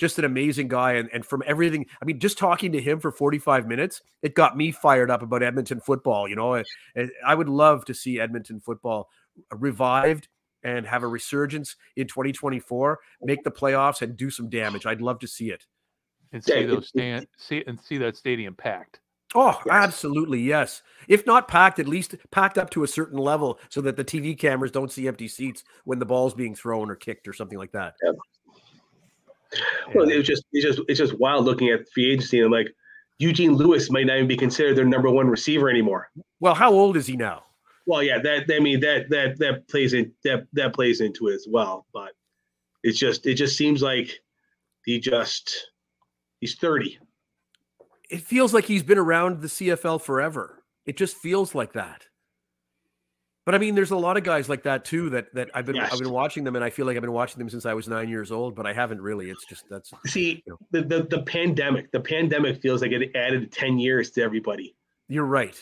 just 0.00 0.18
an 0.18 0.24
amazing 0.24 0.66
guy. 0.66 0.94
And 0.94 1.08
and 1.12 1.24
from 1.24 1.44
everything, 1.46 1.86
I 2.02 2.04
mean, 2.04 2.18
just 2.18 2.38
talking 2.38 2.72
to 2.72 2.80
him 2.80 2.98
for 2.98 3.12
45 3.12 3.68
minutes, 3.68 4.00
it 4.22 4.34
got 4.34 4.56
me 4.56 4.72
fired 4.72 5.10
up 5.10 5.22
about 5.22 5.42
Edmonton 5.42 5.80
football. 5.80 6.26
You 6.26 6.34
know, 6.34 6.56
I, 6.56 6.64
I 7.24 7.34
would 7.34 7.48
love 7.48 7.84
to 7.84 7.94
see 7.94 8.18
Edmonton 8.18 8.60
football 8.60 9.08
revived 9.54 10.28
and 10.62 10.86
have 10.86 11.02
a 11.02 11.08
resurgence 11.08 11.76
in 11.96 12.06
2024, 12.06 12.98
make 13.22 13.44
the 13.44 13.50
playoffs, 13.50 14.02
and 14.02 14.16
do 14.16 14.30
some 14.30 14.48
damage. 14.48 14.86
I'd 14.86 15.00
love 15.00 15.20
to 15.20 15.28
see 15.28 15.50
it. 15.50 15.66
And 16.32 16.42
see 16.42 16.64
those 16.64 16.88
stand 16.88 17.26
see 17.36 17.62
and 17.66 17.78
see 17.80 17.98
that 17.98 18.16
stadium 18.16 18.54
packed. 18.54 19.00
Oh, 19.34 19.60
yes. 19.64 19.74
absolutely, 19.74 20.40
yes. 20.40 20.82
If 21.06 21.24
not 21.24 21.46
packed, 21.46 21.78
at 21.78 21.86
least 21.86 22.16
packed 22.32 22.58
up 22.58 22.70
to 22.70 22.82
a 22.82 22.88
certain 22.88 23.18
level 23.18 23.60
so 23.68 23.80
that 23.82 23.96
the 23.96 24.04
TV 24.04 24.36
cameras 24.36 24.72
don't 24.72 24.90
see 24.90 25.06
empty 25.06 25.28
seats 25.28 25.62
when 25.84 26.00
the 26.00 26.06
ball's 26.06 26.34
being 26.34 26.54
thrown 26.54 26.90
or 26.90 26.96
kicked 26.96 27.28
or 27.28 27.32
something 27.32 27.58
like 27.58 27.70
that. 27.72 27.94
Yeah. 28.02 28.12
Well, 29.94 30.08
it's 30.08 30.28
just 30.28 30.44
it's 30.52 30.64
just 30.64 30.80
it's 30.88 30.98
just 30.98 31.18
wild 31.18 31.44
looking 31.44 31.68
at 31.68 31.88
free 31.92 32.12
agency 32.12 32.38
and 32.38 32.46
I'm 32.46 32.52
like 32.52 32.72
Eugene 33.18 33.54
Lewis 33.54 33.90
might 33.90 34.06
not 34.06 34.16
even 34.16 34.28
be 34.28 34.36
considered 34.36 34.76
their 34.76 34.84
number 34.84 35.10
one 35.10 35.28
receiver 35.28 35.68
anymore. 35.68 36.10
Well, 36.38 36.54
how 36.54 36.72
old 36.72 36.96
is 36.96 37.06
he 37.06 37.16
now? 37.16 37.44
Well, 37.86 38.02
yeah, 38.02 38.18
that 38.20 38.44
I 38.54 38.60
mean 38.60 38.80
that 38.80 39.10
that 39.10 39.38
that 39.38 39.68
plays 39.68 39.92
in 39.92 40.12
that 40.24 40.46
that 40.52 40.72
plays 40.74 41.00
into 41.00 41.28
it 41.28 41.34
as 41.34 41.46
well. 41.50 41.86
But 41.92 42.12
it's 42.82 42.98
just 42.98 43.26
it 43.26 43.34
just 43.34 43.56
seems 43.56 43.82
like 43.82 44.20
he 44.84 45.00
just 45.00 45.70
he's 46.40 46.54
30 46.54 46.98
it 48.10 48.22
feels 48.22 48.52
like 48.52 48.64
he's 48.64 48.82
been 48.82 48.98
around 48.98 49.40
the 49.40 49.46
CFL 49.46 50.02
forever. 50.02 50.64
It 50.84 50.96
just 50.96 51.16
feels 51.16 51.54
like 51.54 51.72
that. 51.74 52.06
But 53.46 53.54
I 53.54 53.58
mean, 53.58 53.74
there's 53.74 53.90
a 53.90 53.96
lot 53.96 54.16
of 54.16 54.22
guys 54.22 54.48
like 54.48 54.64
that 54.64 54.84
too. 54.84 55.10
That 55.10 55.34
that 55.34 55.50
I've 55.54 55.64
been 55.64 55.76
yes. 55.76 55.92
I've 55.92 55.98
been 55.98 56.10
watching 56.10 56.44
them, 56.44 56.56
and 56.56 56.64
I 56.64 56.70
feel 56.70 56.86
like 56.86 56.96
I've 56.96 57.02
been 57.02 57.12
watching 57.12 57.38
them 57.38 57.48
since 57.48 57.64
I 57.64 57.72
was 57.72 57.88
nine 57.88 58.08
years 58.08 58.30
old. 58.30 58.54
But 58.54 58.66
I 58.66 58.72
haven't 58.72 59.00
really. 59.00 59.30
It's 59.30 59.44
just 59.46 59.64
that's 59.68 59.92
see 60.06 60.42
you 60.46 60.52
know. 60.52 60.58
the, 60.70 60.82
the 60.82 61.02
the 61.04 61.22
pandemic. 61.22 61.90
The 61.90 62.00
pandemic 62.00 62.60
feels 62.60 62.82
like 62.82 62.92
it 62.92 63.10
added 63.16 63.50
ten 63.50 63.78
years 63.78 64.10
to 64.12 64.22
everybody. 64.22 64.76
You're 65.08 65.24
right. 65.24 65.60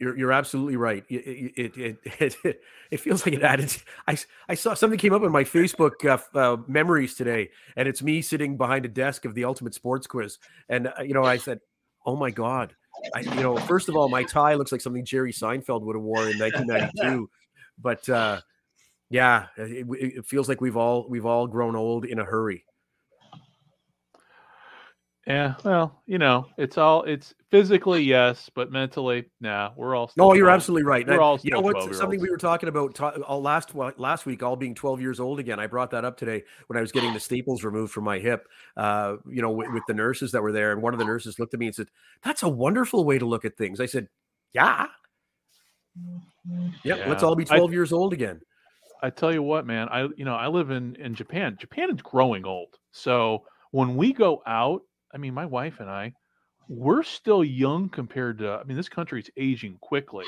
You're, 0.00 0.16
you're 0.16 0.32
absolutely 0.32 0.76
right. 0.76 1.04
It 1.08 1.52
it, 1.56 1.76
it, 1.76 1.96
it, 2.44 2.60
it, 2.90 3.00
feels 3.00 3.24
like 3.24 3.34
it 3.34 3.42
added. 3.42 3.76
I, 4.08 4.16
I 4.48 4.54
saw 4.54 4.74
something 4.74 4.98
came 4.98 5.12
up 5.12 5.22
in 5.22 5.30
my 5.30 5.44
Facebook 5.44 6.04
uh, 6.06 6.38
uh, 6.38 6.56
memories 6.66 7.14
today, 7.14 7.50
and 7.76 7.86
it's 7.86 8.02
me 8.02 8.22
sitting 8.22 8.56
behind 8.56 8.86
a 8.86 8.88
desk 8.88 9.26
of 9.26 9.34
the 9.34 9.44
Ultimate 9.44 9.74
Sports 9.74 10.06
Quiz. 10.06 10.38
And, 10.70 10.86
uh, 10.86 11.02
you 11.02 11.12
know, 11.12 11.24
I 11.24 11.36
said, 11.36 11.60
oh 12.06 12.16
my 12.16 12.30
god 12.30 12.74
I, 13.14 13.20
you 13.20 13.42
know 13.42 13.56
first 13.56 13.88
of 13.88 13.96
all 13.96 14.08
my 14.08 14.22
tie 14.22 14.54
looks 14.54 14.72
like 14.72 14.80
something 14.80 15.04
jerry 15.04 15.32
seinfeld 15.32 15.82
would 15.82 15.96
have 15.96 16.02
worn 16.02 16.28
in 16.28 16.38
1992 16.38 17.30
but 17.80 18.08
uh 18.08 18.40
yeah 19.08 19.46
it, 19.56 19.86
it, 19.90 20.26
feels 20.26 20.48
like 20.48 20.60
we've 20.60 20.76
all 20.76 21.06
we've 21.08 21.26
all 21.26 21.46
grown 21.46 21.76
old 21.76 22.04
in 22.04 22.18
a 22.18 22.24
hurry 22.24 22.64
yeah, 25.30 25.54
well, 25.64 26.02
you 26.06 26.18
know, 26.18 26.46
it's 26.56 26.78
all 26.78 27.02
it's 27.04 27.34
physically 27.50 28.02
yes, 28.02 28.50
but 28.54 28.70
mentally, 28.70 29.26
nah. 29.40 29.70
We're 29.76 29.94
all. 29.94 30.10
No, 30.16 30.34
you're 30.34 30.50
absolutely 30.50 30.84
right. 30.84 31.06
We're 31.06 31.20
all. 31.20 31.38
You 31.42 31.50
know 31.50 31.60
what? 31.60 31.94
Something 31.94 32.20
we 32.20 32.30
were 32.30 32.36
talking 32.36 32.68
about 32.68 32.98
all 33.00 33.42
last 33.42 33.74
last 33.74 34.26
week, 34.26 34.42
all 34.42 34.56
being 34.56 34.74
12 34.74 35.00
years 35.00 35.20
old 35.20 35.38
again. 35.38 35.58
I 35.58 35.66
brought 35.66 35.90
that 35.92 36.04
up 36.04 36.16
today 36.16 36.44
when 36.66 36.76
I 36.76 36.80
was 36.80 36.92
getting 36.92 37.12
the 37.12 37.20
staples 37.20 37.64
removed 37.64 37.92
from 37.92 38.04
my 38.04 38.18
hip. 38.18 38.46
Uh, 38.76 39.16
you 39.28 39.42
know, 39.42 39.50
with, 39.50 39.70
with 39.72 39.82
the 39.86 39.94
nurses 39.94 40.32
that 40.32 40.42
were 40.42 40.52
there, 40.52 40.72
and 40.72 40.82
one 40.82 40.92
of 40.92 40.98
the 40.98 41.06
nurses 41.06 41.38
looked 41.38 41.54
at 41.54 41.60
me 41.60 41.66
and 41.66 41.74
said, 41.74 41.88
"That's 42.22 42.42
a 42.42 42.48
wonderful 42.48 43.04
way 43.04 43.18
to 43.18 43.26
look 43.26 43.44
at 43.44 43.56
things." 43.56 43.80
I 43.80 43.86
said, 43.86 44.08
"Yeah, 44.52 44.86
yeah, 46.84 46.96
yeah. 46.96 47.08
let's 47.08 47.22
all 47.22 47.36
be 47.36 47.44
12 47.44 47.70
I, 47.70 47.72
years 47.72 47.92
old 47.92 48.12
again." 48.12 48.40
I 49.02 49.10
tell 49.10 49.32
you 49.32 49.42
what, 49.42 49.66
man. 49.66 49.88
I 49.88 50.08
you 50.16 50.24
know 50.24 50.34
I 50.34 50.48
live 50.48 50.70
in 50.70 50.96
in 50.96 51.14
Japan. 51.14 51.56
Japan 51.58 51.90
is 51.90 52.02
growing 52.02 52.44
old, 52.44 52.78
so 52.92 53.44
when 53.70 53.96
we 53.96 54.12
go 54.12 54.42
out 54.46 54.82
I 55.12 55.18
mean, 55.18 55.34
my 55.34 55.46
wife 55.46 55.80
and 55.80 55.90
I, 55.90 56.14
we're 56.68 57.02
still 57.02 57.42
young 57.42 57.88
compared 57.88 58.38
to. 58.38 58.52
I 58.52 58.64
mean, 58.64 58.76
this 58.76 58.88
country 58.88 59.20
is 59.20 59.30
aging 59.36 59.78
quickly, 59.80 60.24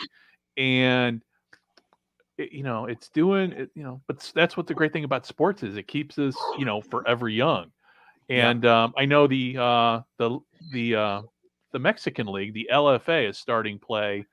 and 0.56 1.22
it, 2.36 2.52
you 2.52 2.64
know 2.64 2.86
it's 2.86 3.08
doing 3.10 3.52
it. 3.52 3.70
You 3.74 3.84
know, 3.84 4.02
but 4.08 4.30
that's 4.34 4.56
what 4.56 4.66
the 4.66 4.74
great 4.74 4.92
thing 4.92 5.04
about 5.04 5.24
sports 5.24 5.62
is. 5.62 5.76
It 5.76 5.86
keeps 5.86 6.18
us, 6.18 6.36
you 6.58 6.64
know, 6.64 6.80
forever 6.80 7.28
young. 7.28 7.70
And 8.28 8.64
yeah. 8.64 8.84
um, 8.84 8.94
I 8.96 9.04
know 9.04 9.26
the 9.26 9.56
uh, 9.58 10.00
the 10.18 10.38
the 10.72 10.96
uh, 10.96 11.22
the 11.72 11.78
Mexican 11.78 12.26
league, 12.26 12.54
the 12.54 12.68
LFA, 12.72 13.28
is 13.28 13.38
starting 13.38 13.78
play 13.78 14.26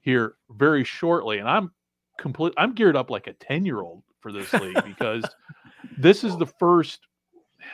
here 0.00 0.34
very 0.50 0.84
shortly, 0.84 1.38
and 1.38 1.48
I'm 1.48 1.70
complete. 2.18 2.54
I'm 2.56 2.74
geared 2.74 2.96
up 2.96 3.10
like 3.10 3.26
a 3.26 3.34
ten 3.34 3.64
year 3.64 3.80
old 3.80 4.02
for 4.20 4.32
this 4.32 4.52
league 4.52 4.82
because 4.84 5.24
this 5.98 6.24
is 6.24 6.36
the 6.36 6.46
first. 6.46 7.00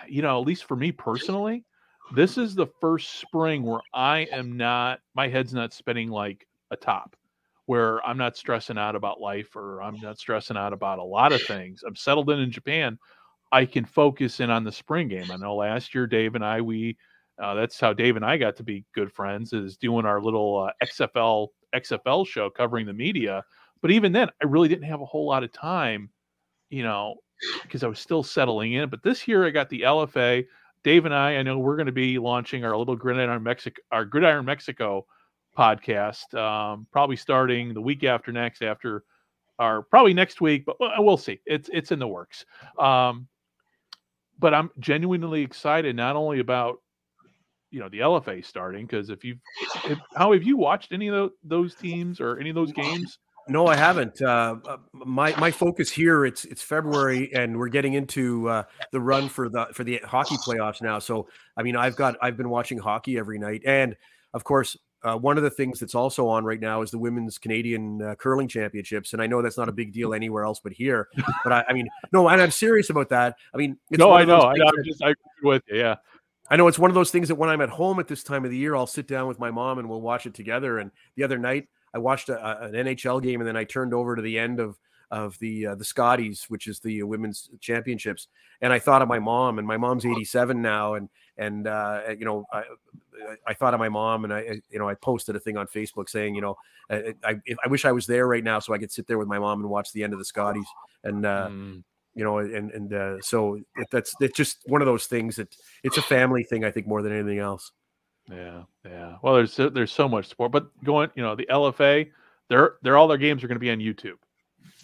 You 0.06 0.20
know, 0.20 0.38
at 0.40 0.46
least 0.46 0.64
for 0.64 0.76
me 0.76 0.92
personally, 0.92 1.64
this 2.14 2.38
is 2.38 2.54
the 2.54 2.66
first 2.80 3.20
spring 3.20 3.62
where 3.64 3.80
I 3.94 4.20
am 4.32 4.56
not, 4.56 5.00
my 5.14 5.28
head's 5.28 5.54
not 5.54 5.72
spinning 5.72 6.10
like 6.10 6.46
a 6.70 6.76
top, 6.76 7.16
where 7.66 8.04
I'm 8.06 8.18
not 8.18 8.36
stressing 8.36 8.78
out 8.78 8.96
about 8.96 9.20
life 9.20 9.54
or 9.56 9.82
I'm 9.82 9.98
not 10.00 10.18
stressing 10.18 10.56
out 10.56 10.72
about 10.72 10.98
a 10.98 11.04
lot 11.04 11.32
of 11.32 11.42
things. 11.42 11.82
I'm 11.86 11.96
settled 11.96 12.30
in 12.30 12.40
in 12.40 12.50
Japan. 12.50 12.98
I 13.52 13.64
can 13.64 13.84
focus 13.84 14.40
in 14.40 14.50
on 14.50 14.64
the 14.64 14.72
spring 14.72 15.08
game. 15.08 15.30
I 15.30 15.36
know 15.36 15.56
last 15.56 15.94
year 15.94 16.06
Dave 16.06 16.34
and 16.34 16.44
I 16.44 16.60
we 16.60 16.96
uh, 17.42 17.54
that's 17.54 17.78
how 17.78 17.92
Dave 17.92 18.16
and 18.16 18.24
I 18.24 18.36
got 18.36 18.56
to 18.56 18.64
be 18.64 18.84
good 18.94 19.12
friends 19.12 19.52
is 19.52 19.76
doing 19.76 20.04
our 20.04 20.20
little 20.20 20.68
uh, 20.68 20.84
XFL 20.84 21.48
XFL 21.74 22.26
show 22.26 22.50
covering 22.50 22.86
the 22.86 22.92
media. 22.92 23.44
But 23.80 23.92
even 23.92 24.12
then, 24.12 24.28
I 24.42 24.46
really 24.46 24.68
didn't 24.68 24.88
have 24.88 25.00
a 25.00 25.06
whole 25.06 25.26
lot 25.26 25.44
of 25.44 25.52
time, 25.52 26.10
you 26.68 26.82
know, 26.82 27.16
because 27.62 27.84
I 27.84 27.86
was 27.86 28.00
still 28.00 28.24
settling 28.24 28.72
in. 28.72 28.88
But 28.88 29.04
this 29.04 29.28
year, 29.28 29.46
I 29.46 29.50
got 29.50 29.68
the 29.68 29.82
LFA. 29.82 30.44
Dave 30.84 31.04
and 31.04 31.14
I, 31.14 31.36
I 31.36 31.42
know 31.42 31.58
we're 31.58 31.76
going 31.76 31.86
to 31.86 31.92
be 31.92 32.18
launching 32.18 32.64
our 32.64 32.76
little 32.76 32.96
Gridiron 32.96 33.42
Mexico, 33.42 33.80
our 33.92 34.04
Gridiron 34.04 34.44
Mexico 34.44 35.06
podcast, 35.56 36.34
um, 36.34 36.86
probably 36.92 37.16
starting 37.16 37.74
the 37.74 37.80
week 37.80 38.04
after 38.04 38.32
next, 38.32 38.62
after 38.62 39.04
our 39.58 39.82
probably 39.82 40.14
next 40.14 40.40
week, 40.40 40.64
but 40.64 40.76
we'll 40.98 41.16
see. 41.16 41.40
It's 41.46 41.68
it's 41.72 41.90
in 41.90 41.98
the 41.98 42.06
works. 42.06 42.44
Um, 42.78 43.26
but 44.38 44.54
I'm 44.54 44.70
genuinely 44.78 45.42
excited 45.42 45.96
not 45.96 46.16
only 46.16 46.38
about 46.38 46.78
you 47.70 47.80
know 47.80 47.88
the 47.88 47.98
LFA 47.98 48.44
starting 48.44 48.86
because 48.86 49.10
if 49.10 49.24
you've 49.24 49.38
how 50.14 50.32
have 50.32 50.44
you 50.44 50.56
watched 50.56 50.92
any 50.92 51.08
of 51.08 51.32
those 51.42 51.74
teams 51.74 52.20
or 52.20 52.38
any 52.38 52.50
of 52.50 52.54
those 52.54 52.72
games? 52.72 53.18
No, 53.48 53.66
I 53.66 53.76
haven't. 53.76 54.20
Uh, 54.20 54.56
uh, 54.66 54.76
my 54.92 55.34
my 55.36 55.50
focus 55.50 55.90
here 55.90 56.26
it's 56.26 56.44
it's 56.44 56.62
February 56.62 57.32
and 57.34 57.58
we're 57.58 57.68
getting 57.68 57.94
into 57.94 58.48
uh, 58.48 58.62
the 58.92 59.00
run 59.00 59.28
for 59.28 59.48
the 59.48 59.66
for 59.72 59.84
the 59.84 59.98
hockey 60.04 60.36
playoffs 60.36 60.82
now. 60.82 60.98
So 60.98 61.28
I 61.56 61.62
mean, 61.62 61.76
I've 61.76 61.96
got 61.96 62.16
I've 62.20 62.36
been 62.36 62.50
watching 62.50 62.78
hockey 62.78 63.18
every 63.18 63.38
night, 63.38 63.62
and 63.64 63.96
of 64.34 64.44
course, 64.44 64.76
uh, 65.02 65.16
one 65.16 65.36
of 65.38 65.44
the 65.44 65.50
things 65.50 65.80
that's 65.80 65.94
also 65.94 66.28
on 66.28 66.44
right 66.44 66.60
now 66.60 66.82
is 66.82 66.90
the 66.90 66.98
women's 66.98 67.38
Canadian 67.38 68.02
uh, 68.02 68.14
curling 68.16 68.48
championships, 68.48 69.12
and 69.12 69.22
I 69.22 69.26
know 69.26 69.40
that's 69.40 69.56
not 69.58 69.68
a 69.68 69.72
big 69.72 69.92
deal 69.92 70.12
anywhere 70.12 70.44
else 70.44 70.60
but 70.62 70.72
here. 70.72 71.08
But 71.44 71.52
I, 71.52 71.64
I 71.68 71.72
mean, 71.72 71.88
no, 72.12 72.28
and 72.28 72.42
I'm 72.42 72.50
serious 72.50 72.90
about 72.90 73.08
that. 73.10 73.36
I 73.54 73.56
mean, 73.56 73.78
no, 73.90 74.12
I 74.12 74.24
know, 74.24 74.40
I 74.40 74.54
know. 74.56 74.66
I'm 74.66 74.84
just 74.84 75.02
I 75.02 75.10
agree 75.10 75.16
with 75.42 75.62
you. 75.68 75.78
Yeah, 75.78 75.96
I 76.50 76.56
know 76.56 76.68
it's 76.68 76.78
one 76.78 76.90
of 76.90 76.94
those 76.94 77.10
things 77.10 77.28
that 77.28 77.36
when 77.36 77.48
I'm 77.48 77.60
at 77.60 77.70
home 77.70 78.00
at 78.00 78.08
this 78.08 78.22
time 78.22 78.44
of 78.44 78.50
the 78.50 78.56
year, 78.56 78.74
I'll 78.74 78.86
sit 78.86 79.06
down 79.06 79.28
with 79.28 79.38
my 79.38 79.50
mom 79.50 79.78
and 79.78 79.88
we'll 79.88 80.00
watch 80.00 80.26
it 80.26 80.34
together. 80.34 80.78
And 80.78 80.90
the 81.16 81.24
other 81.24 81.38
night, 81.38 81.68
I 81.94 81.98
watched 81.98 82.28
a, 82.28 82.64
an 82.64 82.72
NHL 82.72 83.22
game, 83.22 83.40
and 83.40 83.48
then 83.48 83.56
I 83.56 83.64
turned 83.64 83.94
over 83.94 84.16
to 84.16 84.22
the 84.22 84.38
end 84.38 84.60
of 84.60 84.78
of 85.10 85.38
the 85.38 85.68
uh, 85.68 85.74
the 85.74 85.84
Scotties, 85.84 86.46
which 86.48 86.66
is 86.66 86.80
the 86.80 87.02
women's 87.02 87.48
championships, 87.60 88.28
and 88.60 88.72
I 88.72 88.78
thought 88.78 89.02
of 89.02 89.08
my 89.08 89.18
mom. 89.18 89.58
And 89.58 89.66
my 89.66 89.76
mom's 89.76 90.04
87 90.04 90.60
now, 90.60 90.94
and 90.94 91.08
and 91.36 91.66
uh, 91.66 92.02
you 92.18 92.24
know 92.24 92.44
I, 92.52 92.64
I 93.46 93.54
thought 93.54 93.74
of 93.74 93.80
my 93.80 93.88
mom, 93.88 94.24
and 94.24 94.32
I 94.32 94.60
you 94.70 94.78
know 94.78 94.88
I 94.88 94.94
posted 94.94 95.36
a 95.36 95.40
thing 95.40 95.56
on 95.56 95.66
Facebook 95.66 96.08
saying 96.08 96.34
you 96.34 96.40
know 96.40 96.56
I 96.90 97.14
I, 97.24 97.36
I 97.64 97.68
wish 97.68 97.84
I 97.84 97.92
was 97.92 98.06
there 98.06 98.26
right 98.26 98.44
now 98.44 98.58
so 98.58 98.74
I 98.74 98.78
could 98.78 98.92
sit 98.92 99.06
there 99.06 99.18
with 99.18 99.28
my 99.28 99.38
mom 99.38 99.60
and 99.60 99.70
watch 99.70 99.92
the 99.92 100.04
end 100.04 100.12
of 100.12 100.18
the 100.18 100.24
Scotties. 100.24 100.66
And 101.04 101.24
uh, 101.24 101.48
mm 101.48 101.82
you 102.18 102.24
know, 102.24 102.38
and 102.38 102.72
and 102.72 102.92
uh, 102.92 103.20
so 103.20 103.54
it, 103.54 103.86
that's 103.92 104.12
it's 104.20 104.36
just 104.36 104.58
one 104.66 104.82
of 104.82 104.86
those 104.86 105.06
things 105.06 105.36
that 105.36 105.54
it's 105.84 105.98
a 105.98 106.02
family 106.02 106.42
thing. 106.42 106.64
I 106.64 106.70
think 106.72 106.88
more 106.88 107.00
than 107.00 107.12
anything 107.12 107.38
else. 107.38 107.70
Yeah, 108.30 108.62
yeah. 108.84 109.16
Well, 109.22 109.34
there's 109.34 109.56
there's 109.56 109.92
so 109.92 110.08
much 110.08 110.26
sport, 110.26 110.52
but 110.52 110.68
going, 110.84 111.10
you 111.14 111.22
know, 111.22 111.34
the 111.34 111.46
LFA, 111.50 112.10
they're 112.48 112.74
they're 112.82 112.96
all 112.96 113.08
their 113.08 113.18
games 113.18 113.42
are 113.42 113.48
going 113.48 113.56
to 113.56 113.60
be 113.60 113.70
on 113.70 113.78
YouTube. 113.78 114.18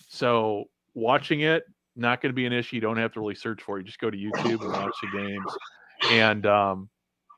So 0.09 0.65
watching 0.95 1.41
it 1.41 1.65
not 1.97 2.21
going 2.21 2.31
to 2.31 2.35
be 2.35 2.47
an 2.47 2.53
issue. 2.53 2.77
You 2.77 2.83
don't 2.83 2.97
have 2.97 3.13
to 3.13 3.21
really 3.21 3.35
search 3.35 3.63
for 3.63 3.79
it. 3.79 3.83
You 3.83 3.87
just 3.87 3.99
go 3.99 4.11
to 4.11 4.17
YouTube 4.17 4.63
and 4.63 4.73
watch 4.73 4.95
the 5.03 5.19
games. 5.19 5.53
And 6.11 6.45
um, 6.47 6.89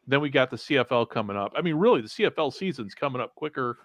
then 0.06 0.20
we 0.20 0.30
got 0.30 0.50
the 0.50 0.56
CFL 0.56 1.10
coming 1.10 1.36
up. 1.36 1.52
I 1.56 1.62
mean, 1.62 1.76
really, 1.76 2.00
the 2.00 2.08
CFL 2.08 2.52
season's 2.52 2.94
coming 2.94 3.20
up 3.20 3.34
quicker. 3.34 3.78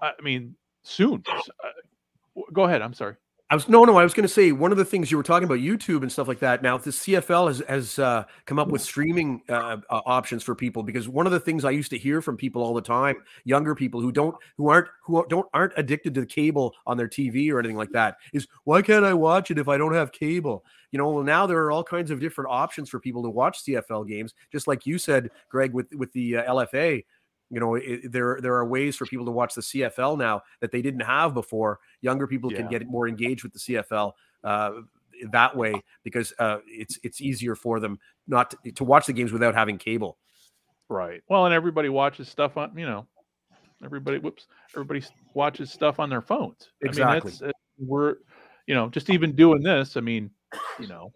I 0.00 0.12
mean, 0.22 0.54
soon. 0.82 1.24
Uh, 1.28 2.40
go 2.52 2.64
ahead. 2.64 2.82
I'm 2.82 2.94
sorry. 2.94 3.16
I 3.50 3.56
was 3.56 3.68
no, 3.68 3.84
no. 3.84 3.98
I 3.98 4.02
was 4.02 4.14
going 4.14 4.26
to 4.26 4.32
say 4.32 4.52
one 4.52 4.72
of 4.72 4.78
the 4.78 4.86
things 4.86 5.10
you 5.10 5.18
were 5.18 5.22
talking 5.22 5.44
about 5.44 5.58
YouTube 5.58 6.00
and 6.00 6.10
stuff 6.10 6.26
like 6.26 6.38
that. 6.38 6.62
Now, 6.62 6.78
the 6.78 6.90
CFL 6.90 7.48
has 7.48 7.62
has 7.68 7.98
uh, 7.98 8.24
come 8.46 8.58
up 8.58 8.68
with 8.68 8.80
streaming 8.80 9.42
uh, 9.50 9.76
uh, 9.90 10.00
options 10.06 10.42
for 10.42 10.54
people 10.54 10.82
because 10.82 11.10
one 11.10 11.26
of 11.26 11.32
the 11.32 11.38
things 11.38 11.62
I 11.62 11.70
used 11.70 11.90
to 11.90 11.98
hear 11.98 12.22
from 12.22 12.38
people 12.38 12.62
all 12.62 12.72
the 12.72 12.80
time, 12.80 13.16
younger 13.44 13.74
people 13.74 14.00
who 14.00 14.12
don't 14.12 14.34
who 14.56 14.68
aren't 14.68 14.88
who 15.04 15.26
don't 15.28 15.46
aren't 15.52 15.74
addicted 15.76 16.14
to 16.14 16.22
the 16.22 16.26
cable 16.26 16.74
on 16.86 16.96
their 16.96 17.08
TV 17.08 17.52
or 17.52 17.58
anything 17.58 17.76
like 17.76 17.90
that, 17.90 18.16
is 18.32 18.48
why 18.64 18.80
can't 18.80 19.04
I 19.04 19.12
watch 19.12 19.50
it 19.50 19.58
if 19.58 19.68
I 19.68 19.76
don't 19.76 19.94
have 19.94 20.10
cable? 20.10 20.64
You 20.90 20.98
know, 20.98 21.10
well, 21.10 21.24
now 21.24 21.46
there 21.46 21.58
are 21.58 21.70
all 21.70 21.84
kinds 21.84 22.10
of 22.10 22.20
different 22.20 22.50
options 22.50 22.88
for 22.88 22.98
people 22.98 23.22
to 23.24 23.30
watch 23.30 23.62
CFL 23.64 24.08
games, 24.08 24.32
just 24.52 24.66
like 24.66 24.86
you 24.86 24.96
said, 24.96 25.30
Greg, 25.50 25.74
with 25.74 25.92
with 25.94 26.10
the 26.12 26.38
uh, 26.38 26.54
LFA. 26.54 27.04
You 27.50 27.60
know, 27.60 27.74
it, 27.74 28.10
there 28.10 28.38
there 28.40 28.54
are 28.54 28.66
ways 28.66 28.96
for 28.96 29.06
people 29.06 29.26
to 29.26 29.32
watch 29.32 29.54
the 29.54 29.60
CFL 29.60 30.18
now 30.18 30.42
that 30.60 30.72
they 30.72 30.82
didn't 30.82 31.02
have 31.02 31.34
before. 31.34 31.78
Younger 32.00 32.26
people 32.26 32.50
yeah. 32.50 32.58
can 32.58 32.68
get 32.68 32.86
more 32.86 33.06
engaged 33.06 33.42
with 33.42 33.52
the 33.52 33.58
CFL 33.58 34.12
uh, 34.42 34.72
that 35.30 35.56
way 35.56 35.74
because 36.02 36.32
uh, 36.38 36.58
it's 36.66 36.98
it's 37.02 37.20
easier 37.20 37.54
for 37.54 37.80
them 37.80 37.98
not 38.26 38.50
to, 38.50 38.72
to, 38.72 38.84
watch 38.84 39.06
the 39.06 39.12
games 39.12 39.32
without 39.32 39.54
having 39.54 39.78
cable. 39.78 40.18
Right. 40.88 41.22
Well, 41.28 41.46
and 41.46 41.54
everybody 41.54 41.88
watches 41.88 42.28
stuff 42.28 42.56
on 42.56 42.76
you 42.76 42.86
know, 42.86 43.06
everybody 43.84 44.18
whoops, 44.18 44.46
everybody 44.74 45.02
watches 45.34 45.70
stuff 45.70 46.00
on 46.00 46.10
their 46.10 46.22
phones. 46.22 46.70
Exactly. 46.82 47.32
I 47.42 47.44
mean, 47.44 47.52
we're 47.78 48.16
you 48.66 48.74
know 48.74 48.88
just 48.88 49.10
even 49.10 49.34
doing 49.34 49.62
this. 49.62 49.96
I 49.96 50.00
mean, 50.00 50.30
you 50.78 50.88
know, 50.88 51.12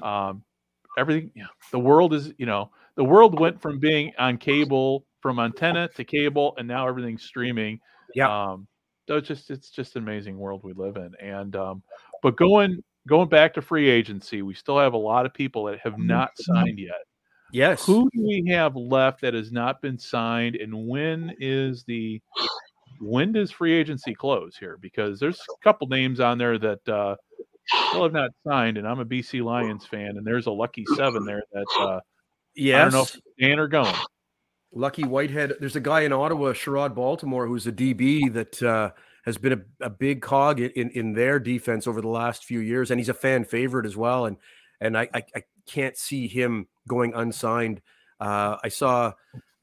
um, 0.00 0.42
everything. 0.98 1.30
You 1.34 1.42
know, 1.42 1.50
the 1.70 1.78
world 1.78 2.14
is 2.14 2.32
you 2.38 2.46
know 2.46 2.70
the 2.96 3.04
world 3.04 3.38
went 3.38 3.60
from 3.60 3.78
being 3.78 4.12
on 4.18 4.38
cable 4.38 5.06
from 5.20 5.38
antenna 5.38 5.88
to 5.96 6.04
cable, 6.04 6.54
and 6.58 6.66
now 6.68 6.88
everything's 6.88 7.22
streaming. 7.22 7.80
Yeah. 8.14 8.50
Um, 8.52 8.66
so 9.08 9.16
it's 9.16 9.28
just 9.28 9.50
it's 9.50 9.70
just 9.70 9.96
an 9.96 10.02
amazing 10.02 10.36
world 10.36 10.62
we 10.62 10.72
live 10.74 10.96
in. 10.96 11.12
And 11.20 11.56
um, 11.56 11.82
but 12.22 12.36
going 12.36 12.82
going 13.08 13.28
back 13.28 13.54
to 13.54 13.62
free 13.62 13.88
agency, 13.88 14.42
we 14.42 14.54
still 14.54 14.78
have 14.78 14.92
a 14.92 14.98
lot 14.98 15.26
of 15.26 15.32
people 15.32 15.64
that 15.64 15.80
have 15.80 15.98
not 15.98 16.30
signed 16.36 16.78
yet. 16.78 17.02
Yes. 17.52 17.84
Who 17.84 18.08
do 18.14 18.22
we 18.22 18.44
have 18.48 18.76
left 18.76 19.20
that 19.22 19.34
has 19.34 19.52
not 19.52 19.80
been 19.82 19.98
signed, 19.98 20.56
and 20.56 20.88
when 20.88 21.34
is 21.38 21.84
the 21.84 22.20
when 23.00 23.32
does 23.32 23.50
free 23.50 23.74
agency 23.74 24.14
close 24.14 24.56
here? 24.56 24.78
Because 24.80 25.18
there's 25.18 25.38
a 25.38 25.64
couple 25.64 25.86
names 25.88 26.20
on 26.20 26.38
there 26.38 26.58
that 26.58 26.88
uh, 26.88 27.16
still 27.88 28.04
have 28.04 28.12
not 28.12 28.30
signed, 28.46 28.78
and 28.78 28.86
I'm 28.86 29.00
a 29.00 29.04
BC 29.04 29.42
Lions 29.42 29.84
fan, 29.86 30.16
and 30.16 30.26
there's 30.26 30.46
a 30.46 30.52
lucky 30.52 30.84
seven 30.96 31.24
there 31.24 31.42
that 31.52 31.66
uh, 31.80 32.00
yes. 32.54 32.80
I 32.80 32.84
don't 32.84 32.92
know 32.92 33.02
if 33.02 33.20
Dan 33.38 33.58
are 33.58 33.68
going. 33.68 33.94
Lucky 34.74 35.04
Whitehead. 35.04 35.54
There's 35.60 35.76
a 35.76 35.80
guy 35.80 36.00
in 36.02 36.12
Ottawa, 36.12 36.52
Sherrod 36.52 36.94
Baltimore, 36.94 37.46
who's 37.46 37.66
a 37.66 37.72
DB 37.72 38.32
that 38.32 38.62
uh, 38.62 38.90
has 39.24 39.36
been 39.36 39.52
a, 39.52 39.86
a, 39.86 39.90
big 39.90 40.22
cog 40.22 40.60
in, 40.60 40.90
in 40.90 41.12
their 41.12 41.38
defense 41.38 41.86
over 41.86 42.00
the 42.00 42.08
last 42.08 42.44
few 42.44 42.60
years, 42.60 42.90
and 42.90 42.98
he's 42.98 43.10
a 43.10 43.14
fan 43.14 43.44
favorite 43.44 43.86
as 43.86 43.96
well. 43.96 44.26
And 44.26 44.38
and 44.80 44.96
I 44.96 45.08
I, 45.14 45.22
I 45.36 45.42
can't 45.66 45.96
see 45.96 46.26
him 46.26 46.68
going 46.88 47.12
unsigned. 47.14 47.82
Uh, 48.18 48.56
I 48.62 48.68
saw 48.68 49.12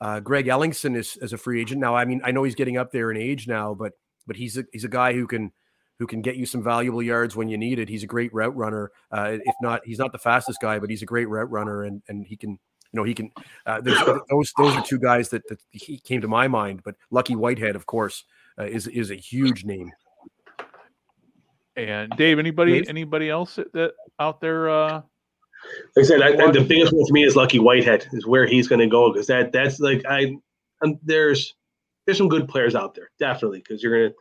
uh, 0.02 0.20
Greg 0.20 0.46
Ellingson 0.46 0.96
is 0.96 1.18
as 1.22 1.34
a 1.34 1.38
free 1.38 1.62
agent 1.62 1.82
now. 1.82 1.96
I 1.96 2.06
mean, 2.06 2.22
I 2.24 2.32
know 2.32 2.44
he's 2.44 2.56
getting 2.56 2.78
up 2.78 2.92
there 2.92 3.12
in 3.12 3.18
age 3.18 3.48
now, 3.48 3.74
but 3.74 3.94
but 4.28 4.36
he's 4.36 4.58
a, 4.58 4.66
he's 4.72 4.84
a 4.84 4.90
guy 4.90 5.14
who 5.14 5.28
can 5.28 5.52
who 5.98 6.08
can 6.08 6.22
get 6.22 6.38
you 6.38 6.46
some 6.46 6.64
valuable 6.64 7.04
yards 7.04 7.36
when 7.36 7.50
you 7.50 7.58
need 7.58 7.80
it. 7.80 7.90
He's 7.90 8.04
a 8.04 8.08
great 8.08 8.34
route 8.34 8.56
runner. 8.56 8.92
Uh, 9.12 9.38
if 9.44 9.56
not, 9.62 9.82
he's 9.84 10.00
not 10.00 10.12
the 10.12 10.18
fastest 10.18 10.60
guy, 10.62 10.80
but 10.80 10.90
he's 10.90 11.02
a 11.02 11.08
great 11.08 11.28
route 11.28 11.50
runner, 11.50 11.84
and 11.84 12.02
and 12.08 12.26
he 12.26 12.38
can 12.38 12.60
you 12.92 12.98
know 13.00 13.04
he 13.04 13.14
can. 13.14 13.32
Uh, 13.66 13.82
those 13.82 14.52
those 14.58 14.76
are 14.76 14.84
two 14.84 15.00
guys 15.00 15.30
that, 15.30 15.48
that 15.50 15.60
he 15.72 16.00
came 16.00 16.22
to 16.22 16.28
my 16.28 16.48
mind. 16.48 16.82
But 16.84 16.96
Lucky 17.12 17.36
Whitehead, 17.36 17.76
of 17.76 17.86
course, 17.86 18.24
uh, 18.58 18.66
is 18.66 18.88
is 18.88 19.12
a 19.12 19.16
huge 19.16 19.66
name. 19.66 19.92
And 21.76 22.12
Dave, 22.18 22.40
anybody 22.40 22.74
Dave? 22.74 22.90
anybody 22.90 23.30
else 23.30 23.56
that, 23.56 23.72
that 23.74 23.94
out 24.20 24.42
there? 24.42 24.70
Uh, 24.70 25.02
like 25.96 26.04
I 26.06 26.08
said, 26.08 26.22
I, 26.22 26.52
the 26.52 26.66
biggest 26.68 26.94
one 26.94 27.06
for 27.06 27.14
me 27.14 27.24
is 27.24 27.36
Lucky 27.36 27.60
Whitehead 27.60 28.08
is 28.14 28.26
where 28.26 28.48
he's 28.48 28.68
going 28.68 28.80
to 28.80 28.88
go 28.88 29.12
because 29.12 29.28
that 29.28 29.52
that's 29.52 29.80
like 29.80 30.04
I 30.08 30.38
um, 30.84 31.00
there's 31.04 31.54
there's 32.06 32.18
some 32.18 32.30
good 32.30 32.48
players 32.48 32.76
out 32.76 32.96
there 32.96 33.12
definitely 33.20 33.60
because 33.60 33.84
you're 33.84 33.98
going 33.98 34.10
to 34.12 34.16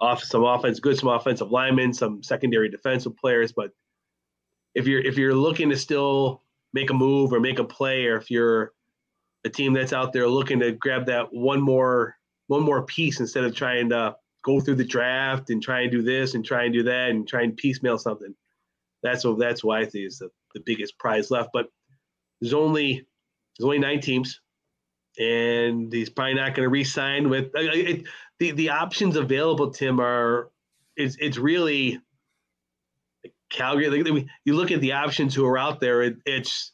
off 0.00 0.22
some 0.22 0.44
offense, 0.44 0.80
good 0.80 0.98
some 0.98 1.08
offensive 1.08 1.50
linemen, 1.50 1.92
some 1.92 2.22
secondary 2.22 2.68
defensive 2.68 3.16
players, 3.16 3.52
but 3.52 3.70
if 4.74 4.86
you're 4.86 5.00
if 5.00 5.16
you're 5.16 5.34
looking 5.34 5.68
to 5.70 5.76
still 5.76 6.42
make 6.72 6.90
a 6.90 6.94
move 6.94 7.32
or 7.32 7.40
make 7.40 7.58
a 7.58 7.64
play, 7.64 8.06
or 8.06 8.16
if 8.16 8.30
you're 8.30 8.72
a 9.44 9.48
team 9.48 9.72
that's 9.72 9.92
out 9.92 10.12
there 10.12 10.28
looking 10.28 10.60
to 10.60 10.72
grab 10.72 11.06
that 11.06 11.32
one 11.32 11.60
more 11.60 12.16
one 12.48 12.62
more 12.62 12.84
piece 12.84 13.20
instead 13.20 13.44
of 13.44 13.54
trying 13.54 13.88
to 13.88 14.14
go 14.44 14.60
through 14.60 14.74
the 14.74 14.84
draft 14.84 15.50
and 15.50 15.62
try 15.62 15.82
and 15.82 15.92
do 15.92 16.02
this 16.02 16.34
and 16.34 16.44
try 16.44 16.64
and 16.64 16.72
do 16.72 16.82
that 16.82 17.10
and 17.10 17.28
try 17.28 17.42
and 17.42 17.56
piecemeal 17.56 17.98
something. 17.98 18.34
That's 19.02 19.24
what 19.24 19.38
that's 19.38 19.62
why 19.64 19.80
I 19.80 19.84
think 19.84 20.06
is 20.06 20.18
the, 20.18 20.30
the 20.54 20.60
biggest 20.60 20.98
prize 20.98 21.30
left. 21.30 21.50
But 21.52 21.68
there's 22.40 22.54
only 22.54 23.06
there's 23.58 23.64
only 23.64 23.78
nine 23.78 24.00
teams, 24.00 24.40
and 25.18 25.92
he's 25.92 26.10
probably 26.10 26.34
not 26.34 26.54
going 26.54 26.66
to 26.66 26.70
re-sign 26.70 27.28
with 27.28 27.50
it, 27.54 28.04
the 28.38 28.50
the 28.52 28.70
options 28.70 29.16
available. 29.16 29.70
Tim 29.70 30.00
are 30.00 30.50
it's 30.96 31.16
it's 31.20 31.38
really 31.38 32.00
Calgary. 33.50 34.26
You 34.44 34.54
look 34.54 34.70
at 34.70 34.80
the 34.80 34.92
options 34.92 35.34
who 35.34 35.44
are 35.46 35.58
out 35.58 35.80
there. 35.80 36.02
It, 36.02 36.16
it's 36.24 36.72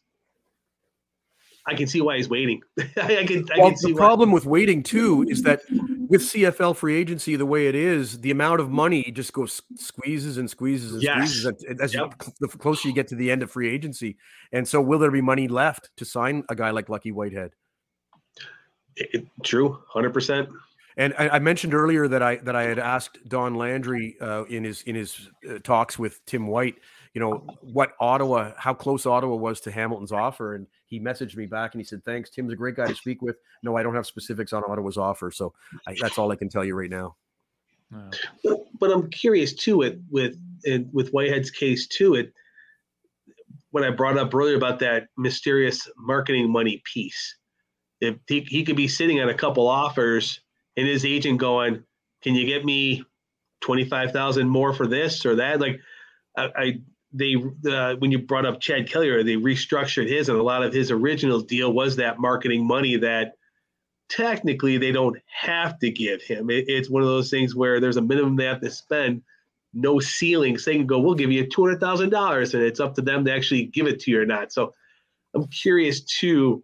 I 1.68 1.74
can 1.74 1.86
see 1.88 2.00
why 2.00 2.16
he's 2.16 2.28
waiting. 2.28 2.60
I 2.78 3.24
can. 3.24 3.44
I 3.52 3.58
well, 3.58 3.70
can 3.70 3.76
the 3.82 3.94
problem 3.96 4.30
with 4.30 4.46
waiting 4.46 4.82
too 4.82 5.24
is 5.28 5.42
that 5.42 5.62
with 6.08 6.22
CFL 6.22 6.76
free 6.76 6.96
agency 6.96 7.34
the 7.34 7.46
way 7.46 7.66
it 7.66 7.74
is, 7.74 8.20
the 8.20 8.30
amount 8.30 8.60
of 8.60 8.70
money 8.70 9.10
just 9.10 9.32
goes 9.32 9.60
squeezes 9.74 10.38
and 10.38 10.48
squeezes 10.48 10.92
and 10.92 11.02
Yes. 11.02 11.30
squeezes 11.30 11.46
as, 11.46 11.80
as 11.80 11.94
Yep. 11.94 12.14
you, 12.26 12.32
the 12.40 12.48
closer 12.58 12.86
you 12.86 12.94
get 12.94 13.08
to 13.08 13.16
the 13.16 13.30
end 13.32 13.42
of 13.42 13.50
free 13.50 13.68
agency. 13.68 14.16
And 14.52 14.68
so, 14.68 14.80
will 14.80 15.00
there 15.00 15.10
be 15.10 15.20
money 15.20 15.48
left 15.48 15.90
to 15.96 16.04
sign 16.04 16.44
a 16.48 16.54
guy 16.54 16.70
like 16.70 16.88
Lucky 16.88 17.10
Whitehead? 17.10 17.50
It- 18.94 19.10
it- 19.12 19.26
true, 19.42 19.82
hundred 19.88 20.14
percent. 20.14 20.48
And 20.96 21.14
I, 21.18 21.28
I 21.28 21.38
mentioned 21.38 21.74
earlier 21.74 22.08
that 22.08 22.22
I 22.22 22.36
that 22.36 22.56
I 22.56 22.62
had 22.64 22.78
asked 22.78 23.18
Don 23.28 23.54
Landry 23.54 24.16
uh, 24.20 24.44
in 24.44 24.64
his 24.64 24.82
in 24.82 24.94
his 24.94 25.28
uh, 25.48 25.58
talks 25.62 25.98
with 25.98 26.24
Tim 26.24 26.46
White, 26.46 26.76
you 27.12 27.20
know, 27.20 27.44
what 27.60 27.92
Ottawa, 28.00 28.52
how 28.56 28.72
close 28.72 29.04
Ottawa 29.04 29.36
was 29.36 29.60
to 29.62 29.70
Hamilton's 29.70 30.12
offer, 30.12 30.54
and 30.54 30.66
he 30.86 30.98
messaged 30.98 31.36
me 31.36 31.44
back 31.44 31.74
and 31.74 31.80
he 31.80 31.84
said, 31.84 32.02
"Thanks, 32.04 32.30
Tim's 32.30 32.52
a 32.52 32.56
great 32.56 32.76
guy 32.76 32.86
to 32.86 32.94
speak 32.94 33.20
with. 33.20 33.36
No, 33.62 33.76
I 33.76 33.82
don't 33.82 33.94
have 33.94 34.06
specifics 34.06 34.54
on 34.54 34.62
Ottawa's 34.66 34.96
offer, 34.96 35.30
so 35.30 35.52
I, 35.86 35.96
that's 36.00 36.18
all 36.18 36.32
I 36.32 36.36
can 36.36 36.48
tell 36.48 36.64
you 36.64 36.74
right 36.74 36.90
now." 36.90 37.16
Yeah. 37.92 38.10
But, 38.42 38.58
but 38.80 38.90
I'm 38.90 39.10
curious 39.10 39.54
too 39.54 39.76
with 39.76 40.02
with 40.10 40.36
with 40.92 41.10
Whitehead's 41.10 41.50
case 41.50 41.86
too. 41.86 42.14
It 42.14 42.32
when 43.70 43.84
I 43.84 43.90
brought 43.90 44.16
up 44.16 44.34
earlier 44.34 44.56
about 44.56 44.78
that 44.78 45.08
mysterious 45.18 45.86
marketing 45.98 46.50
money 46.50 46.82
piece, 46.90 47.36
if 48.00 48.16
he, 48.26 48.40
he 48.48 48.64
could 48.64 48.76
be 48.76 48.88
sitting 48.88 49.20
on 49.20 49.28
a 49.28 49.34
couple 49.34 49.68
offers 49.68 50.40
and 50.76 50.86
his 50.86 51.04
agent 51.04 51.38
going, 51.38 51.82
"Can 52.22 52.34
you 52.34 52.46
get 52.46 52.64
me 52.64 53.04
twenty 53.60 53.84
five 53.84 54.12
thousand 54.12 54.48
more 54.48 54.72
for 54.72 54.86
this 54.86 55.24
or 55.26 55.36
that?" 55.36 55.60
Like 55.60 55.80
I, 56.36 56.50
I 56.56 56.80
they 57.12 57.36
uh, 57.70 57.96
when 57.96 58.10
you 58.10 58.18
brought 58.18 58.46
up 58.46 58.60
Chad 58.60 58.88
Kelly, 58.88 59.22
they 59.22 59.36
restructured 59.36 60.08
his, 60.08 60.28
and 60.28 60.38
a 60.38 60.42
lot 60.42 60.62
of 60.62 60.72
his 60.72 60.90
original 60.90 61.40
deal 61.40 61.72
was 61.72 61.96
that 61.96 62.18
marketing 62.18 62.66
money 62.66 62.96
that 62.96 63.34
technically 64.08 64.78
they 64.78 64.92
don't 64.92 65.16
have 65.26 65.78
to 65.80 65.90
give 65.90 66.22
him. 66.22 66.50
It, 66.50 66.66
it's 66.68 66.90
one 66.90 67.02
of 67.02 67.08
those 67.08 67.30
things 67.30 67.54
where 67.54 67.80
there's 67.80 67.96
a 67.96 68.02
minimum 68.02 68.36
they 68.36 68.44
have 68.44 68.60
to 68.60 68.70
spend, 68.70 69.22
no 69.72 69.98
ceiling. 69.98 70.58
They 70.64 70.76
can 70.76 70.86
go, 70.86 70.98
we'll 71.00 71.14
give 71.14 71.32
you 71.32 71.46
two 71.46 71.64
hundred 71.64 71.80
thousand 71.80 72.10
dollars, 72.10 72.54
and 72.54 72.62
it's 72.62 72.80
up 72.80 72.94
to 72.96 73.02
them 73.02 73.24
to 73.24 73.32
actually 73.32 73.66
give 73.66 73.86
it 73.86 74.00
to 74.00 74.10
you 74.10 74.20
or 74.20 74.26
not. 74.26 74.52
So 74.52 74.74
I'm 75.34 75.46
curious 75.48 76.00
too 76.02 76.62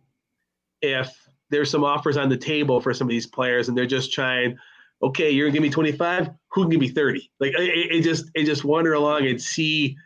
if 0.80 1.14
there's 1.52 1.70
some 1.70 1.84
offers 1.84 2.16
on 2.16 2.28
the 2.28 2.36
table 2.36 2.80
for 2.80 2.92
some 2.92 3.06
of 3.06 3.10
these 3.10 3.26
players, 3.26 3.68
and 3.68 3.78
they're 3.78 3.86
just 3.86 4.12
trying. 4.12 4.56
Okay, 5.02 5.30
you're 5.30 5.46
gonna 5.48 5.54
give 5.54 5.62
me 5.62 5.70
25. 5.70 6.30
Who 6.52 6.62
can 6.62 6.70
give 6.70 6.80
me 6.80 6.88
30? 6.88 7.30
Like 7.38 7.52
it, 7.58 7.92
it 7.92 8.02
just 8.02 8.30
it 8.34 8.44
just 8.44 8.64
wander 8.64 8.94
along 8.94 9.26
and 9.26 9.40
see 9.40 9.96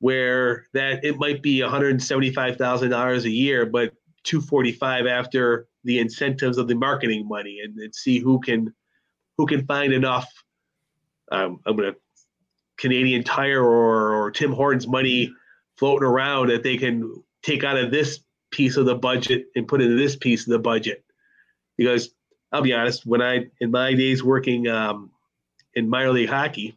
where 0.00 0.66
that 0.74 1.04
it 1.04 1.18
might 1.18 1.42
be 1.42 1.58
$175,000 1.58 3.24
a 3.24 3.30
year, 3.30 3.66
but 3.66 3.92
245 4.24 5.06
after 5.06 5.66
the 5.84 5.98
incentives 5.98 6.58
of 6.58 6.68
the 6.68 6.74
marketing 6.74 7.26
money 7.26 7.60
and, 7.62 7.78
and 7.78 7.94
see 7.94 8.18
who 8.18 8.40
can 8.40 8.72
who 9.36 9.46
can 9.46 9.64
find 9.66 9.92
enough 9.92 10.28
um, 11.30 11.60
I'm 11.66 11.76
gonna 11.76 11.94
Canadian 12.78 13.24
Tire 13.24 13.62
or, 13.62 14.14
or 14.14 14.30
Tim 14.30 14.52
Hortons 14.52 14.86
money 14.86 15.32
floating 15.76 16.06
around 16.06 16.48
that 16.48 16.62
they 16.62 16.76
can 16.76 17.22
take 17.42 17.64
out 17.64 17.76
of 17.76 17.90
this 17.90 18.20
piece 18.50 18.76
of 18.76 18.86
the 18.86 18.94
budget 18.94 19.46
and 19.54 19.68
put 19.68 19.80
into 19.80 19.96
this 19.96 20.16
piece 20.16 20.46
of 20.46 20.50
the 20.50 20.58
budget. 20.58 21.04
Because 21.76 22.10
I'll 22.52 22.62
be 22.62 22.72
honest, 22.72 23.06
when 23.06 23.22
I 23.22 23.46
in 23.60 23.70
my 23.70 23.94
days 23.94 24.22
working 24.22 24.68
um, 24.68 25.10
in 25.74 25.88
minor 25.88 26.12
league 26.12 26.28
hockey, 26.28 26.76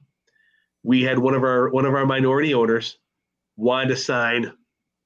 we 0.83 1.03
had 1.03 1.17
one 1.17 1.33
of 1.33 1.43
our 1.43 1.69
one 1.69 1.85
of 1.85 1.93
our 1.93 2.05
minority 2.05 2.53
owners 2.53 2.97
wanted 3.55 3.89
to 3.89 3.95
sign 3.95 4.51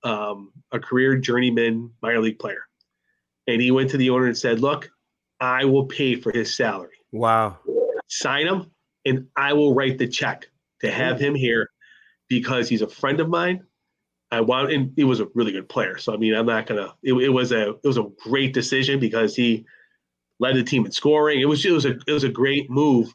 um, 0.03 0.51
a 0.71 0.79
career 0.79 1.17
journeyman 1.17 1.91
minor 2.01 2.21
league 2.21 2.39
player. 2.39 2.63
And 3.47 3.61
he 3.61 3.71
went 3.71 3.91
to 3.91 3.97
the 3.97 4.09
owner 4.09 4.25
and 4.25 4.37
said, 4.37 4.59
Look, 4.59 4.89
I 5.39 5.65
will 5.65 5.85
pay 5.85 6.15
for 6.15 6.31
his 6.31 6.55
salary. 6.55 6.97
Wow. 7.11 7.59
Sign 8.07 8.47
him, 8.47 8.71
and 9.05 9.27
I 9.35 9.53
will 9.53 9.73
write 9.73 9.97
the 9.97 10.07
check 10.07 10.47
to 10.81 10.91
have 10.91 11.19
him 11.19 11.35
here 11.35 11.69
because 12.27 12.69
he's 12.69 12.81
a 12.81 12.87
friend 12.87 13.19
of 13.19 13.29
mine. 13.29 13.63
I 14.31 14.41
want, 14.41 14.71
and 14.71 14.91
he 14.95 15.03
was 15.03 15.19
a 15.19 15.27
really 15.33 15.51
good 15.51 15.69
player. 15.69 15.97
So 15.97 16.13
I 16.13 16.17
mean, 16.17 16.33
I'm 16.33 16.45
not 16.45 16.65
gonna. 16.65 16.93
It, 17.03 17.13
it 17.13 17.29
was 17.29 17.51
a 17.51 17.71
it 17.71 17.87
was 17.87 17.97
a 17.97 18.09
great 18.23 18.53
decision 18.53 18.99
because 18.99 19.35
he 19.35 19.65
led 20.39 20.55
the 20.55 20.63
team 20.63 20.85
in 20.85 20.91
scoring. 20.91 21.41
It 21.41 21.45
was 21.45 21.65
it 21.65 21.71
was 21.71 21.85
a 21.85 21.97
it 22.07 22.11
was 22.11 22.23
a 22.23 22.29
great 22.29 22.69
move, 22.69 23.13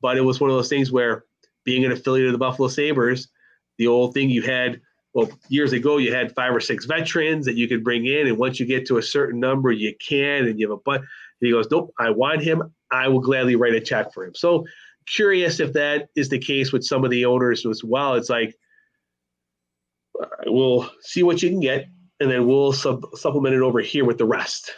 but 0.00 0.16
it 0.16 0.22
was 0.22 0.40
one 0.40 0.50
of 0.50 0.56
those 0.56 0.68
things 0.68 0.90
where 0.90 1.24
being 1.64 1.84
an 1.84 1.92
affiliate 1.92 2.26
of 2.26 2.32
the 2.32 2.38
Buffalo 2.38 2.68
Sabres, 2.68 3.28
the 3.76 3.86
old 3.86 4.14
thing 4.14 4.30
you 4.30 4.42
had 4.42 4.80
well 5.14 5.30
years 5.48 5.72
ago 5.72 5.98
you 5.98 6.12
had 6.12 6.34
five 6.34 6.54
or 6.54 6.60
six 6.60 6.86
veterans 6.86 7.44
that 7.44 7.56
you 7.56 7.68
could 7.68 7.84
bring 7.84 8.06
in, 8.06 8.26
and 8.26 8.38
once 8.38 8.58
you 8.58 8.66
get 8.66 8.86
to 8.86 8.98
a 8.98 9.02
certain 9.02 9.38
number, 9.38 9.70
you 9.70 9.94
can, 10.00 10.46
and 10.46 10.58
you 10.58 10.68
have 10.68 10.78
a 10.78 10.82
but. 10.84 11.02
He 11.40 11.52
goes, 11.52 11.68
nope, 11.70 11.94
I 12.00 12.10
want 12.10 12.42
him. 12.42 12.74
I 12.90 13.06
will 13.06 13.20
gladly 13.20 13.54
write 13.54 13.74
a 13.74 13.80
check 13.80 14.12
for 14.12 14.24
him. 14.24 14.34
So 14.34 14.66
curious 15.06 15.60
if 15.60 15.72
that 15.74 16.08
is 16.16 16.28
the 16.28 16.38
case 16.38 16.72
with 16.72 16.84
some 16.84 17.04
of 17.04 17.10
the 17.10 17.24
owners 17.24 17.64
as 17.64 17.84
well. 17.84 18.14
It's 18.14 18.28
like 18.28 18.56
we'll 20.46 20.90
see 21.00 21.22
what 21.22 21.42
you 21.42 21.48
can 21.50 21.60
get, 21.60 21.86
and 22.20 22.30
then 22.30 22.46
we'll 22.46 22.72
sub- 22.72 23.06
supplement 23.14 23.54
it 23.54 23.62
over 23.62 23.80
here 23.80 24.04
with 24.04 24.18
the 24.18 24.24
rest. 24.24 24.72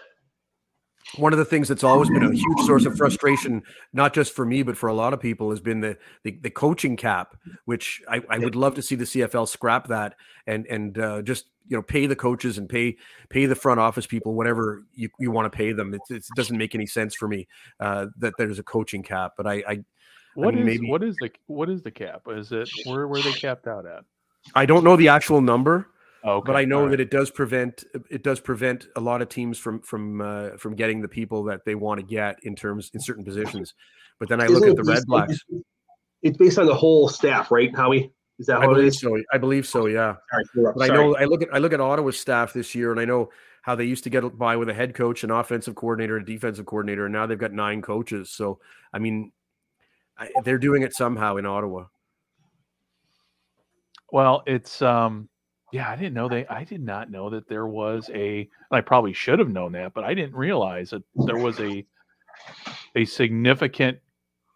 One 1.16 1.32
of 1.32 1.40
the 1.40 1.44
things 1.44 1.66
that's 1.66 1.82
always 1.82 2.08
been 2.08 2.22
a 2.22 2.30
huge 2.32 2.60
source 2.66 2.86
of 2.86 2.96
frustration, 2.96 3.62
not 3.92 4.14
just 4.14 4.32
for 4.32 4.46
me, 4.46 4.62
but 4.62 4.76
for 4.76 4.88
a 4.88 4.94
lot 4.94 5.12
of 5.12 5.18
people, 5.18 5.50
has 5.50 5.58
been 5.60 5.80
the 5.80 5.98
the, 6.22 6.38
the 6.42 6.50
coaching 6.50 6.96
cap, 6.96 7.34
which 7.64 8.00
I, 8.08 8.22
I 8.30 8.38
would 8.38 8.54
love 8.54 8.76
to 8.76 8.82
see 8.82 8.94
the 8.94 9.04
CFL 9.04 9.48
scrap 9.48 9.88
that 9.88 10.14
and 10.46 10.66
and 10.68 10.96
uh, 10.98 11.22
just 11.22 11.46
you 11.66 11.76
know 11.76 11.82
pay 11.82 12.06
the 12.06 12.14
coaches 12.14 12.58
and 12.58 12.68
pay 12.68 12.96
pay 13.28 13.46
the 13.46 13.56
front 13.56 13.80
office 13.80 14.06
people 14.06 14.34
whatever 14.34 14.84
you, 14.94 15.08
you 15.18 15.32
want 15.32 15.50
to 15.50 15.56
pay 15.56 15.72
them. 15.72 15.94
It, 15.94 16.00
it 16.10 16.24
doesn't 16.36 16.56
make 16.56 16.76
any 16.76 16.86
sense 16.86 17.16
for 17.16 17.26
me 17.26 17.48
uh, 17.80 18.06
that 18.18 18.34
there's 18.38 18.60
a 18.60 18.64
coaching 18.64 19.02
cap, 19.02 19.32
but 19.36 19.48
I, 19.48 19.64
I 19.66 19.84
What 20.34 20.54
mean, 20.54 20.62
is 20.62 20.66
maybe- 20.66 20.90
what 20.90 21.02
is 21.02 21.16
the 21.20 21.30
what 21.48 21.68
is 21.70 21.82
the 21.82 21.90
cap? 21.90 22.22
Is 22.28 22.52
it 22.52 22.70
where 22.84 23.08
were 23.08 23.20
they 23.20 23.32
capped 23.32 23.66
out 23.66 23.84
at? 23.84 24.04
I 24.54 24.66
don't 24.66 24.84
know 24.84 24.96
the 24.96 25.08
actual 25.08 25.40
number. 25.40 25.86
Okay, 26.22 26.46
but 26.46 26.56
I 26.56 26.64
know 26.64 26.80
all 26.80 26.82
right. 26.84 26.90
that 26.90 27.00
it 27.00 27.10
does 27.10 27.30
prevent 27.30 27.84
it 28.10 28.22
does 28.22 28.40
prevent 28.40 28.88
a 28.96 29.00
lot 29.00 29.22
of 29.22 29.30
teams 29.30 29.58
from 29.58 29.80
from 29.80 30.20
uh, 30.20 30.50
from 30.58 30.74
getting 30.74 31.00
the 31.00 31.08
people 31.08 31.44
that 31.44 31.64
they 31.64 31.74
want 31.74 31.98
to 31.98 32.06
get 32.06 32.38
in 32.42 32.54
terms 32.54 32.90
in 32.92 33.00
certain 33.00 33.24
positions. 33.24 33.74
But 34.18 34.28
then 34.28 34.40
I 34.40 34.46
look 34.46 34.62
Isn't 34.64 34.70
at 34.70 34.76
the 34.76 34.82
based- 34.82 34.96
Red 34.98 35.06
Blacks. 35.06 35.38
It's 36.22 36.36
based 36.36 36.58
on 36.58 36.66
the 36.66 36.74
whole 36.74 37.08
staff, 37.08 37.50
right, 37.50 37.74
Howie? 37.74 38.12
Is 38.38 38.46
that 38.46 38.58
I 38.58 38.60
how 38.64 38.70
it 38.70 38.74
believe 38.74 38.88
is? 38.88 39.00
so. 39.00 39.18
I 39.32 39.38
believe 39.38 39.66
so. 39.66 39.86
Yeah. 39.86 40.16
Sorry, 40.30 40.44
you're 40.54 40.68
up. 40.68 40.74
But 40.76 40.90
I 40.90 40.94
know 40.94 41.16
I 41.16 41.24
look 41.24 41.42
at 41.42 41.48
I 41.52 41.58
look 41.58 41.72
at 41.72 41.80
Ottawa's 41.80 42.20
staff 42.20 42.52
this 42.52 42.74
year, 42.74 42.90
and 42.90 43.00
I 43.00 43.06
know 43.06 43.30
how 43.62 43.74
they 43.74 43.84
used 43.84 44.04
to 44.04 44.10
get 44.10 44.38
by 44.38 44.56
with 44.56 44.68
a 44.68 44.74
head 44.74 44.94
coach, 44.94 45.24
an 45.24 45.30
offensive 45.30 45.74
coordinator, 45.74 46.16
a 46.16 46.24
defensive 46.24 46.66
coordinator, 46.66 47.06
and 47.06 47.12
now 47.14 47.26
they've 47.26 47.38
got 47.38 47.52
nine 47.52 47.80
coaches. 47.80 48.30
So 48.30 48.58
I 48.92 48.98
mean, 48.98 49.32
I, 50.18 50.28
they're 50.44 50.58
doing 50.58 50.82
it 50.82 50.94
somehow 50.94 51.36
in 51.36 51.46
Ottawa. 51.46 51.86
Well, 54.12 54.42
it's 54.46 54.82
um 54.82 55.28
yeah, 55.72 55.88
I 55.90 55.96
didn't 55.96 56.14
know 56.14 56.28
they 56.28 56.46
I 56.46 56.64
did 56.64 56.82
not 56.82 57.10
know 57.10 57.30
that 57.30 57.48
there 57.48 57.66
was 57.66 58.10
a 58.12 58.40
and 58.40 58.48
I 58.70 58.80
probably 58.80 59.12
should 59.12 59.38
have 59.38 59.48
known 59.48 59.72
that, 59.72 59.94
but 59.94 60.04
I 60.04 60.14
didn't 60.14 60.34
realize 60.34 60.90
that 60.90 61.02
there 61.26 61.38
was 61.38 61.60
a 61.60 61.84
a 62.96 63.04
significant 63.04 63.98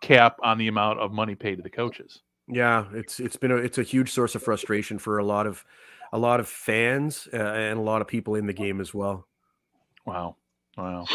cap 0.00 0.36
on 0.42 0.58
the 0.58 0.68
amount 0.68 1.00
of 1.00 1.12
money 1.12 1.34
paid 1.34 1.56
to 1.56 1.62
the 1.62 1.70
coaches. 1.70 2.22
Yeah, 2.48 2.86
it's 2.92 3.20
it's 3.20 3.36
been 3.36 3.52
a 3.52 3.56
it's 3.56 3.78
a 3.78 3.82
huge 3.82 4.10
source 4.10 4.34
of 4.34 4.42
frustration 4.42 4.98
for 4.98 5.18
a 5.18 5.24
lot 5.24 5.46
of 5.46 5.64
a 6.12 6.18
lot 6.18 6.40
of 6.40 6.48
fans 6.48 7.28
uh, 7.32 7.36
and 7.36 7.78
a 7.78 7.82
lot 7.82 8.02
of 8.02 8.08
people 8.08 8.34
in 8.34 8.46
the 8.46 8.52
game 8.52 8.80
as 8.80 8.92
well. 8.92 9.26
Wow. 10.06 10.36
Wow. 10.76 11.06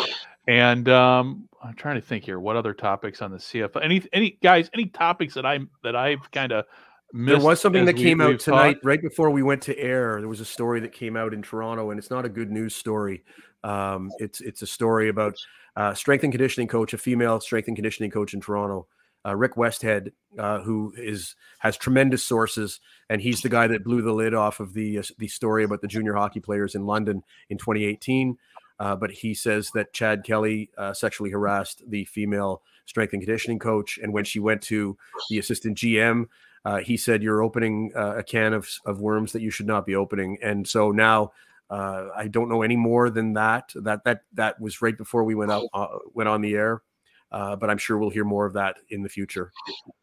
And 0.47 0.89
um 0.89 1.47
I'm 1.63 1.75
trying 1.75 1.95
to 1.95 2.01
think 2.01 2.23
here 2.23 2.39
what 2.39 2.55
other 2.55 2.73
topics 2.73 3.21
on 3.21 3.31
the 3.31 3.37
CFL 3.37 3.83
any 3.83 4.03
any 4.13 4.37
guys 4.41 4.69
any 4.73 4.85
topics 4.85 5.33
that 5.35 5.45
I 5.45 5.59
that 5.83 5.95
I've 5.95 6.31
kind 6.31 6.51
of 6.51 6.65
There 7.13 7.39
was 7.39 7.59
something 7.59 7.85
that 7.85 7.95
came 7.95 8.21
out 8.21 8.39
tonight, 8.39 8.73
Talked? 8.73 8.85
right 8.85 9.01
before 9.01 9.29
we 9.31 9.41
went 9.41 9.63
to 9.63 9.77
air. 9.77 10.19
There 10.19 10.27
was 10.27 10.41
a 10.41 10.45
story 10.45 10.79
that 10.81 10.91
came 10.91 11.17
out 11.17 11.33
in 11.33 11.41
Toronto, 11.41 11.89
and 11.89 11.99
it's 11.99 12.11
not 12.11 12.25
a 12.25 12.29
good 12.29 12.51
news 12.51 12.75
story. 12.75 13.23
Um, 13.63 14.11
it's 14.19 14.41
it's 14.41 14.61
a 14.61 14.67
story 14.67 15.09
about 15.09 15.35
uh, 15.75 15.93
strength 15.93 16.23
and 16.23 16.31
conditioning 16.31 16.67
coach, 16.67 16.93
a 16.93 16.97
female 16.97 17.39
strength 17.39 17.67
and 17.67 17.75
conditioning 17.75 18.11
coach 18.11 18.33
in 18.33 18.41
Toronto, 18.41 18.87
uh, 19.25 19.35
Rick 19.35 19.55
Westhead, 19.55 20.11
uh, 20.37 20.59
who 20.61 20.93
is 20.97 21.35
has 21.59 21.77
tremendous 21.77 22.23
sources, 22.23 22.79
and 23.09 23.21
he's 23.21 23.41
the 23.41 23.49
guy 23.49 23.67
that 23.67 23.83
blew 23.83 24.01
the 24.01 24.13
lid 24.13 24.33
off 24.33 24.59
of 24.59 24.73
the 24.73 24.99
uh, 24.99 25.03
the 25.17 25.27
story 25.27 25.63
about 25.63 25.81
the 25.81 25.87
junior 25.87 26.13
hockey 26.13 26.39
players 26.39 26.75
in 26.75 26.85
London 26.85 27.23
in 27.49 27.57
2018. 27.57 28.37
Uh, 28.79 28.95
but 28.95 29.11
he 29.11 29.33
says 29.33 29.71
that 29.71 29.91
Chad 29.91 30.23
Kelly 30.23 30.69
uh, 30.77 30.93
sexually 30.93 31.31
harassed 31.31 31.81
the 31.89 32.05
female 32.05 32.61
strength 32.85 33.11
and 33.13 33.21
conditioning 33.21 33.59
coach, 33.59 33.99
and 34.01 34.13
when 34.13 34.23
she 34.23 34.39
went 34.39 34.61
to 34.61 34.97
the 35.29 35.37
assistant 35.37 35.77
GM, 35.77 36.27
uh, 36.65 36.77
he 36.77 36.97
said 36.97 37.23
you're 37.23 37.41
opening 37.41 37.91
uh, 37.95 38.15
a 38.17 38.23
can 38.23 38.53
of, 38.53 38.69
of 38.85 38.99
worms 38.99 39.31
that 39.31 39.41
you 39.41 39.49
should 39.49 39.67
not 39.67 39.85
be 39.85 39.95
opening 39.95 40.37
and 40.41 40.67
so 40.67 40.91
now 40.91 41.31
uh, 41.69 42.07
i 42.15 42.27
don't 42.27 42.49
know 42.49 42.61
any 42.61 42.75
more 42.75 43.09
than 43.09 43.33
that 43.33 43.71
that 43.75 44.03
that 44.03 44.21
that 44.33 44.59
was 44.59 44.81
right 44.81 44.97
before 44.97 45.23
we 45.23 45.35
went 45.35 45.51
out 45.51 45.65
uh, 45.73 45.87
went 46.13 46.29
on 46.29 46.41
the 46.41 46.55
air 46.55 46.81
uh, 47.31 47.55
but 47.55 47.69
i'm 47.69 47.77
sure 47.77 47.97
we'll 47.97 48.09
hear 48.09 48.25
more 48.25 48.45
of 48.45 48.53
that 48.53 48.77
in 48.89 49.03
the 49.03 49.09
future 49.09 49.51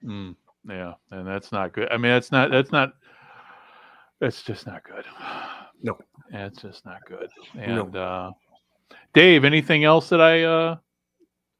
Mm, 0.04 0.36
yeah, 0.68 0.94
and 1.10 1.26
that's 1.26 1.52
not 1.52 1.72
good. 1.72 1.88
I 1.90 1.96
mean, 1.96 2.12
that's 2.12 2.32
not 2.32 2.50
that's 2.50 2.72
not 2.72 2.94
that's 4.20 4.42
just 4.42 4.66
not 4.66 4.82
good. 4.84 5.04
No. 5.82 5.98
That's 6.30 6.62
just 6.62 6.84
not 6.84 7.04
good. 7.06 7.28
No. 7.54 7.84
And 7.84 7.96
uh 7.96 8.32
Dave, 9.12 9.44
anything 9.44 9.84
else 9.84 10.08
that 10.08 10.20
I 10.20 10.42
uh 10.44 10.76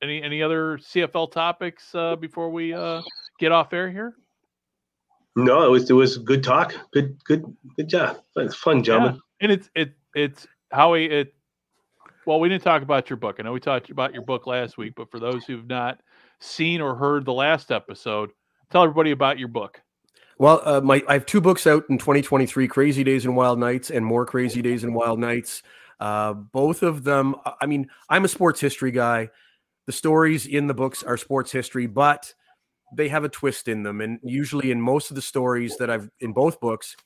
any 0.03 0.22
any 0.22 0.42
other 0.42 0.78
CFL 0.78 1.32
topics 1.32 1.94
uh, 1.94 2.16
before 2.16 2.51
we 2.51 2.72
uh, 2.72 3.03
get 3.38 3.53
off 3.53 3.72
air 3.72 3.90
here? 3.90 4.14
No, 5.37 5.62
it 5.62 5.70
was 5.70 5.91
it 5.91 5.93
was 5.93 6.16
good 6.16 6.43
talk. 6.43 6.74
Good 6.93 7.22
good 7.24 7.45
good 7.76 7.89
job. 7.89 8.18
It's 8.37 8.57
fun, 8.57 8.82
gentlemen. 8.82 9.14
Yeah. 9.14 9.20
And 9.43 9.53
it's 9.53 9.70
it 9.74 9.93
it's 10.14 10.47
Howie. 10.72 11.11
It 11.11 11.34
well, 12.24 12.41
we 12.41 12.49
didn't 12.49 12.64
talk 12.64 12.82
about 12.82 13.11
your 13.11 13.18
book. 13.18 13.37
I 13.39 13.43
know 13.43 13.53
we 13.53 13.61
talked 13.61 13.91
about 13.91 14.14
your 14.14 14.22
book 14.22 14.47
last 14.47 14.78
week, 14.78 14.95
but 14.97 15.11
for 15.11 15.20
those 15.20 15.45
who've 15.45 15.66
not 15.66 16.01
seen 16.41 16.80
or 16.80 16.95
heard 16.97 17.26
the 17.26 17.34
last 17.34 17.70
episode, 17.70 18.30
tell 18.70 18.82
everybody 18.82 19.11
about 19.11 19.39
your 19.39 19.49
book. 19.49 19.80
Well, 20.39 20.61
uh, 20.64 20.80
my 20.80 21.03
I 21.07 21.12
have 21.12 21.26
two 21.26 21.43
books 21.43 21.66
out 21.66 21.84
in 21.91 21.99
2023: 21.99 22.66
Crazy 22.66 23.05
Days 23.05 23.26
and 23.26 23.37
Wild 23.37 23.59
Nights, 23.59 23.91
and 23.91 24.07
More 24.07 24.24
Crazy 24.24 24.62
Days 24.62 24.84
and 24.84 24.95
Wild 24.95 25.18
Nights. 25.18 25.62
Uh, 26.01 26.32
both 26.32 26.82
of 26.82 27.05
them. 27.05 27.34
I 27.61 27.66
mean, 27.66 27.91
I'm 28.09 28.24
a 28.24 28.28
sports 28.28 28.61
history 28.61 28.91
guy. 28.91 29.28
The 29.84 29.93
stories 29.93 30.47
in 30.47 30.66
the 30.66 30.74
books 30.74 31.03
are 31.03 31.18
sports 31.18 31.53
history, 31.53 31.87
but 31.87 32.34
they 32.95 33.09
have 33.09 33.24
a 33.24 33.28
twist 33.28 33.68
in 33.68 33.82
them. 33.82 34.01
And 34.01 34.18
usually, 34.22 34.70
in 34.70 34.80
most 34.80 35.11
of 35.11 35.16
the 35.16 35.22
stories 35.22 35.76
that 35.78 35.91
I've 35.91 36.11
in 36.20 36.32
both 36.32 36.61
books, 36.61 36.97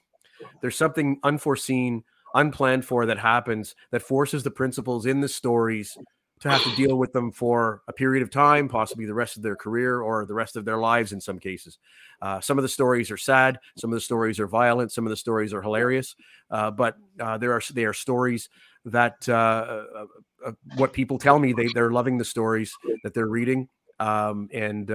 there's 0.60 0.76
something 0.76 1.18
unforeseen, 1.22 2.04
unplanned 2.34 2.84
for 2.84 3.06
that 3.06 3.18
happens 3.18 3.74
that 3.90 4.02
forces 4.02 4.42
the 4.42 4.50
principals 4.50 5.06
in 5.06 5.20
the 5.20 5.28
stories 5.28 5.96
to 6.40 6.48
have 6.48 6.62
to 6.62 6.74
deal 6.74 6.96
with 6.96 7.12
them 7.12 7.30
for 7.30 7.82
a 7.86 7.92
period 7.92 8.22
of 8.22 8.30
time, 8.30 8.66
possibly 8.66 9.04
the 9.04 9.14
rest 9.14 9.36
of 9.36 9.42
their 9.42 9.56
career 9.56 10.00
or 10.00 10.24
the 10.24 10.34
rest 10.34 10.56
of 10.56 10.64
their 10.64 10.78
lives 10.78 11.12
in 11.12 11.20
some 11.20 11.38
cases. 11.38 11.78
Uh, 12.22 12.40
some 12.40 12.58
of 12.58 12.62
the 12.62 12.68
stories 12.68 13.10
are 13.10 13.16
sad, 13.18 13.58
some 13.76 13.90
of 13.90 13.94
the 13.94 14.00
stories 14.00 14.40
are 14.40 14.46
violent, 14.46 14.90
some 14.90 15.06
of 15.06 15.10
the 15.10 15.16
stories 15.16 15.52
are 15.52 15.60
hilarious, 15.60 16.16
uh, 16.50 16.70
but 16.70 16.96
uh, 17.20 17.36
there 17.36 17.52
are 17.52 17.60
they 17.74 17.84
are 17.84 17.92
stories 17.92 18.48
that 18.86 19.28
uh, 19.28 19.32
uh, 19.32 20.06
uh, 20.46 20.52
what 20.76 20.94
people 20.94 21.18
tell 21.18 21.38
me 21.38 21.52
they 21.52 21.68
they're 21.74 21.92
loving 21.92 22.16
the 22.16 22.24
stories 22.24 22.72
that 23.04 23.12
they're 23.12 23.28
reading, 23.28 23.68
um, 23.98 24.48
and 24.52 24.90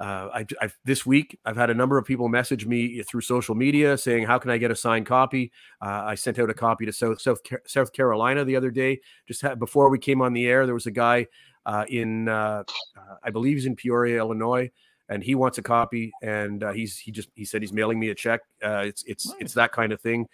uh, 0.00 0.30
I, 0.32 0.46
I've, 0.62 0.78
this 0.84 1.04
week, 1.04 1.38
I've 1.44 1.58
had 1.58 1.68
a 1.68 1.74
number 1.74 1.98
of 1.98 2.06
people 2.06 2.28
message 2.28 2.64
me 2.64 3.02
through 3.02 3.20
social 3.20 3.54
media 3.54 3.98
saying, 3.98 4.24
"How 4.24 4.38
can 4.38 4.50
I 4.50 4.56
get 4.56 4.70
a 4.70 4.76
signed 4.76 5.04
copy?" 5.04 5.52
Uh, 5.80 6.04
I 6.06 6.14
sent 6.14 6.38
out 6.38 6.48
a 6.48 6.54
copy 6.54 6.86
to 6.86 6.92
South 6.92 7.20
South, 7.20 7.40
South 7.66 7.92
Carolina 7.92 8.44
the 8.46 8.56
other 8.56 8.70
day. 8.70 9.00
Just 9.28 9.42
had, 9.42 9.58
before 9.58 9.90
we 9.90 9.98
came 9.98 10.22
on 10.22 10.32
the 10.32 10.46
air, 10.46 10.64
there 10.64 10.74
was 10.74 10.86
a 10.86 10.90
guy 10.90 11.26
uh, 11.66 11.84
in, 11.88 12.30
uh, 12.30 12.64
uh, 12.96 13.16
I 13.22 13.28
believe 13.28 13.56
he's 13.56 13.66
in 13.66 13.76
Peoria, 13.76 14.18
Illinois, 14.18 14.70
and 15.10 15.22
he 15.22 15.34
wants 15.34 15.58
a 15.58 15.62
copy. 15.62 16.12
And 16.22 16.64
uh, 16.64 16.72
he's 16.72 16.96
he 16.96 17.12
just 17.12 17.28
he 17.34 17.44
said 17.44 17.60
he's 17.60 17.74
mailing 17.74 18.00
me 18.00 18.08
a 18.08 18.14
check. 18.14 18.40
it's 18.62 19.04
it's 19.04 19.28
nice. 19.28 19.36
it's 19.40 19.54
that 19.54 19.70
kind 19.72 19.92
of 19.92 20.00
thing 20.00 20.26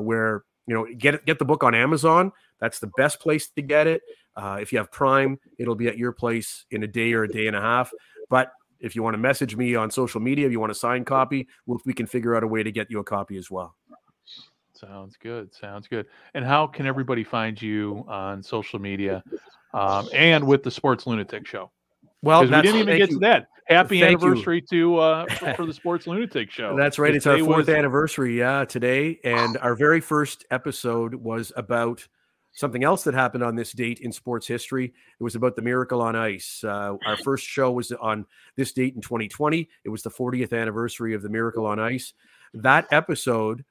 where 0.00 0.44
you 0.66 0.74
know 0.74 0.86
get 0.96 1.26
get 1.26 1.38
the 1.38 1.44
book 1.44 1.62
on 1.62 1.74
Amazon. 1.74 2.32
That's 2.60 2.78
the 2.78 2.90
best 2.96 3.20
place 3.20 3.50
to 3.50 3.60
get 3.60 3.86
it. 3.86 4.00
if 4.38 4.72
you 4.72 4.78
have 4.78 4.90
Prime, 4.90 5.38
it'll 5.58 5.74
be 5.74 5.88
at 5.88 5.98
your 5.98 6.12
place 6.12 6.64
in 6.70 6.82
a 6.82 6.86
day 6.86 7.12
or 7.12 7.24
a 7.24 7.28
day 7.28 7.46
and 7.46 7.56
a 7.56 7.60
half. 7.60 7.90
But 8.30 8.52
if 8.82 8.94
you 8.94 9.02
want 9.02 9.14
to 9.14 9.18
message 9.18 9.56
me 9.56 9.74
on 9.74 9.90
social 9.90 10.20
media, 10.20 10.46
if 10.46 10.52
you 10.52 10.60
want 10.60 10.72
a 10.72 10.74
signed 10.74 11.06
copy, 11.06 11.48
we 11.84 11.94
can 11.94 12.06
figure 12.06 12.36
out 12.36 12.42
a 12.42 12.46
way 12.46 12.62
to 12.62 12.70
get 12.70 12.90
you 12.90 12.98
a 12.98 13.04
copy 13.04 13.36
as 13.36 13.50
well. 13.50 13.74
Sounds 14.74 15.16
good. 15.16 15.54
Sounds 15.54 15.86
good. 15.86 16.06
And 16.34 16.44
how 16.44 16.66
can 16.66 16.86
everybody 16.86 17.22
find 17.22 17.60
you 17.60 18.04
on 18.08 18.42
social 18.42 18.80
media 18.80 19.22
um, 19.72 20.08
and 20.12 20.44
with 20.44 20.64
the 20.64 20.70
Sports 20.70 21.06
Lunatic 21.06 21.46
Show? 21.46 21.70
Well, 22.22 22.42
we 22.42 22.48
didn't 22.48 22.76
even 22.76 22.98
get 22.98 23.10
you. 23.10 23.16
to 23.16 23.20
that. 23.20 23.48
Happy 23.66 24.00
thank 24.00 24.20
anniversary 24.20 24.64
you. 24.70 24.96
to 24.96 24.98
uh, 24.98 25.26
for, 25.34 25.54
for, 25.54 25.66
the 25.66 25.72
Sports 25.72 26.06
Lunatic 26.06 26.50
Show. 26.50 26.76
That's 26.76 26.98
right. 26.98 27.14
It's 27.14 27.26
our 27.26 27.38
fourth 27.38 27.56
was... 27.56 27.68
anniversary, 27.68 28.38
yeah, 28.38 28.64
today. 28.64 29.20
And 29.24 29.56
our 29.58 29.76
very 29.76 30.00
first 30.00 30.44
episode 30.50 31.14
was 31.14 31.52
about 31.56 32.06
something 32.52 32.84
else 32.84 33.04
that 33.04 33.14
happened 33.14 33.42
on 33.42 33.56
this 33.56 33.72
date 33.72 34.00
in 34.00 34.12
sports 34.12 34.46
history. 34.46 34.92
It 35.18 35.22
was 35.22 35.34
about 35.34 35.56
the 35.56 35.62
Miracle 35.62 36.02
on 36.02 36.14
Ice. 36.14 36.62
Uh, 36.62 36.96
our 37.06 37.16
first 37.18 37.46
show 37.46 37.72
was 37.72 37.92
on 37.92 38.26
this 38.56 38.72
date 38.72 38.94
in 38.94 39.00
2020. 39.00 39.68
It 39.84 39.88
was 39.88 40.02
the 40.02 40.10
40th 40.10 40.58
anniversary 40.58 41.14
of 41.14 41.22
the 41.22 41.28
Miracle 41.28 41.66
on 41.66 41.80
Ice. 41.80 42.12
That 42.54 42.86
episode, 42.92 43.64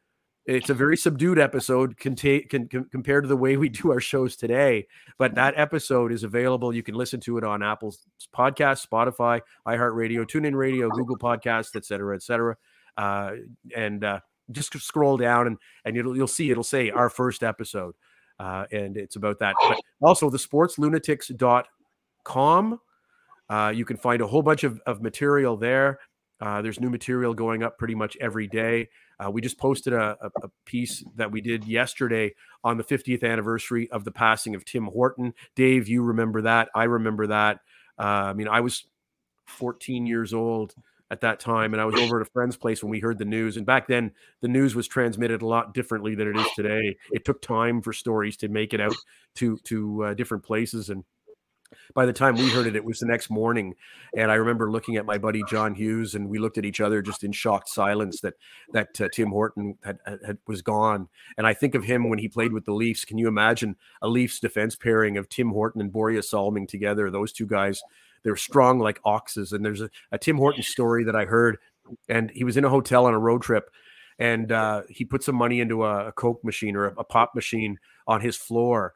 it's 0.47 0.71
a 0.71 0.73
very 0.73 0.97
subdued 0.97 1.37
episode 1.37 1.95
conta- 1.97 2.49
can, 2.49 2.67
compared 2.67 3.23
to 3.23 3.27
the 3.27 3.37
way 3.37 3.55
we 3.55 3.69
do 3.69 3.91
our 3.91 3.99
shows 3.99 4.35
today. 4.35 4.87
But 5.19 5.35
that 5.35 5.53
episode 5.57 6.11
is 6.11 6.23
available. 6.23 6.73
You 6.73 6.83
can 6.83 6.95
listen 6.95 7.19
to 7.21 7.37
it 7.37 7.43
on 7.43 7.61
Apple's 7.61 7.99
podcast, 8.35 8.87
Spotify, 8.87 9.41
iHeartRadio, 9.67 10.25
TuneIn 10.25 10.55
Radio, 10.55 10.89
Google 10.89 11.17
Podcasts, 11.17 11.75
et 11.75 11.85
cetera, 11.85 12.15
et 12.15 12.23
cetera. 12.23 12.57
Uh, 12.97 13.33
and 13.75 14.03
uh, 14.03 14.19
just 14.51 14.77
scroll 14.79 15.17
down 15.17 15.47
and, 15.47 15.57
and 15.85 15.95
you'll, 15.95 16.15
you'll 16.15 16.27
see 16.27 16.51
it'll 16.51 16.63
say 16.63 16.89
our 16.89 17.09
first 17.09 17.43
episode. 17.43 17.95
Uh, 18.41 18.65
and 18.71 18.97
it's 18.97 19.17
about 19.17 19.37
that. 19.37 19.53
But 19.61 19.79
also 20.01 20.31
the 20.31 20.39
sportslunatics.com. 20.39 22.79
Uh, 23.49 23.73
you 23.75 23.85
can 23.85 23.97
find 23.97 24.21
a 24.21 24.27
whole 24.27 24.41
bunch 24.41 24.63
of, 24.63 24.81
of 24.87 25.03
material 25.03 25.57
there. 25.57 25.99
Uh, 26.39 26.63
there's 26.63 26.79
new 26.79 26.89
material 26.89 27.35
going 27.35 27.61
up 27.61 27.77
pretty 27.77 27.93
much 27.93 28.17
every 28.19 28.47
day. 28.47 28.89
Uh, 29.23 29.29
we 29.29 29.41
just 29.41 29.59
posted 29.59 29.93
a, 29.93 30.17
a, 30.21 30.31
a, 30.41 30.49
piece 30.65 31.03
that 31.15 31.31
we 31.31 31.39
did 31.39 31.63
yesterday 31.65 32.33
on 32.63 32.77
the 32.77 32.83
50th 32.83 33.23
anniversary 33.23 33.87
of 33.91 34.05
the 34.05 34.11
passing 34.11 34.55
of 34.55 34.65
Tim 34.65 34.85
Horton. 34.85 35.35
Dave, 35.55 35.87
you 35.87 36.01
remember 36.01 36.41
that. 36.41 36.69
I 36.73 36.85
remember 36.85 37.27
that. 37.27 37.59
Uh, 37.99 38.31
I 38.31 38.33
mean, 38.33 38.47
I 38.47 38.61
was 38.61 38.87
14 39.45 40.07
years 40.07 40.33
old 40.33 40.73
at 41.11 41.21
that 41.21 41.39
time. 41.39 41.73
And 41.73 41.81
I 41.81 41.85
was 41.85 41.95
over 41.95 42.19
at 42.19 42.27
a 42.27 42.31
friend's 42.31 42.55
place 42.55 42.81
when 42.81 42.89
we 42.89 43.01
heard 43.01 43.19
the 43.19 43.25
news. 43.25 43.57
And 43.57 43.65
back 43.65 43.87
then, 43.87 44.11
the 44.39 44.47
news 44.47 44.73
was 44.73 44.87
transmitted 44.87 45.41
a 45.41 45.47
lot 45.47 45.73
differently 45.73 46.15
than 46.15 46.29
it 46.29 46.37
is 46.37 46.47
today. 46.55 46.95
It 47.11 47.25
took 47.25 47.41
time 47.41 47.81
for 47.81 47.93
stories 47.93 48.37
to 48.37 48.47
make 48.47 48.73
it 48.73 48.81
out 48.81 48.95
to 49.35 49.57
to 49.65 50.05
uh, 50.05 50.13
different 50.13 50.43
places. 50.43 50.89
And 50.89 51.03
by 51.93 52.05
the 52.05 52.13
time 52.13 52.35
we 52.35 52.49
heard 52.49 52.67
it, 52.67 52.75
it 52.75 52.83
was 52.83 52.99
the 52.99 53.05
next 53.05 53.29
morning. 53.29 53.75
And 54.15 54.31
I 54.31 54.35
remember 54.35 54.71
looking 54.71 54.95
at 54.95 55.05
my 55.05 55.17
buddy 55.17 55.41
John 55.49 55.75
Hughes, 55.75 56.15
and 56.15 56.29
we 56.29 56.39
looked 56.39 56.57
at 56.57 56.65
each 56.65 56.81
other 56.81 57.01
just 57.01 57.23
in 57.23 57.33
shocked 57.33 57.69
silence 57.69 58.21
that 58.21 58.35
that 58.71 59.01
uh, 59.01 59.09
Tim 59.13 59.29
Horton 59.29 59.77
had, 59.83 59.99
had, 60.05 60.37
was 60.47 60.61
gone. 60.61 61.09
And 61.37 61.45
I 61.45 61.53
think 61.53 61.75
of 61.75 61.83
him 61.83 62.09
when 62.09 62.19
he 62.19 62.29
played 62.29 62.53
with 62.53 62.65
the 62.65 62.73
Leafs. 62.73 63.05
Can 63.05 63.17
you 63.17 63.27
imagine 63.27 63.75
a 64.01 64.07
Leafs 64.07 64.39
defense 64.39 64.77
pairing 64.77 65.17
of 65.17 65.27
Tim 65.27 65.49
Horton 65.49 65.81
and 65.81 65.91
Borje 65.91 66.23
Salming 66.23 66.67
together? 66.67 67.09
Those 67.09 67.33
two 67.33 67.47
guys 67.47 67.81
they're 68.23 68.35
strong 68.35 68.79
like 68.79 68.99
oxes. 69.05 69.51
And 69.51 69.63
there's 69.65 69.81
a, 69.81 69.89
a 70.11 70.17
Tim 70.17 70.37
Horton 70.37 70.63
story 70.63 71.03
that 71.03 71.15
I 71.15 71.25
heard, 71.25 71.57
and 72.09 72.31
he 72.33 72.43
was 72.43 72.57
in 72.57 72.65
a 72.65 72.69
hotel 72.69 73.05
on 73.05 73.13
a 73.13 73.19
road 73.19 73.41
trip, 73.41 73.69
and 74.19 74.51
uh, 74.51 74.83
he 74.89 75.05
put 75.05 75.23
some 75.23 75.35
money 75.35 75.59
into 75.59 75.83
a, 75.83 76.07
a 76.07 76.11
Coke 76.11 76.43
machine 76.43 76.75
or 76.75 76.87
a, 76.87 76.93
a 76.99 77.03
pop 77.03 77.33
machine 77.35 77.77
on 78.07 78.21
his 78.21 78.37
floor, 78.37 78.93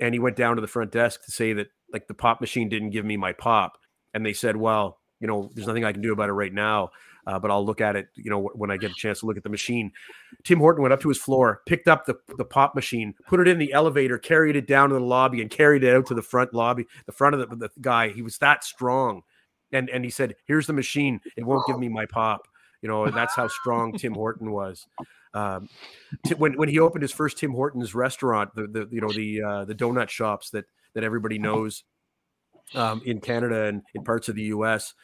and 0.00 0.14
he 0.14 0.18
went 0.18 0.36
down 0.36 0.56
to 0.56 0.60
the 0.60 0.68
front 0.68 0.92
desk 0.92 1.24
to 1.24 1.32
say 1.32 1.52
that 1.52 1.68
like 1.92 2.06
the 2.06 2.14
pop 2.14 2.40
machine 2.40 2.68
didn't 2.68 2.90
give 2.90 3.04
me 3.04 3.16
my 3.16 3.32
pop, 3.32 3.78
and 4.14 4.24
they 4.24 4.32
said, 4.32 4.56
well, 4.56 4.98
you 5.20 5.26
know, 5.26 5.50
there's 5.54 5.66
nothing 5.66 5.84
I 5.84 5.92
can 5.92 6.02
do 6.02 6.12
about 6.12 6.28
it 6.28 6.34
right 6.34 6.52
now 6.52 6.90
uh, 7.28 7.38
but 7.38 7.50
I'll 7.50 7.64
look 7.64 7.82
at 7.82 7.94
it, 7.94 8.08
you 8.14 8.30
know, 8.30 8.50
when 8.54 8.70
I 8.70 8.78
get 8.78 8.90
a 8.90 8.94
chance 8.94 9.20
to 9.20 9.26
look 9.26 9.36
at 9.36 9.42
the 9.42 9.50
machine. 9.50 9.92
Tim 10.44 10.60
Horton 10.60 10.80
went 10.80 10.94
up 10.94 11.02
to 11.02 11.10
his 11.10 11.18
floor, 11.18 11.60
picked 11.66 11.86
up 11.86 12.06
the, 12.06 12.14
the 12.38 12.44
pop 12.44 12.74
machine, 12.74 13.14
put 13.26 13.38
it 13.38 13.46
in 13.46 13.58
the 13.58 13.74
elevator, 13.74 14.16
carried 14.16 14.56
it 14.56 14.66
down 14.66 14.88
to 14.88 14.94
the 14.94 15.00
lobby, 15.02 15.42
and 15.42 15.50
carried 15.50 15.84
it 15.84 15.94
out 15.94 16.06
to 16.06 16.14
the 16.14 16.22
front 16.22 16.54
lobby, 16.54 16.86
the 17.04 17.12
front 17.12 17.34
of 17.34 17.50
the, 17.50 17.54
the 17.54 17.70
guy. 17.82 18.08
He 18.08 18.22
was 18.22 18.38
that 18.38 18.64
strong. 18.64 19.24
And, 19.72 19.90
and 19.90 20.04
he 20.04 20.10
said, 20.10 20.36
Here's 20.46 20.66
the 20.66 20.72
machine. 20.72 21.20
It 21.36 21.44
won't 21.44 21.66
give 21.66 21.78
me 21.78 21.90
my 21.90 22.06
pop. 22.06 22.48
You 22.80 22.88
know, 22.88 23.04
and 23.04 23.14
that's 23.14 23.34
how 23.34 23.48
strong 23.48 23.92
Tim 23.92 24.14
Horton 24.14 24.50
was. 24.50 24.86
Um, 25.34 25.68
when 26.38 26.56
when 26.56 26.68
he 26.68 26.78
opened 26.78 27.02
his 27.02 27.12
first 27.12 27.36
Tim 27.36 27.52
Hortons 27.52 27.94
restaurant, 27.94 28.54
the 28.54 28.68
the 28.68 28.88
you 28.90 29.00
know 29.00 29.12
the 29.12 29.42
uh, 29.42 29.64
the 29.64 29.74
donut 29.74 30.08
shops 30.08 30.50
that 30.50 30.64
that 30.94 31.02
everybody 31.02 31.38
knows 31.40 31.82
um, 32.74 33.02
in 33.04 33.20
Canada 33.20 33.64
and 33.64 33.82
in 33.94 34.04
parts 34.04 34.28
of 34.28 34.36
the 34.36 34.44
U.S. 34.44 34.94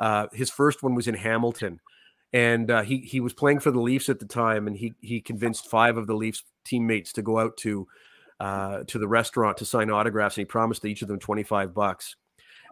Uh, 0.00 0.26
his 0.32 0.50
first 0.50 0.82
one 0.82 0.94
was 0.94 1.06
in 1.06 1.14
Hamilton, 1.14 1.78
and 2.32 2.70
uh, 2.70 2.82
he 2.82 2.98
he 2.98 3.20
was 3.20 3.34
playing 3.34 3.60
for 3.60 3.70
the 3.70 3.80
Leafs 3.80 4.08
at 4.08 4.18
the 4.18 4.26
time, 4.26 4.66
and 4.66 4.76
he 4.76 4.94
he 5.00 5.20
convinced 5.20 5.68
five 5.68 5.96
of 5.96 6.06
the 6.06 6.14
Leafs 6.14 6.42
teammates 6.64 7.12
to 7.12 7.22
go 7.22 7.38
out 7.38 7.56
to 7.58 7.86
uh, 8.40 8.84
to 8.86 8.98
the 8.98 9.08
restaurant 9.08 9.58
to 9.58 9.64
sign 9.64 9.90
autographs, 9.90 10.36
and 10.36 10.42
he 10.42 10.46
promised 10.46 10.84
each 10.84 11.02
of 11.02 11.08
them 11.08 11.18
twenty 11.18 11.42
five 11.42 11.74
bucks. 11.74 12.16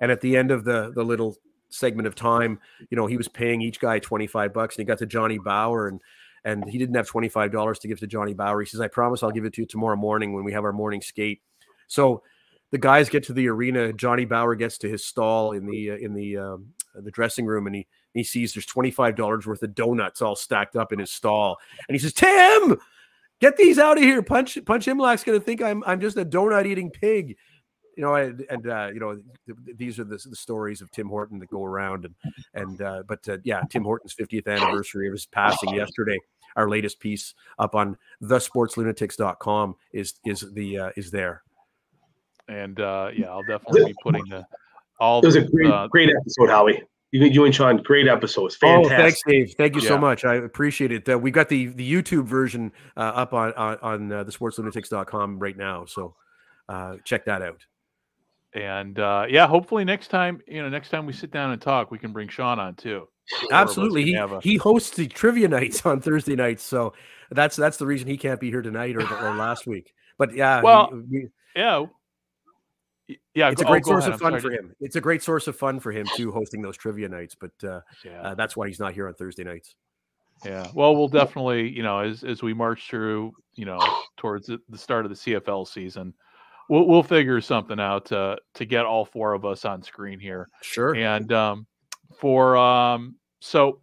And 0.01 0.11
at 0.11 0.23
the 0.23 0.37
end 0.37 0.51
of 0.51 0.65
the 0.65 0.91
the 0.95 1.05
little 1.05 1.37
segment 1.69 2.09
of 2.09 2.15
time, 2.15 2.59
you 2.89 2.97
know, 2.97 3.07
he 3.07 3.19
was 3.19 3.29
paying 3.29 3.61
each 3.61 3.79
guy 3.79 3.99
twenty 3.99 4.27
five 4.27 4.55
bucks, 4.55 4.77
and 4.77 4.83
he 4.83 4.87
got 4.87 4.99
to 4.99 5.07
Johnny 5.07 5.39
Bower 5.39 5.89
and 5.89 6.01
and 6.45 6.69
he 6.69 6.79
didn't 6.79 6.95
have 6.95 7.07
twenty 7.07 7.29
five 7.29 7.53
dollars 7.53 7.79
to 7.81 7.89
give 7.89 8.01
to 8.01 8.07
Johnny 8.07 8.33
Bower. 8.33 8.61
He 8.61 8.67
says, 8.67 8.81
"I 8.81 8.89
promise 8.89 9.23
I'll 9.23 9.31
give 9.31 9.45
it 9.45 9.53
to 9.55 9.63
you 9.63 9.67
tomorrow 9.67 9.97
morning 9.97 10.33
when 10.33 10.45
we 10.45 10.53
have 10.53 10.65
our 10.65 10.73
morning 10.73 11.03
skate." 11.03 11.43
So 11.89 12.23
the 12.71 12.79
guys 12.79 13.09
get 13.09 13.25
to 13.25 13.33
the 13.33 13.49
arena. 13.49 13.93
Johnny 13.93 14.25
Bower 14.25 14.55
gets 14.55 14.79
to 14.79 14.89
his 14.89 15.05
stall 15.05 15.53
in 15.53 15.67
the 15.67 15.91
uh, 15.91 15.97
in 15.97 16.15
the 16.15 16.37
um, 16.37 16.73
the 17.03 17.11
dressing 17.11 17.47
room, 17.47 17.67
and 17.67 17.77
he 17.77 17.87
he 18.15 18.25
sees 18.25 18.53
there's 18.53 18.67
twenty 18.67 18.91
five 18.91 19.17
dollars 19.17 19.47
worth 19.47 19.63
of 19.63 19.75
donuts 19.75 20.23
all 20.23 20.37
stacked 20.37 20.77
up 20.77 20.93
in 20.93 20.99
his 20.99 21.11
stall, 21.11 21.59
and 21.89 21.95
he 21.95 21.99
says, 21.99 22.13
"Tim, 22.13 22.79
get 23.41 23.57
these 23.57 23.79
out 23.79 23.99
of 23.99 24.03
here! 24.03 24.23
Punch 24.23 24.59
Punch 24.65 24.87
Imlach's 24.87 25.25
going 25.25 25.39
to 25.39 25.45
think 25.45 25.63
I'm 25.63 25.83
I'm 25.87 26.01
just 26.01 26.17
a 26.17 26.25
donut 26.25 26.67
eating 26.67 26.91
pig." 26.91 27.37
You 27.97 28.05
know, 28.05 28.15
and, 28.15 28.47
and 28.49 28.69
uh, 28.69 28.91
you 28.95 29.01
know, 29.01 29.19
th- 29.47 29.77
these 29.77 29.99
are 29.99 30.05
the, 30.05 30.25
the, 30.25 30.37
stories 30.37 30.81
of 30.81 30.91
Tim 30.93 31.09
Horton 31.09 31.41
that 31.41 31.51
go 31.51 31.65
around, 31.65 32.05
and 32.05 32.15
and 32.55 32.83
uh, 32.83 33.03
but 33.09 33.29
uh, 33.29 33.39
yeah, 33.43 33.63
Tim 33.69 33.83
Horton's 33.83 34.15
50th 34.15 34.47
anniversary 34.47 35.09
of 35.09 35.13
his 35.13 35.27
passing 35.27 35.75
yesterday. 35.75 36.19
Our 36.55 36.69
latest 36.69 37.01
piece 37.01 37.35
up 37.59 37.75
on 37.75 37.97
thesportslunatics.com 38.23 39.75
is 39.93 40.15
is 40.25 40.47
the 40.53 40.79
uh, 40.79 40.91
is 40.97 41.11
there 41.11 41.43
and 42.49 42.81
uh, 42.81 43.11
yeah, 43.15 43.29
I'll 43.29 43.43
definitely 43.43 43.93
be 43.93 43.95
putting 44.03 44.25
the 44.29 44.47
all 45.01 45.21
It 45.21 45.27
was 45.27 45.37
a 45.37 45.43
great, 45.43 45.71
uh, 45.71 45.87
great 45.89 46.11
episode, 46.11 46.49
Howie. 46.51 46.83
You, 47.13 47.25
you 47.25 47.45
and 47.47 47.55
Sean, 47.55 47.79
great 47.79 48.07
episodes. 48.07 48.59
Oh, 48.63 48.83
Fantastic. 48.87 48.99
thanks, 48.99 49.21
Dave. 49.27 49.55
Thank 49.57 49.75
you 49.77 49.81
Yeah. 49.83 49.89
so 49.89 49.99
much. 49.99 50.25
I 50.27 50.35
appreciate 50.35 50.93
it. 50.93 51.09
Uh, 51.09 51.19
we 51.19 51.31
got 51.31 51.49
the 51.49 51.69
the 51.69 51.91
YouTube 51.91 52.25
version 52.27 52.71
uh, 52.97 53.01
up 53.01 53.33
on 53.33 53.53
on, 53.55 53.79
on 53.83 54.13
uh, 54.13 54.25
the 54.25 54.33
sportslunatics.com 54.33 55.39
right 55.39 55.57
now. 55.57 55.85
So 55.87 56.15
uh, 56.69 56.97
check 57.05 57.25
that 57.25 57.41
out. 57.43 57.65
and 58.55 58.99
uh, 58.99 59.27
yeah, 59.29 59.47
hopefully 59.47 59.85
next 59.85 60.09
time, 60.09 60.41
you 60.47 60.63
know, 60.63 60.69
next 60.69 60.91
time 60.91 61.07
we 61.07 61.13
sit 61.13 61.31
down 61.31 61.51
and 61.51 61.61
talk, 61.63 61.91
we 61.91 61.99
can 61.99 62.13
bring 62.13 62.29
Sean 62.29 62.59
on 62.59 62.75
too. 62.75 63.09
Four 63.31 63.39
of 63.41 63.45
us 63.45 63.49
Absolutely. 63.53 64.05
He 64.05 64.15
a- 64.15 64.41
he 64.41 64.57
hosts 64.57 64.97
the 64.97 65.07
trivia 65.07 65.49
nights 65.49 65.85
on 65.87 66.01
Thursday 66.01 66.35
nights. 66.37 66.63
So 66.63 66.93
that's 67.31 67.57
that's 67.57 67.77
the 67.79 67.87
reason 67.87 68.09
he 68.09 68.17
can't 68.19 68.41
be 68.41 68.51
here 68.51 68.63
tonight 68.63 68.97
or, 68.97 69.01
or 69.03 69.35
last 69.35 69.67
week. 69.67 69.93
But 70.19 70.35
yeah, 70.35 70.59
he- 70.61 70.65
Well, 70.65 71.03
yeah, 71.57 71.79
Y- 71.79 71.89
yeah, 73.35 73.51
it's 73.51 73.61
a 73.61 73.65
go- 73.65 73.71
oh, 73.71 73.73
great 73.73 73.83
go 73.85 73.91
source 73.93 74.05
ahead, 74.05 74.15
of 74.15 74.21
fun 74.21 74.33
sorry 74.33 74.41
for 74.41 74.51
him. 74.53 74.75
It's 74.81 74.97
a 74.97 75.01
great 75.01 75.23
source 75.23 75.47
of 75.47 75.57
fun 75.57 75.81
for 75.81 75.93
him 75.93 76.07
too, 76.15 76.31
hosting 76.31 76.63
those 76.63 76.77
trivia 76.77 77.09
nights. 77.09 77.35
But 77.35 77.53
uh, 77.69 77.81
Yeah. 78.05 78.21
uh, 78.23 78.35
that's 78.35 78.57
why 78.57 78.69
he's 78.69 78.81
not 78.81 78.93
here 78.95 79.09
on 79.09 79.15
Thursday 79.15 79.45
nights. 79.45 79.75
Yeah. 80.45 80.69
Well, 80.75 80.95
we'll 80.95 81.09
definitely, 81.09 81.69
you 81.69 81.83
know, 81.83 81.99
as 81.99 82.23
as 82.23 82.43
we 82.43 82.55
march 82.55 82.89
through, 82.89 83.33
you 83.55 83.65
know, 83.65 83.81
towards 84.17 84.47
the, 84.47 84.61
the 84.69 84.79
start 84.79 85.05
of 85.05 85.11
the 85.11 85.17
CFL 85.17 85.67
season, 85.67 86.15
we'll 86.69 86.87
we'll 86.87 87.03
figure 87.03 87.41
something 87.41 87.81
out 87.81 88.05
to 88.07 88.39
to 88.55 88.65
get 88.65 88.85
all 88.87 89.05
four 89.05 89.33
of 89.33 89.45
us 89.45 89.65
on 89.65 89.83
screen 89.83 90.21
here. 90.21 90.49
Sure. 90.63 90.95
And 90.95 91.33
um, 91.33 91.67
for 92.21 92.57
um, 92.57 93.17
so 93.41 93.81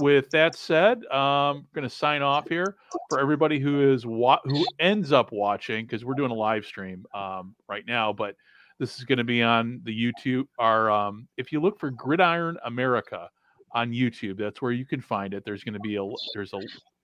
with 0.00 0.30
that 0.30 0.54
said, 0.54 1.04
um, 1.06 1.66
going 1.74 1.88
to 1.88 1.94
sign 1.94 2.22
off 2.22 2.48
here 2.48 2.76
for 3.08 3.20
everybody 3.20 3.58
who 3.58 3.92
is 3.92 4.06
wa- 4.06 4.40
who 4.44 4.64
ends 4.78 5.12
up 5.12 5.32
watching 5.32 5.84
because 5.84 6.04
we're 6.04 6.14
doing 6.14 6.30
a 6.30 6.34
live 6.34 6.64
stream 6.64 7.04
um, 7.14 7.54
right 7.68 7.84
now, 7.86 8.12
but 8.12 8.34
this 8.78 8.98
is 8.98 9.04
going 9.04 9.18
to 9.18 9.24
be 9.24 9.42
on 9.42 9.80
the 9.84 9.92
YouTube. 9.92 10.46
Our 10.58 10.90
um, 10.90 11.28
if 11.36 11.52
you 11.52 11.60
look 11.60 11.78
for 11.78 11.90
Gridiron 11.90 12.56
America 12.64 13.28
on 13.72 13.92
YouTube, 13.92 14.38
that's 14.38 14.60
where 14.62 14.72
you 14.72 14.86
can 14.86 15.00
find 15.00 15.34
it. 15.34 15.44
There's 15.44 15.62
going 15.62 15.74
to 15.74 15.80
be 15.80 15.96
a 15.96 16.04
there's 16.34 16.52
a 16.54 16.60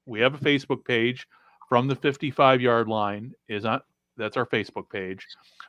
we 0.07 0.21
have 0.21 0.35
a 0.35 0.39
Facebook 0.39 0.85
page 0.85 1.27
from 1.69 1.89
the 1.89 1.97
55 1.97 2.61
yard 2.61 2.89
line 2.89 3.33
is 3.49 3.65
on 3.65 3.81
that's 4.17 4.39
our 4.39 4.47
Facebook 4.47 4.89
page, 4.91 5.27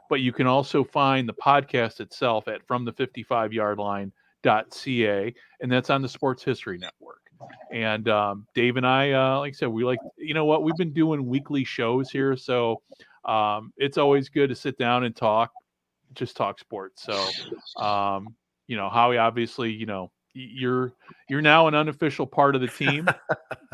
but 0.10 0.22
you 0.22 0.32
can 0.32 0.48
also 0.48 0.84
find 0.84 1.28
the 1.28 1.34
podcast 1.34 2.00
itself 2.00 2.48
at 2.48 2.66
from 2.66 2.86
the 2.86 2.94
55 2.94 3.52
yard 3.52 3.78
line 3.78 4.14
ca 4.44 5.34
and 5.62 5.72
that's 5.72 5.90
on 5.90 6.02
the 6.02 6.10
sports 6.10 6.44
history 6.44 6.78
network. 6.78 7.22
And 7.72 8.10
um, 8.10 8.48
dave 8.56 8.78
and 8.78 8.88
i 8.88 9.12
uh, 9.12 9.40
like 9.40 9.54
i 9.54 9.56
said 9.56 9.70
we 9.70 9.84
like 9.84 10.00
you 10.18 10.34
know 10.34 10.46
what 10.46 10.64
we've 10.64 10.76
been 10.76 10.94
doing 10.94 11.28
weekly 11.28 11.64
shows 11.64 12.10
here 12.10 12.36
so 12.36 12.82
um, 13.26 13.74
it's 13.78 13.98
always 13.98 14.30
good 14.30 14.50
to 14.50 14.56
sit 14.56 14.78
down 14.78 15.04
and 15.04 15.16
talk 15.16 15.52
just 16.14 16.36
talk 16.36 16.60
sports. 16.60 17.04
So 17.04 17.84
um, 17.84 18.36
you 18.68 18.76
know 18.76 18.90
howie 18.90 19.18
obviously 19.18 19.72
you 19.72 19.86
know 19.86 20.12
you're 20.34 20.94
you're 21.30 21.42
now 21.42 21.68
an 21.68 21.76
unofficial 21.76 22.26
part 22.28 22.56
of 22.56 22.62
the 22.62 22.68
team. 22.68 23.08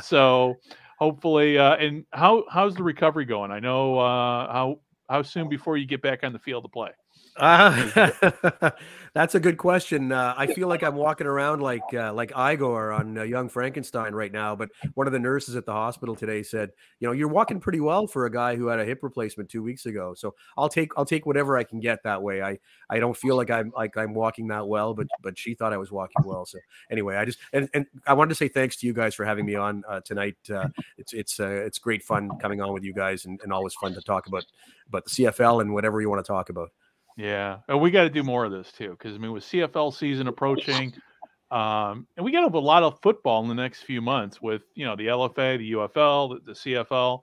So 0.02 0.56
hopefully 0.98 1.58
uh, 1.58 1.76
and 1.76 2.04
how 2.12 2.46
how's 2.50 2.74
the 2.74 2.84
recovery 2.84 3.26
going? 3.26 3.52
I 3.52 3.60
know 3.60 4.00
uh, 4.00 4.52
how 4.52 4.80
how 5.08 5.22
soon 5.22 5.50
before 5.50 5.78
you 5.78 5.86
get 5.86 6.02
back 6.02 6.24
on 6.24 6.34
the 6.34 6.40
field 6.40 6.64
to 6.64 6.70
play 6.70 6.90
Uh, 7.36 8.72
that's 9.14 9.36
a 9.36 9.40
good 9.40 9.58
question. 9.58 10.12
Uh, 10.12 10.34
I 10.38 10.48
feel 10.48 10.68
like 10.68 10.84
I'm 10.84 10.96
walking 10.96 11.28
around 11.28 11.62
like 11.62 11.82
uh, 11.94 12.14
like 12.14 12.32
Igor 12.38 12.92
on 12.92 13.18
uh, 13.18 13.24
Young 13.24 13.50
Frankenstein 13.50 14.14
right 14.14 14.32
now. 14.32 14.56
But 14.56 14.70
one 14.94 15.08
of 15.08 15.14
the 15.14 15.20
nurses 15.20 15.56
at 15.56 15.66
the 15.66 15.72
hospital 15.72 16.16
today 16.16 16.44
said, 16.44 16.72
you 17.00 17.08
know, 17.08 17.12
you're 17.12 17.28
walking 17.28 17.60
pretty 17.60 17.80
well 17.80 18.08
for 18.08 18.26
a 18.26 18.32
guy 18.32 18.56
who 18.56 18.68
had 18.68 18.80
a 18.80 18.86
hip 18.86 19.00
replacement 19.02 19.50
two 19.50 19.64
weeks 19.64 19.86
ago. 19.86 20.14
So 20.14 20.36
I'll 20.58 20.70
take 20.70 20.92
I'll 20.98 21.06
take 21.06 21.26
whatever 21.26 21.58
I 21.58 21.64
can 21.64 21.80
get 21.80 22.04
that 22.04 22.22
way. 22.22 22.42
I 22.42 22.60
I 22.90 23.00
don't 23.00 23.18
feel 23.18 23.36
like 23.36 23.50
I'm 23.50 23.72
like 23.76 23.98
I'm 23.98 24.14
walking 24.14 24.48
that 24.48 24.68
well, 24.68 24.94
but 24.94 25.08
but 25.22 25.38
she 25.38 25.56
thought 25.56 25.74
I 25.74 25.78
was 25.78 25.92
walking 25.92 26.24
well. 26.26 26.46
So 26.46 26.60
anyway, 26.92 27.16
I 27.16 27.26
just 27.26 27.40
and, 27.52 27.70
and 27.74 27.88
I 28.06 28.14
wanted 28.14 28.30
to 28.30 28.36
say 28.36 28.48
thanks 28.48 28.78
to 28.78 28.88
you 28.88 28.94
guys 28.94 29.16
for 29.16 29.26
having 29.26 29.46
me 29.46 29.56
on 29.56 29.84
uh, 29.88 30.02
tonight. 30.02 30.38
Uh, 30.52 30.68
it's 30.98 31.14
it's 31.14 31.40
it's 31.40 31.80
great 31.80 32.04
fun 32.04 32.30
coming 32.40 32.62
on 32.62 32.74
with 32.74 32.84
you 32.84 32.94
guys 32.94 33.26
and, 33.26 33.40
and 33.44 33.52
always 33.52 33.74
fun 33.74 33.94
to 33.96 34.02
talk 34.02 34.28
about 34.28 34.46
about 34.88 35.06
the 35.06 35.12
CFL 35.12 35.62
and 35.62 35.74
whatever 35.74 36.00
you 36.00 36.10
want 36.10 36.24
to 36.24 36.28
talk 36.28 36.50
about. 36.50 36.70
Yeah, 37.18 37.60
and 37.68 37.80
we 37.80 37.92
got 37.92 38.04
to 38.04 38.10
do 38.10 38.24
more 38.24 38.46
of 38.46 38.52
this 38.52 38.72
too, 38.72 38.92
because 38.92 39.16
I 39.16 39.18
mean, 39.18 39.32
with 39.32 39.44
CFL 39.44 39.94
season 39.94 40.28
approaching, 40.28 40.94
um, 41.52 42.08
and 42.18 42.26
we 42.26 42.32
got 42.32 42.52
a 42.52 42.60
lot 42.60 42.82
of 42.84 43.00
football 43.02 43.42
in 43.44 43.48
the 43.48 43.54
next 43.56 43.84
few 43.84 44.02
months 44.02 44.42
with 44.42 44.64
you 44.74 44.86
know 44.86 44.96
the 44.96 45.08
LFA, 45.08 45.58
the 45.58 45.72
UFL, 45.74 46.40
the, 46.46 46.54
the 46.54 46.60
CFL, 46.60 47.22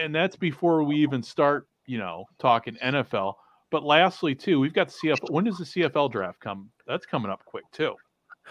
and 0.00 0.14
that's 0.14 0.36
before 0.36 0.82
we 0.84 0.96
even 0.96 1.22
start 1.22 1.68
you 1.86 1.98
know 1.98 2.26
talking 2.38 2.76
NFL. 2.82 3.34
But 3.70 3.84
lastly, 3.84 4.34
too, 4.34 4.60
we've 4.60 4.72
got 4.74 4.88
the 4.88 5.08
CFL. 5.08 5.30
When 5.30 5.44
does 5.44 5.58
the 5.58 5.64
CFL 5.64 6.10
draft 6.10 6.40
come? 6.40 6.70
That's 6.86 7.06
coming 7.06 7.30
up 7.30 7.44
quick 7.44 7.64
too. 7.72 7.94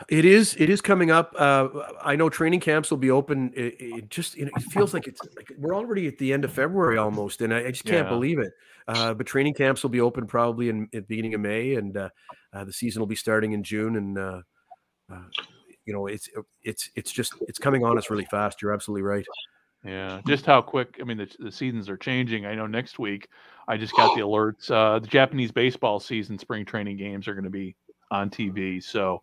It 0.10 0.26
is. 0.26 0.56
It 0.60 0.70
is 0.70 0.80
coming 0.80 1.10
up. 1.10 1.34
Uh, 1.38 1.70
I 2.04 2.16
know 2.16 2.30
training 2.30 2.60
camps 2.60 2.92
will 2.92 3.00
be 3.00 3.10
open. 3.10 3.52
It, 3.56 3.76
it 3.80 4.10
just 4.10 4.38
it 4.38 4.50
feels 4.72 4.94
like 4.94 5.08
it's 5.08 5.22
like 5.36 5.52
we're 5.58 5.76
already 5.76 6.08
at 6.08 6.18
the 6.20 6.34
end 6.34 6.46
of 6.46 6.52
February 6.52 6.98
almost, 6.98 7.42
and 7.42 7.54
I, 7.54 7.66
I 7.66 7.72
just 7.72 7.86
can't 7.86 8.06
Yeah. 8.06 8.10
believe 8.10 8.40
it. 8.40 8.54
Uh, 8.88 9.14
but 9.14 9.28
training 9.28 9.54
camps 9.54 9.84
will 9.84 9.90
be 9.90 10.02
open 10.02 10.26
probably 10.26 10.70
in 10.70 10.84
at 10.86 10.92
the 10.92 11.02
beginning 11.02 11.34
of 11.34 11.42
May, 11.42 11.76
and 11.76 11.96
uh, 11.98 12.10
uh, 12.54 12.64
the 12.64 12.74
season 12.74 13.02
will 13.02 13.08
be 13.08 13.16
starting 13.16 13.52
in 13.52 13.64
June. 13.64 13.98
And 13.98 14.18
uh, 14.18 14.42
uh, 15.12 15.24
you 15.86 15.94
know, 15.94 16.08
it's 16.08 16.30
it's 16.64 16.90
it's 16.96 17.12
just 17.12 17.34
it's 17.42 17.60
coming 17.60 17.84
on 17.84 17.98
us 17.98 18.10
really 18.10 18.26
fast. 18.26 18.62
You're 18.62 18.74
absolutely 18.74 19.04
right. 19.04 19.26
Yeah, 19.84 20.22
just 20.28 20.46
how 20.46 20.62
quick. 20.62 20.98
I 21.00 21.04
mean, 21.04 21.18
the, 21.18 21.30
the 21.40 21.52
seasons 21.52 21.90
are 21.90 21.98
changing. 21.98 22.46
I 22.46 22.56
know 22.56 22.68
next 22.68 22.98
week 22.98 23.28
I 23.68 23.78
just 23.78 23.96
got 23.96 24.16
the 24.16 24.22
alerts. 24.24 24.72
Uh, 24.72 25.00
the 25.00 25.08
Japanese 25.08 25.52
baseball 25.52 26.00
season, 26.00 26.38
spring 26.40 26.66
training 26.66 26.98
games 26.98 27.28
are 27.28 27.34
going 27.34 27.44
to 27.44 27.50
be 27.50 27.76
on 28.12 28.30
TV. 28.30 28.84
So, 28.84 29.22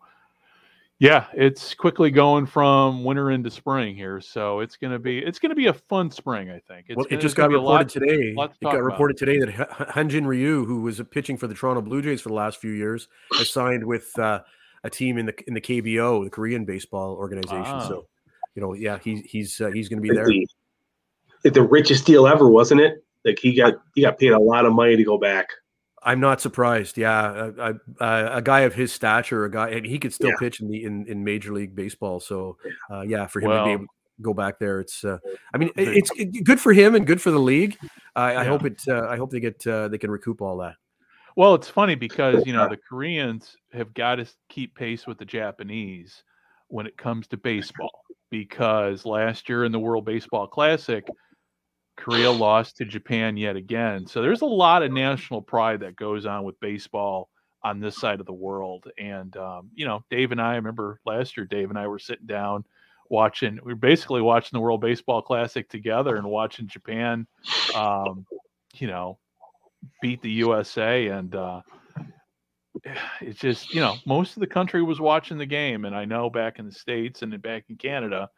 yeah, 1.00 1.26
it's 1.34 1.74
quickly 1.74 2.10
going 2.10 2.46
from 2.46 3.04
winter 3.04 3.30
into 3.32 3.50
spring 3.50 3.94
here. 3.96 4.20
So 4.20 4.60
it's 4.60 4.76
going 4.76 4.92
to 4.92 4.98
be 4.98 5.18
it's 5.18 5.38
going 5.38 5.50
to 5.50 5.56
be 5.56 5.66
a 5.66 5.72
fun 5.72 6.10
spring. 6.10 6.50
I 6.50 6.60
think. 6.68 6.86
It's 6.88 6.96
well, 6.96 7.04
gonna, 7.04 7.18
it 7.18 7.20
just 7.20 7.32
it's 7.32 7.34
gonna 7.34 7.48
got 7.54 7.60
be 7.60 7.64
lot- 7.64 7.78
reported 7.94 8.06
today. 8.16 8.34
lot 8.34 8.50
to 8.52 8.56
It 8.60 8.64
talk 8.64 8.72
got 8.72 8.78
about. 8.80 8.84
reported 8.86 9.16
today 9.16 9.38
that 9.40 9.48
H- 9.48 9.88
Hyun 9.88 10.08
Jin 10.08 10.26
Ryu, 10.26 10.64
who 10.64 10.80
was 10.82 11.00
pitching 11.10 11.36
for 11.36 11.46
the 11.46 11.54
Toronto 11.54 11.82
Blue 11.82 12.00
Jays 12.00 12.20
for 12.20 12.28
the 12.28 12.34
last 12.34 12.60
few 12.60 12.70
years, 12.72 13.08
has 13.32 13.50
signed 13.50 13.84
with 13.84 14.16
uh, 14.18 14.40
a 14.84 14.90
team 14.90 15.18
in 15.18 15.26
the 15.26 15.34
in 15.46 15.54
the 15.54 15.60
KBO, 15.60 16.24
the 16.24 16.30
Korean 16.30 16.64
baseball 16.64 17.14
organization. 17.14 17.64
Ah. 17.64 17.88
So, 17.88 18.06
you 18.54 18.62
know, 18.62 18.74
yeah, 18.74 18.98
he, 19.02 19.16
he's 19.22 19.60
uh, 19.60 19.70
he's 19.72 19.88
going 19.88 20.00
to 20.02 20.08
be 20.08 20.14
there. 20.14 20.26
the, 21.42 21.50
the 21.50 21.62
richest 21.62 22.06
deal 22.06 22.26
ever, 22.26 22.48
wasn't 22.48 22.80
it? 22.80 23.04
Like 23.24 23.38
he 23.40 23.54
got 23.54 23.74
he 23.94 24.02
got 24.02 24.18
paid 24.18 24.32
a 24.32 24.38
lot 24.38 24.64
of 24.64 24.72
money 24.72 24.96
to 24.96 25.04
go 25.04 25.18
back. 25.18 25.48
I'm 26.04 26.20
not 26.20 26.40
surprised. 26.40 26.98
Yeah, 26.98 27.50
a, 27.58 27.74
a, 28.00 28.36
a 28.36 28.42
guy 28.42 28.60
of 28.60 28.74
his 28.74 28.92
stature, 28.92 29.44
a 29.44 29.50
guy, 29.50 29.70
and 29.70 29.86
he 29.86 29.98
could 29.98 30.12
still 30.12 30.30
Yeah. 30.30 30.36
pitch 30.38 30.60
in 30.60 30.68
the 30.68 30.84
in, 30.84 31.06
in 31.06 31.24
Major 31.24 31.52
League 31.52 31.74
Baseball. 31.74 32.20
So, 32.20 32.56
uh, 32.90 33.00
yeah, 33.02 33.26
for 33.26 33.40
him 33.40 33.50
to 33.50 33.64
be 33.64 33.70
able 33.72 33.84
to 33.84 33.88
go 34.22 34.34
back 34.34 34.58
there, 34.58 34.80
it's. 34.80 35.04
Uh, 35.04 35.18
I 35.54 35.58
mean, 35.58 35.70
it- 35.76 35.88
it's 35.96 36.10
good 36.44 36.60
for 36.60 36.72
him 36.72 36.94
and 36.94 37.06
good 37.06 37.20
for 37.22 37.30
the 37.30 37.38
league. 37.38 37.78
I, 38.14 38.36
I 38.36 38.44
hope 38.44 38.64
it. 38.64 38.82
Uh, 38.86 39.06
I 39.08 39.16
hope 39.16 39.30
they 39.30 39.40
get 39.40 39.66
uh, 39.66 39.88
they 39.88 39.98
can 39.98 40.10
recoup 40.10 40.40
all 40.40 40.58
that. 40.58 40.76
Well, 41.36 41.54
it's 41.54 41.68
funny 41.68 41.94
because 41.96 42.46
you 42.46 42.52
know 42.52 42.68
the 42.68 42.76
Koreans 42.76 43.56
have 43.72 43.92
got 43.94 44.16
to 44.16 44.26
keep 44.48 44.74
pace 44.74 45.06
with 45.06 45.18
the 45.18 45.24
Japanese 45.24 46.22
when 46.68 46.86
it 46.86 46.96
comes 46.96 47.26
to 47.28 47.36
baseball. 47.36 48.04
Because 48.30 49.04
last 49.04 49.48
year 49.48 49.64
in 49.64 49.70
the 49.70 49.78
World 49.78 50.04
Baseball 50.04 50.46
Classic, 50.48 51.06
Korea 51.96 52.30
lost 52.30 52.76
to 52.78 52.84
Japan 52.84 53.36
yet 53.36 53.56
again. 53.56 54.06
So 54.06 54.20
there's 54.20 54.42
a 54.42 54.46
lot 54.46 54.82
of 54.82 54.92
national 54.92 55.42
pride 55.42 55.80
that 55.80 55.96
goes 55.96 56.26
on 56.26 56.44
with 56.44 56.58
baseball 56.60 57.28
on 57.62 57.80
this 57.80 57.96
side 57.96 58.20
of 58.20 58.26
the 58.26 58.32
world. 58.32 58.90
And 58.98 59.36
um, 59.36 59.70
you 59.74 59.86
know, 59.86 60.04
Dave 60.10 60.32
and 60.32 60.40
I, 60.40 60.52
I 60.52 60.56
remember 60.56 61.00
last 61.06 61.36
year, 61.36 61.46
Dave 61.46 61.70
and 61.70 61.78
I 61.78 61.86
were 61.86 61.98
sitting 61.98 62.26
down 62.26 62.64
watching. 63.08 63.58
We 63.64 63.72
were 63.72 63.78
basically 63.78 64.22
watching 64.22 64.50
the 64.52 64.60
World 64.60 64.80
Baseball 64.80 65.22
Classic 65.22 65.68
together 65.68 66.16
and 66.16 66.26
watching 66.26 66.66
Japan. 66.66 67.26
Um, 67.74 68.26
you 68.74 68.86
know, 68.86 69.18
beat 70.02 70.22
the 70.22 70.30
USA 70.30 71.08
and 71.08 71.34
uh 71.34 71.60
it's 73.20 73.38
just 73.38 73.72
you 73.72 73.80
know 73.80 73.96
most 74.06 74.36
of 74.36 74.40
the 74.40 74.46
country 74.46 74.82
was 74.82 75.00
watching 75.00 75.38
the 75.38 75.46
game 75.46 75.84
and 75.84 75.94
I 75.94 76.04
know 76.04 76.30
back 76.30 76.58
in 76.58 76.66
the 76.66 76.72
states 76.72 77.22
and 77.22 77.40
back 77.42 77.64
in 77.68 77.76
Canada 77.76 78.28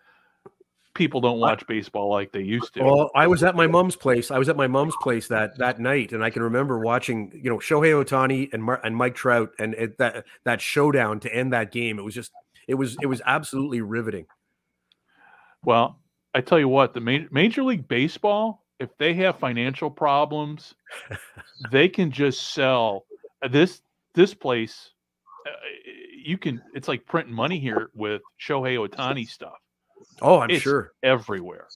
people 0.97 1.21
don't 1.21 1.39
watch 1.39 1.67
baseball 1.67 2.11
like 2.11 2.33
they 2.33 2.41
used 2.41 2.75
to. 2.75 2.83
Well, 2.83 3.11
I 3.15 3.27
was 3.27 3.45
at 3.45 3.55
my 3.55 3.67
mom's 3.67 3.95
place. 3.95 4.31
I 4.31 4.39
was 4.39 4.49
at 4.49 4.57
my 4.57 4.67
mom's 4.67 4.97
place 4.97 5.29
that 5.29 5.59
that 5.59 5.79
night, 5.79 6.13
and 6.13 6.25
I 6.25 6.31
can 6.31 6.43
remember 6.43 6.79
watching, 6.79 7.31
you 7.35 7.51
know, 7.51 7.59
Shohei 7.59 7.93
Ohtani 8.03 8.53
and 8.53 8.63
Mar- 8.63 8.81
and 8.83 8.97
Mike 8.97 9.15
Trout, 9.15 9.51
and 9.59 9.75
it, 9.75 9.99
that 9.99 10.25
that 10.45 10.61
showdown 10.61 11.21
to 11.21 11.35
end 11.35 11.53
that 11.53 11.71
game. 11.71 11.99
It 11.99 12.03
was 12.03 12.15
just, 12.15 12.33
it 12.67 12.75
was, 12.75 12.97
it 13.01 13.07
was 13.07 13.23
absolutely 13.25 13.83
riveting. 13.83 14.27
Well, 15.65 16.01
I 16.35 16.41
tell 16.41 16.59
you 16.59 16.69
what, 16.69 16.95
the 16.95 17.01
ma- 17.01 17.27
Major 17.31 17.63
League 17.63 17.87
Baseball, 17.89 18.65
if 18.81 18.91
they 18.99 19.15
have 19.15 19.39
financial 19.39 19.91
problems, 19.91 20.75
they 21.71 21.89
can 21.89 22.11
just 22.11 22.55
sell 22.55 23.05
this 23.51 23.83
this 24.15 24.35
place. 24.35 24.91
Uh, 25.47 25.51
you 26.25 26.39
can. 26.39 26.63
It's 26.75 26.89
like 26.89 27.07
printing 27.07 27.35
money 27.35 27.61
here 27.61 27.91
with 27.95 28.23
Shohei 28.41 28.77
Ohtani 28.77 29.29
stuff. 29.29 29.59
Oh, 30.23 30.41
I'm 30.41 30.51
It's 30.51 30.63
sure. 30.63 30.93
everywhere. 31.03 31.67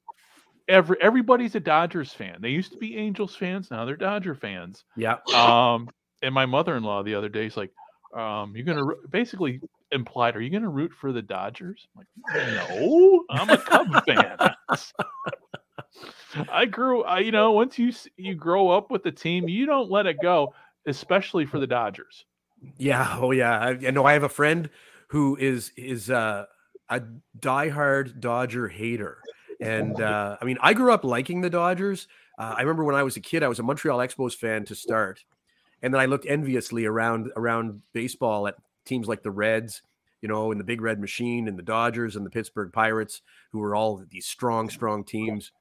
Every 0.68 0.96
everybody's 1.00 1.54
a 1.56 1.60
Dodgers 1.60 2.12
fan. 2.12 2.38
They 2.40 2.50
used 2.50 2.72
to 2.72 2.78
be 2.78 2.96
Angels 2.96 3.34
fans, 3.34 3.70
now 3.70 3.84
they're 3.84 3.96
Dodger 3.96 4.34
fans. 4.34 4.84
Yeah. 4.96 5.16
Um, 5.34 5.88
and 6.22 6.32
my 6.34 6.46
mother-in-law 6.46 7.02
the 7.02 7.14
other 7.14 7.28
day 7.28 7.46
is 7.46 7.56
like, 7.56 7.72
Um, 8.14 8.54
you're 8.54 8.64
gonna 8.64 8.84
basically 9.10 9.60
implied, 9.90 10.36
are 10.36 10.40
you 10.40 10.50
gonna 10.50 10.68
root 10.68 10.92
for 10.92 11.12
the 11.12 11.22
Dodgers? 11.22 11.88
I'm 11.96 12.00
like, 12.00 12.54
no, 12.54 13.24
I'm 13.30 13.50
a 13.50 13.58
Cub 13.58 14.04
fan. 14.04 14.38
I 16.48 16.66
grew, 16.66 17.02
I, 17.02 17.18
you 17.20 17.32
know, 17.32 17.52
once 17.52 17.78
you 17.78 17.92
you 18.16 18.34
grow 18.34 18.70
up 18.70 18.90
with 18.90 19.02
the 19.02 19.12
team, 19.12 19.48
you 19.48 19.66
don't 19.66 19.90
let 19.90 20.06
it 20.06 20.20
go, 20.20 20.54
especially 20.86 21.46
for 21.46 21.58
the 21.58 21.66
Dodgers. 21.66 22.24
Yeah. 22.78 23.16
Oh, 23.20 23.30
yeah. 23.32 23.58
I, 23.58 23.68
I 23.70 23.90
know. 23.90 24.04
I 24.04 24.12
have 24.12 24.22
a 24.22 24.28
friend 24.28 24.70
who 25.08 25.36
is 25.36 25.72
is 25.76 26.10
uh, 26.10 26.46
a 26.90 27.02
diehard 27.38 28.20
Dodger 28.20 28.68
hater, 28.68 29.18
and 29.60 30.00
uh, 30.00 30.36
I 30.40 30.44
mean, 30.44 30.58
I 30.60 30.74
grew 30.74 30.92
up 30.92 31.04
liking 31.04 31.40
the 31.40 31.50
Dodgers. 31.50 32.08
Uh, 32.38 32.54
I 32.56 32.60
remember 32.60 32.84
when 32.84 32.94
I 32.94 33.02
was 33.02 33.16
a 33.16 33.20
kid, 33.20 33.42
I 33.42 33.48
was 33.48 33.58
a 33.58 33.62
Montreal 33.62 33.98
Expos 33.98 34.34
fan 34.34 34.64
to 34.66 34.74
start, 34.74 35.24
and 35.82 35.94
then 35.94 36.00
I 36.00 36.06
looked 36.06 36.26
enviously 36.26 36.84
around 36.84 37.30
around 37.36 37.80
baseball 37.92 38.46
at 38.46 38.56
teams 38.84 39.08
like 39.08 39.22
the 39.22 39.30
Reds, 39.30 39.82
you 40.20 40.28
know, 40.28 40.50
and 40.50 40.60
the 40.60 40.64
Big 40.64 40.80
Red 40.80 41.00
Machine, 41.00 41.48
and 41.48 41.58
the 41.58 41.62
Dodgers, 41.62 42.16
and 42.16 42.26
the 42.26 42.30
Pittsburgh 42.30 42.72
Pirates, 42.72 43.22
who 43.52 43.60
were 43.60 43.74
all 43.74 44.04
these 44.10 44.26
strong, 44.26 44.68
strong 44.68 45.04
teams. 45.04 45.52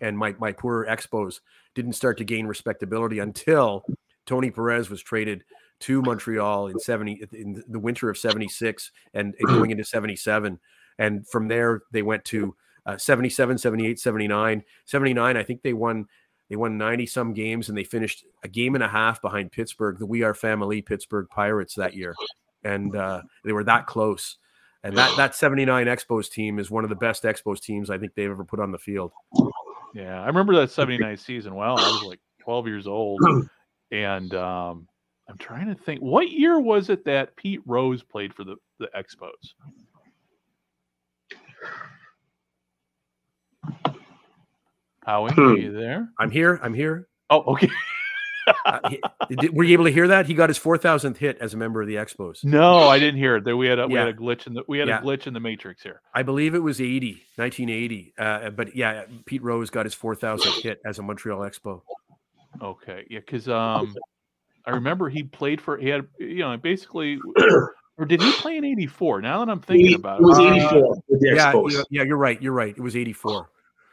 And 0.00 0.18
my 0.18 0.34
my 0.38 0.52
poor 0.52 0.86
Expos 0.86 1.40
didn't 1.74 1.92
start 1.92 2.18
to 2.18 2.24
gain 2.24 2.46
respectability 2.46 3.20
until 3.20 3.84
Tony 4.26 4.50
Perez 4.50 4.90
was 4.90 5.02
traded 5.02 5.44
to 5.80 6.00
Montreal 6.00 6.68
in 6.68 6.78
70 6.78 7.24
in 7.32 7.62
the 7.68 7.78
winter 7.78 8.08
of 8.08 8.16
76 8.16 8.92
and, 9.14 9.34
and 9.38 9.48
going 9.48 9.72
into 9.72 9.84
77 9.84 10.60
and 11.02 11.26
from 11.26 11.48
there 11.48 11.82
they 11.90 12.02
went 12.02 12.24
to 12.24 12.54
uh, 12.86 12.96
77 12.96 13.58
78 13.58 13.98
79 13.98 14.62
79 14.84 15.36
I 15.36 15.42
think 15.42 15.62
they 15.62 15.72
won 15.72 16.06
they 16.48 16.56
won 16.56 16.78
90 16.78 17.06
some 17.06 17.32
games 17.32 17.68
and 17.68 17.76
they 17.76 17.84
finished 17.84 18.24
a 18.44 18.48
game 18.48 18.74
and 18.74 18.84
a 18.84 18.88
half 18.88 19.20
behind 19.20 19.52
Pittsburgh 19.52 19.98
the 19.98 20.06
We 20.06 20.22
Are 20.22 20.34
Family 20.34 20.82
Pittsburgh 20.82 21.26
Pirates 21.30 21.74
that 21.76 21.94
year. 21.94 22.14
And 22.62 22.94
uh, 22.94 23.22
they 23.44 23.52
were 23.52 23.64
that 23.64 23.86
close. 23.86 24.36
And 24.84 24.96
that 24.96 25.16
that 25.16 25.34
79 25.34 25.86
Expos 25.86 26.30
team 26.30 26.58
is 26.58 26.70
one 26.70 26.84
of 26.84 26.90
the 26.90 26.96
best 26.96 27.22
Expos 27.22 27.60
teams 27.60 27.88
I 27.88 27.98
think 27.98 28.14
they've 28.14 28.30
ever 28.30 28.44
put 28.44 28.60
on 28.60 28.70
the 28.70 28.78
field. 28.78 29.12
Yeah, 29.94 30.20
I 30.20 30.26
remember 30.26 30.54
that 30.56 30.70
'79 30.70 31.16
season. 31.16 31.54
Well. 31.54 31.78
I 31.78 31.82
was 31.82 32.02
like 32.02 32.20
12 32.40 32.66
years 32.66 32.86
old, 32.86 33.20
and 33.90 34.34
um, 34.34 34.88
I'm 35.28 35.38
trying 35.38 35.68
to 35.68 35.74
think 35.74 36.00
what 36.00 36.30
year 36.30 36.58
was 36.60 36.90
it 36.90 37.04
that 37.04 37.36
Pete 37.36 37.60
Rose 37.64 38.02
played 38.02 38.34
for 38.34 38.44
the 38.44 38.56
the 38.78 38.88
Expos? 38.96 39.54
Howie, 45.04 45.32
are 45.36 45.56
you 45.56 45.72
there? 45.72 46.08
I'm 46.18 46.30
here 46.30 46.58
I'm 46.62 46.74
here 46.74 47.08
Oh, 47.30 47.40
okay. 47.54 47.68
Uh, 48.66 48.80
he- 48.90 49.00
did- 49.36 49.54
were 49.54 49.62
you 49.62 49.72
able 49.72 49.84
to 49.84 49.90
hear 49.92 50.08
that 50.08 50.26
he 50.26 50.34
got 50.34 50.48
his 50.50 50.58
4000th 50.58 51.16
hit 51.16 51.38
as 51.40 51.54
a 51.54 51.56
member 51.56 51.80
of 51.80 51.86
the 51.86 51.94
Expos 51.94 52.42
No, 52.42 52.88
I 52.88 52.98
didn't 52.98 53.20
hear 53.20 53.36
it. 53.36 53.44
There 53.44 53.56
we 53.56 53.68
had 53.68 53.78
a 53.78 53.86
we 53.86 53.94
had 53.94 54.08
a 54.08 54.12
glitch 54.12 54.48
in 54.48 54.54
the 54.54 54.64
we 54.66 54.80
had 54.80 54.88
Yeah. 54.88 54.98
a 54.98 55.02
glitch 55.02 55.28
in 55.28 55.32
the 55.32 55.38
matrix 55.38 55.80
here. 55.80 56.00
I 56.12 56.24
believe 56.24 56.52
it 56.56 56.58
was 56.58 56.80
80, 56.80 57.22
1980. 57.36 58.14
Uh, 58.18 58.50
but 58.50 58.74
yeah, 58.74 59.04
Pete 59.26 59.44
Rose 59.44 59.70
got 59.70 59.86
his 59.86 59.94
4,000th 59.94 60.60
hit 60.60 60.80
as 60.84 60.98
a 60.98 61.02
Montreal 61.04 61.38
Expo. 61.40 61.82
Okay, 62.60 63.04
yeah, 63.08 63.20
because 63.20 63.48
um, 63.48 63.94
I 64.66 64.70
remember 64.72 65.08
he 65.08 65.22
played 65.22 65.60
for 65.60 65.78
he 65.78 65.88
had 65.88 66.08
you 66.18 66.40
know 66.40 66.56
basically, 66.56 67.20
or 67.98 68.04
did 68.06 68.22
he 68.22 68.32
play 68.32 68.56
in 68.56 68.64
'84? 68.64 69.20
Now 69.22 69.44
that 69.44 69.50
I'm 69.50 69.60
thinking 69.60 69.88
He- 69.88 69.94
about 69.94 70.20
it 70.20 70.24
it 70.24 70.26
was 70.26 70.38
Uh, 70.38 70.42
84 70.54 70.90
with 71.08 71.20
the 71.20 71.32
Yeah, 71.34 71.52
you- 71.52 71.84
yeah, 71.90 72.02
you're 72.02 72.16
right. 72.16 72.40
You're 72.42 72.52
right. 72.52 72.74
It 72.76 72.80
was 72.80 72.96
84. 72.96 73.50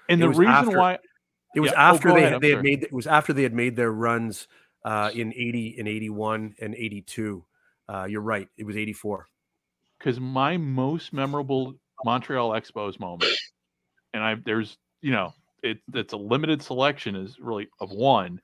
and 0.10 0.22
it 0.22 0.24
the 0.24 0.30
reason 0.30 0.46
after- 0.48 0.78
why 0.80 0.98
It 1.56 1.60
was 1.62 1.72
Yeah. 1.72 1.78
Oh, 1.78 1.94
after 1.96 2.08
go 2.10 2.16
they 2.16 2.24
ahead, 2.26 2.42
they 2.42 2.52
had 2.52 2.64
made 2.64 2.84
it 2.84 2.94
was 2.94 3.08
after 3.08 3.34
they 3.34 3.42
had 3.44 3.54
made 3.54 3.76
their 3.76 3.92
runs 3.92 4.48
uh, 4.86 5.12
in 5.14 5.34
80 5.36 5.76
and 5.80 5.88
81 5.88 6.56
and 6.62 6.74
82. 6.76 7.44
Uh, 7.90 8.06
you're 8.10 8.22
right. 8.22 8.48
It 8.58 8.66
was 8.66 8.78
84. 8.78 9.28
because 9.98 10.20
my 10.20 10.56
most 10.58 11.12
memorable 11.12 11.74
Montreal 12.06 12.52
Expos 12.52 13.00
moment, 13.00 13.34
and 14.14 14.24
I 14.24 14.36
there's 14.36 14.78
you 15.02 15.12
know 15.12 15.34
it 15.64 15.80
it's 15.94 16.14
a 16.14 16.18
limited 16.18 16.62
selection 16.62 17.16
is 17.16 17.38
really 17.40 17.68
of 17.82 17.92
one. 17.92 18.40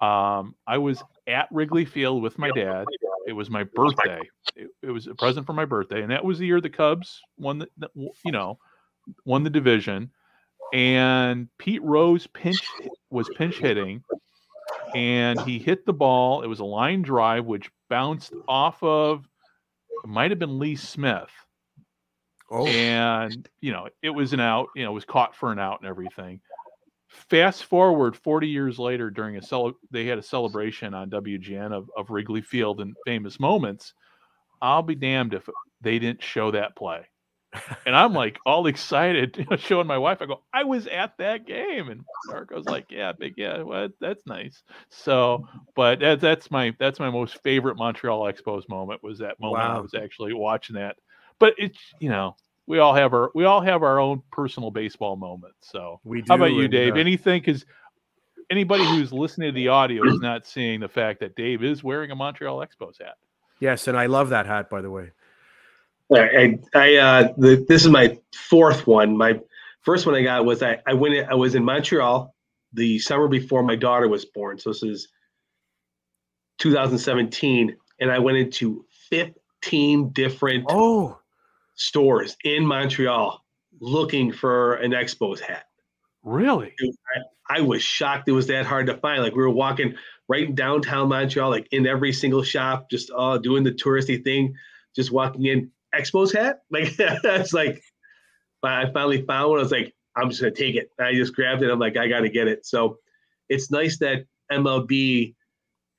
Um, 0.00 0.54
I 0.66 0.78
was 0.78 1.02
at 1.28 1.48
Wrigley 1.52 1.84
Field 1.84 2.22
with 2.22 2.38
my 2.38 2.50
dad. 2.50 2.86
It 3.26 3.32
was 3.32 3.50
my 3.50 3.64
birthday. 3.64 4.20
It, 4.54 4.68
it 4.82 4.90
was 4.90 5.06
a 5.06 5.14
present 5.14 5.46
for 5.46 5.52
my 5.52 5.64
birthday, 5.64 6.02
and 6.02 6.10
that 6.10 6.24
was 6.24 6.38
the 6.38 6.46
year 6.46 6.60
the 6.60 6.70
Cubs 6.70 7.20
won 7.38 7.58
the, 7.58 7.68
the 7.76 7.88
you 8.24 8.32
know 8.32 8.58
won 9.24 9.44
the 9.44 9.50
division. 9.50 10.10
And 10.72 11.48
Pete 11.58 11.82
Rose 11.82 12.26
pinch 12.26 12.68
was 13.10 13.28
pinch 13.36 13.58
hitting, 13.58 14.02
and 14.94 15.40
he 15.40 15.58
hit 15.58 15.86
the 15.86 15.92
ball. 15.92 16.42
It 16.42 16.48
was 16.48 16.60
a 16.60 16.64
line 16.64 17.02
drive 17.02 17.46
which 17.46 17.70
bounced 17.88 18.32
off 18.48 18.82
of 18.82 19.26
it 20.04 20.08
might 20.08 20.30
have 20.30 20.38
been 20.38 20.58
Lee 20.58 20.76
Smith. 20.76 21.30
Oh, 22.50 22.66
And, 22.66 23.48
you 23.60 23.72
know, 23.72 23.88
it 24.02 24.10
was 24.10 24.32
an 24.32 24.40
out, 24.40 24.68
you 24.76 24.84
know, 24.84 24.92
it 24.92 24.94
was 24.94 25.04
caught 25.04 25.34
for 25.34 25.50
an 25.50 25.58
out 25.58 25.80
and 25.80 25.88
everything. 25.88 26.40
Fast 27.08 27.64
forward 27.64 28.16
40 28.16 28.48
years 28.48 28.78
later 28.78 29.10
during 29.10 29.36
a 29.36 29.42
cel 29.42 29.72
they 29.90 30.06
had 30.06 30.18
a 30.18 30.22
celebration 30.22 30.92
on 30.94 31.10
WGN 31.10 31.72
of, 31.72 31.88
of 31.96 32.10
Wrigley 32.10 32.42
Field 32.42 32.80
and 32.80 32.96
famous 33.04 33.38
moments. 33.38 33.94
I'll 34.60 34.82
be 34.82 34.94
damned 34.94 35.34
if 35.34 35.48
they 35.80 35.98
didn't 35.98 36.22
show 36.22 36.50
that 36.50 36.76
play. 36.76 37.06
And 37.84 37.94
I'm 37.94 38.12
like 38.12 38.38
all 38.44 38.66
excited, 38.66 39.36
you 39.38 39.46
know, 39.48 39.56
showing 39.56 39.86
my 39.86 39.98
wife. 39.98 40.20
I 40.20 40.26
go, 40.26 40.42
I 40.52 40.64
was 40.64 40.86
at 40.86 41.16
that 41.18 41.46
game, 41.46 41.88
and 41.88 42.04
Marco's 42.26 42.64
like, 42.66 42.86
Yeah, 42.90 43.12
big, 43.12 43.34
yeah, 43.36 43.62
well, 43.62 43.88
that's 44.00 44.26
nice. 44.26 44.62
So, 44.90 45.46
but 45.74 46.00
that, 46.00 46.20
that's 46.20 46.50
my 46.50 46.74
that's 46.78 46.98
my 46.98 47.10
most 47.10 47.42
favorite 47.42 47.76
Montreal 47.76 48.22
Expos 48.22 48.68
moment 48.68 49.02
was 49.02 49.18
that 49.20 49.38
moment 49.40 49.62
I 49.62 49.78
was 49.78 49.94
actually 49.94 50.32
watching 50.32 50.76
that. 50.76 50.96
But 51.38 51.54
it's 51.58 51.78
you 52.00 52.08
know 52.08 52.36
we 52.66 52.78
all 52.78 52.94
have 52.94 53.12
our 53.12 53.30
we 53.34 53.44
all 53.44 53.60
have 53.60 53.82
our 53.82 53.98
own 53.98 54.22
personal 54.30 54.70
baseball 54.70 55.16
moments. 55.16 55.70
So 55.70 56.00
we 56.04 56.22
do. 56.22 56.26
how 56.28 56.36
about 56.36 56.52
you, 56.52 56.68
Dave? 56.68 56.94
uh, 56.94 56.98
Anything? 56.98 57.40
Because 57.40 57.64
anybody 58.50 58.84
who's 58.84 59.12
listening 59.12 59.48
to 59.48 59.54
the 59.54 59.68
audio 59.68 60.04
is 60.06 60.20
not 60.20 60.46
seeing 60.46 60.80
the 60.80 60.88
fact 60.88 61.20
that 61.20 61.36
Dave 61.36 61.62
is 61.62 61.82
wearing 61.82 62.10
a 62.10 62.16
Montreal 62.16 62.58
Expos 62.58 63.00
hat. 63.00 63.16
yes, 63.60 63.88
and 63.88 63.96
I 63.96 64.06
love 64.06 64.30
that 64.30 64.46
hat, 64.46 64.68
by 64.70 64.80
the 64.82 64.90
way. 64.90 65.10
I, 66.12 66.58
I 66.74 66.96
uh, 66.96 67.32
the, 67.36 67.64
this 67.68 67.84
is 67.84 67.90
my 67.90 68.16
fourth 68.34 68.86
one. 68.86 69.16
My 69.16 69.40
first 69.82 70.06
one 70.06 70.14
I 70.14 70.22
got 70.22 70.44
was 70.44 70.62
I, 70.62 70.78
I 70.86 70.94
went 70.94 71.14
in, 71.14 71.26
I 71.28 71.34
was 71.34 71.54
in 71.54 71.64
Montreal 71.64 72.34
the 72.72 72.98
summer 72.98 73.28
before 73.28 73.62
my 73.62 73.76
daughter 73.76 74.08
was 74.08 74.24
born. 74.24 74.58
So 74.58 74.70
this 74.70 74.82
is 74.82 75.08
2017, 76.58 77.76
and 78.00 78.10
I 78.10 78.18
went 78.18 78.38
into 78.38 78.84
15 79.10 80.10
different 80.10 80.64
Oh, 80.68 81.18
stores 81.76 82.36
in 82.44 82.66
Montreal 82.66 83.42
looking 83.80 84.32
for 84.32 84.74
an 84.74 84.92
Expos 84.92 85.40
hat. 85.40 85.66
Really? 86.24 86.74
I 87.48 87.60
was 87.60 87.82
shocked 87.82 88.28
it 88.28 88.32
was 88.32 88.48
that 88.48 88.66
hard 88.66 88.86
to 88.86 88.96
find. 88.96 89.22
Like 89.22 89.34
we 89.34 89.42
were 89.42 89.50
walking 89.50 89.94
right 90.28 90.48
in 90.48 90.54
downtown 90.54 91.08
Montreal, 91.08 91.50
like 91.50 91.68
in 91.70 91.86
every 91.86 92.12
single 92.12 92.42
shop, 92.42 92.90
just 92.90 93.10
uh, 93.16 93.38
doing 93.38 93.62
the 93.62 93.70
touristy 93.70 94.22
thing, 94.22 94.54
just 94.94 95.12
walking 95.12 95.46
in. 95.46 95.70
Expos 95.94 96.36
hat, 96.36 96.62
like 96.70 96.94
that's 96.96 97.52
like. 97.52 97.82
I 98.62 98.90
finally 98.92 99.22
found 99.22 99.50
one. 99.50 99.60
I 99.60 99.62
was 99.62 99.70
like, 99.70 99.94
I'm 100.16 100.28
just 100.28 100.40
gonna 100.40 100.52
take 100.52 100.74
it. 100.74 100.90
I 100.98 101.14
just 101.14 101.34
grabbed 101.34 101.62
it. 101.62 101.70
I'm 101.70 101.78
like, 101.78 101.96
I 101.96 102.08
gotta 102.08 102.28
get 102.28 102.48
it. 102.48 102.66
So, 102.66 102.98
it's 103.48 103.70
nice 103.70 103.98
that 103.98 104.26
MLB 104.50 105.36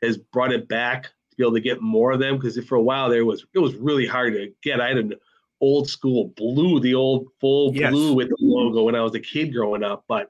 has 0.04 0.18
brought 0.18 0.52
it 0.52 0.68
back 0.68 1.04
to 1.04 1.38
be 1.38 1.44
able 1.44 1.54
to 1.54 1.62
get 1.62 1.82
more 1.82 2.12
of 2.12 2.20
them 2.20 2.36
because 2.36 2.58
for 2.66 2.76
a 2.76 2.82
while 2.82 3.10
there 3.10 3.24
was 3.24 3.46
it 3.54 3.60
was 3.60 3.76
really 3.76 4.06
hard 4.06 4.34
to 4.34 4.52
get. 4.62 4.82
I 4.82 4.90
had 4.90 4.98
an 4.98 5.14
old 5.62 5.90
school 5.90 6.34
blue, 6.36 6.80
the 6.80 6.94
old 6.94 7.28
full 7.40 7.74
Yes. 7.74 7.92
blue 7.92 8.14
with 8.14 8.30
the 8.30 8.38
logo 8.40 8.84
when 8.84 8.96
I 8.96 9.02
was 9.02 9.16
a 9.16 9.20
kid 9.20 9.54
growing 9.54 9.84
up, 9.84 10.04
but 10.08 10.30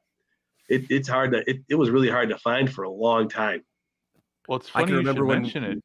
it, 0.69 0.85
it's 0.89 1.07
hard 1.07 1.31
to 1.31 1.49
it, 1.49 1.61
it 1.69 1.75
was 1.75 1.89
really 1.89 2.09
hard 2.09 2.29
to 2.29 2.37
find 2.37 2.71
for 2.71 2.83
a 2.83 2.89
long 2.89 3.29
time. 3.29 3.63
Well, 4.47 4.59
it's 4.59 4.69
I 4.69 4.81
funny 4.81 4.85
can 4.85 4.93
you 4.95 5.01
should 5.01 5.07
remember 5.07 5.25
when- 5.25 5.41
mention 5.43 5.63
it. 5.63 5.83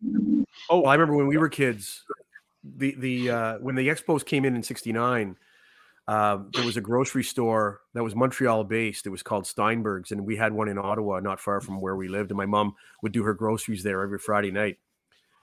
Oh, 0.70 0.85
I 0.85 0.94
remember 0.94 1.16
when 1.16 1.27
we 1.27 1.36
were 1.36 1.48
kids, 1.48 2.05
the 2.64 2.94
the 2.98 3.31
uh, 3.31 3.59
when 3.59 3.74
the 3.74 3.89
Expos 3.89 4.24
came 4.24 4.44
in 4.44 4.55
in 4.55 4.62
'69, 4.62 5.36
um, 6.09 6.51
there 6.55 6.64
was 6.64 6.77
a 6.77 6.81
grocery 6.81 7.24
store 7.24 7.81
that 7.94 8.02
was 8.02 8.14
Montreal 8.14 8.64
based. 8.64 9.06
It 9.06 9.10
was 9.10 9.23
called 9.23 9.47
Steinberg's, 9.47 10.12
and 10.12 10.24
we 10.24 10.36
had 10.36 10.52
one 10.52 10.69
in 10.69 10.78
Ottawa, 10.78 11.20
not 11.20 11.40
far 11.40 11.60
from 11.60 11.81
where 11.81 11.97
we 11.97 12.09
lived. 12.09 12.31
And 12.31 12.36
my 12.39 12.47
mom 12.47 12.74
would 13.02 13.12
do 13.12 13.24
her 13.24 13.35
groceries 13.35 13.82
there 13.82 14.02
every 14.02 14.19
Friday 14.19 14.51
night, 14.52 14.78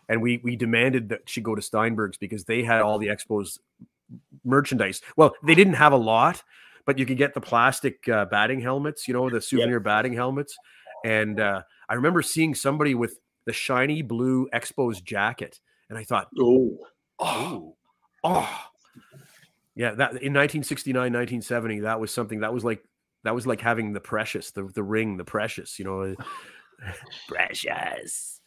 and 0.09 0.21
we 0.21 0.41
we 0.43 0.55
demanded 0.55 1.09
that 1.09 1.29
she 1.29 1.39
go 1.39 1.55
to 1.55 1.61
Steinberg's 1.61 2.17
because 2.17 2.43
they 2.43 2.63
had 2.63 2.81
all 2.81 2.97
the 2.97 3.07
Expos 3.07 3.59
merchandise. 4.43 5.01
Well, 5.15 5.33
they 5.45 5.55
didn't 5.55 5.75
have 5.75 5.93
a 5.93 5.97
lot, 5.97 6.43
but 6.85 6.97
you 6.97 7.05
could 7.05 7.17
get 7.17 7.33
the 7.33 7.41
plastic 7.41 8.09
uh, 8.09 8.25
batting 8.25 8.59
helmets, 8.59 9.07
you 9.07 9.13
know, 9.13 9.29
the 9.29 9.39
souvenir 9.39 9.79
batting 9.79 10.13
helmets. 10.13 10.57
And 11.05 11.39
uh, 11.39 11.61
I 11.87 11.93
remember 11.93 12.21
seeing 12.21 12.55
somebody 12.55 12.95
with 12.95 13.19
the 13.45 13.53
shiny 13.53 14.01
blue 14.01 14.49
Expos 14.53 15.01
jacket, 15.03 15.59
and 15.89 15.97
I 15.97 16.03
thought, 16.03 16.27
Oh, 16.39 16.77
oh, 17.19 17.75
oh, 18.23 18.65
yeah. 19.75 19.91
That 19.91 20.11
in 20.11 20.33
1969, 20.33 20.95
1970, 20.95 21.81
that 21.81 21.99
was 21.99 22.11
something 22.11 22.39
that 22.39 22.53
was 22.53 22.65
like 22.65 22.83
that 23.23 23.35
was 23.35 23.45
like 23.45 23.61
having 23.61 23.93
the 23.93 23.99
precious, 23.99 24.51
the 24.51 24.63
the 24.73 24.83
ring, 24.83 25.17
the 25.17 25.25
precious, 25.25 25.77
you 25.77 25.85
know, 25.85 26.15
precious. 27.27 28.41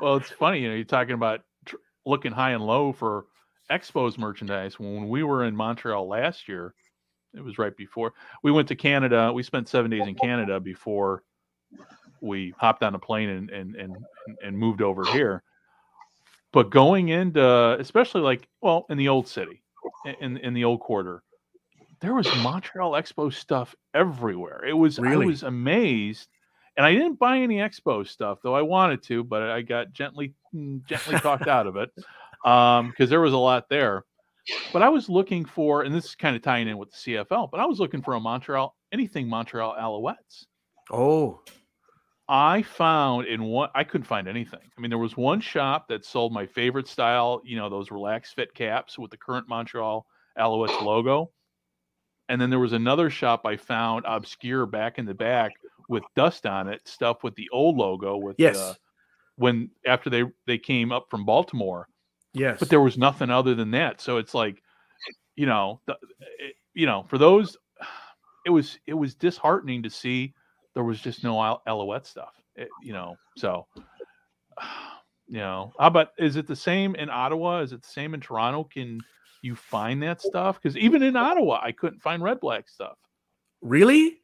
Well, 0.00 0.16
it's 0.16 0.30
funny, 0.30 0.60
you 0.60 0.68
know, 0.68 0.74
you're 0.74 0.84
talking 0.84 1.14
about 1.14 1.40
looking 2.06 2.32
high 2.32 2.50
and 2.50 2.64
low 2.64 2.92
for 2.92 3.26
Expos 3.70 4.18
merchandise. 4.18 4.78
When 4.78 5.08
we 5.08 5.22
were 5.22 5.44
in 5.44 5.56
Montreal 5.56 6.06
last 6.06 6.48
year, 6.48 6.74
it 7.34 7.42
was 7.42 7.58
right 7.58 7.76
before 7.76 8.12
we 8.42 8.52
went 8.52 8.68
to 8.68 8.76
Canada. 8.76 9.32
We 9.32 9.42
spent 9.42 9.68
seven 9.68 9.90
days 9.90 10.06
in 10.06 10.14
Canada 10.14 10.60
before 10.60 11.24
we 12.20 12.54
hopped 12.56 12.82
on 12.82 12.94
a 12.94 12.98
plane 12.98 13.28
and 13.28 13.50
and 13.50 13.74
and, 13.74 13.96
and 14.42 14.56
moved 14.56 14.82
over 14.82 15.04
here. 15.06 15.42
But 16.52 16.70
going 16.70 17.08
into, 17.08 17.76
especially 17.80 18.20
like, 18.20 18.46
well, 18.60 18.86
in 18.88 18.96
the 18.98 19.08
old 19.08 19.26
city, 19.26 19.64
in 20.20 20.36
in 20.36 20.54
the 20.54 20.64
old 20.64 20.80
quarter, 20.80 21.24
there 22.00 22.14
was 22.14 22.28
Montreal 22.36 22.92
Expo 22.92 23.32
stuff 23.32 23.74
everywhere. 23.94 24.64
It 24.64 24.74
was 24.74 24.98
Really? 24.98 25.24
I 25.24 25.26
was 25.26 25.42
amazed, 25.42 26.28
and 26.76 26.84
I 26.84 26.92
didn't 26.92 27.18
buy 27.18 27.38
any 27.38 27.56
Expo 27.56 28.06
stuff 28.06 28.38
though 28.42 28.54
I 28.54 28.62
wanted 28.62 29.02
to, 29.04 29.24
but 29.24 29.42
I 29.42 29.62
got 29.62 29.92
gently 29.92 30.34
mm, 30.54 30.84
gently 30.86 31.18
talked 31.18 31.46
out 31.48 31.66
of 31.66 31.76
it 31.76 31.90
um 32.44 32.90
because 32.90 33.10
there 33.10 33.20
was 33.20 33.32
a 33.32 33.38
lot 33.38 33.68
there. 33.68 34.04
But 34.74 34.82
I 34.82 34.90
was 34.90 35.08
looking 35.08 35.46
for, 35.46 35.84
and 35.84 35.94
this 35.94 36.04
is 36.04 36.14
kind 36.14 36.36
of 36.36 36.42
tying 36.42 36.68
in 36.68 36.76
with 36.76 36.90
the 36.90 36.96
CFL, 36.96 37.50
but 37.50 37.60
I 37.60 37.64
was 37.64 37.80
looking 37.80 38.02
for 38.02 38.14
a 38.14 38.20
Montreal 38.20 38.76
anything 38.92 39.26
Montreal 39.26 39.74
Alouettes. 39.74 40.44
Oh, 40.90 41.40
I 42.28 42.62
found 42.62 43.26
in 43.26 43.42
one 43.44 43.68
I 43.74 43.84
couldn't 43.84 44.06
find 44.06 44.28
anything. 44.28 44.60
I 44.76 44.80
mean, 44.80 44.90
there 44.90 44.98
was 44.98 45.16
one 45.16 45.40
shop 45.40 45.88
that 45.88 46.04
sold 46.04 46.32
my 46.32 46.46
favorite 46.46 46.88
style, 46.88 47.42
you 47.44 47.56
know, 47.56 47.68
those 47.68 47.90
relaxed 47.90 48.34
fit 48.34 48.54
caps 48.54 48.98
with 48.98 49.10
the 49.10 49.16
current 49.16 49.48
Montreal 49.48 50.06
Alouettes 50.38 50.82
logo. 50.82 51.30
And 52.30 52.40
then 52.40 52.48
there 52.48 52.58
was 52.58 52.72
another 52.72 53.10
shop 53.10 53.42
I 53.44 53.56
found 53.56 54.06
obscure 54.06 54.64
back 54.64 54.98
in 54.98 55.04
the 55.04 55.14
back 55.14 55.52
with 55.88 56.02
dust 56.16 56.46
on 56.46 56.68
it, 56.68 56.86
stuff 56.86 57.22
with 57.22 57.34
the 57.34 57.48
old 57.52 57.76
logo 57.76 58.16
with 58.16 58.36
yes, 58.38 58.56
uh, 58.56 58.74
when 59.36 59.70
after 59.86 60.10
they 60.10 60.24
they 60.46 60.58
came 60.58 60.92
up 60.92 61.06
from 61.10 61.24
Baltimore, 61.24 61.88
yes. 62.32 62.58
but 62.58 62.68
there 62.68 62.80
was 62.80 62.98
nothing 62.98 63.30
other 63.30 63.54
than 63.54 63.70
that. 63.72 64.00
So 64.00 64.18
it's 64.18 64.34
like, 64.34 64.62
you 65.36 65.46
know, 65.46 65.80
the, 65.86 65.96
it, 66.38 66.54
you 66.74 66.86
know, 66.86 67.04
for 67.08 67.18
those, 67.18 67.56
it 68.46 68.50
was 68.50 68.78
it 68.86 68.94
was 68.94 69.14
disheartening 69.14 69.82
to 69.82 69.90
see 69.90 70.34
there 70.74 70.84
was 70.84 71.00
just 71.00 71.24
no 71.24 71.42
Al- 71.42 71.62
Alouette 71.66 72.06
stuff. 72.06 72.34
It- 72.56 72.68
you 72.82 72.92
know, 72.92 73.16
so 73.36 73.66
you 75.26 75.38
know, 75.38 75.72
how 75.78 75.86
about 75.86 76.08
is 76.18 76.36
it 76.36 76.46
the 76.46 76.56
same 76.56 76.94
in 76.94 77.10
Ottawa? 77.10 77.60
Is 77.60 77.72
it 77.72 77.82
the 77.82 77.88
same 77.88 78.14
in 78.14 78.20
Toronto? 78.20 78.64
Can 78.64 79.00
you 79.42 79.54
find 79.54 80.02
that 80.02 80.20
stuff? 80.20 80.60
Because 80.60 80.76
even 80.76 81.02
in 81.02 81.16
Ottawa, 81.16 81.60
I 81.62 81.72
couldn't 81.72 82.02
find 82.02 82.22
red 82.22 82.40
black 82.40 82.68
stuff. 82.68 82.96
really? 83.60 84.18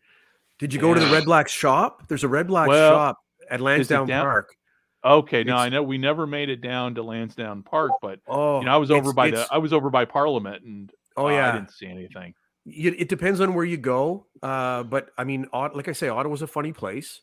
Did 0.60 0.72
you 0.72 0.80
go 0.80 0.94
to 0.94 1.00
the 1.00 1.06
Red 1.12 1.24
Black 1.24 1.48
shop? 1.48 2.06
There's 2.08 2.22
a 2.22 2.28
Red 2.28 2.46
Black 2.46 2.68
Well, 2.68 2.92
shop 2.92 3.18
at 3.50 3.60
Lansdowne 3.60 4.06
down- 4.06 4.22
Park. 4.24 4.54
Okay, 5.02 5.42
now 5.44 5.56
I 5.56 5.70
know 5.70 5.82
we 5.82 5.96
never 5.96 6.26
made 6.26 6.50
it 6.50 6.60
down 6.60 6.94
to 6.96 7.02
Lansdowne 7.02 7.62
Park, 7.62 7.92
but 8.02 8.20
Oh, 8.28 8.58
you 8.60 8.66
know, 8.66 8.74
I 8.74 8.76
was 8.76 8.90
over 8.90 9.14
by 9.14 9.30
the 9.30 9.46
I 9.50 9.56
was 9.56 9.72
over 9.72 9.88
by 9.88 10.04
Parliament, 10.04 10.62
and 10.62 10.92
Oh 11.16 11.26
uh, 11.26 11.30
yeah, 11.30 11.48
I 11.48 11.52
didn't 11.52 11.72
see 11.72 11.86
anything. 11.86 12.34
you, 12.66 12.94
it 12.98 13.08
depends 13.08 13.40
on 13.40 13.54
where 13.54 13.64
you 13.64 13.78
go. 13.78 14.26
Uh, 14.42 14.82
but 14.82 15.08
I 15.16 15.24
mean, 15.24 15.46
like 15.54 15.88
I 15.88 15.92
say, 15.92 16.08
Ottawa's 16.10 16.42
a 16.42 16.46
funny 16.46 16.72
place. 16.74 17.22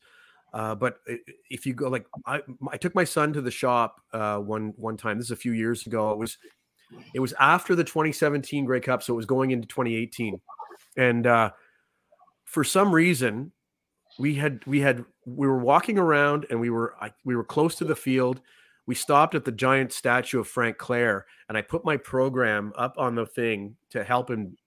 Uh, 0.54 0.74
but 0.74 0.98
if 1.52 1.68
you 1.68 1.76
go, 1.76 1.88
like 1.90 2.08
I, 2.26 2.42
I 2.72 2.78
took 2.78 2.96
my 2.96 3.04
son 3.04 3.34
to 3.34 3.42
the 3.42 3.52
shop 3.52 4.02
uh, 4.12 4.38
one 4.40 4.74
one 4.78 4.98
time. 4.98 5.18
This 5.20 5.28
is 5.28 5.32
a 5.32 5.36
few 5.36 5.52
years 5.52 5.86
ago. 5.86 6.12
It 6.12 6.18
was 6.18 6.40
it 7.14 7.20
was 7.20 7.34
after 7.40 7.76
the 7.76 7.84
2017 7.84 8.66
Grey 8.66 8.80
Cup, 8.80 9.04
so 9.04 9.14
it 9.14 9.18
was 9.18 9.28
going 9.28 9.52
into 9.52 9.68
2018, 9.68 10.40
and 10.96 11.28
uh, 11.28 11.52
for 12.48 12.64
some 12.64 12.92
reason, 12.94 13.52
we 14.18 14.34
had 14.34 14.66
we 14.66 14.80
had 14.80 15.06
we 15.26 15.46
were 15.48 15.60
walking 15.60 16.00
around 16.00 16.48
and 16.50 16.60
we 16.60 16.70
were 16.70 16.96
I, 17.00 17.12
we 17.24 17.36
were 17.36 17.44
close 17.44 17.76
to 17.76 17.86
the 17.86 17.96
field. 17.96 18.42
We 18.88 18.96
stopped 18.96 19.36
at 19.36 19.44
the 19.44 19.52
giant 19.52 19.92
statue 19.92 20.40
of 20.40 20.48
Frank 20.48 20.78
Clair, 20.78 21.26
and 21.50 21.58
I 21.58 21.62
put 21.62 21.84
my 21.84 21.98
program 21.98 22.72
up 22.78 22.96
on 22.98 23.16
the 23.16 23.26
thing 23.26 23.76
to 23.90 24.04
help 24.04 24.32
him 24.32 24.58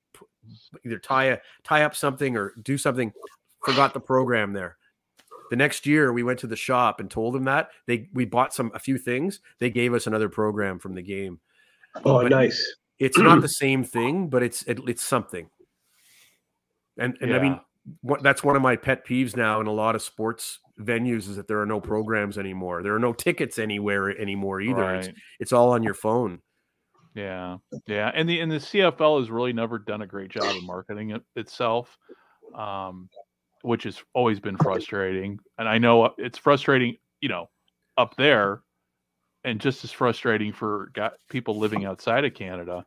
either 0.84 0.98
tie 0.98 1.24
a 1.24 1.38
tie 1.64 1.82
up 1.82 1.96
something 1.96 2.36
or 2.36 2.52
do 2.62 2.76
something. 2.78 3.12
Forgot 3.64 3.94
the 3.94 4.00
program 4.00 4.52
there. 4.52 4.76
The 5.50 5.56
next 5.56 5.84
year, 5.86 6.12
we 6.12 6.22
went 6.22 6.38
to 6.40 6.46
the 6.46 6.54
shop 6.56 7.00
and 7.00 7.10
told 7.10 7.34
them 7.34 7.44
that 7.44 7.70
they 7.86 8.08
we 8.12 8.26
bought 8.26 8.52
some 8.54 8.70
a 8.74 8.78
few 8.78 8.98
things. 8.98 9.40
They 9.58 9.70
gave 9.70 9.94
us 9.94 10.06
another 10.06 10.28
program 10.28 10.78
from 10.78 10.94
the 10.94 11.02
game. 11.02 11.40
Oh, 12.04 12.22
But- 12.22 12.30
nice. 12.30 12.76
It's 12.98 13.16
not 13.16 13.40
the 13.40 13.48
same 13.48 13.82
thing, 13.82 14.28
but 14.28 14.42
it's 14.42 14.62
it, 14.64 14.78
it's 14.86 15.02
something. 15.02 15.48
And 16.98 17.16
and 17.22 17.34
I 17.34 17.38
mean, 17.38 17.52
Yeah. 17.52 17.60
What 18.02 18.22
that's 18.22 18.44
one 18.44 18.56
of 18.56 18.62
my 18.62 18.76
pet 18.76 19.06
peeves 19.06 19.36
now 19.36 19.60
in 19.60 19.66
a 19.66 19.72
lot 19.72 19.94
of 19.94 20.02
sports 20.02 20.58
venues 20.80 21.28
is 21.28 21.36
that 21.36 21.48
there 21.48 21.60
are 21.60 21.66
no 21.66 21.80
programs 21.80 22.38
anymore. 22.38 22.82
There 22.82 22.94
are 22.94 23.00
no 23.00 23.12
tickets 23.12 23.58
anywhere 23.58 24.16
anymore 24.18 24.60
either. 24.60 24.94
It's 24.94 25.06
Right. 25.08 25.16
it's 25.40 25.52
all 25.52 25.70
on 25.72 25.82
your 25.82 25.94
phone. 25.94 26.40
Yeah, 27.14 27.56
yeah, 27.86 28.12
and 28.14 28.28
the 28.28 28.40
and 28.40 28.50
the 28.52 28.60
CFL 28.60 29.18
has 29.18 29.30
really 29.30 29.52
never 29.52 29.78
done 29.78 30.02
a 30.02 30.06
great 30.06 30.30
job 30.30 30.56
of 30.56 30.62
marketing 30.62 31.10
it 31.10 31.22
itself, 31.34 31.98
um, 32.54 33.08
which 33.62 33.82
has 33.82 34.00
always 34.14 34.38
been 34.38 34.56
frustrating. 34.56 35.38
And 35.58 35.68
I 35.68 35.78
know 35.78 36.04
uh, 36.04 36.10
it's 36.18 36.38
frustrating, 36.38 36.96
you 37.20 37.28
know, 37.28 37.50
up 37.96 38.14
there, 38.16 38.62
and 39.42 39.60
just 39.60 39.82
as 39.82 39.90
frustrating 39.90 40.52
for 40.52 40.90
got 40.94 41.14
people 41.28 41.58
living 41.58 41.84
outside 41.84 42.24
of 42.24 42.34
Canada, 42.34 42.84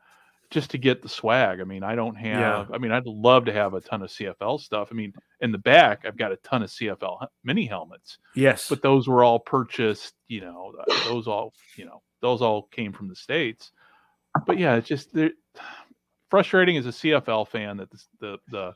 just 0.54 0.70
to 0.72 0.78
get 0.78 1.02
the 1.02 1.10
swag. 1.10 1.60
I 1.60 1.64
mean, 1.64 1.84
I 1.84 1.96
don't 1.96 2.16
have. 2.16 2.72
I 2.72 2.78
mean, 2.78 2.92
I'd 2.92 3.06
love 3.08 3.46
to 3.46 3.54
have 3.54 3.74
a 3.74 3.82
ton 3.82 4.02
of 4.04 4.10
CFL 4.10 4.60
stuff. 4.62 4.90
I 4.92 4.94
mean, 4.94 5.12
in 5.42 5.52
the 5.52 5.58
back, 5.58 6.06
I've 6.06 6.16
got 6.18 6.32
a 6.32 6.38
ton 6.38 6.64
of 6.64 6.70
CFL 6.70 7.26
mini 7.44 7.66
helmets 7.66 8.18
Yes. 8.36 8.70
but 8.70 8.82
those 8.82 9.08
were 9.08 9.24
all 9.24 9.40
purchased 9.40 10.14
you 10.28 10.42
know 10.42 10.74
those 11.08 11.28
all 11.28 11.54
you 11.76 11.86
know 11.86 12.02
those 12.22 12.42
all 12.42 12.64
came 12.72 12.94
from 12.94 13.08
the 13.10 13.16
states 13.16 13.72
but 14.48 14.58
yeah 14.58 14.76
it's 14.76 14.88
just 14.88 15.10
frustrating 16.30 16.78
as 16.78 16.86
a 16.86 16.90
cfl 16.90 17.48
fan 17.48 17.78
that 17.78 17.92
this, 17.92 18.08
the 18.20 18.38
the 18.50 18.74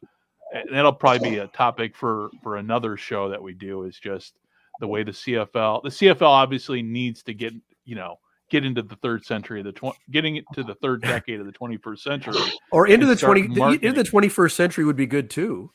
and 0.53 0.65
that'll 0.71 0.93
probably 0.93 1.29
be 1.29 1.37
a 1.37 1.47
topic 1.47 1.95
for 1.95 2.29
for 2.43 2.57
another 2.57 2.97
show 2.97 3.29
that 3.29 3.41
we 3.41 3.53
do 3.53 3.83
is 3.83 3.97
just 3.99 4.33
the 4.79 4.87
way 4.87 5.03
the 5.03 5.11
cfl 5.11 5.81
the 5.81 5.89
cfl 5.89 6.21
obviously 6.27 6.81
needs 6.81 7.23
to 7.23 7.33
get 7.33 7.53
you 7.85 7.95
know 7.95 8.19
get 8.49 8.65
into 8.65 8.81
the 8.81 8.95
third 8.97 9.25
century 9.25 9.59
of 9.59 9.65
the 9.65 9.71
tw- 9.73 9.95
getting 10.11 10.35
it 10.37 10.45
to 10.53 10.63
the 10.63 10.75
third 10.75 11.01
decade 11.13 11.39
of 11.39 11.45
the 11.45 11.51
21st 11.51 11.99
century 11.99 12.33
or 12.71 12.87
into 12.87 13.05
the 13.05 13.15
20 13.15 13.47
the- 13.47 13.79
into 13.81 14.03
the 14.03 14.09
21st 14.09 14.51
century 14.51 14.85
would 14.85 14.95
be 14.95 15.05
good 15.05 15.29
too. 15.29 15.71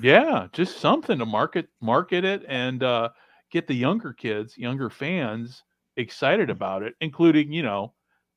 Yeah, 0.00 0.48
just 0.52 0.80
something 0.80 1.18
to 1.18 1.26
market 1.26 1.68
market 1.80 2.24
it 2.24 2.44
and 2.48 2.82
uh, 2.82 3.10
get 3.52 3.66
the 3.68 3.74
younger 3.74 4.12
kids, 4.12 4.58
younger 4.58 4.90
fans 4.90 5.62
excited 5.96 6.50
about 6.50 6.82
it, 6.82 6.94
including 7.00 7.52
you 7.52 7.62
know 7.62 7.92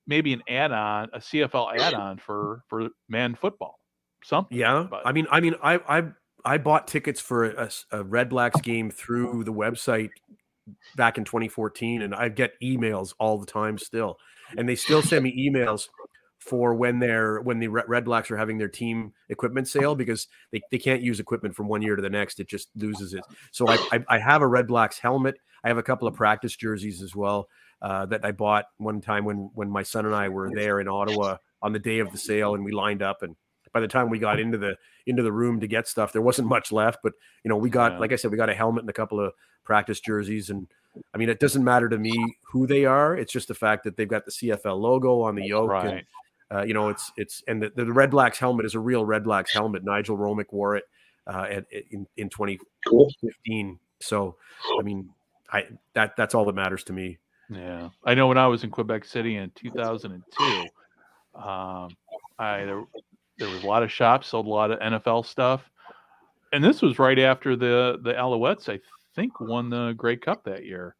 maybe 0.05 0.31
an 0.33 0.41
add-on, 0.47 1.09
a 1.13 1.17
CFL 1.19 1.79
add-on 1.79 2.17
for 2.19 2.63
for 2.67 2.89
Madden 3.09 3.35
football, 3.35 3.79
something. 4.23 4.55
Yeah. 4.57 4.85
But- 4.89 5.01
I 5.05 5.11
mean 5.11 5.25
I 5.31 5.39
mean 5.39 5.55
I 5.63 5.79
I 5.89 6.03
I 6.45 6.57
bought 6.59 6.87
tickets 6.87 7.19
for 7.19 7.69
a 7.91 8.03
Red 8.03 8.29
Blacks 8.29 8.61
game 8.61 8.91
through 8.91 9.43
the 9.43 9.51
website 9.51 10.11
back 10.95 11.17
in 11.17 11.23
2014 11.23 12.01
and 12.01 12.15
I 12.15 12.29
get 12.29 12.59
emails 12.61 13.13
all 13.19 13.37
the 13.37 13.45
time 13.45 13.77
still. 13.77 14.17
And 14.57 14.67
they 14.67 14.75
still 14.75 15.01
send 15.01 15.23
me 15.23 15.49
emails 15.49 15.87
for 16.39 16.73
when 16.73 16.99
they're 16.99 17.41
when 17.41 17.59
the 17.59 17.67
Red 17.67 18.05
Blacks 18.05 18.31
are 18.31 18.37
having 18.37 18.57
their 18.57 18.69
team 18.69 19.13
equipment 19.29 19.67
sale 19.67 19.95
because 19.95 20.27
they, 20.51 20.61
they 20.71 20.77
can't 20.77 21.01
use 21.01 21.19
equipment 21.19 21.55
from 21.55 21.67
one 21.67 21.81
year 21.81 21.95
to 21.95 22.01
the 22.01 22.09
next. 22.09 22.39
It 22.39 22.47
just 22.47 22.69
loses 22.75 23.13
it. 23.13 23.23
So 23.51 23.67
I, 23.67 23.77
I, 23.91 24.05
I 24.07 24.19
have 24.19 24.41
a 24.41 24.47
Red 24.47 24.67
Blacks 24.67 24.99
helmet. 24.99 25.35
I 25.63 25.67
have 25.67 25.77
a 25.77 25.83
couple 25.83 26.07
of 26.07 26.15
practice 26.15 26.55
jerseys 26.55 27.01
as 27.01 27.15
well 27.15 27.49
uh, 27.81 28.05
that 28.07 28.23
I 28.23 28.31
bought 28.31 28.65
one 28.77 29.01
time 29.01 29.25
when 29.25 29.49
when 29.53 29.69
my 29.69 29.83
son 29.83 30.05
and 30.05 30.15
I 30.15 30.29
were 30.29 30.49
there 30.53 30.79
in 30.79 30.87
Ottawa 30.87 31.37
on 31.61 31.73
the 31.73 31.79
day 31.79 31.99
of 31.99 32.11
the 32.11 32.17
sale 32.17 32.55
and 32.55 32.63
we 32.63 32.71
lined 32.71 33.01
up 33.01 33.23
and 33.23 33.35
by 33.73 33.79
the 33.79 33.87
time 33.87 34.09
we 34.09 34.19
got 34.19 34.39
into 34.39 34.57
the 34.57 34.75
into 35.05 35.23
the 35.23 35.31
room 35.31 35.59
to 35.59 35.67
get 35.67 35.87
stuff 35.87 36.11
there 36.13 36.21
wasn't 36.21 36.47
much 36.47 36.71
left 36.71 36.99
but 37.03 37.13
you 37.43 37.49
know 37.49 37.57
we 37.57 37.69
got 37.69 37.93
Yeah. 37.93 37.99
like 37.99 38.11
i 38.11 38.15
said 38.15 38.31
we 38.31 38.37
got 38.37 38.49
a 38.49 38.53
helmet 38.55 38.81
and 38.83 38.89
a 38.89 38.93
couple 38.93 39.19
of 39.19 39.33
practice 39.63 39.99
jerseys 39.99 40.49
and 40.49 40.67
i 41.13 41.17
mean 41.17 41.29
it 41.29 41.39
doesn't 41.39 41.63
matter 41.63 41.87
to 41.89 41.97
me 41.97 42.35
who 42.51 42.67
they 42.67 42.85
are 42.85 43.15
it's 43.17 43.31
just 43.31 43.47
the 43.47 43.53
fact 43.55 43.83
that 43.83 43.97
they've 43.97 44.07
got 44.07 44.25
the 44.25 44.31
cfl 44.31 44.79
logo 44.79 45.21
on 45.21 45.35
the 45.35 45.45
yoke 45.45 45.69
and 45.83 45.93
Right. 45.93 46.05
uh, 46.51 46.63
you 46.63 46.73
know 46.73 46.89
it's 46.89 47.11
it's 47.17 47.43
and 47.47 47.61
the, 47.61 47.69
the 47.75 47.91
red 47.91 48.09
blacks 48.11 48.39
helmet 48.39 48.65
is 48.65 48.75
a 48.75 48.79
real 48.79 49.05
red 49.05 49.23
blacks 49.23 49.53
helmet 49.53 49.83
nigel 49.83 50.17
romick 50.17 50.51
wore 50.51 50.75
it 50.77 50.83
uh, 51.27 51.45
at, 51.49 51.65
in, 51.91 52.07
in 52.17 52.29
2015 52.29 52.59
Cool. 52.87 53.79
so 53.99 54.35
i 54.79 54.81
mean 54.83 55.09
i 55.51 55.65
that 55.93 56.15
that's 56.17 56.33
all 56.35 56.45
that 56.45 56.55
matters 56.55 56.83
to 56.85 56.93
me 56.93 57.17
Yeah, 57.49 57.89
I 58.03 58.13
know 58.15 58.27
when 58.27 58.37
I 58.37 58.47
was 58.47 58.63
in 58.65 58.69
Quebec 58.71 59.05
City 59.05 59.37
in 59.37 59.51
2002, 59.55 60.65
um, 61.35 61.89
I 62.39 62.65
there, 62.65 62.83
there 63.37 63.49
was 63.49 63.63
a 63.63 63.67
lot 63.67 63.83
of 63.83 63.91
shops 63.91 64.27
sold 64.27 64.45
a 64.45 64.49
lot 64.49 64.71
of 64.71 64.79
NFL 64.79 65.25
stuff, 65.25 65.69
and 66.53 66.63
this 66.63 66.81
was 66.81 66.99
right 66.99 67.19
after 67.19 67.55
the 67.55 67.99
the 68.03 68.13
Alouettes 68.13 68.71
I 68.71 68.79
think 69.15 69.39
won 69.39 69.69
the 69.69 69.93
Grey 69.93 70.17
Cup 70.17 70.43
that 70.45 70.65
year, 70.65 70.95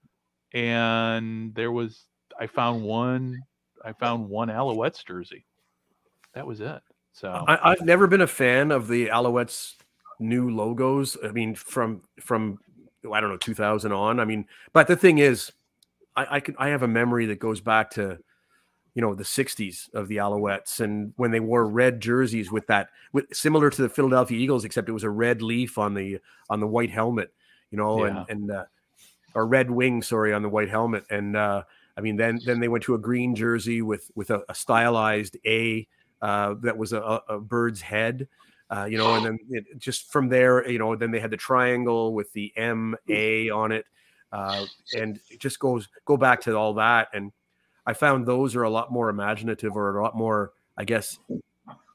and 0.53 1.53
there 1.55 1.71
was 1.71 2.05
I 2.39 2.47
found 2.47 2.83
one 2.83 3.41
I 3.83 3.93
found 3.93 4.27
one 4.29 4.49
Alouettes 4.49 5.05
jersey. 5.05 5.45
That 6.33 6.45
was 6.45 6.61
it. 6.61 6.81
So 7.13 7.31
I, 7.47 7.71
I've 7.71 7.81
never 7.81 8.05
been 8.05 8.21
a 8.21 8.27
fan 8.27 8.71
of 8.71 8.87
the 8.87 9.07
Alouettes 9.07 9.73
new 10.19 10.49
logos. 10.51 11.17
I 11.23 11.31
mean, 11.31 11.55
from 11.55 12.01
from 12.19 12.59
oh, 13.05 13.13
I 13.13 13.21
don't 13.21 13.29
know 13.29 13.37
2000 13.37 13.91
on. 13.91 14.19
I 14.19 14.25
mean, 14.25 14.45
but 14.73 14.87
the 14.87 14.95
thing 14.95 15.17
is, 15.17 15.51
I 16.15 16.35
I, 16.35 16.39
can, 16.39 16.55
I 16.59 16.69
have 16.69 16.83
a 16.83 16.87
memory 16.87 17.25
that 17.27 17.39
goes 17.39 17.61
back 17.61 17.91
to 17.91 18.19
you 18.97 19.01
know 19.03 19.13
the 19.13 19.23
60s 19.23 19.93
of 19.93 20.07
the 20.07 20.17
Alouettes 20.17 20.79
and 20.79 21.13
when 21.17 21.29
they 21.29 21.39
wore 21.39 21.67
red 21.67 22.01
jerseys 22.01 22.51
with 22.51 22.65
that 22.65 22.89
with 23.13 23.25
similar 23.31 23.69
to 23.69 23.81
the 23.83 23.89
Philadelphia 23.89 24.39
Eagles 24.39 24.65
except 24.65 24.89
it 24.89 24.93
was 24.93 25.03
a 25.03 25.09
red 25.09 25.43
leaf 25.43 25.77
on 25.77 25.93
the 25.93 26.17
on 26.49 26.59
the 26.59 26.65
white 26.65 26.89
helmet 26.89 27.31
you 27.69 27.77
know 27.77 28.03
Yeah. 28.03 28.25
and 28.27 28.41
and 28.41 28.51
uh, 28.51 28.65
or 29.35 29.45
red 29.45 29.69
wing 29.69 30.01
sorry 30.01 30.33
on 30.33 30.41
the 30.41 30.49
white 30.49 30.69
helmet 30.69 31.03
and 31.11 31.35
uh 31.37 31.61
I 31.95 32.01
mean 32.01 32.15
then 32.17 32.39
then 32.43 32.59
they 32.59 32.69
went 32.69 32.83
to 32.85 32.95
a 32.95 32.97
green 32.97 33.35
jersey 33.35 33.83
with 33.83 34.09
with 34.15 34.31
a, 34.31 34.41
a 34.49 34.55
stylized 34.55 35.37
A 35.45 35.87
uh 36.23 36.55
that 36.63 36.75
was 36.75 36.91
a, 36.91 37.21
a 37.29 37.39
bird's 37.39 37.81
head 37.81 38.27
uh, 38.69 38.83
you 38.83 38.97
know, 38.97 39.15
and 39.15 39.25
then 39.25 39.39
it, 39.49 39.63
just 39.77 40.11
from 40.11 40.27
there, 40.27 40.69
you 40.69 40.77
know, 40.77 40.93
then 40.93 41.09
they 41.09 41.21
had 41.21 41.31
the 41.31 41.37
triangle 41.37 42.13
with 42.13 42.29
the 42.33 42.51
M 42.57 42.97
A 43.07 43.49
on 43.49 43.71
it, 43.71 43.85
uh, 44.33 44.65
and 44.93 45.21
it 45.29 45.39
just 45.39 45.57
goes 45.59 45.87
go 46.03 46.17
back 46.17 46.41
to 46.41 46.53
all 46.53 46.73
that. 46.73 47.07
And 47.13 47.31
I 47.87 47.93
found 47.93 48.27
those 48.27 48.55
are 48.55 48.63
a 48.63 48.69
lot 48.69 48.91
more 48.91 49.09
imaginative 49.09 49.75
or 49.75 49.97
a 49.97 50.03
lot 50.03 50.15
more, 50.15 50.51
I 50.77 50.83
guess, 50.83 51.17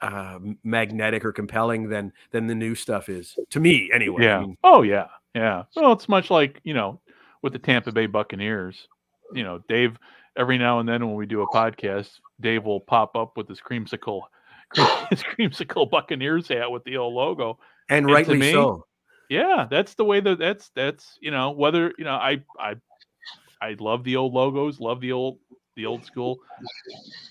uh, 0.01 0.39
magnetic 0.65 1.25
or 1.25 1.33
compelling 1.33 1.89
than 1.89 2.13
than 2.33 2.47
the 2.49 2.55
new 2.55 2.75
stuff 2.75 3.09
is 3.09 3.37
to 3.51 3.61
me, 3.61 3.91
anyway. 3.95 4.23
I 4.25 4.27
Yeah. 4.27 4.41
mean, 4.41 4.57
oh 4.65 4.83
yeah. 4.83 5.07
Yeah. 5.35 5.63
Well, 5.77 5.93
it's 5.93 6.09
much 6.09 6.31
like 6.31 6.61
you 6.65 6.75
know 6.75 7.01
with 7.43 7.53
the 7.53 7.59
Tampa 7.61 7.93
Bay 7.93 8.07
Buccaneers. 8.07 8.89
You 9.33 9.45
know, 9.45 9.63
Dave. 9.69 9.97
Every 10.35 10.57
now 10.57 10.79
and 10.81 10.89
then 10.89 11.07
when 11.07 11.15
we 11.17 11.27
do 11.27 11.43
a 11.43 11.47
podcast, 11.49 12.09
Dave 12.41 12.65
will 12.65 12.81
pop 12.81 13.15
up 13.17 13.37
with 13.37 13.47
his 13.49 13.61
creamsicle, 13.61 14.23
his 15.11 15.23
creamsicle 15.23 15.91
Buccaneers 15.91 16.49
hat 16.49 16.71
with 16.71 16.85
the 16.85 16.97
old 16.97 17.13
logo. 17.13 17.59
and 17.91 18.09
to 18.09 18.15
rightly 18.15 18.39
me, 18.39 18.51
so. 18.51 18.87
Yeah, 19.29 19.67
that's 19.71 19.93
the 19.95 20.05
way 20.07 20.21
that 20.21 20.39
that's 20.39 20.71
that's 20.75 21.19
you 21.21 21.31
know 21.31 21.51
whether 21.51 21.93
you 21.99 22.05
know 22.05 22.15
I 22.15 22.43
I 22.59 22.77
I 23.61 23.77
love 23.79 24.05
the 24.05 24.17
old 24.17 24.33
logos, 24.33 24.81
love 24.81 25.01
the 25.03 25.13
old 25.13 25.39
the 25.77 25.87
old 25.87 26.05
school. 26.05 26.39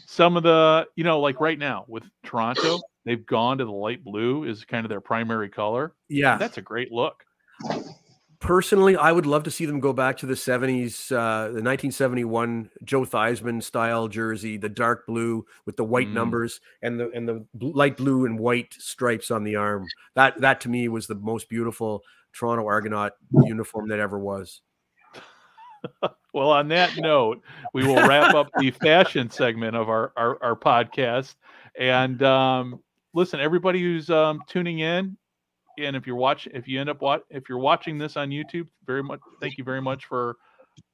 Some 0.07 0.37
of 0.37 0.43
the 0.43 0.87
you 0.95 1.03
know 1.03 1.19
like 1.19 1.39
right 1.39 1.57
now 1.59 1.85
with 1.87 2.03
Toronto, 2.23 2.79
they've 3.05 3.25
gone 3.25 3.57
to 3.59 3.65
the 3.65 3.71
light 3.71 4.03
blue 4.03 4.43
is 4.43 4.65
kind 4.65 4.85
of 4.85 4.89
their 4.89 5.01
primary 5.01 5.49
color. 5.49 5.93
Yeah, 6.09 6.37
That's 6.37 6.57
a 6.57 6.61
great 6.61 6.91
look. 6.91 7.23
personally, 8.39 8.95
I 8.97 9.11
would 9.11 9.25
love 9.25 9.43
to 9.43 9.51
see 9.51 9.65
them 9.65 9.79
go 9.79 9.93
back 9.93 10.17
to 10.17 10.25
the 10.25 10.33
70s, 10.35 11.11
uh, 11.11 11.45
the 11.53 11.61
1971 11.61 12.71
Joe 12.83 13.01
Theismann 13.01 13.61
style 13.61 14.07
jersey, 14.07 14.57
the 14.57 14.67
dark 14.69 15.05
blue 15.05 15.45
with 15.65 15.77
the 15.77 15.83
white 15.83 16.09
Mm. 16.09 16.13
numbers 16.13 16.59
and 16.81 16.99
the 16.99 17.09
and 17.11 17.27
the 17.27 17.45
light 17.59 17.97
blue 17.97 18.25
and 18.25 18.39
white 18.39 18.73
stripes 18.73 19.31
on 19.31 19.43
the 19.43 19.55
arm. 19.55 19.85
That 20.15 20.41
that 20.41 20.61
to 20.61 20.69
me 20.69 20.87
was 20.87 21.07
the 21.07 21.15
most 21.15 21.49
beautiful 21.49 22.03
Toronto 22.33 22.65
Argonaut 22.65 23.13
uniform 23.45 23.89
that 23.89 23.99
ever 23.99 24.17
was. 24.19 24.61
Well, 26.33 26.51
on 26.51 26.69
that 26.69 26.95
note, 26.97 27.41
we 27.73 27.85
will 27.85 28.07
wrap 28.07 28.33
up 28.35 28.49
the 28.57 28.71
fashion 28.71 29.29
segment 29.29 29.75
of 29.75 29.89
our 29.89 30.13
our, 30.15 30.41
our 30.41 30.55
podcast. 30.55 31.35
And 31.77 32.23
um, 32.23 32.79
listen, 33.13 33.41
everybody 33.41 33.81
who's 33.81 34.09
um, 34.09 34.41
tuning 34.47 34.79
in, 34.79 35.17
and 35.77 35.95
if 35.95 36.07
you're 36.07 36.15
watching, 36.15 36.53
if 36.55 36.69
you 36.69 36.79
end 36.79 36.89
up 36.89 37.01
wat- 37.01 37.25
if 37.29 37.49
you're 37.49 37.59
watching 37.59 37.97
this 37.97 38.15
on 38.15 38.29
YouTube, 38.29 38.67
very 38.85 39.03
much 39.03 39.19
thank 39.41 39.57
you 39.57 39.65
very 39.65 39.81
much 39.81 40.05
for 40.05 40.37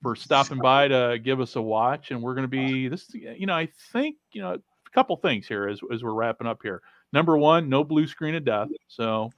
for 0.01 0.15
stopping 0.15 0.57
by 0.57 0.88
to 0.88 1.19
give 1.23 1.39
us 1.39 1.55
a 1.55 1.61
watch. 1.61 2.09
And 2.09 2.22
we're 2.22 2.34
going 2.34 2.43
to 2.43 2.47
be 2.47 2.88
this, 2.88 3.07
you 3.14 3.45
know, 3.45 3.55
I 3.55 3.69
think 3.91 4.15
you 4.31 4.41
know 4.41 4.53
a 4.53 4.91
couple 4.91 5.15
things 5.18 5.47
here 5.47 5.68
as 5.68 5.80
as 5.93 6.03
we're 6.03 6.14
wrapping 6.14 6.47
up 6.47 6.59
here. 6.64 6.81
Number 7.14 7.38
one, 7.38 7.69
no 7.69 7.84
blue 7.84 8.07
screen 8.07 8.35
of 8.35 8.43
death. 8.43 8.69
So 8.88 9.30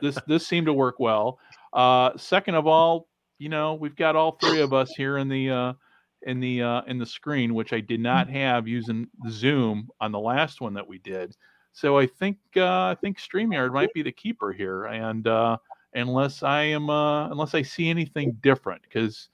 this 0.00 0.16
this 0.26 0.46
seemed 0.46 0.66
to 0.66 0.72
work 0.72 1.00
well. 1.00 1.38
Uh, 1.72 2.16
second 2.16 2.54
of 2.54 2.66
all, 2.66 3.08
you 3.38 3.48
know, 3.48 3.74
we've 3.74 3.96
got 3.96 4.16
all 4.16 4.32
three 4.32 4.60
of 4.60 4.72
us 4.72 4.90
here 4.96 5.18
in 5.18 5.28
the 5.28 5.50
uh, 5.50 5.72
in 6.22 6.40
the 6.40 6.62
uh, 6.62 6.82
in 6.86 6.98
the 6.98 7.06
screen, 7.06 7.54
which 7.54 7.72
I 7.72 7.80
did 7.80 8.00
not 8.00 8.28
have 8.28 8.66
using 8.66 9.08
Zoom 9.28 9.88
on 10.00 10.12
the 10.12 10.18
last 10.18 10.60
one 10.60 10.74
that 10.74 10.86
we 10.86 10.98
did. 10.98 11.36
So 11.72 11.98
I 11.98 12.06
think 12.06 12.38
uh, 12.56 12.86
I 12.86 12.96
think 13.00 13.18
Streamyard 13.18 13.72
might 13.72 13.92
be 13.94 14.02
the 14.02 14.12
keeper 14.12 14.52
here, 14.52 14.86
and 14.86 15.26
uh, 15.26 15.58
unless 15.94 16.42
I 16.42 16.62
am 16.64 16.90
uh, 16.90 17.28
unless 17.30 17.54
I 17.54 17.62
see 17.62 17.88
anything 17.88 18.36
different, 18.42 18.82
because 18.82 19.28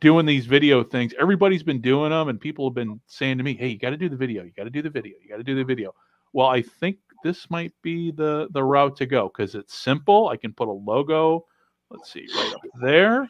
doing 0.00 0.24
these 0.24 0.46
video 0.46 0.82
things, 0.82 1.12
everybody's 1.20 1.62
been 1.62 1.82
doing 1.82 2.10
them, 2.10 2.28
and 2.28 2.40
people 2.40 2.66
have 2.68 2.74
been 2.74 3.00
saying 3.06 3.36
to 3.38 3.44
me, 3.44 3.54
"Hey, 3.54 3.68
you 3.68 3.78
got 3.78 3.90
to 3.90 3.98
do 3.98 4.08
the 4.08 4.16
video. 4.16 4.42
You 4.42 4.52
got 4.56 4.64
to 4.64 4.70
do 4.70 4.82
the 4.82 4.90
video. 4.90 5.14
You 5.22 5.28
got 5.28 5.36
to 5.36 5.44
do 5.44 5.54
the 5.54 5.64
video." 5.64 5.94
Well, 6.32 6.46
I 6.46 6.62
think 6.62 6.96
this 7.22 7.50
might 7.50 7.74
be 7.82 8.10
the 8.10 8.48
the 8.52 8.64
route 8.64 8.96
to 8.96 9.06
go 9.06 9.28
because 9.28 9.54
it's 9.54 9.74
simple. 9.74 10.28
I 10.28 10.38
can 10.38 10.54
put 10.54 10.68
a 10.68 10.72
logo. 10.72 11.44
Let's 11.92 12.10
see, 12.10 12.26
right 12.34 12.54
up 12.54 12.62
there. 12.80 13.28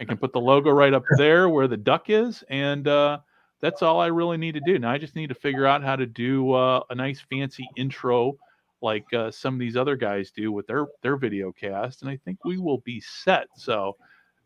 I 0.00 0.04
can 0.04 0.16
put 0.16 0.32
the 0.32 0.40
logo 0.40 0.70
right 0.70 0.94
up 0.94 1.04
there 1.18 1.50
where 1.50 1.68
the 1.68 1.76
duck 1.76 2.08
is, 2.08 2.42
and 2.48 2.88
uh, 2.88 3.18
that's 3.60 3.82
all 3.82 4.00
I 4.00 4.06
really 4.06 4.38
need 4.38 4.54
to 4.54 4.62
do. 4.64 4.78
Now 4.78 4.90
I 4.90 4.98
just 4.98 5.14
need 5.14 5.28
to 5.28 5.34
figure 5.34 5.66
out 5.66 5.82
how 5.82 5.94
to 5.96 6.06
do 6.06 6.52
uh, 6.52 6.80
a 6.88 6.94
nice 6.94 7.20
fancy 7.30 7.68
intro, 7.76 8.38
like 8.80 9.04
uh, 9.12 9.30
some 9.30 9.54
of 9.54 9.60
these 9.60 9.76
other 9.76 9.94
guys 9.94 10.30
do 10.30 10.50
with 10.52 10.66
their 10.66 10.86
their 11.02 11.16
video 11.16 11.52
cast, 11.52 12.00
and 12.00 12.10
I 12.10 12.18
think 12.24 12.44
we 12.46 12.56
will 12.56 12.78
be 12.78 12.98
set. 13.00 13.46
So 13.56 13.96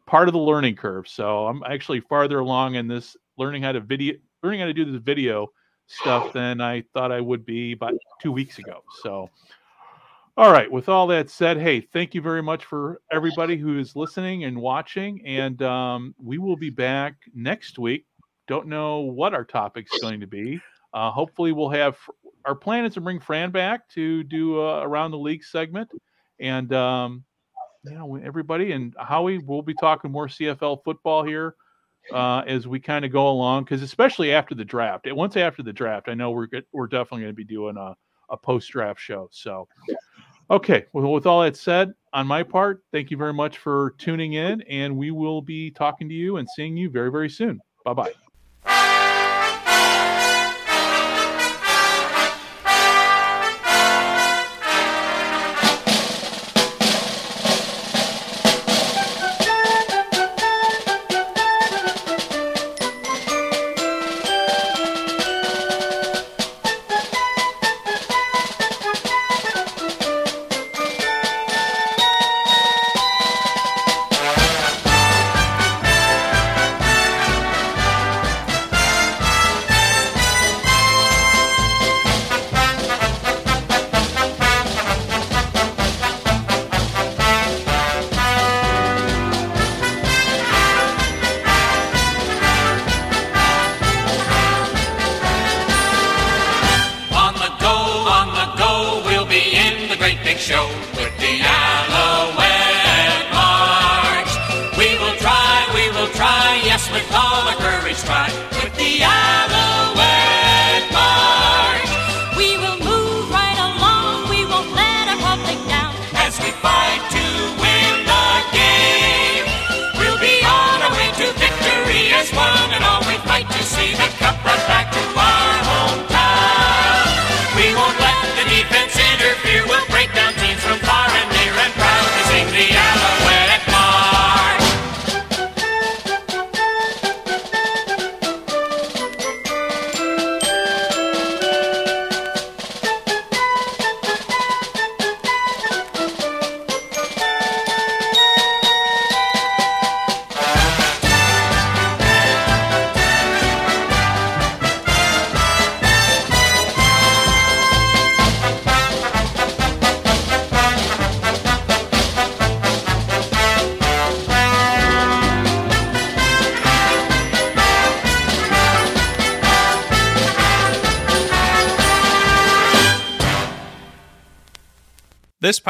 part 0.07 0.29
of 0.29 0.33
the 0.33 0.41
learning 0.41 0.75
curve. 0.75 1.07
So 1.07 1.47
I'm 1.47 1.63
actually 1.63 2.01
farther 2.01 2.41
along 2.41 2.75
in 2.75 2.89
this 2.89 3.17
learning 3.39 3.63
how 3.63 3.73
to 3.73 3.81
video, 3.81 4.17
learning 4.43 4.61
how 4.61 4.67
to 4.67 4.75
do 4.75 4.85
this 4.85 5.01
video 5.01 5.53
stuff 5.87 6.33
than 6.33 6.61
I 6.61 6.83
thought 6.93 7.13
I 7.13 7.21
would 7.21 7.47
be 7.47 7.73
about 7.73 7.95
two 8.21 8.33
weeks 8.33 8.59
ago. 8.59 8.83
So. 9.03 9.31
All 10.39 10.53
right. 10.53 10.71
With 10.71 10.91
all 10.91 11.07
that 11.07 11.31
said, 11.31 11.57
hey, 11.57 11.81
thank 11.81 12.15
you 12.15 12.21
very 12.21 12.43
much 12.43 12.67
for 12.67 13.01
everybody 13.11 13.57
who 13.57 13.79
is 13.79 13.97
listening 13.97 14.45
and 14.45 14.61
watching. 14.61 15.27
And 15.27 15.63
um, 15.63 16.15
we 16.23 16.37
will 16.37 16.59
be 16.59 16.69
back 16.69 17.15
next 17.35 17.79
week. 17.79 18.05
Don't 18.47 18.67
know 18.67 19.01
what 19.01 19.33
our 19.33 19.45
topic's 19.45 19.99
going 20.03 20.21
to 20.21 20.27
be. 20.27 20.61
Uh, 20.93 21.11
hopefully, 21.11 21.53
we'll 21.53 21.71
have 21.71 21.97
our 22.45 22.55
plan 22.55 22.85
is 22.85 22.95
to 22.95 23.01
bring 23.01 23.19
Fran 23.19 23.51
back 23.51 23.89
to 23.91 24.23
do 24.25 24.61
a 24.61 24.83
around 24.83 25.11
the 25.11 25.19
league 25.19 25.43
segment. 25.43 25.91
And, 26.39 26.71
um, 26.75 27.25
you 27.85 27.93
know, 27.93 28.17
everybody 28.17 28.73
and 28.73 28.95
Howie, 28.99 29.39
we'll 29.39 29.63
be 29.63 29.75
talking 29.75 30.13
more 30.13 30.29
CFL 30.29 30.85
football 30.85 31.25
here 31.25 31.55
uh, 32.13 32.43
as 32.47 32.69
we 32.69 32.79
kind 32.79 33.07
of 33.07 33.11
go 33.11 33.29
along. 33.31 33.65
Because 33.65 33.81
especially 33.81 34.33
after 34.33 34.55
the 34.55 34.67
draft, 34.67 35.11
once 35.11 35.37
after 35.39 35.63
the 35.63 35.73
draft, 35.73 36.11
I 36.11 36.15
know 36.15 36.31
we're 36.31 36.49
we're 36.73 36.89
definitely 36.89 37.23
going 37.23 37.33
to 37.33 37.37
be 37.37 37.45
doing 37.45 37.79
a, 37.79 37.97
a 38.29 38.37
post 38.37 38.71
draft 38.71 39.01
show. 39.01 39.29
So, 39.33 39.67
Okay. 40.51 40.85
Well, 40.93 41.13
with 41.13 41.27
all 41.27 41.43
that 41.43 41.57
said, 41.57 41.93
on 42.13 42.27
my 42.27 42.43
part, 42.43 42.83
thank 42.93 43.11
you 43.11 43.17
very 43.17 43.35
much 43.35 43.59
for 43.59 43.95
tuning 43.99 44.35
in, 44.35 44.63
and 44.63 44.97
we 44.97 45.11
will 45.11 45.43
be 45.43 45.71
talking 45.71 46.09
to 46.09 46.15
you 46.15 46.37
and 46.37 46.49
seeing 46.49 46.77
you 46.77 46.89
very, 46.89 47.11
very 47.11 47.29
soon. 47.29 47.61
Bye 47.85 47.95
bye. 47.95 48.13